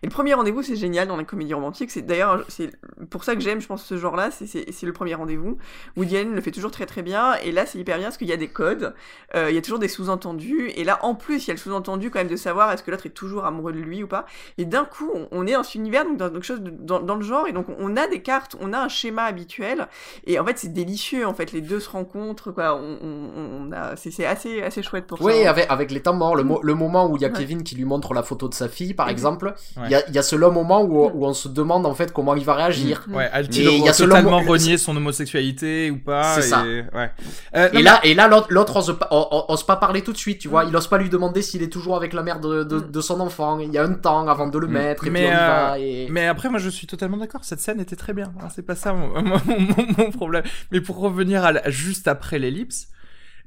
Et 0.04 0.08
le 0.08 0.12
premier 0.12 0.34
rendez-vous, 0.34 0.64
c'est 0.64 0.76
génial 0.76 1.08
dans 1.08 1.18
la 1.18 1.24
comédie 1.24 1.54
romantique. 1.54 1.92
C'est 1.92 2.02
d'ailleurs, 2.02 2.44
c'est 2.48 2.72
pour 3.10 3.24
ça 3.24 3.36
que 3.36 3.42
j'aime, 3.42 3.62
je 3.62 3.68
pense, 3.68 3.84
ce 3.84 3.98
genre-là. 3.98 4.30
C'est 4.32 4.84
le 4.84 4.94
premier 4.94 5.16
rendez-vous. 5.16 5.58
Woody 5.98 6.18
Allen 6.18 6.34
le 6.34 6.42
fait 6.42 6.52
toujours 6.52 6.72
très 6.72 6.86
très 6.86 7.02
bien. 7.02 7.36
Et 7.44 7.52
là, 7.52 7.66
c'est 7.66 7.80
hyper 7.80 7.98
bien 7.98 8.08
parce 8.08 8.18
qu'il 8.18 8.28
y 8.28 8.34
a 8.34 8.38
des 8.38 8.48
codes, 8.48 8.94
euh, 9.36 9.50
il 9.50 9.56
y 9.56 9.58
a 9.58 9.62
toujours 9.62 9.80
des 9.80 9.88
sous-entendus. 9.88 10.72
Et 10.76 10.84
là, 10.84 11.00
en 11.04 11.16
plus, 11.16 11.46
il 11.46 11.48
y 11.50 11.52
a 11.52 11.54
le 11.54 11.60
sous-entendu 11.60 12.10
quand 12.10 12.20
même 12.20 12.28
de 12.28 12.36
savoir 12.36 12.72
est-ce 12.72 12.84
que 12.84 12.92
l'autre 12.92 13.06
est 13.06 13.10
toujours 13.10 13.46
amoureux 13.46 13.74
de 13.74 13.80
lui 13.80 14.04
ou 14.04 14.08
pas. 14.08 14.26
Et 14.58 14.66
d'un 14.66 14.86
coup, 14.86 15.10
on, 15.14 15.28
on, 15.32 15.48
est 15.48 15.54
dans 15.54 15.64
cet 15.64 15.76
univers, 15.76 16.06
donc 16.06 16.18
dans 16.28 16.34
quelque 16.34 16.46
chose 16.46 16.62
de, 16.62 16.70
dans, 16.70 17.02
dans, 17.02 17.16
le 17.16 17.24
genre. 17.24 17.48
Et 17.48 17.52
donc, 17.52 17.68
on 17.80 17.98
a 17.98 18.08
des 18.08 18.22
cartes, 18.22 18.56
on 18.60 18.74
a 18.74 18.80
un 18.80 18.88
schéma 18.88 19.24
habituel. 19.24 19.88
Et 20.26 20.40
en 20.40 20.46
fait, 20.46 20.58
c'est 20.58 20.74
délicieux. 20.74 21.26
En 21.28 21.34
fait, 21.34 21.52
les 21.52 21.62
deux 21.62 21.80
se 21.80 21.90
rencontrent. 21.90 22.52
Quoi. 22.52 22.76
On, 22.76 22.98
on, 23.02 23.68
on 23.68 23.72
a, 23.72 23.96
c'est 23.96 24.26
assez 24.26 24.62
assez 24.62 24.84
chouette 24.84 25.08
pour 25.08 25.22
oui, 25.22 25.34
ça. 25.34 25.40
Oui, 25.40 25.46
avec, 25.46 25.66
avec 25.70 25.92
les 25.92 26.02
temps 26.02 26.14
morts, 26.14 26.36
le, 26.36 26.44
mo 26.44 26.60
le 26.64 26.74
moment 26.74 27.08
où 27.08 27.16
il 27.16 27.22
y 27.22 27.26
a 27.26 27.30
ouais. 27.30 27.38
Kevin 27.38 27.64
qui 27.64 27.76
lui 27.76 27.86
montre 27.86 28.14
la 28.14 28.24
photo 28.24 28.48
de 28.48 28.54
sa 28.54 28.68
fille, 28.68 28.94
par 28.94 29.10
exemple. 29.10 29.54
Il 29.76 29.82
ouais. 29.84 29.90
y, 29.90 29.96
a, 29.96 30.10
y 30.10 30.18
a 30.18 30.24
ce 30.24 30.36
long 30.36 30.52
moment 30.52 30.82
où, 30.84 31.06
où, 31.06 31.26
on 31.26 31.34
se 31.34 31.48
demande 31.48 31.86
en 31.86 31.94
fait 31.94 32.12
comment 32.12 32.36
il 32.36 32.46
va 32.46 32.54
réagir. 32.56 33.06
Ouais, 33.10 33.30
a-t-il 33.32 33.84
totalement 33.92 34.40
renié 34.40 34.78
son 34.78 34.96
homosexualité 34.96 35.92
ou 35.92 35.98
pas 35.98 36.36
C'est 36.36 36.42
ça. 36.44 36.66
Et, 36.66 36.84
ouais. 36.96 37.12
euh, 37.56 37.70
et, 37.74 37.82
là, 37.82 38.00
et 38.04 38.14
là, 38.14 38.30
l'autre 38.50 38.78
ose, 38.78 38.98
ose 39.12 39.64
pas 39.64 39.76
parler 39.76 40.02
tout 40.02 40.14
de 40.14 40.18
suite, 40.18 40.40
tu 40.40 40.48
vois. 40.48 40.66
Il 40.66 40.76
ose 40.76 40.88
pas 40.88 40.98
lui 40.98 41.10
demander 41.10 41.42
s'il 41.42 41.64
est 41.64 41.72
toujours 41.72 41.96
avec 41.96 42.14
la 42.14 42.24
mère 42.24 42.40
de, 42.40 42.64
de, 42.64 42.80
de, 42.80 43.02
son 43.02 43.20
enfant. 43.20 43.60
Il 43.60 43.72
y 43.74 43.78
a 43.78 43.84
un 43.84 43.94
temps 43.94 44.28
avant 44.28 44.48
de 44.48 44.58
le 44.58 44.68
mettre. 44.68 45.08
Et 45.08 45.10
mais, 45.10 45.22
puis 45.22 45.30
on 45.30 45.32
y 45.32 45.36
euh, 45.36 45.48
va 45.48 45.80
et... 45.80 46.08
mais 46.12 46.28
après, 46.28 46.49
moi, 46.49 46.59
je 46.59 46.70
suis 46.70 46.88
totalement 46.88 47.18
d'accord. 47.18 47.43
Cette 47.43 47.59
scène 47.59 47.80
était 47.80 47.95
très 47.95 48.14
bien. 48.14 48.34
C'est 48.53 48.66
pas 48.66 48.76
ça 48.76 48.93
mon, 48.93 49.22
mon, 49.24 49.39
mon, 49.45 49.88
mon, 49.97 50.12
problème. 50.12 50.43
Mais 50.72 50.82
pour 50.82 50.97
revenir 50.97 51.43
à 51.43 51.51
la, 51.51 51.70
juste 51.70 52.07
après 52.07 52.39
l'ellipse, 52.39 52.89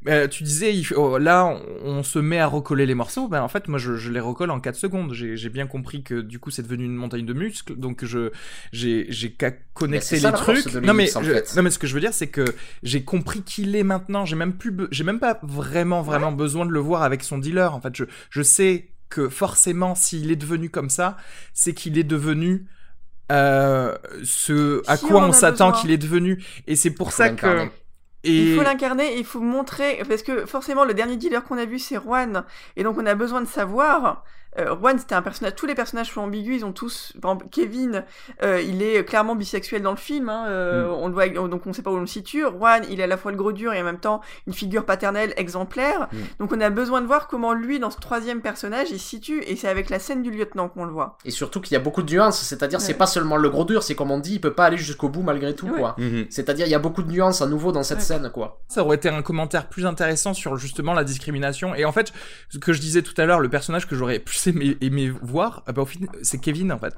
euh, 0.07 0.29
tu 0.29 0.43
disais, 0.43 0.77
il, 0.77 0.87
oh, 0.97 1.17
là, 1.17 1.47
on, 1.47 1.89
on, 1.89 2.03
se 2.03 2.19
met 2.19 2.39
à 2.39 2.47
recoller 2.47 2.85
les 2.85 2.95
morceaux. 2.95 3.29
Ben, 3.29 3.43
en 3.43 3.49
fait, 3.49 3.69
moi, 3.69 3.79
je, 3.79 3.97
je 3.97 4.11
les 4.11 4.21
recolle 4.21 4.51
en 4.51 4.61
4 4.61 4.77
secondes. 4.77 5.15
J'ai 5.15 5.49
bien 5.49 5.67
compris 5.67 6.03
que 6.03 6.21
du 6.21 6.39
coup, 6.39 6.51
c'est 6.51 6.63
devenu 6.63 6.85
une 6.85 6.95
montagne 6.95 7.25
de 7.25 7.33
muscles. 7.33 7.77
Donc, 7.77 8.05
je 8.05 8.31
j'ai 8.73 9.33
qu'à 9.33 9.53
connecter 9.73 10.21
les 10.21 10.33
trucs. 10.33 10.75
Non 10.75 10.93
mais, 10.93 11.07
je, 11.07 11.57
non, 11.57 11.63
mais 11.63 11.71
ce 11.71 11.79
que 11.79 11.87
je 11.87 11.95
veux 11.95 12.01
dire, 12.01 12.13
c'est 12.13 12.27
que 12.27 12.45
j'ai 12.83 13.03
compris 13.03 13.43
qu'il 13.43 13.75
est 13.77 13.85
maintenant. 13.85 14.27
J'ai 14.27 14.37
même 14.37 14.55
plus, 14.55 14.77
j'ai 14.91 15.05
même 15.05 15.21
pas 15.21 15.41
vraiment, 15.43 16.03
vraiment 16.03 16.29
ouais. 16.29 16.35
besoin 16.35 16.67
de 16.67 16.71
le 16.71 16.81
voir 16.81 17.03
avec 17.03 17.23
son 17.23 17.39
dealer. 17.39 17.75
En 17.75 17.81
fait, 17.81 17.97
je, 17.97 18.05
je 18.29 18.43
sais 18.43 18.89
que 19.15 19.29
forcément, 19.29 19.95
s'il 19.95 20.33
est 20.33 20.37
devenu 20.37 20.71
comme 20.71 20.91
ça, 20.91 21.17
c'est 21.53 21.73
qu'il 21.73 21.99
est 21.99 22.05
devenu 22.05 22.67
euh, 23.31 23.97
ce 24.25 24.83
à 24.89 24.97
si 24.97 25.07
quoi 25.07 25.23
on, 25.23 25.29
on 25.29 25.33
s'attend 25.33 25.71
qu'il 25.71 25.93
est 25.93 25.99
devenu. 25.99 26.43
Et 26.67 26.75
c'est 26.75 26.91
pour 26.91 27.13
ça 27.13 27.31
que 27.31 27.69
et... 28.25 28.53
Il 28.53 28.57
faut 28.57 28.63
l'incarner, 28.63 29.17
il 29.17 29.25
faut 29.25 29.41
montrer, 29.41 30.03
parce 30.09 30.23
que 30.23 30.47
forcément 30.47 30.85
le 30.85 30.95
dernier 30.95 31.17
dealer 31.17 31.45
qu'on 31.45 31.59
a 31.59 31.65
vu 31.65 31.79
c'est 31.79 31.97
Juan, 31.97 32.45
et 32.75 32.83
donc 32.83 32.99
on 32.99 33.07
a 33.07 33.15
besoin 33.15 33.41
de 33.41 33.47
savoir 33.47 34.25
euh, 34.59 34.77
Juan 34.77 34.99
c'était 34.99 35.15
un 35.15 35.23
personnage 35.23 35.55
tous 35.57 35.67
les 35.67 35.75
personnages 35.75 36.13
sont 36.13 36.21
ambigus 36.21 36.59
ils 36.59 36.65
ont 36.65 36.73
tous 36.73 37.13
par 37.21 37.33
exemple, 37.33 37.51
Kevin 37.51 38.05
euh, 38.43 38.61
il 38.61 38.83
est 38.83 39.05
clairement 39.05 39.35
bisexuel 39.35 39.83
dans 39.83 39.91
le 39.91 39.97
film 39.97 40.29
hein, 40.29 40.47
euh, 40.49 40.89
mm. 40.89 40.93
on 40.93 41.09
le 41.09 41.15
voit 41.15 41.29
donc 41.29 41.67
on 41.67 41.73
sait 41.73 41.83
pas 41.83 41.91
où 41.91 41.97
on 41.97 42.01
le 42.01 42.07
situe 42.07 42.43
Juan 42.43 42.85
il 42.89 43.01
est 43.01 43.05
à 43.05 43.09
la 43.09 43.17
fois 43.17 43.33
le 43.33 43.37
gros 43.37 43.53
dur 43.53 43.73
et 43.73 43.81
en 43.81 43.85
même 43.85 43.99
temps 43.99 44.21
une 44.47 44.53
figure 44.53 44.85
paternelle 44.85 45.35
exemplaire 45.37 46.09
mm. 46.13 46.17
donc 46.41 46.53
on 46.53 46.61
a 46.61 46.71
besoin 46.71 47.01
de 47.01 47.07
voir 47.07 47.27
comment 47.27 47.53
lui 47.53 47.81
dans 47.81 47.91
ce 47.91 47.99
troisième 47.99 48.41
personnage 48.41 48.91
il 48.91 49.01
se 49.01 49.09
situe 49.09 49.43
et 49.47 49.57
c'est 49.57 49.69
avec 49.69 49.91
la 49.91 49.99
scène 49.99 50.23
du 50.23 50.31
lieutenant 50.31 50.69
qu'on 50.69 50.85
le 50.85 50.93
voit 50.93 51.19
et 51.25 51.31
surtout 51.31 51.61
qu'il 51.61 51.73
y 51.73 51.77
a 51.77 51.81
beaucoup 51.81 52.03
de 52.03 52.13
nuances 52.13 52.41
c'est-à-dire 52.41 52.79
ouais. 52.79 52.85
c'est 52.85 52.95
pas 52.95 53.07
seulement 53.07 53.37
le 53.37 53.51
gros 53.51 53.65
dur 53.65 53.83
c'est 53.83 53.95
comme 53.97 54.13
on 54.13 54.19
dit 54.19 54.35
il 54.35 54.41
peut 54.41 54.55
pas 54.55 54.67
aller 54.67 54.79
jusqu'au 54.79 55.09
bout 55.09 55.23
malgré 55.23 55.55
tout 55.55 55.67
ouais. 55.67 55.79
quoi 55.79 55.95
mm 55.99 56.05
-hmm. 56.05 56.27
c'est-à-dire 56.31 56.67
il 56.67 56.71
y 56.71 56.77
a 56.77 56.79
beaucoup 56.79 57.03
de 57.03 57.11
nuances 57.11 57.43
à 57.43 57.47
nouveau 57.47 57.73
dans 57.73 57.83
cette 57.83 57.99
ouais. 57.99 58.05
scène 58.05 58.31
quoi 58.31 58.61
ça 58.69 58.83
aurait 58.85 58.97
été 58.97 59.09
un 59.09 59.23
commentaire 59.23 59.69
plus 59.69 59.85
intéressant 59.85 60.33
sur 60.33 60.57
justement 60.57 60.95
la 60.95 61.05
discrimination 61.05 61.75
et 61.75 61.85
en 61.85 61.93
fait 61.93 62.13
ce 62.51 62.59
que 62.59 62.73
je 62.73 62.81
disais 62.81 63.03
tout 63.03 63.15
à 63.21 63.25
l'heure 63.27 63.41
le 63.41 63.49
personnage 63.49 63.87
que 63.89 63.97
j'aurais 63.97 64.21
plus 64.21 64.44
aimé, 64.47 64.77
aimé 64.81 65.13
voir, 65.23 65.63
ah 65.67 65.73
bah, 65.73 65.85
c'est 66.23 66.41
Kevin 66.41 66.73
en 66.73 66.79
fait. 66.79 66.95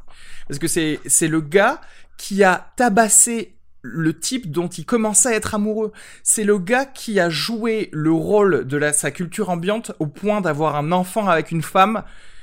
Parce 0.48 0.58
que 0.58 0.68
c'est 0.68 1.00
c'est 1.06 1.28
le 1.28 1.40
gars 1.40 1.80
qui 2.16 2.44
a 2.44 2.72
tabassé 2.76 3.56
le 3.82 4.18
type 4.18 4.50
dont 4.50 4.68
il 4.68 4.84
commençait 4.84 5.28
à 5.28 5.36
être 5.36 5.54
amoureux. 5.54 5.92
C'est 6.22 6.44
le 6.44 6.58
gars 6.58 6.84
qui 6.84 7.20
a 7.20 7.30
joué 7.30 7.88
le 7.92 8.12
rôle 8.12 8.66
de 8.66 8.90
sa 8.92 9.10
culture 9.10 9.50
ambiante 9.50 9.92
au 9.98 10.06
point 10.06 10.40
d'avoir 10.40 10.76
un 10.76 10.92
enfant 10.92 11.28
avec 11.28 11.50
une 11.50 11.62
femme 11.62 12.02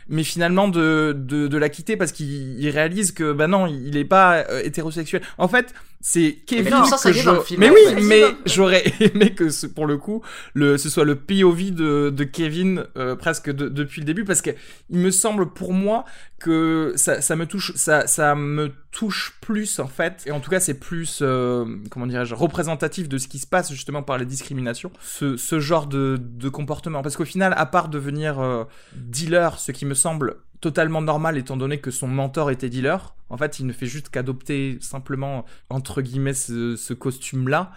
mais 0.10 0.24
finalement 0.24 0.68
de, 0.68 1.16
de, 1.16 1.58
la 1.58 1.70
quitter 1.70 1.96
parce 1.96 2.12
qu'il 2.12 2.70
réalise 2.70 3.14
que 3.14 3.32
bah 3.32 3.48
non 3.48 3.68
il 3.68 3.96
est 3.96 4.06
pas 4.06 4.40
euh, 4.50 4.62
hétérosexuel 4.64 5.22
en 5.38 5.48
fait 5.48 5.74
c'est 6.06 6.40
Kevin 6.46 6.66
mais 6.66 6.70
non, 6.72 6.84
ça, 6.84 6.98
ça 6.98 7.12
que 7.12 7.18
je... 7.18 7.40
film, 7.42 7.62
mais 7.62 7.70
oui 7.70 8.04
mais 8.04 8.24
j'aurais 8.46 8.84
aimé 9.00 9.34
que 9.34 9.50
ce, 9.50 9.66
pour 9.66 9.86
le 9.86 9.98
coup 9.98 10.22
le 10.54 10.78
ce 10.78 10.90
soit 10.90 11.06
le 11.06 11.16
POV 11.16 11.72
de, 11.72 12.10
de 12.10 12.24
Kevin 12.26 12.86
euh, 12.98 13.16
presque 13.16 13.50
de, 13.50 13.70
depuis 13.70 14.02
le 14.02 14.06
début 14.06 14.26
parce 14.26 14.42
que 14.42 14.50
il 14.90 15.00
me 15.00 15.12
semble 15.12 15.54
pour 15.54 15.72
moi 15.72 16.04
que 16.44 16.92
ça, 16.98 17.22
ça 17.22 17.38
me 17.38 17.46
touche 17.46 17.74
ça, 17.76 18.06
ça 18.06 18.36
me 18.36 18.74
touche 18.92 19.38
plus 19.42 19.80
en 19.80 19.88
fait. 19.88 20.24
Et 20.26 20.32
en 20.32 20.42
tout 20.42 20.50
cas 20.50 20.60
c'est 20.60 20.74
plus 20.74 21.20
euh, 21.22 21.66
comment 21.90 22.06
dirais-je 22.06 22.36
représentatif 22.36 23.08
de 23.08 23.18
ce 23.18 23.30
qui 23.30 23.40
se 23.40 23.48
passe 23.48 23.72
justement 23.72 24.04
par 24.04 24.18
les 24.18 24.26
discriminations 24.26 24.92
ce, 25.02 25.38
ce 25.38 25.60
genre 25.60 25.88
de, 25.88 26.20
de 26.22 26.50
comportement. 26.50 27.02
Parce 27.02 27.16
qu'au 27.16 27.26
final 27.26 27.54
à 27.56 27.66
part 27.66 27.88
devenir 27.88 28.40
euh, 28.42 28.66
dealer 28.94 29.58
ce 29.58 29.72
qui 29.72 29.86
me 29.86 29.94
semble 29.94 30.36
totalement 30.64 31.02
normal 31.02 31.38
étant 31.38 31.58
donné 31.58 31.80
que 31.80 31.92
son 31.92 32.08
mentor 32.08 32.50
était 32.50 32.70
dealer 32.70 33.14
en 33.30 33.38
fait 33.38 33.60
il 33.60 33.68
ne 33.68 33.74
fait 33.74 33.86
juste 33.86 34.08
qu'adopter 34.08 34.78
simplement 34.80 35.44
entre 35.70 36.02
guillemets 36.02 36.34
ce, 36.34 36.78
ce 36.78 36.94
costume 36.94 37.50
là 37.50 37.74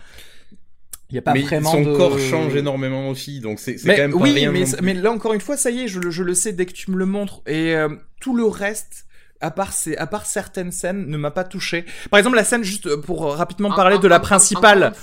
il 1.10 1.14
y 1.14 1.18
a 1.18 1.22
pas 1.22 1.34
mais 1.34 1.42
vraiment 1.42 1.70
son 1.70 1.82
de... 1.82 1.96
corps 1.96 2.18
change 2.18 2.56
énormément 2.56 3.08
aussi, 3.08 3.40
donc 3.40 3.60
c'est 3.60 3.76
quand 3.76 3.86
même 3.86 4.12
pas 4.12 4.18
oui, 4.18 4.32
rien. 4.32 4.50
mais, 4.50 4.64
mais 4.82 4.94
là 4.94 5.12
encore 5.12 5.34
une 5.34 5.40
fois, 5.40 5.56
ça 5.56 5.70
y 5.70 5.82
est, 5.82 5.88
je, 5.88 6.10
je 6.10 6.22
le 6.24 6.34
sais 6.34 6.52
dès 6.52 6.66
que 6.66 6.72
tu 6.72 6.90
me 6.90 6.96
le 6.96 7.06
montres. 7.06 7.42
Et 7.46 7.76
euh, 7.76 7.90
tout 8.20 8.36
le 8.36 8.44
reste, 8.44 9.06
à 9.40 9.52
part, 9.52 9.72
ces, 9.72 9.96
à 9.96 10.08
part 10.08 10.26
certaines 10.26 10.72
scènes, 10.72 11.06
ne 11.06 11.16
m'a 11.16 11.30
pas 11.30 11.44
touché. 11.44 11.84
Par 12.10 12.18
exemple, 12.18 12.34
la 12.34 12.42
scène, 12.42 12.64
juste 12.64 12.96
pour 12.96 13.32
rapidement 13.36 13.72
parler 13.72 13.96
un, 13.96 14.00
de 14.00 14.08
la 14.08 14.18
principale, 14.18 14.94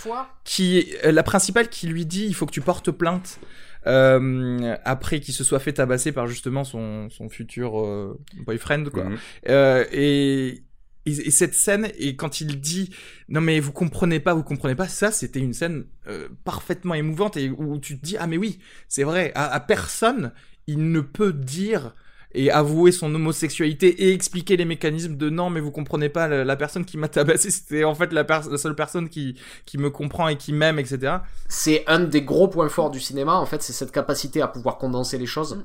qui, 0.43 0.91
la 1.05 1.23
principale 1.23 1.69
qui 1.69 1.88
lui 1.88 2.05
dit, 2.05 2.25
il 2.25 2.36
faut 2.36 2.45
que 2.45 2.53
tu 2.53 2.61
portes 2.61 2.91
plainte. 2.91 3.39
Euh, 3.86 4.75
après 4.86 5.19
qu'il 5.19 5.34
se 5.34 5.43
soit 5.43 5.59
fait 5.59 5.73
tabasser 5.73 6.11
par 6.11 6.27
justement 6.27 6.63
son, 6.63 7.09
son 7.09 7.29
futur 7.29 7.79
euh, 7.79 8.17
boyfriend 8.45 8.86
quoi. 8.89 9.03
Mm 9.05 9.17
-hmm. 9.45 9.88
et 9.91 10.63
et, 11.05 11.11
et, 11.27 11.31
cette 11.31 11.53
scène, 11.53 11.89
et 11.97 12.15
quand 12.15 12.41
il 12.41 12.61
dit 12.61 12.89
non 13.29 13.41
mais 13.41 13.59
vous 13.59 13.71
comprenez 13.73 14.19
pas, 14.19 14.34
vous 14.34 14.43
comprenez 14.43 14.75
pas, 14.75 14.88
ça 14.88 15.11
c'était 15.11 15.39
une 15.39 15.53
scène 15.53 15.86
euh, 16.07 16.29
parfaitement 16.43 16.93
émouvante 16.93 17.38
et 17.38 17.49
où 17.49 17.77
tu 17.79 17.99
te 17.99 18.05
dis 18.05 18.17
ah 18.17 18.27
mais 18.27 18.38
oui 18.38 18.59
c'est 18.88 19.03
vrai 19.03 19.31
à, 19.36 19.51
à, 19.51 19.59
personne 19.59 20.31
il 20.67 20.91
ne 20.91 21.01
peut 21.01 21.34
dire 21.34 21.93
et 22.34 22.51
avouer 22.51 22.91
son 22.91 23.13
homosexualité 23.13 24.03
et 24.03 24.13
expliquer 24.13 24.57
les 24.57 24.65
mécanismes 24.65 25.17
de 25.17 25.29
non 25.29 25.49
mais 25.49 25.59
vous 25.59 25.71
comprenez 25.71 26.09
pas 26.09 26.27
la, 26.27 26.43
la 26.43 26.55
personne 26.55 26.86
qui 26.86 26.97
m'a 26.97 27.07
tabassé 27.07 27.51
c'était 27.51 27.84
en 27.84 27.95
fait 27.95 28.11
la, 28.11 28.23
la, 28.23 28.57
seule 28.57 28.75
personne 28.75 29.09
qui 29.09 29.36
qui 29.65 29.77
me 29.77 29.89
comprend 29.89 30.27
et 30.27 30.38
qui 30.38 30.53
m'aime 30.53 30.79
etc. 30.79 31.17
C'est 31.47 31.84
un 31.88 31.99
des 31.99 32.21
gros 32.21 32.47
points 32.47 32.69
forts 32.69 32.91
du 32.91 32.99
cinéma 32.99 33.36
en 33.36 33.45
fait 33.45 33.61
c'est 33.61 33.73
cette 33.73 33.91
capacité 33.91 34.41
à 34.41 34.47
pouvoir 34.47 34.77
condenser 34.77 35.17
les 35.17 35.27
choses. 35.27 35.55
Mm 35.55 35.63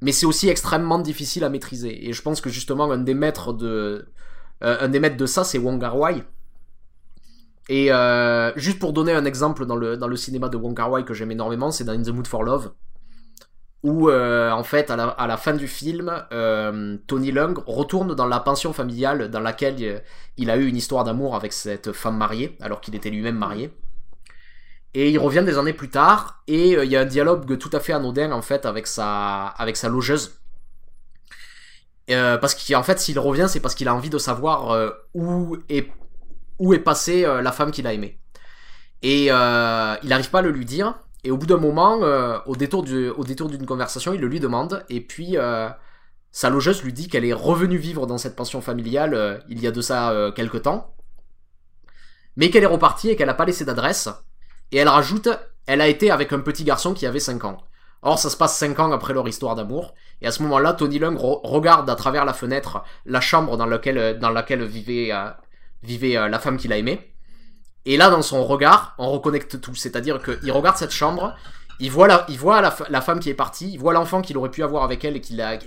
mais 0.00 0.12
c'est 0.12 0.26
aussi 0.26 0.48
extrêmement 0.48 0.98
difficile 0.98 1.44
à 1.44 1.48
maîtriser. 1.48 2.08
Et 2.08 2.12
je 2.12 2.22
pense 2.22 2.40
que 2.40 2.50
justement 2.50 2.90
un 2.90 2.98
des 2.98 3.14
maîtres 3.14 3.52
de 3.52 4.08
euh, 4.62 4.76
un 4.80 4.88
des 4.88 5.00
maîtres 5.00 5.16
de 5.16 5.26
ça, 5.26 5.44
c'est 5.44 5.58
Wong 5.58 5.80
Kar 5.80 5.96
Wai. 5.98 6.22
Et 7.68 7.92
euh, 7.92 8.52
juste 8.56 8.78
pour 8.78 8.92
donner 8.92 9.12
un 9.12 9.24
exemple 9.24 9.66
dans 9.66 9.76
le 9.76 9.96
dans 9.96 10.08
le 10.08 10.16
cinéma 10.16 10.48
de 10.48 10.56
Wong 10.56 10.76
Kar 10.76 10.90
Wai 10.90 11.04
que 11.04 11.14
j'aime 11.14 11.30
énormément, 11.30 11.70
c'est 11.70 11.84
dans 11.84 11.92
In 11.92 12.02
the 12.02 12.08
Mood 12.08 12.26
for 12.26 12.42
Love, 12.42 12.72
où 13.82 14.10
euh, 14.10 14.50
en 14.50 14.62
fait 14.62 14.90
à 14.90 14.96
la, 14.96 15.36
fin 15.36 15.54
du 15.54 15.66
film, 15.66 16.12
euh, 16.32 16.98
Tony 17.06 17.32
Leung 17.32 17.58
retourne 17.66 18.14
dans 18.14 18.26
la 18.26 18.40
pension 18.40 18.72
familiale 18.72 19.30
dans 19.30 19.40
laquelle 19.40 20.02
il 20.36 20.50
a 20.50 20.56
eu 20.56 20.66
une 20.66 20.76
histoire 20.76 21.04
d'amour 21.04 21.34
avec 21.34 21.52
cette 21.52 21.92
femme 21.92 22.16
mariée, 22.16 22.56
alors 22.60 22.80
qu'il 22.80 22.94
était 22.94 23.10
lui-même 23.10 23.36
marié. 23.36 23.72
Et 24.92 25.10
il 25.10 25.18
revient 25.18 25.42
des 25.44 25.56
années 25.56 25.72
plus 25.72 25.88
tard 25.88 26.42
et 26.48 26.76
euh, 26.76 26.84
il 26.84 26.90
y 26.90 26.96
a 26.96 27.00
un 27.00 27.04
dialogue 27.04 27.58
tout 27.58 27.70
à 27.72 27.80
fait 27.80 27.92
anodin 27.92 28.32
en 28.32 28.42
fait 28.42 28.66
avec 28.66 28.86
sa 28.86 29.46
avec 29.46 29.76
sa 29.76 29.88
logeuse. 29.88 30.40
Euh, 32.10 32.38
parce 32.38 32.54
qu'en 32.56 32.82
fait 32.82 32.98
s'il 32.98 33.18
revient 33.20 33.46
c'est 33.48 33.60
parce 33.60 33.76
qu'il 33.76 33.86
a 33.86 33.94
envie 33.94 34.10
de 34.10 34.18
savoir 34.18 34.72
euh, 34.72 34.90
où 35.14 35.56
est 35.68 35.88
où 36.58 36.74
est 36.74 36.80
passée 36.80 37.24
euh, 37.24 37.40
la 37.40 37.52
femme 37.52 37.70
qu'il 37.70 37.86
a 37.86 37.92
aimée. 37.92 38.18
Et 39.02 39.28
euh, 39.30 39.94
il 40.02 40.08
n'arrive 40.08 40.30
pas 40.30 40.40
à 40.40 40.42
le 40.42 40.50
lui 40.50 40.64
dire 40.64 40.94
Et 41.24 41.30
au 41.30 41.36
bout 41.36 41.46
d'un 41.46 41.58
moment, 41.58 42.02
euh, 42.02 42.38
au 42.46 42.56
détour 42.56 42.82
du- 42.82 43.08
au 43.10 43.24
détour 43.24 43.48
d'une 43.50 43.66
conversation, 43.66 44.12
il 44.14 44.20
le 44.20 44.28
lui 44.28 44.40
demande. 44.40 44.84
Et 44.88 45.00
puis, 45.00 45.36
euh, 45.36 45.68
sa 46.30 46.48
logeuse 46.50 46.82
lui 46.82 46.92
dit 46.92 47.08
qu'elle 47.08 47.24
est 47.24 47.32
revenue 47.32 47.76
vivre 47.76 48.06
dans 48.06 48.18
cette 48.18 48.36
pension 48.36 48.60
familiale 48.60 49.14
euh, 49.14 49.38
il 49.48 49.60
y 49.60 49.66
a 49.66 49.70
de 49.70 49.80
ça 49.82 50.10
euh, 50.12 50.32
quelque 50.32 50.56
temps. 50.58 50.94
Mais 52.36 52.50
qu'elle 52.50 52.62
est 52.62 52.66
repartie 52.66 53.10
et 53.10 53.16
qu'elle 53.16 53.26
n'a 53.26 53.34
pas 53.34 53.44
laissé 53.44 53.64
d'adresse. 53.64 54.08
Et 54.72 54.78
elle 54.78 54.88
rajoute, 54.88 55.28
elle 55.66 55.80
a 55.80 55.88
été 55.88 56.10
avec 56.10 56.32
un 56.32 56.40
petit 56.40 56.64
garçon 56.64 56.94
qui 56.94 57.06
avait 57.06 57.20
5 57.20 57.44
ans. 57.44 57.58
Or, 58.02 58.18
ça 58.18 58.30
se 58.30 58.36
passe 58.36 58.56
5 58.56 58.78
ans 58.78 58.92
après 58.92 59.12
leur 59.12 59.28
histoire 59.28 59.56
d'amour. 59.56 59.94
Et 60.22 60.26
à 60.26 60.30
ce 60.32 60.42
moment-là, 60.44 60.72
Tony 60.72 60.98
Lung 60.98 61.16
re- 61.16 61.40
regarde 61.44 61.90
à 61.90 61.96
travers 61.96 62.24
la 62.24 62.32
fenêtre 62.32 62.82
la 63.04 63.20
chambre 63.20 63.56
dans 63.56 63.66
laquelle, 63.66 64.18
dans 64.18 64.30
laquelle 64.30 64.64
vivait, 64.64 65.12
euh, 65.12 65.28
vivait 65.82 66.16
euh, 66.16 66.28
la 66.28 66.38
femme 66.38 66.56
qu'il 66.56 66.72
a 66.72 66.78
aimée. 66.78 67.09
Et 67.86 67.96
là, 67.96 68.10
dans 68.10 68.22
son 68.22 68.44
regard, 68.44 68.94
on 68.98 69.10
reconnecte 69.10 69.60
tout. 69.60 69.74
C'est-à-dire 69.74 70.20
qu'il 70.22 70.52
regarde 70.52 70.76
cette 70.76 70.90
chambre, 70.90 71.34
il 71.78 71.90
voit, 71.90 72.06
la, 72.08 72.26
il 72.28 72.38
voit 72.38 72.60
la, 72.60 73.00
femme 73.00 73.20
qui 73.20 73.30
est 73.30 73.34
partie, 73.34 73.72
il 73.72 73.78
voit 73.78 73.92
l'enfant 73.94 74.20
qu'il 74.20 74.36
aurait 74.36 74.50
pu 74.50 74.62
avoir 74.62 74.84
avec 74.84 75.04
elle 75.04 75.16
et 75.16 75.20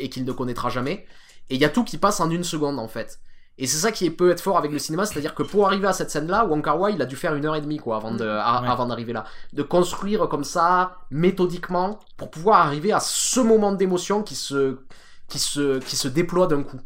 qu'il 0.09 0.25
ne 0.25 0.31
connaîtra 0.31 0.69
jamais. 0.69 1.05
Et 1.49 1.55
il 1.55 1.61
y 1.61 1.65
a 1.65 1.69
tout 1.69 1.83
qui 1.83 1.97
passe 1.97 2.19
en 2.19 2.29
une 2.29 2.43
seconde, 2.43 2.79
en 2.79 2.87
fait. 2.87 3.19
Et 3.59 3.67
c'est 3.67 3.77
ça 3.77 3.91
qui 3.91 4.09
peut 4.09 4.31
être 4.31 4.41
fort 4.41 4.57
avec 4.57 4.71
le 4.71 4.79
cinéma, 4.79 5.05
c'est-à-dire 5.05 5.35
que 5.35 5.43
pour 5.43 5.67
arriver 5.67 5.87
à 5.87 5.93
cette 5.93 6.09
scène-là, 6.09 6.45
Wong 6.45 6.63
Kar 6.63 6.79
Wai, 6.79 6.93
il 6.93 7.01
a 7.01 7.05
dû 7.05 7.15
faire 7.15 7.35
une 7.35 7.45
heure 7.45 7.55
et 7.55 7.61
demie, 7.61 7.77
quoi, 7.77 7.97
avant 7.97 8.11
de, 8.11 8.25
à- 8.25 8.61
Ouais. 8.61 8.67
avant 8.67 8.87
d'arriver 8.87 9.13
là. 9.13 9.25
De 9.53 9.61
construire 9.61 10.27
comme 10.27 10.43
ça, 10.43 10.97
méthodiquement, 11.11 11.99
pour 12.17 12.31
pouvoir 12.31 12.65
arriver 12.65 12.91
à 12.91 12.99
ce 12.99 13.39
moment 13.39 13.71
d'émotion 13.71 14.23
qui 14.23 14.35
se, 14.35 14.79
qui 15.27 15.37
se, 15.37 15.77
qui 15.79 15.95
se 15.95 16.07
déploie 16.07 16.47
d'un 16.47 16.63
coup. 16.63 16.79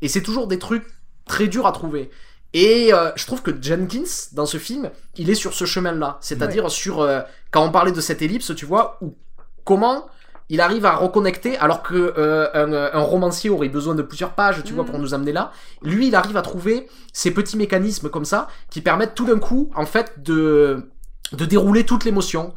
Et 0.00 0.08
c'est 0.08 0.22
toujours 0.22 0.46
des 0.46 0.58
trucs 0.60 0.86
très 1.24 1.48
durs 1.48 1.66
à 1.66 1.72
trouver. 1.72 2.10
Et 2.52 2.92
euh, 2.92 3.10
je 3.16 3.26
trouve 3.26 3.42
que 3.42 3.50
Jenkins, 3.60 4.30
dans 4.32 4.46
ce 4.46 4.56
film, 4.58 4.90
il 5.16 5.28
est 5.30 5.34
sur 5.34 5.52
ce 5.52 5.64
chemin-là. 5.64 6.18
C'est-à-dire 6.20 6.70
sur... 6.70 7.00
euh, 7.00 7.20
quand 7.50 7.62
on 7.64 7.70
parlait 7.70 7.92
de 7.92 8.00
cette 8.00 8.22
ellipse, 8.22 8.54
tu 8.54 8.64
vois, 8.66 8.98
où 9.02 9.16
comment 9.64 10.06
il 10.48 10.60
arrive 10.60 10.86
à 10.86 10.94
reconnecter 10.94 11.58
alors 11.58 11.82
que 11.82 12.14
euh, 12.16 12.48
un, 12.54 12.72
un 12.72 13.02
romancier 13.02 13.50
aurait 13.50 13.68
besoin 13.68 13.94
de 13.96 14.02
plusieurs 14.02 14.30
pages, 14.30 14.62
tu 14.64 14.72
vois, 14.74 14.84
pour 14.84 14.98
nous 14.98 15.12
amener 15.12 15.32
là. 15.32 15.50
Lui, 15.82 16.08
il 16.08 16.14
arrive 16.14 16.36
à 16.36 16.42
trouver 16.42 16.88
ces 17.12 17.32
petits 17.32 17.56
mécanismes 17.56 18.08
comme 18.10 18.24
ça 18.24 18.46
qui 18.70 18.80
permettent 18.80 19.14
tout 19.14 19.26
d'un 19.26 19.40
coup, 19.40 19.70
en 19.74 19.86
fait, 19.86 20.22
de 20.22 20.88
de 21.32 21.44
dérouler 21.44 21.84
toute 21.84 22.04
l'émotion 22.04 22.54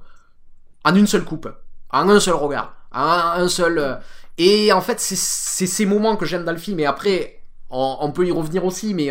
en 0.85 0.93
une 0.93 1.07
seule 1.07 1.25
coupe, 1.25 1.49
en 1.89 2.07
un 2.09 2.19
seul 2.19 2.35
regard, 2.35 2.75
en 2.93 3.41
un 3.41 3.47
seul. 3.49 3.99
Et 4.37 4.71
en 4.71 4.81
fait, 4.81 4.99
c'est 4.99 5.65
ces 5.65 5.85
moments 5.87 6.15
que 6.15 6.25
j'aime 6.27 6.45
dans 6.45 6.51
le 6.51 6.59
film. 6.59 6.79
Et 6.79 6.85
après, 6.85 7.41
on, 7.71 7.97
on 8.01 8.11
peut 8.11 8.27
y 8.27 8.31
revenir 8.31 8.63
aussi, 8.63 8.93
mais 8.93 9.09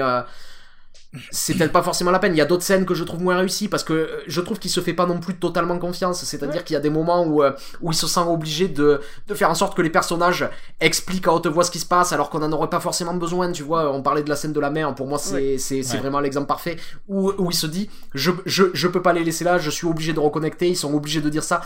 c'est 1.30 1.54
peut-être 1.54 1.72
pas 1.72 1.82
forcément 1.82 2.10
la 2.10 2.18
peine. 2.18 2.34
Il 2.34 2.38
y 2.38 2.40
a 2.40 2.44
d'autres 2.44 2.62
scènes 2.62 2.84
que 2.86 2.94
je 2.94 3.04
trouve 3.04 3.22
moins 3.22 3.36
réussies 3.38 3.68
parce 3.68 3.84
que 3.84 3.92
euh, 3.92 4.06
je 4.26 4.40
trouve 4.40 4.58
qu'il 4.58 4.70
se 4.70 4.80
fait 4.80 4.94
pas 4.94 5.06
non 5.06 5.18
plus 5.20 5.36
totalement 5.36 5.78
confiance. 5.78 6.22
C'est-à-dire 6.24 6.64
qu'il 6.64 6.74
y 6.74 6.76
a 6.76 6.80
des 6.80 6.90
moments 6.90 7.24
où, 7.24 7.42
euh, 7.42 7.52
où 7.80 7.92
il 7.92 7.94
se 7.94 8.06
sent 8.06 8.20
obligé 8.26 8.68
de, 8.68 9.00
de 9.26 9.34
faire 9.34 9.50
en 9.50 9.54
sorte 9.54 9.76
que 9.76 9.82
les 9.82 9.90
personnages 9.90 10.48
expliquent 10.80 11.28
à 11.28 11.32
haute 11.32 11.46
voix 11.46 11.64
ce 11.64 11.70
qui 11.70 11.78
se 11.78 11.86
passe 11.86 12.12
alors 12.12 12.30
qu'on 12.30 12.42
en 12.42 12.52
aurait 12.52 12.70
pas 12.70 12.80
forcément 12.80 13.14
besoin. 13.14 13.50
Tu 13.52 13.62
vois, 13.62 13.92
on 13.92 14.02
parlait 14.02 14.22
de 14.22 14.28
la 14.28 14.36
scène 14.36 14.52
de 14.52 14.60
la 14.60 14.70
mer. 14.70 14.94
Pour 14.94 15.06
moi, 15.06 15.18
c'est 15.18 15.34
Ouais. 15.34 15.56
c'est 15.58 15.82
c'est 15.82 15.94
Ouais. 15.94 16.00
vraiment 16.00 16.20
l'exemple 16.20 16.46
parfait 16.46 16.76
où, 17.08 17.32
où 17.38 17.50
il 17.50 17.54
se 17.54 17.66
dit 17.66 17.88
je, 18.14 18.30
je, 18.46 18.64
je 18.74 18.88
peux 18.88 19.02
pas 19.02 19.12
les 19.12 19.24
laisser 19.24 19.44
là, 19.44 19.58
je 19.58 19.70
suis 19.70 19.86
obligé 19.86 20.12
de 20.12 20.20
reconnecter. 20.20 20.68
Ils 20.68 20.76
sont 20.76 20.92
obligés 20.94 21.20
de 21.20 21.28
dire 21.28 21.44
ça. 21.44 21.60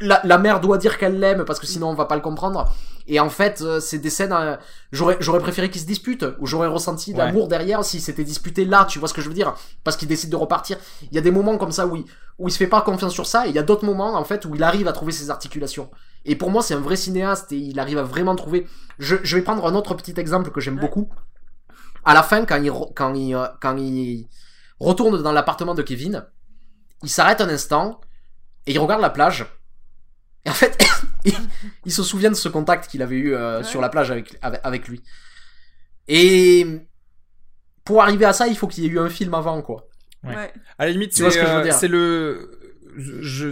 La, 0.00 0.20
la 0.24 0.38
mère 0.38 0.60
doit 0.60 0.78
dire 0.78 0.98
qu'elle 0.98 1.18
l'aime 1.18 1.44
parce 1.44 1.58
que 1.60 1.66
sinon 1.66 1.88
on 1.90 1.94
va 1.94 2.04
pas 2.06 2.14
le 2.16 2.20
comprendre. 2.22 2.72
Et 3.10 3.20
en 3.20 3.30
fait, 3.30 3.62
euh, 3.62 3.80
c'est 3.80 3.98
des 3.98 4.10
scènes. 4.10 4.32
euh, 4.32 4.56
j'aurais 4.92 5.16
j'aurais 5.18 5.40
préféré 5.40 5.70
qu'ils 5.70 5.80
se 5.80 5.86
disputent 5.86 6.26
ou 6.38 6.46
j'aurais 6.46 6.68
ressenti 6.68 7.12
Ouais. 7.12 7.18
l'amour 7.18 7.48
derrière 7.48 7.82
s'ils 7.84 8.02
s'étaient 8.02 8.22
disputés 8.24 8.64
là. 8.66 8.84
Tu 8.84 8.98
vois 8.98 9.08
ce 9.08 9.14
que 9.14 9.22
je 9.22 9.28
veux 9.28 9.34
dire? 9.34 9.54
Parce 9.82 9.96
qu'ils 9.96 10.08
décident 10.08 10.30
de 10.36 10.40
repartir. 10.40 10.76
Il 11.10 11.14
y 11.14 11.18
a 11.18 11.22
des 11.22 11.30
moments 11.30 11.56
comme 11.56 11.72
ça 11.72 11.86
où 11.86 11.96
il, 11.96 12.04
où 12.38 12.48
il 12.48 12.52
se 12.52 12.58
fait 12.58 12.66
pas 12.66 12.82
confiance 12.82 13.12
sur 13.14 13.26
ça. 13.26 13.46
Et 13.46 13.48
il 13.48 13.54
y 13.54 13.58
a 13.58 13.62
d'autres 13.62 13.86
moments 13.86 14.14
en 14.14 14.24
fait 14.24 14.44
où 14.44 14.54
il 14.54 14.62
arrive 14.62 14.86
à 14.88 14.92
trouver 14.92 15.12
ses 15.12 15.30
articulations. 15.30 15.90
Et 16.26 16.36
pour 16.36 16.50
moi, 16.50 16.62
c'est 16.62 16.74
un 16.74 16.80
vrai 16.80 16.96
cinéaste 16.96 17.50
et 17.52 17.56
il 17.56 17.80
arrive 17.80 17.96
à 17.98 18.02
vraiment 18.02 18.36
trouver. 18.36 18.66
Je, 18.98 19.16
je 19.22 19.36
vais 19.36 19.42
prendre 19.42 19.64
un 19.66 19.74
autre 19.74 19.94
petit 19.94 20.14
exemple 20.20 20.50
que 20.50 20.60
j'aime 20.60 20.74
Ouais. 20.76 20.80
beaucoup. 20.82 21.08
À 22.04 22.12
la 22.14 22.22
fin, 22.22 22.44
quand 22.44 22.56
il, 22.62 22.70
re- 22.70 22.92
quand 22.94 23.14
il, 23.14 23.34
euh, 23.34 23.46
quand 23.62 23.76
il 23.78 24.28
retourne 24.80 25.22
dans 25.22 25.32
l'appartement 25.32 25.74
de 25.74 25.82
Kevin, 25.82 26.26
il 27.02 27.08
s'arrête 27.08 27.40
un 27.40 27.48
instant 27.48 28.00
et 28.66 28.72
il 28.72 28.78
regarde 28.78 29.00
la 29.00 29.10
plage. 29.10 29.46
Et 30.44 30.50
en 30.50 30.54
fait, 30.54 30.78
il, 31.84 31.92
se 31.92 32.02
souvient 32.02 32.30
de 32.30 32.36
ce 32.36 32.48
contact 32.48 32.88
qu'il 32.90 33.02
avait 33.02 33.16
eu 33.16 33.34
euh, 33.34 33.58
Ouais. 33.58 33.64
sur 33.64 33.80
la 33.80 33.88
plage 33.88 34.10
avec, 34.10 34.36
avec, 34.42 34.60
avec 34.64 34.88
lui. 34.88 35.02
Et 36.06 36.66
pour 37.84 38.02
arriver 38.02 38.24
à 38.24 38.32
ça, 38.32 38.46
il 38.46 38.56
faut 38.56 38.66
qu'il 38.66 38.84
y 38.84 38.86
ait 38.86 38.90
eu 38.90 38.98
un 38.98 39.10
film 39.10 39.34
avant, 39.34 39.60
quoi. 39.62 39.88
Ouais. 40.24 40.34
Ouais. 40.34 40.52
À 40.78 40.86
la 40.86 40.92
limite, 40.92 41.12
c'est 41.14 41.30
ce 41.30 41.38
que 41.38 41.46
je 41.46 41.50
veux 41.50 41.58
euh, 41.58 41.62
dire 41.62 41.74
c'est 41.74 41.88
le 41.88 42.54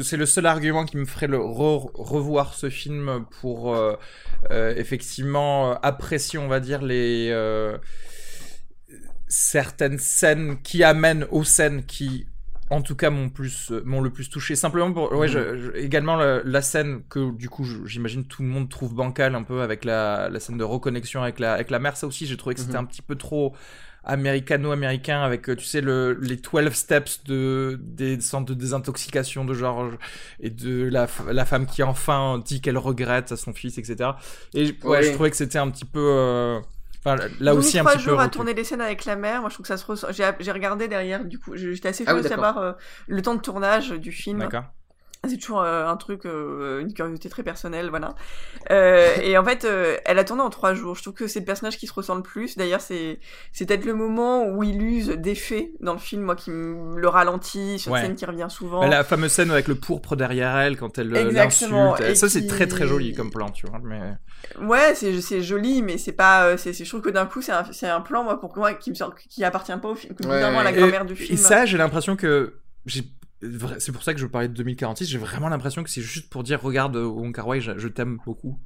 c'est 0.02 0.16
le 0.16 0.26
seul 0.26 0.44
argument 0.46 0.84
qui 0.84 0.96
me 0.96 1.04
ferait 1.04 1.28
le 1.28 1.36
re- 1.38 1.90
revoir 1.94 2.54
ce 2.54 2.68
film 2.68 3.24
pour 3.40 3.76
euh, 3.76 3.94
euh, 4.50 4.74
effectivement 4.76 5.78
apprécier, 5.82 6.38
on 6.40 6.48
va 6.48 6.58
dire, 6.58 6.82
les 6.82 7.28
euh, 7.30 7.78
certaines 9.28 9.98
scènes 9.98 10.60
qui 10.62 10.82
amènent 10.82 11.26
aux 11.30 11.44
scènes 11.44 11.84
qui 11.84 12.26
en 12.70 12.82
tout 12.82 12.96
cas 12.96 13.10
m'ont 13.10 13.28
plus 13.30 13.70
euh, 13.70 13.82
m'ont 13.84 14.00
le 14.00 14.10
plus 14.10 14.28
touché 14.28 14.56
simplement 14.56 14.92
pour 14.92 15.12
ouais 15.12 15.28
je- 15.28 15.56
je- 15.58 15.70
également 15.76 16.16
la, 16.16 16.42
la 16.44 16.62
scène 16.62 17.02
que 17.08 17.30
du 17.32 17.48
coup 17.48 17.64
j'imagine 17.86 18.24
tout 18.26 18.42
le 18.42 18.48
monde 18.48 18.68
trouve 18.68 18.94
bancale 18.94 19.34
un 19.34 19.42
peu 19.44 19.62
avec 19.62 19.84
la, 19.84 20.28
la 20.28 20.40
scène 20.40 20.58
de 20.58 20.64
reconnexion 20.64 21.22
avec 21.22 21.38
la 21.38 21.54
avec 21.54 21.70
la 21.70 21.78
mère 21.78 21.96
ça 21.96 22.06
aussi 22.06 22.26
j'ai 22.26 22.36
trouvé 22.36 22.54
que 22.54 22.60
c'était 22.60 22.74
Mhm. 22.74 22.80
un 22.80 22.84
petit 22.86 23.02
peu 23.02 23.14
trop 23.16 23.54
américano-américain 24.04 25.22
avec 25.22 25.48
euh, 25.48 25.56
tu 25.56 25.64
sais 25.64 25.80
le 25.80 26.18
les 26.20 26.36
12 26.36 26.72
steps 26.72 27.24
de 27.24 27.78
des 27.82 28.20
centres 28.20 28.46
de 28.46 28.54
désintoxication 28.54 29.44
de 29.44 29.52
genre 29.54 29.90
et 30.40 30.50
de 30.50 30.84
la, 30.84 31.06
la 31.30 31.44
femme 31.44 31.66
qui 31.66 31.82
enfin 31.82 32.40
dit 32.44 32.60
qu'elle 32.60 32.78
regrette 32.78 33.32
à 33.32 33.36
son 33.36 33.52
fils 33.52 33.78
etc 33.78 34.10
et 34.54 34.66
ouais, 34.84 34.98
Ouais. 34.98 35.02
je 35.02 35.12
trouvais 35.12 35.30
que 35.30 35.36
c'était 35.36 35.58
un 35.58 35.70
petit 35.70 35.84
peu 35.84 36.00
euh, 36.00 36.60
enfin 37.06 37.28
là 37.40 37.52
Ils 37.52 37.58
aussi 37.58 37.78
un 37.78 37.82
trois 37.82 37.92
petit 37.92 38.04
peu 38.04 38.10
jours 38.10 38.20
à 38.20 38.28
tourner 38.28 38.54
des 38.54 38.64
scènes 38.64 38.80
avec 38.80 39.04
la 39.04 39.16
mère. 39.16 39.40
Moi, 39.40 39.50
je 39.50 39.54
trouve 39.54 39.64
que 39.64 39.68
ça 39.68 39.76
se 39.76 39.86
ressent. 39.86 40.08
J'ai 40.10 40.28
j'ai 40.40 40.52
regardé 40.52 40.88
derrière, 40.88 41.24
du 41.24 41.38
coup, 41.38 41.56
j'étais 41.56 41.88
assez 41.88 42.04
Ah 42.06 42.14
oui, 42.14 42.22
de 42.22 42.28
savoir 42.28 42.58
euh, 42.58 42.72
le 43.06 43.22
temps 43.22 43.34
de 43.34 43.40
tournage 43.40 43.90
du 43.90 44.12
film. 44.12 44.40
d'accord 44.40 44.64
C'est 45.28 45.38
toujours 45.38 45.60
euh, 45.62 45.86
un 45.86 45.96
truc, 45.96 46.24
euh, 46.24 46.80
une 46.80 46.92
curiosité 46.94 47.28
très 47.28 47.42
personnelle, 47.42 47.90
voilà. 47.90 48.14
Euh, 48.70 49.14
et 49.22 49.36
en 49.36 49.44
fait, 49.44 49.64
euh, 49.64 49.96
elle 50.04 50.18
a 50.18 50.24
tourné 50.24 50.42
en 50.42 50.50
trois 50.50 50.74
jours. 50.74 50.94
Je 50.94 51.02
trouve 51.02 51.14
que 51.14 51.26
c'est 51.26 51.40
le 51.40 51.44
personnage 51.44 51.78
qui 51.78 51.86
se 51.86 51.92
ressent 51.92 52.14
le 52.14 52.22
plus. 52.22 52.56
D'ailleurs, 52.56 52.80
c'est 52.80 53.18
c'est 53.52 53.66
peut-être 53.66 53.84
le 53.84 53.94
moment 53.94 54.46
où 54.46 54.62
il 54.62 54.80
use 54.82 55.08
d'effets 55.08 55.72
dans 55.80 55.92
le 55.94 55.98
film, 55.98 56.22
moi 56.22 56.36
qui 56.36 56.50
me 56.50 56.98
le 57.00 57.08
ralentit, 57.08 57.78
sur 57.78 57.92
Ouais. 57.92 58.00
une 58.00 58.06
scène 58.06 58.16
qui 58.16 58.24
revient 58.26 58.46
souvent. 58.48 58.80
Bah, 58.80 58.88
la 58.88 59.04
fameuse 59.04 59.32
scène 59.32 59.50
avec 59.50 59.68
le 59.68 59.74
pourpre 59.74 60.16
derrière 60.16 60.56
elle 60.58 60.76
quand 60.76 60.98
elle 60.98 61.16
Exactement, 61.16 61.92
l'insulte. 61.96 62.16
Ça 62.16 62.28
c'est 62.28 62.46
très 62.46 62.66
très 62.66 62.86
joli 62.86 63.12
comme 63.14 63.30
plan, 63.30 63.48
tu 63.50 63.66
vois. 63.66 63.80
Mais 63.82 64.00
Ouais, 64.60 64.94
c'est 64.94 65.20
c'est 65.20 65.42
joli, 65.42 65.82
mais 65.82 65.98
c'est 65.98 66.12
pas. 66.12 66.44
euh, 66.46 66.56
c'est 66.56 66.72
je 66.72 66.88
trouve 66.88 67.00
que 67.00 67.10
d'un 67.10 67.26
coup, 67.26 67.42
c'est 67.42 67.52
un, 67.52 67.64
c'est 67.72 67.88
un 67.88 68.00
plan, 68.00 68.22
moi, 68.22 68.38
pour 68.38 68.56
moi, 68.56 68.74
qui 68.74 68.90
me 68.90 68.94
sort, 68.94 69.14
qui 69.16 69.42
appartient 69.44 69.72
pas 69.82 69.88
au 69.88 69.94
film, 69.96 70.14
que 70.14 70.26
Ouais, 70.26 70.42
à 70.42 70.62
la 70.62 70.72
grand-mère 70.72 71.04
du 71.04 71.16
film. 71.16 71.34
et 71.34 71.36
ça, 71.36 71.66
j'ai 71.66 71.78
l'impression 71.78 72.14
que 72.16 72.60
j'ai 72.84 73.02
c'est 73.78 73.92
pour 73.92 74.02
ça 74.02 74.14
que 74.14 74.20
je 74.20 74.26
parlais 74.26 74.48
de 74.48 74.54
2046. 74.54 75.06
J'ai 75.06 75.18
vraiment 75.18 75.48
l'impression 75.48 75.82
que 75.82 75.90
c'est 75.90 76.02
juste 76.02 76.30
pour 76.30 76.42
dire 76.42 76.60
regarde 76.60 76.96
euh, 76.96 77.04
Wong 77.04 77.34
Kar 77.34 77.48
je 77.60 77.88
t'aime 77.88 78.18
beaucoup. 78.24 78.58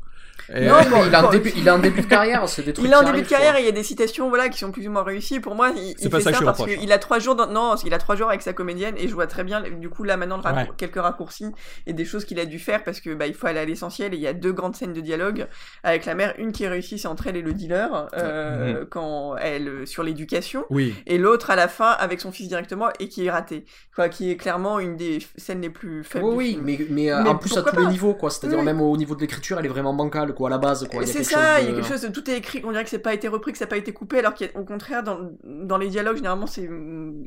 Et, 0.54 0.66
Non, 0.66 0.74
euh, 0.74 0.82
bon, 0.90 1.04
il, 1.06 1.14
a 1.14 1.26
un 1.26 1.30
début, 1.30 1.52
il 1.56 1.68
a 1.68 1.74
un 1.74 1.78
début 1.78 2.00
de 2.02 2.06
carrière, 2.08 2.48
c'est 2.48 2.62
des 2.62 2.72
trucs 2.72 2.86
Il 2.86 2.92
est 2.92 2.96
en 2.96 3.00
qui 3.00 3.06
début 3.06 3.22
de 3.22 3.28
carrière 3.28 3.56
et 3.56 3.60
il 3.60 3.66
y 3.66 3.68
a 3.68 3.72
des 3.72 3.82
citations 3.82 4.28
voilà 4.28 4.48
qui 4.48 4.58
sont 4.58 4.70
plus 4.72 4.86
ou 4.88 4.90
moins 4.90 5.02
réussies. 5.02 5.40
Pour 5.40 5.54
moi, 5.54 5.70
il, 5.76 5.94
C'est 5.98 6.04
il 6.04 6.10
pas 6.10 6.18
fait 6.18 6.24
ça 6.24 6.30
que 6.30 6.36
ça 6.36 6.40
je 6.40 6.44
parce 6.46 6.58
reproche. 6.60 6.78
qu'il 6.78 6.92
a 6.92 6.98
trois 6.98 7.18
jours 7.18 7.34
dans... 7.36 7.46
non, 7.46 7.74
il 7.84 7.92
a 7.94 7.98
trois 7.98 8.16
jours 8.16 8.28
avec 8.28 8.42
sa 8.42 8.52
comédienne 8.52 8.94
et 8.98 9.08
je 9.08 9.14
vois 9.14 9.26
très 9.26 9.44
bien 9.44 9.60
du 9.62 9.88
coup 9.90 10.04
là 10.04 10.16
maintenant 10.16 10.36
le 10.36 10.42
raccour- 10.42 10.60
Ouais. 10.60 10.68
quelques 10.76 10.96
raccourcis 11.00 11.46
et 11.86 11.92
des 11.92 12.04
choses 12.04 12.24
qu'il 12.24 12.38
a 12.40 12.44
dû 12.44 12.58
faire 12.58 12.84
parce 12.84 13.00
que 13.00 13.14
bah 13.14 13.26
il 13.26 13.34
faut 13.34 13.46
aller 13.46 13.60
à 13.60 13.64
l'essentiel 13.64 14.12
et 14.14 14.16
il 14.16 14.22
y 14.22 14.26
a 14.26 14.32
deux 14.32 14.52
grandes 14.52 14.76
scènes 14.76 14.92
de 14.92 15.00
dialogue 15.00 15.46
avec 15.84 16.04
la 16.06 16.14
mère, 16.14 16.34
une 16.38 16.52
qui 16.52 16.64
est 16.64 16.68
réussie 16.68 16.98
c'est 16.98 17.08
entre 17.08 17.26
elle 17.28 17.36
et 17.36 17.42
le 17.42 17.52
dealer 17.54 18.08
euh, 18.16 18.84
quand 18.90 19.36
elle 19.36 19.86
sur 19.86 20.02
l'éducation 20.02 20.64
Oui. 20.70 20.94
et 21.06 21.18
l'autre 21.18 21.50
à 21.50 21.56
la 21.56 21.68
fin 21.68 21.90
avec 21.90 22.20
son 22.20 22.32
fils 22.32 22.48
directement 22.48 22.88
et 22.98 23.08
qui 23.08 23.26
est 23.26 23.30
ratée 23.30 23.64
quoi 23.94 24.08
qui 24.08 24.30
est 24.30 24.36
clairement 24.36 24.78
une 24.80 24.96
des 24.96 25.18
scènes 25.36 25.60
les 25.62 25.70
plus 25.70 26.04
faibles. 26.04 26.24
Oui, 26.26 26.58
oui, 26.58 26.60
mais, 26.62 26.86
mais, 26.90 27.10
euh, 27.12 27.22
Mais 27.22 27.28
en 27.30 27.36
plus 27.36 27.56
à 27.56 27.62
tous 27.62 27.76
les 27.78 27.86
niveaux, 27.86 28.14
quoi. 28.14 28.30
C'est-à-dire 28.30 28.58
Oui. 28.58 28.64
même 28.64 28.80
au 28.80 28.96
niveau 28.96 29.14
de 29.14 29.20
l'écriture, 29.20 29.58
elle 29.58 29.66
est 29.66 29.68
vraiment 29.68 29.92
bancale, 29.94 30.29
quoi, 30.32 30.48
à 30.48 30.50
la 30.50 30.58
base, 30.58 30.86
quoi. 30.88 31.04
C'est 31.06 31.24
ça, 31.24 31.60
il 31.60 31.68
y 31.68 31.70
a 31.70 31.74
quelque 31.74 31.86
chose 31.86 32.02
de 32.02 32.08
tout 32.08 32.28
est 32.30 32.36
écrit, 32.38 32.60
on 32.64 32.70
dirait 32.70 32.84
que 32.84 32.90
c'est 32.90 32.98
pas 32.98 33.14
été 33.14 33.28
repris, 33.28 33.52
que 33.52 33.58
ça 33.58 33.64
n'a 33.64 33.68
pas 33.70 33.76
été 33.76 33.92
coupé, 33.92 34.18
alors 34.18 34.34
qu'au 34.34 34.64
contraire, 34.64 35.02
dans, 35.02 35.30
dans 35.44 35.78
les 35.78 35.88
dialogues, 35.88 36.16
généralement, 36.16 36.46
c'est, 36.46 36.68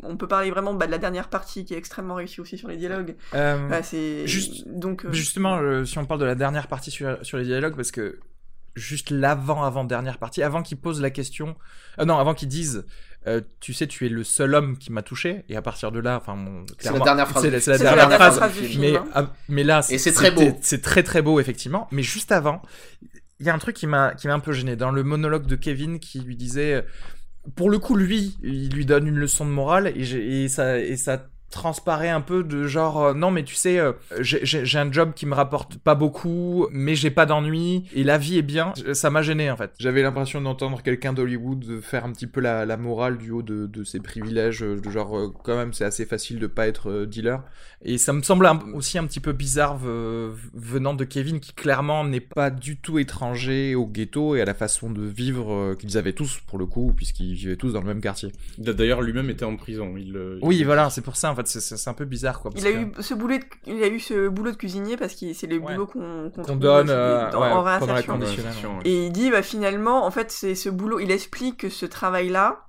on 0.03 0.17
peut 0.17 0.27
parler 0.27 0.49
vraiment 0.51 0.73
bah, 0.73 0.85
de 0.87 0.91
la 0.91 0.97
dernière 0.97 1.29
partie 1.29 1.65
qui 1.65 1.73
est 1.73 1.77
extrêmement 1.77 2.15
réussie 2.15 2.41
aussi 2.41 2.57
sur 2.57 2.67
les 2.67 2.77
dialogues. 2.77 3.15
Euh, 3.33 3.67
Bah, 3.69 3.83
c'est 3.83 4.27
juste- 4.27 4.67
donc 4.67 5.05
euh, 5.05 5.11
Justement, 5.11 5.57
euh, 5.57 5.85
si 5.85 5.97
on 5.97 6.05
parle 6.05 6.19
de 6.21 6.25
la 6.25 6.35
dernière 6.35 6.67
partie 6.67 6.91
sur, 6.91 7.17
sur 7.23 7.37
les 7.37 7.45
dialogues, 7.45 7.75
parce 7.75 7.91
que 7.91 8.19
juste 8.75 9.11
l'avant 9.11 9.63
avant 9.63 9.83
dernière 9.83 10.17
partie, 10.17 10.41
avant 10.41 10.63
qu'ils 10.63 10.77
posent 10.77 11.01
la 11.01 11.11
question, 11.11 11.55
euh, 11.99 12.05
non, 12.05 12.17
avant 12.17 12.33
qu'ils 12.33 12.47
disent, 12.47 12.85
euh, 13.27 13.41
tu 13.59 13.73
sais, 13.73 13.87
tu 13.87 14.05
es 14.05 14.09
le 14.09 14.23
seul 14.23 14.53
homme 14.55 14.77
qui 14.77 14.91
m'a 14.91 15.01
touché, 15.01 15.43
et 15.49 15.55
à 15.55 15.61
partir 15.61 15.91
de 15.91 15.99
là, 15.99 16.17
enfin, 16.17 16.35
mon- 16.35 16.65
C'est 16.79 16.91
la 16.91 16.99
dernière 16.99 17.27
phrase 17.29 17.43
c'est 17.43 17.49
du 17.49 17.55
la, 17.55 17.61
c'est 17.61 17.71
la 17.71 17.77
dernière, 17.77 18.11
phrase. 18.17 18.37
phrase 18.37 18.53
du 18.53 18.65
film. 18.67 18.81
mais, 18.81 18.95
hein. 18.97 19.05
ah, 19.13 19.33
mais 19.49 19.63
là, 19.63 19.81
c'est 19.81 20.11
très 20.11 20.31
beau. 20.31 20.57
C'est 20.61 20.81
très 20.81 21.03
très 21.03 21.21
beau, 21.21 21.39
effectivement. 21.39 21.87
Mais 21.91 22.03
juste 22.03 22.31
avant, 22.31 22.61
il 23.39 23.45
y 23.45 23.49
a 23.49 23.53
un 23.53 23.57
truc 23.59 23.75
qui 23.75 23.87
m'a 23.87 24.13
qui 24.13 24.27
m'a 24.27 24.33
un 24.33 24.39
peu 24.39 24.51
gêné 24.53 24.75
dans 24.75 24.91
le 24.91 25.03
monologue 25.03 25.45
de 25.47 25.55
Kevin 25.55 25.99
qui 25.99 26.19
lui 26.21 26.35
disait, 26.35 26.85
pour 27.55 27.69
le 27.69 27.79
coup, 27.79 27.95
lui, 27.95 28.37
il 28.43 28.69
lui 28.73 28.85
donne 28.85 29.07
une 29.07 29.17
leçon 29.17 29.45
de 29.45 29.51
morale 29.51 29.91
et, 29.95 30.03
j'ai- 30.03 30.43
et 30.43 30.47
ça 30.49 30.79
et 30.79 30.95
ça 30.97 31.25
transparaît 31.53 32.09
un 32.09 32.21
peu 32.21 32.43
de 32.43 32.67
genre 32.67 33.01
euh, 33.03 33.13
non 33.13 33.31
mais 33.31 33.43
tu 33.43 33.55
sais 33.55 33.79
euh, 33.79 33.93
j'ai- 34.19 34.63
un 34.77 34.91
job 34.91 35.13
qui 35.15 35.25
me 35.25 35.33
rapporte 35.35 35.77
pas 35.77 35.95
beaucoup 35.95 36.67
mais 36.71 36.95
j'ai 36.95 37.11
pas 37.11 37.25
d'ennui 37.25 37.83
et 37.93 38.03
la 38.03 38.17
vie 38.17 38.37
est 38.37 38.41
bien. 38.41 38.73
Ça 38.93 39.09
m'a 39.09 39.21
gêné 39.21 39.49
en 39.51 39.55
fait. 39.57 39.71
J'avais 39.79 40.01
l'impression 40.01 40.41
d'entendre 40.41 40.81
quelqu'un 40.81 41.13
d'Hollywood 41.13 41.79
faire 41.81 42.05
un 42.05 42.11
petit 42.11 42.27
peu 42.27 42.41
la, 42.41 42.65
la 42.65 42.75
morale 42.77 43.17
du 43.17 43.31
haut 43.31 43.41
de, 43.43 43.67
de 43.67 43.83
ses 43.83 43.99
privilèges 43.99 44.63
euh, 44.63 44.79
de 44.79 44.89
genre 44.89 45.17
euh, 45.17 45.27
quand 45.43 45.55
même 45.55 45.73
c'est 45.73 45.85
assez 45.85 46.05
facile 46.05 46.39
de 46.39 46.47
pas 46.47 46.67
être 46.67 46.89
euh, 46.89 47.05
dealer. 47.05 47.41
Et 47.85 47.97
ça 47.97 48.13
me 48.13 48.21
semble 48.21 48.45
un- 48.45 48.59
aussi 48.73 48.97
un 48.97 49.05
petit 49.05 49.19
peu 49.19 49.31
bizarre 49.33 49.77
euh, 49.85 50.31
venant 50.53 50.93
de 50.93 51.03
Kevin 51.03 51.39
qui 51.39 51.53
clairement 51.53 52.03
n'est 52.05 52.19
pas 52.21 52.49
du 52.49 52.77
tout 52.77 52.97
étranger 52.99 53.75
au 53.75 53.85
ghetto 53.85 54.35
et 54.35 54.41
à 54.41 54.45
la 54.45 54.53
façon 54.53 54.89
de 54.89 55.01
vivre 55.03 55.53
euh, 55.53 55.75
qu'ils 55.75 55.97
avaient 55.97 56.13
tous 56.13 56.39
pour 56.47 56.57
le 56.57 56.65
coup 56.65 56.93
puisqu'ils 56.95 57.33
vivaient 57.35 57.55
tous 57.57 57.73
dans 57.73 57.81
le 57.81 57.87
même 57.87 58.01
quartier. 58.01 58.31
D'ailleurs, 58.57 59.01
lui-même 59.01 59.29
était 59.29 59.45
en 59.45 59.55
prison. 59.55 59.95
Il, 59.97 60.15
euh, 60.17 60.39
il- 60.41 60.47
oui 60.47 60.63
voilà 60.63 60.89
c'est 60.89 61.01
pour 61.01 61.15
ça 61.17 61.31
en 61.31 61.35
fait 61.35 61.42
c'est- 61.45 61.87
un 61.87 61.93
peu 61.93 62.05
bizarre 62.05 62.39
quoi 62.41 62.51
parce 62.51 62.63
Il 62.63 62.67
a 62.67 62.71
que- 62.73 62.77
eu 62.99 63.03
ce 63.03 63.13
boulot 63.13 63.37
de, 63.37 63.43
il 63.67 63.83
a 63.83 63.87
eu 63.87 63.99
ce 63.99 64.27
boulot 64.29 64.51
de 64.51 64.55
cuisinier 64.57 64.97
parce 64.97 65.15
que 65.15 65.33
c'est 65.33 65.47
les 65.47 65.57
Ouais. 65.57 65.73
boulots 65.73 65.87
qu'on 65.87 66.55
donne 66.55 66.89
euh, 66.89 67.29
dans- 67.31 67.41
ouais, 67.41 67.47
en 67.49 67.79
pendant 67.79 67.93
la 67.93 68.03
conditionnelle. 68.03 68.53
Et 68.85 69.05
il 69.07 69.11
dit, 69.11 69.29
bah, 69.31 69.41
finalement, 69.43 70.05
en 70.05 70.11
fait, 70.11 70.31
c'est 70.31 70.55
ce 70.55 70.69
boulot, 70.69 70.99
il 70.99 71.11
explique 71.11 71.57
que 71.61 71.69
ce 71.69 71.85
travail-là, 71.85 72.65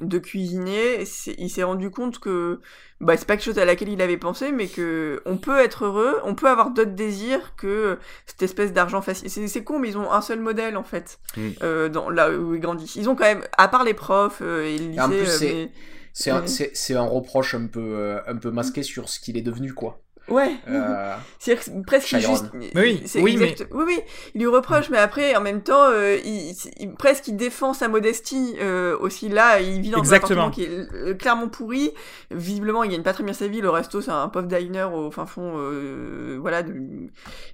de 0.00 0.16
cuisinier, 0.18 1.04
il 1.36 1.50
s'est 1.50 1.62
rendu 1.64 1.90
compte 1.90 2.18
que, 2.18 2.60
bah, 3.02 3.14
c'est 3.18 3.26
pas 3.26 3.36
quelque 3.36 3.44
chose 3.44 3.58
à 3.58 3.66
laquelle 3.66 3.90
il 3.90 4.00
avait 4.00 4.16
pensé, 4.16 4.50
mais 4.50 4.66
que 4.66 5.20
on 5.26 5.36
peut 5.36 5.58
être 5.58 5.84
heureux, 5.84 6.16
on 6.24 6.34
peut 6.34 6.48
avoir 6.48 6.70
d'autres 6.70 6.94
désirs 6.94 7.54
que 7.56 7.98
cette 8.24 8.40
espèce 8.42 8.72
d'argent 8.72 9.02
facile. 9.02 9.28
C'est, 9.28 9.64
con, 9.64 9.78
mais 9.78 9.88
ils 9.90 9.98
ont 9.98 10.10
un 10.10 10.22
seul 10.22 10.40
modèle, 10.40 10.78
en 10.78 10.82
fait, 10.82 11.18
Mm. 11.36 11.48
euh, 11.62 11.88
dans, 11.90 12.08
là 12.08 12.30
où 12.30 12.54
ils 12.54 12.60
grandissent. 12.62 12.96
Ils 12.96 13.10
ont 13.10 13.14
quand 13.14 13.24
même, 13.24 13.42
à 13.58 13.68
part 13.68 13.84
les 13.84 13.92
profs 13.92 14.38
euh, 14.40 14.64
et 14.64 14.78
le 14.78 14.86
lycée, 14.86 15.00
en 15.02 15.08
plus, 15.10 15.18
euh, 15.18 15.38
mais- 15.42 15.72
C'est 16.12 16.30
un, 16.30 16.42
Ouais. 16.42 16.98
reproche 17.08 17.54
un 17.54 17.66
peu, 17.66 17.80
euh, 17.80 18.20
un 18.26 18.36
peu 18.36 18.50
masqué 18.50 18.82
sur 18.82 19.08
ce 19.08 19.18
qu'il 19.20 19.36
est 19.36 19.42
devenu, 19.42 19.72
quoi. 19.72 19.98
ouais. 20.28 20.52
Euh, 20.68 21.14
C'est 21.38 21.58
presque 21.84 22.06
Chiron. 22.06 22.30
juste. 22.36 22.50
Mais 22.54 22.70
oui, 22.76 23.02
oui, 23.16 23.36
mais- 23.36 23.56
oui, 23.72 23.84
oui, 23.86 24.00
il 24.34 24.40
lui 24.42 24.46
reproche, 24.46 24.88
mais 24.90 24.98
après, 24.98 25.34
en 25.34 25.40
même 25.40 25.62
temps, 25.62 25.84
euh, 25.90 26.16
il, 26.24 26.54
il- 26.78 26.94
presque 26.94 27.26
il 27.28 27.36
défend 27.36 27.74
sa 27.74 27.88
modestie 27.88 28.54
euh, 28.60 28.96
aussi. 28.98 29.28
Là, 29.28 29.60
il 29.60 29.80
vit 29.80 29.90
dans 29.90 29.98
Exactement. 29.98 30.42
un 30.42 30.46
appartement 30.48 30.50
qui 30.50 31.10
est 31.10 31.16
clairement 31.18 31.48
pourri. 31.48 31.90
Visiblement, 32.30 32.84
il 32.84 32.90
gagne 32.92 33.02
pas 33.02 33.12
très 33.14 33.24
bien 33.24 33.32
sa 33.34 33.48
vie. 33.48 33.60
Le 33.60 33.70
resto, 33.70 34.00
c'est 34.00 34.10
un 34.12 34.28
pauvre 34.28 34.46
diner 34.46 34.84
au 34.94 35.10
fin 35.10 35.26
fond, 35.26 35.54
euh, 35.56 36.38
voilà. 36.40 36.62
de- 36.62 36.72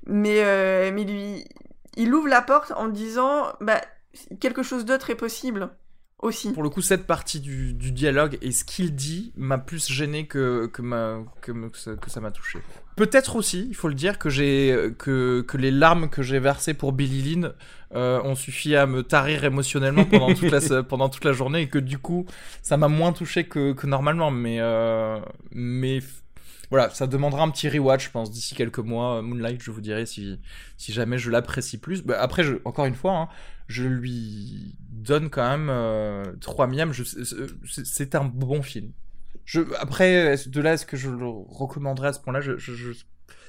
Mais, 0.07 0.43
euh, 0.45 0.91
mais 0.93 1.05
lui, 1.05 1.45
il 1.97 2.13
ouvre 2.15 2.29
la 2.29 2.43
porte 2.43 2.73
en 2.77 2.89
disant, 2.89 3.47
bah, 3.61 3.81
quelque 4.41 4.63
chose 4.63 4.85
d'autre 4.85 5.11
est 5.11 5.15
possible 5.17 5.71
aussi. 6.21 6.53
Pour 6.53 6.63
le 6.63 6.69
coup, 6.69 6.83
cette 6.83 7.07
partie 7.07 7.41
du, 7.41 7.75
du 7.75 7.93
dialogue 7.93 8.39
et 8.43 8.51
ce 8.53 8.65
qu'il 8.65 8.95
dit 8.95 9.33
m'a 9.37 9.59
plus 9.59 9.89
gêné 9.91 10.27
que, 10.27 10.67
que, 10.67 10.83
ma, 10.83 11.19
que, 11.41 11.53
que 11.97 12.11
ça- 12.11 12.21
m'a 12.21 12.31
touché. 12.31 12.59
Peut-être 12.97 13.37
aussi, 13.37 13.67
il 13.69 13.77
faut 13.77 13.89
le 13.89 13.95
dire, 13.95 14.19
que, 14.19 14.29
j'ai, 14.29 14.93
que, 14.99 15.43
que 15.47 15.57
les 15.57 15.71
larmes 15.71 16.11
que 16.11 16.23
j'ai 16.23 16.41
versées 16.41 16.75
pour 16.75 16.93
Billy 16.93 17.23
Lynn 17.35 17.53
euh, 17.95 18.21
ont 18.25 18.35
suffi 18.35 18.75
à 18.75 18.87
me 18.87 19.05
tarir 19.05 19.45
émotionnellement 19.45 20.05
pendant 20.05 20.35
toute 20.35 20.51
la, 20.51 20.83
pendant 20.83 21.09
toute 21.09 21.25
la 21.25 21.33
journée 21.33 21.63
et 21.63 21.69
que 21.69 21.79
du 21.79 21.99
coup, 21.99 22.27
ça 22.63 22.77
m'a 22.77 22.89
moins 22.89 23.13
touché 23.13 23.45
que, 23.45 23.73
que 23.73 23.87
normalement. 23.87 24.33
Mais, 24.33 24.57
euh, 24.61 25.21
mais 25.53 26.01
voilà, 26.71 26.91
ça 26.91 27.07
demandera 27.07 27.45
un 27.45 27.51
petit 27.51 27.69
rewatch, 27.69 28.07
je 28.07 28.11
pense, 28.11 28.31
d'ici 28.33 28.55
quelques 28.57 28.79
mois. 28.81 29.23
Moonlight, 29.23 29.63
je 29.63 29.71
vous 29.71 29.81
dirai 29.81 30.05
si, 30.05 30.41
si 30.77 30.93
jamais 30.93 31.19
je 31.19 31.31
l'apprécie 31.31 31.79
plus. 31.79 32.03
Bah, 32.03 32.17
après, 32.21 32.43
je, 32.43 32.57
encore 32.65 32.85
une 32.87 32.97
fois, 32.97 33.13
hein, 33.17 33.29
je 33.69 33.85
lui 33.85 34.75
donne 34.91 35.31
quand 35.31 35.49
même 35.49 35.69
euh, 35.71 36.25
3 36.41 36.67
miams. 36.67 36.93
Je- 36.93 37.05
c'est- 37.05 38.15
un 38.15 38.25
bon 38.25 38.63
film. 38.63 38.91
Je, 39.45 39.61
après, 39.79 40.37
de 40.47 40.61
là, 40.61 40.75
est-ce 40.75 40.85
que 40.87 40.97
je 40.97 41.09
le 41.11 41.27
recommanderais 41.27 42.09
à 42.09 42.13
ce 42.13 42.21
point-là? 42.21 42.41
Je, 42.41 42.57
je, 42.59 42.75
je, 42.75 42.93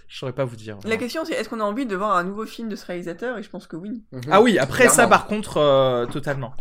je 0.07 0.17
saurais 0.17 0.33
pas 0.33 0.45
vous 0.45 0.55
dire. 0.55 0.77
La 0.85 0.97
question, 0.97 1.25
c'est 1.25 1.33
est-ce 1.33 1.49
qu'on 1.49 1.59
a 1.59 1.63
envie 1.63 1.85
de 1.85 1.95
voir 1.95 2.15
un 2.15 2.23
nouveau 2.23 2.45
film 2.45 2.69
de 2.69 2.75
ce 2.75 2.85
réalisateur? 2.85 3.37
Et 3.37 3.43
je 3.43 3.49
pense 3.49 3.67
que 3.67 3.75
oui. 3.75 4.03
Ah 4.29 4.41
oui, 4.41 4.57
après 4.59 4.89
ça, 4.89 5.07
par 5.07 5.25
contre, 5.27 5.57
euh, 5.57 6.05
totalement. 6.05 6.53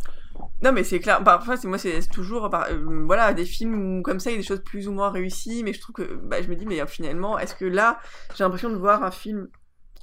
Non, 0.62 0.72
mais 0.72 0.85
c'est 0.85 0.98
clair. 1.01 1.22
Parfois, 1.22 1.56
c'est 1.56 1.68
moi, 1.68 1.78
c'est 1.78 2.01
toujours, 2.10 2.51
par- 2.51 2.66
euh, 2.70 3.02
voilà, 3.05 3.32
des 3.32 3.44
films 3.44 3.98
où 3.98 4.02
comme 4.02 4.20
ça, 4.20 4.30
il 4.30 4.35
y 4.35 4.36
a 4.36 4.40
des 4.40 4.47
choses 4.47 4.62
plus 4.62 4.89
ou 4.89 4.93
moins 4.93 5.10
réussies, 5.10 5.62
mais 5.64 5.72
je 5.72 5.80
trouve 5.80 5.94
que, 5.94 6.14
bah, 6.14 6.43
je 6.43 6.48
me 6.48 6.56
dis, 6.56 6.66
mais 6.66 6.80
euh, 6.80 6.86
finalement, 6.86 7.39
est-ce 7.39 7.55
que 7.55 7.64
là, 7.64 7.98
j'ai 8.36 8.44
l'impression 8.44 8.70
de 8.70 8.76
voir 8.76 9.02
un 9.05 9.10
film 9.10 9.48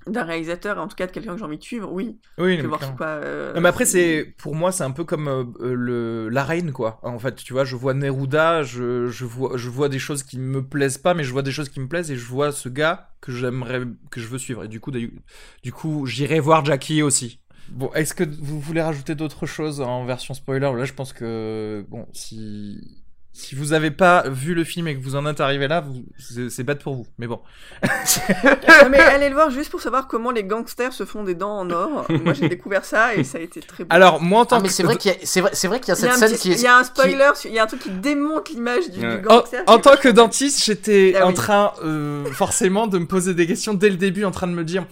d'un 0.07 0.23
réalisateur, 0.23 0.77
et 0.77 0.79
en 0.79 0.87
tout 0.87 0.95
cas 0.95 1.07
de 1.07 1.11
quelqu'un 1.11 1.33
que 1.33 1.39
j'ai 1.39 1.45
envie 1.45 1.57
de 1.57 1.63
suivre 1.63 1.91
Oui, 1.91 2.19
Oui, 2.37 2.57
je 2.57 2.61
vais 2.61 2.67
voir 2.67 2.81
euh, 3.01 3.53
Non, 3.53 3.61
mais 3.61 3.69
après, 3.69 3.85
c'est 3.85 4.35
pour 4.37 4.55
moi, 4.55 4.71
c'est 4.71 4.83
un 4.83 4.91
peu 4.91 5.03
comme 5.03 5.27
euh, 5.27 5.43
euh, 5.61 5.73
le 5.73 6.29
la 6.29 6.43
reine, 6.43 6.71
quoi. 6.71 6.99
En 7.03 7.19
fait, 7.19 7.35
tu 7.35 7.53
vois, 7.53 7.65
je 7.65 7.75
vois 7.75 7.93
Neruda, 7.93 8.63
je, 8.63 9.07
je 9.07 9.25
vois 9.25 9.57
je 9.57 9.69
vois 9.69 9.89
des 9.89 9.99
choses 9.99 10.23
qui 10.23 10.39
me 10.39 10.63
plaisent 10.63 10.97
pas, 10.97 11.13
mais 11.13 11.23
je 11.23 11.31
vois 11.31 11.41
des 11.41 11.51
choses 11.51 11.69
qui 11.69 11.79
me 11.79 11.87
plaisent 11.87 12.11
et 12.11 12.15
je 12.15 12.25
vois 12.25 12.51
ce 12.51 12.69
gars 12.69 13.09
que 13.21 13.31
j'aimerais 13.31 13.81
que 14.11 14.19
je 14.19 14.27
veux 14.27 14.37
suivre. 14.37 14.63
Et 14.63 14.67
du 14.67 14.79
coup, 14.79 14.91
du 14.91 15.71
coup, 15.71 16.05
j'irai 16.05 16.39
voir 16.39 16.63
Jackie 16.63 17.01
aussi. 17.01 17.39
Bon, 17.69 17.91
est-ce 17.93 18.13
que 18.13 18.23
vous 18.23 18.59
voulez 18.59 18.81
rajouter 18.81 19.15
d'autres 19.15 19.47
choses 19.47 19.81
en 19.81 20.05
version 20.05 20.35
spoiler? 20.35 20.71
Là, 20.75 20.85
je 20.85 20.93
pense 20.93 21.13
que 21.13 21.83
bon, 21.89 22.07
si 22.13 23.04
si 23.37 23.53
vous 23.53 23.73
avez 23.73 23.91
pas 23.91 24.23
vu 24.29 24.53
le 24.53 24.63
film 24.63 24.87
et 24.87 24.95
que 24.95 25.03
vous 25.03 25.17
en 25.17 25.25
êtes 25.25 25.41
arrivé 25.41 25.67
là, 25.67 25.81
vous- 25.81 26.05
c'est 26.17 26.49
c'est 26.49 26.63
bête 26.63 26.81
pour 26.81 26.95
vous. 26.95 27.05
Mais 27.19 27.27
bon. 27.27 27.41
non, 27.83 28.89
mais 28.89 28.99
allez 28.99 29.27
le 29.29 29.35
voir 29.35 29.49
juste 29.51 29.69
pour 29.69 29.81
savoir 29.81 30.07
comment 30.07 30.31
les 30.31 30.43
gangsters 30.43 30.93
se 30.93 31.03
font 31.05 31.23
des 31.23 31.35
dents 31.35 31.57
en 31.59 31.69
or. 31.69 32.05
moi, 32.23 32.33
j'ai 32.33 32.47
découvert 32.47 32.85
ça 32.85 33.13
et 33.13 33.23
ça 33.25 33.37
a 33.37 33.41
été 33.41 33.59
très 33.59 33.83
bon. 33.83 33.89
Alors, 33.89 34.21
moi 34.21 34.41
en 34.41 34.45
tant 34.45 34.57
Ah, 34.57 34.59
mais 34.61 34.69
que 34.69 34.73
c'est 34.73 34.83
vrai 34.83 34.95
qu'il 34.95 35.11
y 35.11 35.13
a, 35.13 35.17
c'est 35.23 35.41
vrai, 35.41 35.51
c'est 35.53 35.67
vrai 35.67 35.79
qu'il 35.81 35.89
y 35.89 35.91
a 35.91 35.99
il 35.99 36.03
y 36.05 36.07
a, 36.07 36.13
cette 36.13 36.23
un 36.23 36.27
scène 36.27 36.37
petit- 36.37 36.41
qui 36.49 36.51
est. 36.53 36.55
il 36.55 36.61
y 36.63 36.67
a 36.67 36.77
un 36.77 36.83
spoiler, 36.85 37.29
sur- 37.35 37.49
il 37.49 37.55
y 37.55 37.59
a 37.59 37.63
un 37.63 37.67
truc 37.67 37.81
qui 37.81 37.89
démonte 37.89 38.49
l'image 38.49 38.89
du, 38.89 38.99
Ouais. 39.05 39.17
du 39.19 39.27
En, 39.27 39.37
gangster. 39.39 39.63
en 39.67 39.79
tant 39.79 39.97
que 39.97 40.07
dentiste, 40.09 40.63
j'étais 40.63 41.15
Ah 41.19 41.25
en 41.25 41.29
oui. 41.29 41.33
train, 41.35 41.73
euh, 41.83 42.23
forcément, 42.31 42.87
de 42.87 42.97
me 42.99 43.05
poser 43.05 43.33
des 43.33 43.47
questions 43.47 43.73
dès 43.73 43.89
le 43.89 43.97
début, 43.97 44.23
en 44.23 44.31
train 44.31 44.47
de 44.47 44.53
me 44.53 44.63
dire, 44.63 44.85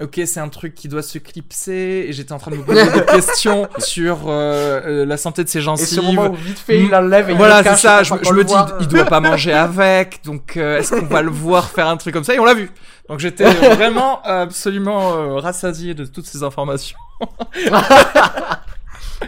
ok, 0.00 0.20
c'est 0.24 0.40
un 0.40 0.48
truc 0.48 0.74
qui 0.76 0.86
doit 0.88 1.02
se 1.02 1.18
clipser, 1.18 2.06
et 2.08 2.12
j'étais 2.12 2.32
en 2.32 2.38
train 2.38 2.52
de 2.52 2.56
me 2.56 2.62
poser 2.62 2.84
des 2.84 3.04
questions 3.06 3.68
sur 3.78 4.28
euh, 4.28 4.80
euh, 4.86 5.04
la 5.04 5.16
santé 5.16 5.42
de 5.42 5.48
ses 5.48 5.58
Et 5.58 5.62
gencives. 5.62 5.86
ce 5.88 6.00
moment 6.00 6.28
où 6.28 6.34
vite 6.34 6.58
fait, 6.60 6.80
il 6.80 6.94
enlève 6.94 7.28
et 7.28 7.32
il 7.32 7.36
voilà, 7.38 7.58
c'est 7.58 7.64
cache 7.64 7.82
ça. 7.88 8.02
Je, 8.02 8.14
me- 8.14 8.24
je 8.24 8.42
dis, 8.42 8.54
il 8.80 8.88
doit 8.88 9.04
pas 9.04 9.20
manger 9.20 9.52
avec, 9.68 10.20
donc 10.24 10.56
euh, 10.56 10.78
est-ce 10.78 10.94
qu'on 10.94 11.06
va 11.06 11.22
le 11.22 11.30
voir 11.30 11.68
faire 11.70 11.88
un 11.88 11.96
truc 11.96 12.14
comme 12.14 12.24
ça? 12.24 12.34
Et 12.34 12.38
on 12.38 12.44
l'a 12.44 12.54
vu. 12.54 12.70
Donc 13.08 13.18
j'étais 13.20 13.44
vraiment 13.74 14.22
absolument 14.22 15.14
euh, 15.14 15.34
rassasié 15.36 15.94
de 15.94 16.04
toutes 16.04 16.26
ces 16.26 16.42
informations. 16.42 16.98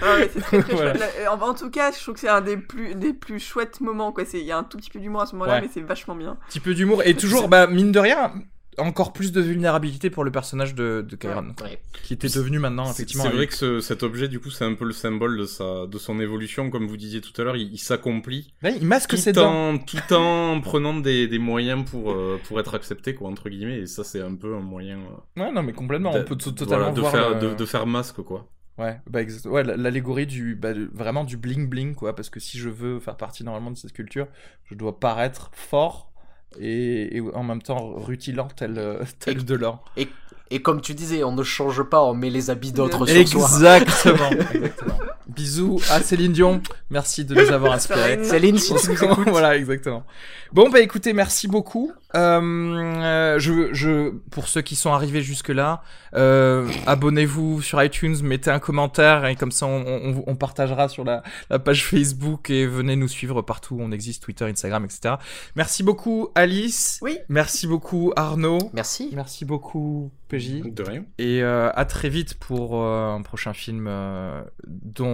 Ah 0.03 0.15
ouais, 0.15 0.31
c'est 0.33 0.41
très 0.41 0.63
très 0.63 0.73
Voilà. 0.75 0.95
chouette. 0.97 1.13
Là, 1.25 1.35
En, 1.35 1.41
en 1.51 1.53
tout 1.55 1.69
cas, 1.69 1.91
je 1.91 2.01
trouve 2.01 2.15
que 2.15 2.21
c'est 2.21 2.29
un 2.29 2.41
des 2.41 2.57
plus, 2.57 2.95
des 2.95 3.13
plus 3.13 3.41
chouettes 3.41 3.81
moments. 3.81 4.13
Quoi. 4.13 4.25
C'est- 4.25 4.39
Il 4.39 4.47
y 4.47 4.53
a 4.53 4.57
un 4.59 4.63
tout 4.63 4.79
petit 4.79 4.89
peu 4.91 5.01
d'humour 5.01 5.23
à 5.23 5.27
ce 5.27 5.33
moment-là, 5.33 5.55
Ouais. 5.55 5.61
mais 5.63 5.69
c'est 5.73 5.81
vachement 5.81 6.15
bien. 6.15 6.31
Un 6.31 6.37
petit 6.49 6.61
peu 6.61 6.75
d'humour 6.75 7.03
et 7.05 7.15
toujours, 7.15 7.49
bah 7.49 7.67
mine 7.67 7.91
de 7.91 7.99
rien, 7.99 8.33
encore 8.81 9.13
plus 9.13 9.33
de 9.33 9.41
vulnérabilité 9.41 10.11
pour 10.11 10.25
le 10.25 10.31
personnage 10.31 10.75
de, 10.75 11.05
de 11.09 11.17
Kyron, 11.17 11.55
Ouais. 11.63 11.81
qui 12.03 12.15
était 12.15 12.29
devenu 12.29 12.59
maintenant 12.59 12.91
effectivement. 12.91 13.25
c'est 13.25 13.31
vrai 13.31 13.47
que 13.47 13.55
ce- 13.55 13.81
cet 13.81 14.03
objet, 14.03 14.29
du 14.29 14.41
coup, 14.41 14.51
c'est 14.51 14.65
un 14.65 14.75
peu 14.75 14.85
le 14.85 14.93
symbole 14.93 15.39
de 15.39 15.45
sa, 15.47 15.87
de 15.87 15.99
son 15.99 16.19
évolution, 16.21 16.71
comme 16.71 16.87
vous 16.87 16.97
disiez 16.97 17.21
tout 17.21 17.39
à 17.41 17.45
l'heure. 17.45 17.57
Il, 17.57 17.73
il 17.73 17.79
s'accomplit 17.79 18.53
il 18.63 18.87
masque 18.87 19.17
ses 19.17 19.33
dents. 19.33 19.71
en, 19.75 19.79
tout 19.79 20.13
en 20.15 20.61
prenant 20.63 20.95
des, 20.99 21.29
des 21.29 21.39
moyens 21.39 21.85
pour, 21.89 22.11
euh, 22.13 22.41
pour 22.49 22.59
être 22.61 22.75
accepté, 22.75 23.15
quoi, 23.15 23.29
entre 23.29 23.49
guillemets. 23.49 23.81
Et 23.81 23.87
ça, 23.87 24.05
c'est 24.05 24.21
un 24.21 24.35
peu 24.35 24.55
un 24.57 24.61
moyen 24.61 24.99
euh, 25.37 25.43
Ouais, 25.43 25.53
non, 25.53 25.63
mais 25.63 25.73
complètement. 25.73 26.13
on 26.15 26.25
peut 26.25 26.37
to- 26.37 26.51
totalement 26.53 26.93
voilà, 26.93 26.93
de 26.95 27.01
voir. 27.01 27.13
faire, 27.13 27.31
le- 27.31 27.51
de, 27.51 27.55
de 27.55 27.65
faire 27.67 27.87
masque, 27.87 28.23
quoi. 28.23 28.49
Ouais, 28.79 28.99
bah, 29.11 29.21
exact- 29.21 29.45
ouais, 29.47 29.63
l'allégorie 29.63 30.27
du, 30.27 30.55
bah, 30.55 30.73
de- 30.73 30.89
vraiment 30.95 31.25
du 31.25 31.37
bling 31.37 31.69
bling, 31.69 31.95
quoi. 31.95 32.15
Parce 32.17 32.31
que 32.31 32.41
si 32.41 32.57
je 32.59 32.71
veux 32.71 32.99
faire 32.99 33.17
partie 33.19 33.45
normalement 33.45 33.71
de 33.71 33.77
cette 33.77 33.93
culture, 33.93 34.27
je 34.65 34.75
dois 34.75 34.99
paraître 34.99 35.51
fort 35.53 36.10
et, 36.59 37.17
et 37.17 37.21
en 37.21 37.43
même 37.43 37.63
temps 37.63 37.93
rutilant 37.95 38.49
tel, 38.55 38.79
euh, 38.79 39.03
tel 39.19 39.45
de 39.45 39.55
l'or. 39.55 39.85
Et, 39.97 40.09
et 40.51 40.63
comme 40.63 40.81
tu 40.81 40.95
disais, 40.95 41.23
on 41.25 41.33
ne 41.33 41.43
change 41.43 41.83
pas, 41.83 42.03
on 42.03 42.15
met 42.15 42.31
les 42.31 42.51
habits 42.51 42.73
d'autres 42.73 43.07
sur 43.07 43.49
soi. 43.49 43.79
Exactement. 43.79 44.31
exactement. 44.55 44.99
Bisous 45.41 45.81
à 45.91 46.03
Céline 46.03 46.33
Dion. 46.33 46.61
Merci 46.91 47.25
de 47.25 47.35
nous 47.35 47.51
avoir 47.51 47.73
inspirés. 47.81 48.23
Céline, 48.25 48.59
si 48.59 48.75
tu 48.75 48.91
nous 48.91 49.05
écoutes. 49.05 49.29
voilà, 49.31 49.57
exactement. 49.57 50.05
Bon, 50.53 50.69
bah 50.69 50.81
écoutez, 50.81 51.15
merci 51.15 51.49
beaucoup. 51.49 51.93
Euh, 52.15 53.39
je, 53.39 53.73
je, 53.73 54.11
pour 54.31 54.49
ceux 54.49 54.61
qui 54.61 54.77
sont 54.77 54.93
arrivés 54.93 55.23
jusque-là, 55.23 55.83
euh, 56.15 56.69
abonnez-vous 56.87 57.63
sur 57.63 57.83
iTunes, 57.83 58.17
mettez 58.23 58.51
un 58.51 58.59
commentaire 58.59 59.25
et 59.25 59.37
comme 59.37 59.53
ça 59.53 59.65
on, 59.67 59.83
on, 59.87 60.25
on 60.27 60.35
partagera 60.35 60.89
sur 60.89 61.05
la, 61.05 61.23
la 61.49 61.59
page 61.59 61.87
Facebook 61.87 62.51
et 62.51 62.67
venez 62.67 62.97
nous 62.97 63.09
suivre 63.09 63.41
partout 63.41 63.77
où 63.77 63.81
on 63.81 63.93
existe, 63.93 64.23
Twitter, 64.23 64.45
Instagram, 64.45 64.85
etc. 64.85 65.15
Merci 65.55 65.83
beaucoup 65.83 66.29
Alice. 66.35 66.99
Oui. 67.01 67.17
Merci 67.29 67.67
beaucoup 67.67 68.13
Arnaud. 68.17 68.59
Merci. 68.75 69.11
Merci 69.15 69.45
beaucoup 69.45 70.11
PJ. 70.31 70.63
De 70.63 70.83
rien. 70.83 71.05
Et 71.19 71.43
euh, 71.43 71.71
à 71.75 71.85
très 71.85 72.09
vite 72.09 72.35
pour 72.35 72.83
euh, 72.83 73.11
un 73.11 73.23
prochain 73.23 73.53
film 73.53 73.87
euh, 73.89 74.43
dont 74.67 75.07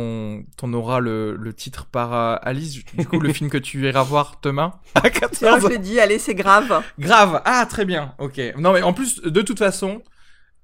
on 0.62 0.72
aura 0.74 1.00
le, 1.00 1.36
le 1.36 1.52
titre 1.54 1.86
par 1.86 2.12
euh, 2.14 2.36
Alice. 2.42 2.84
Du 2.94 3.06
coup, 3.08 3.20
le 3.20 3.32
film 3.32 3.50
que 3.50 3.58
tu 3.58 3.86
iras 3.86 4.02
voir 4.02 4.38
demain 4.42 4.72
à 4.94 5.02
Tiens, 5.10 5.10
14 5.20 5.62
je 5.62 5.68
l'ai 5.68 5.78
dit, 5.78 6.00
allez, 6.00 6.18
c'est 6.18 6.34
grave. 6.34 6.82
Grave. 6.98 7.42
Ah, 7.44 7.66
très 7.68 7.84
bien. 7.84 8.14
Ok. 8.18 8.40
Non, 8.58 8.72
mais 8.72 8.82
en 8.82 8.92
plus, 8.92 9.20
de 9.22 9.42
toute 9.42 9.58
façon, 9.58 10.02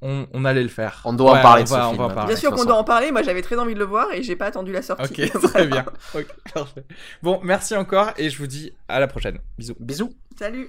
on, 0.00 0.26
on 0.32 0.44
allait 0.44 0.62
le 0.62 0.68
faire. 0.68 1.00
On 1.04 1.12
doit 1.12 1.38
en 1.38 1.42
parler 1.42 1.62
on 1.62 1.64
de 1.64 1.68
ce 1.68 1.74
va- 1.74 1.86
on 1.86 1.90
film, 1.90 1.98
va 2.02 2.04
en 2.08 2.10
parler. 2.14 2.32
Bien 2.34 2.36
sûr 2.40 2.50
qu'on 2.52 2.64
doit 2.64 2.76
en 2.76 2.84
parler. 2.84 3.12
Moi, 3.12 3.22
j'avais 3.22 3.42
très 3.42 3.58
envie 3.58 3.74
de 3.74 3.78
le 3.78 3.84
voir 3.84 4.12
et 4.12 4.22
j'ai 4.22 4.34
pas 4.36 4.46
attendu 4.46 4.72
la 4.72 4.82
sortie. 4.82 5.22
Ok, 5.24 5.42
très 5.52 5.66
bien. 5.66 5.84
Parfait. 6.52 6.84
Bon, 7.22 7.40
merci 7.42 7.76
encore 7.76 8.12
et 8.16 8.28
je 8.30 8.38
vous 8.38 8.46
dis 8.48 8.72
à 8.88 8.98
la 9.00 9.06
prochaine. 9.06 9.38
Bisous. 9.58 9.76
Bisous. 9.78 10.12
Salut. 10.38 10.68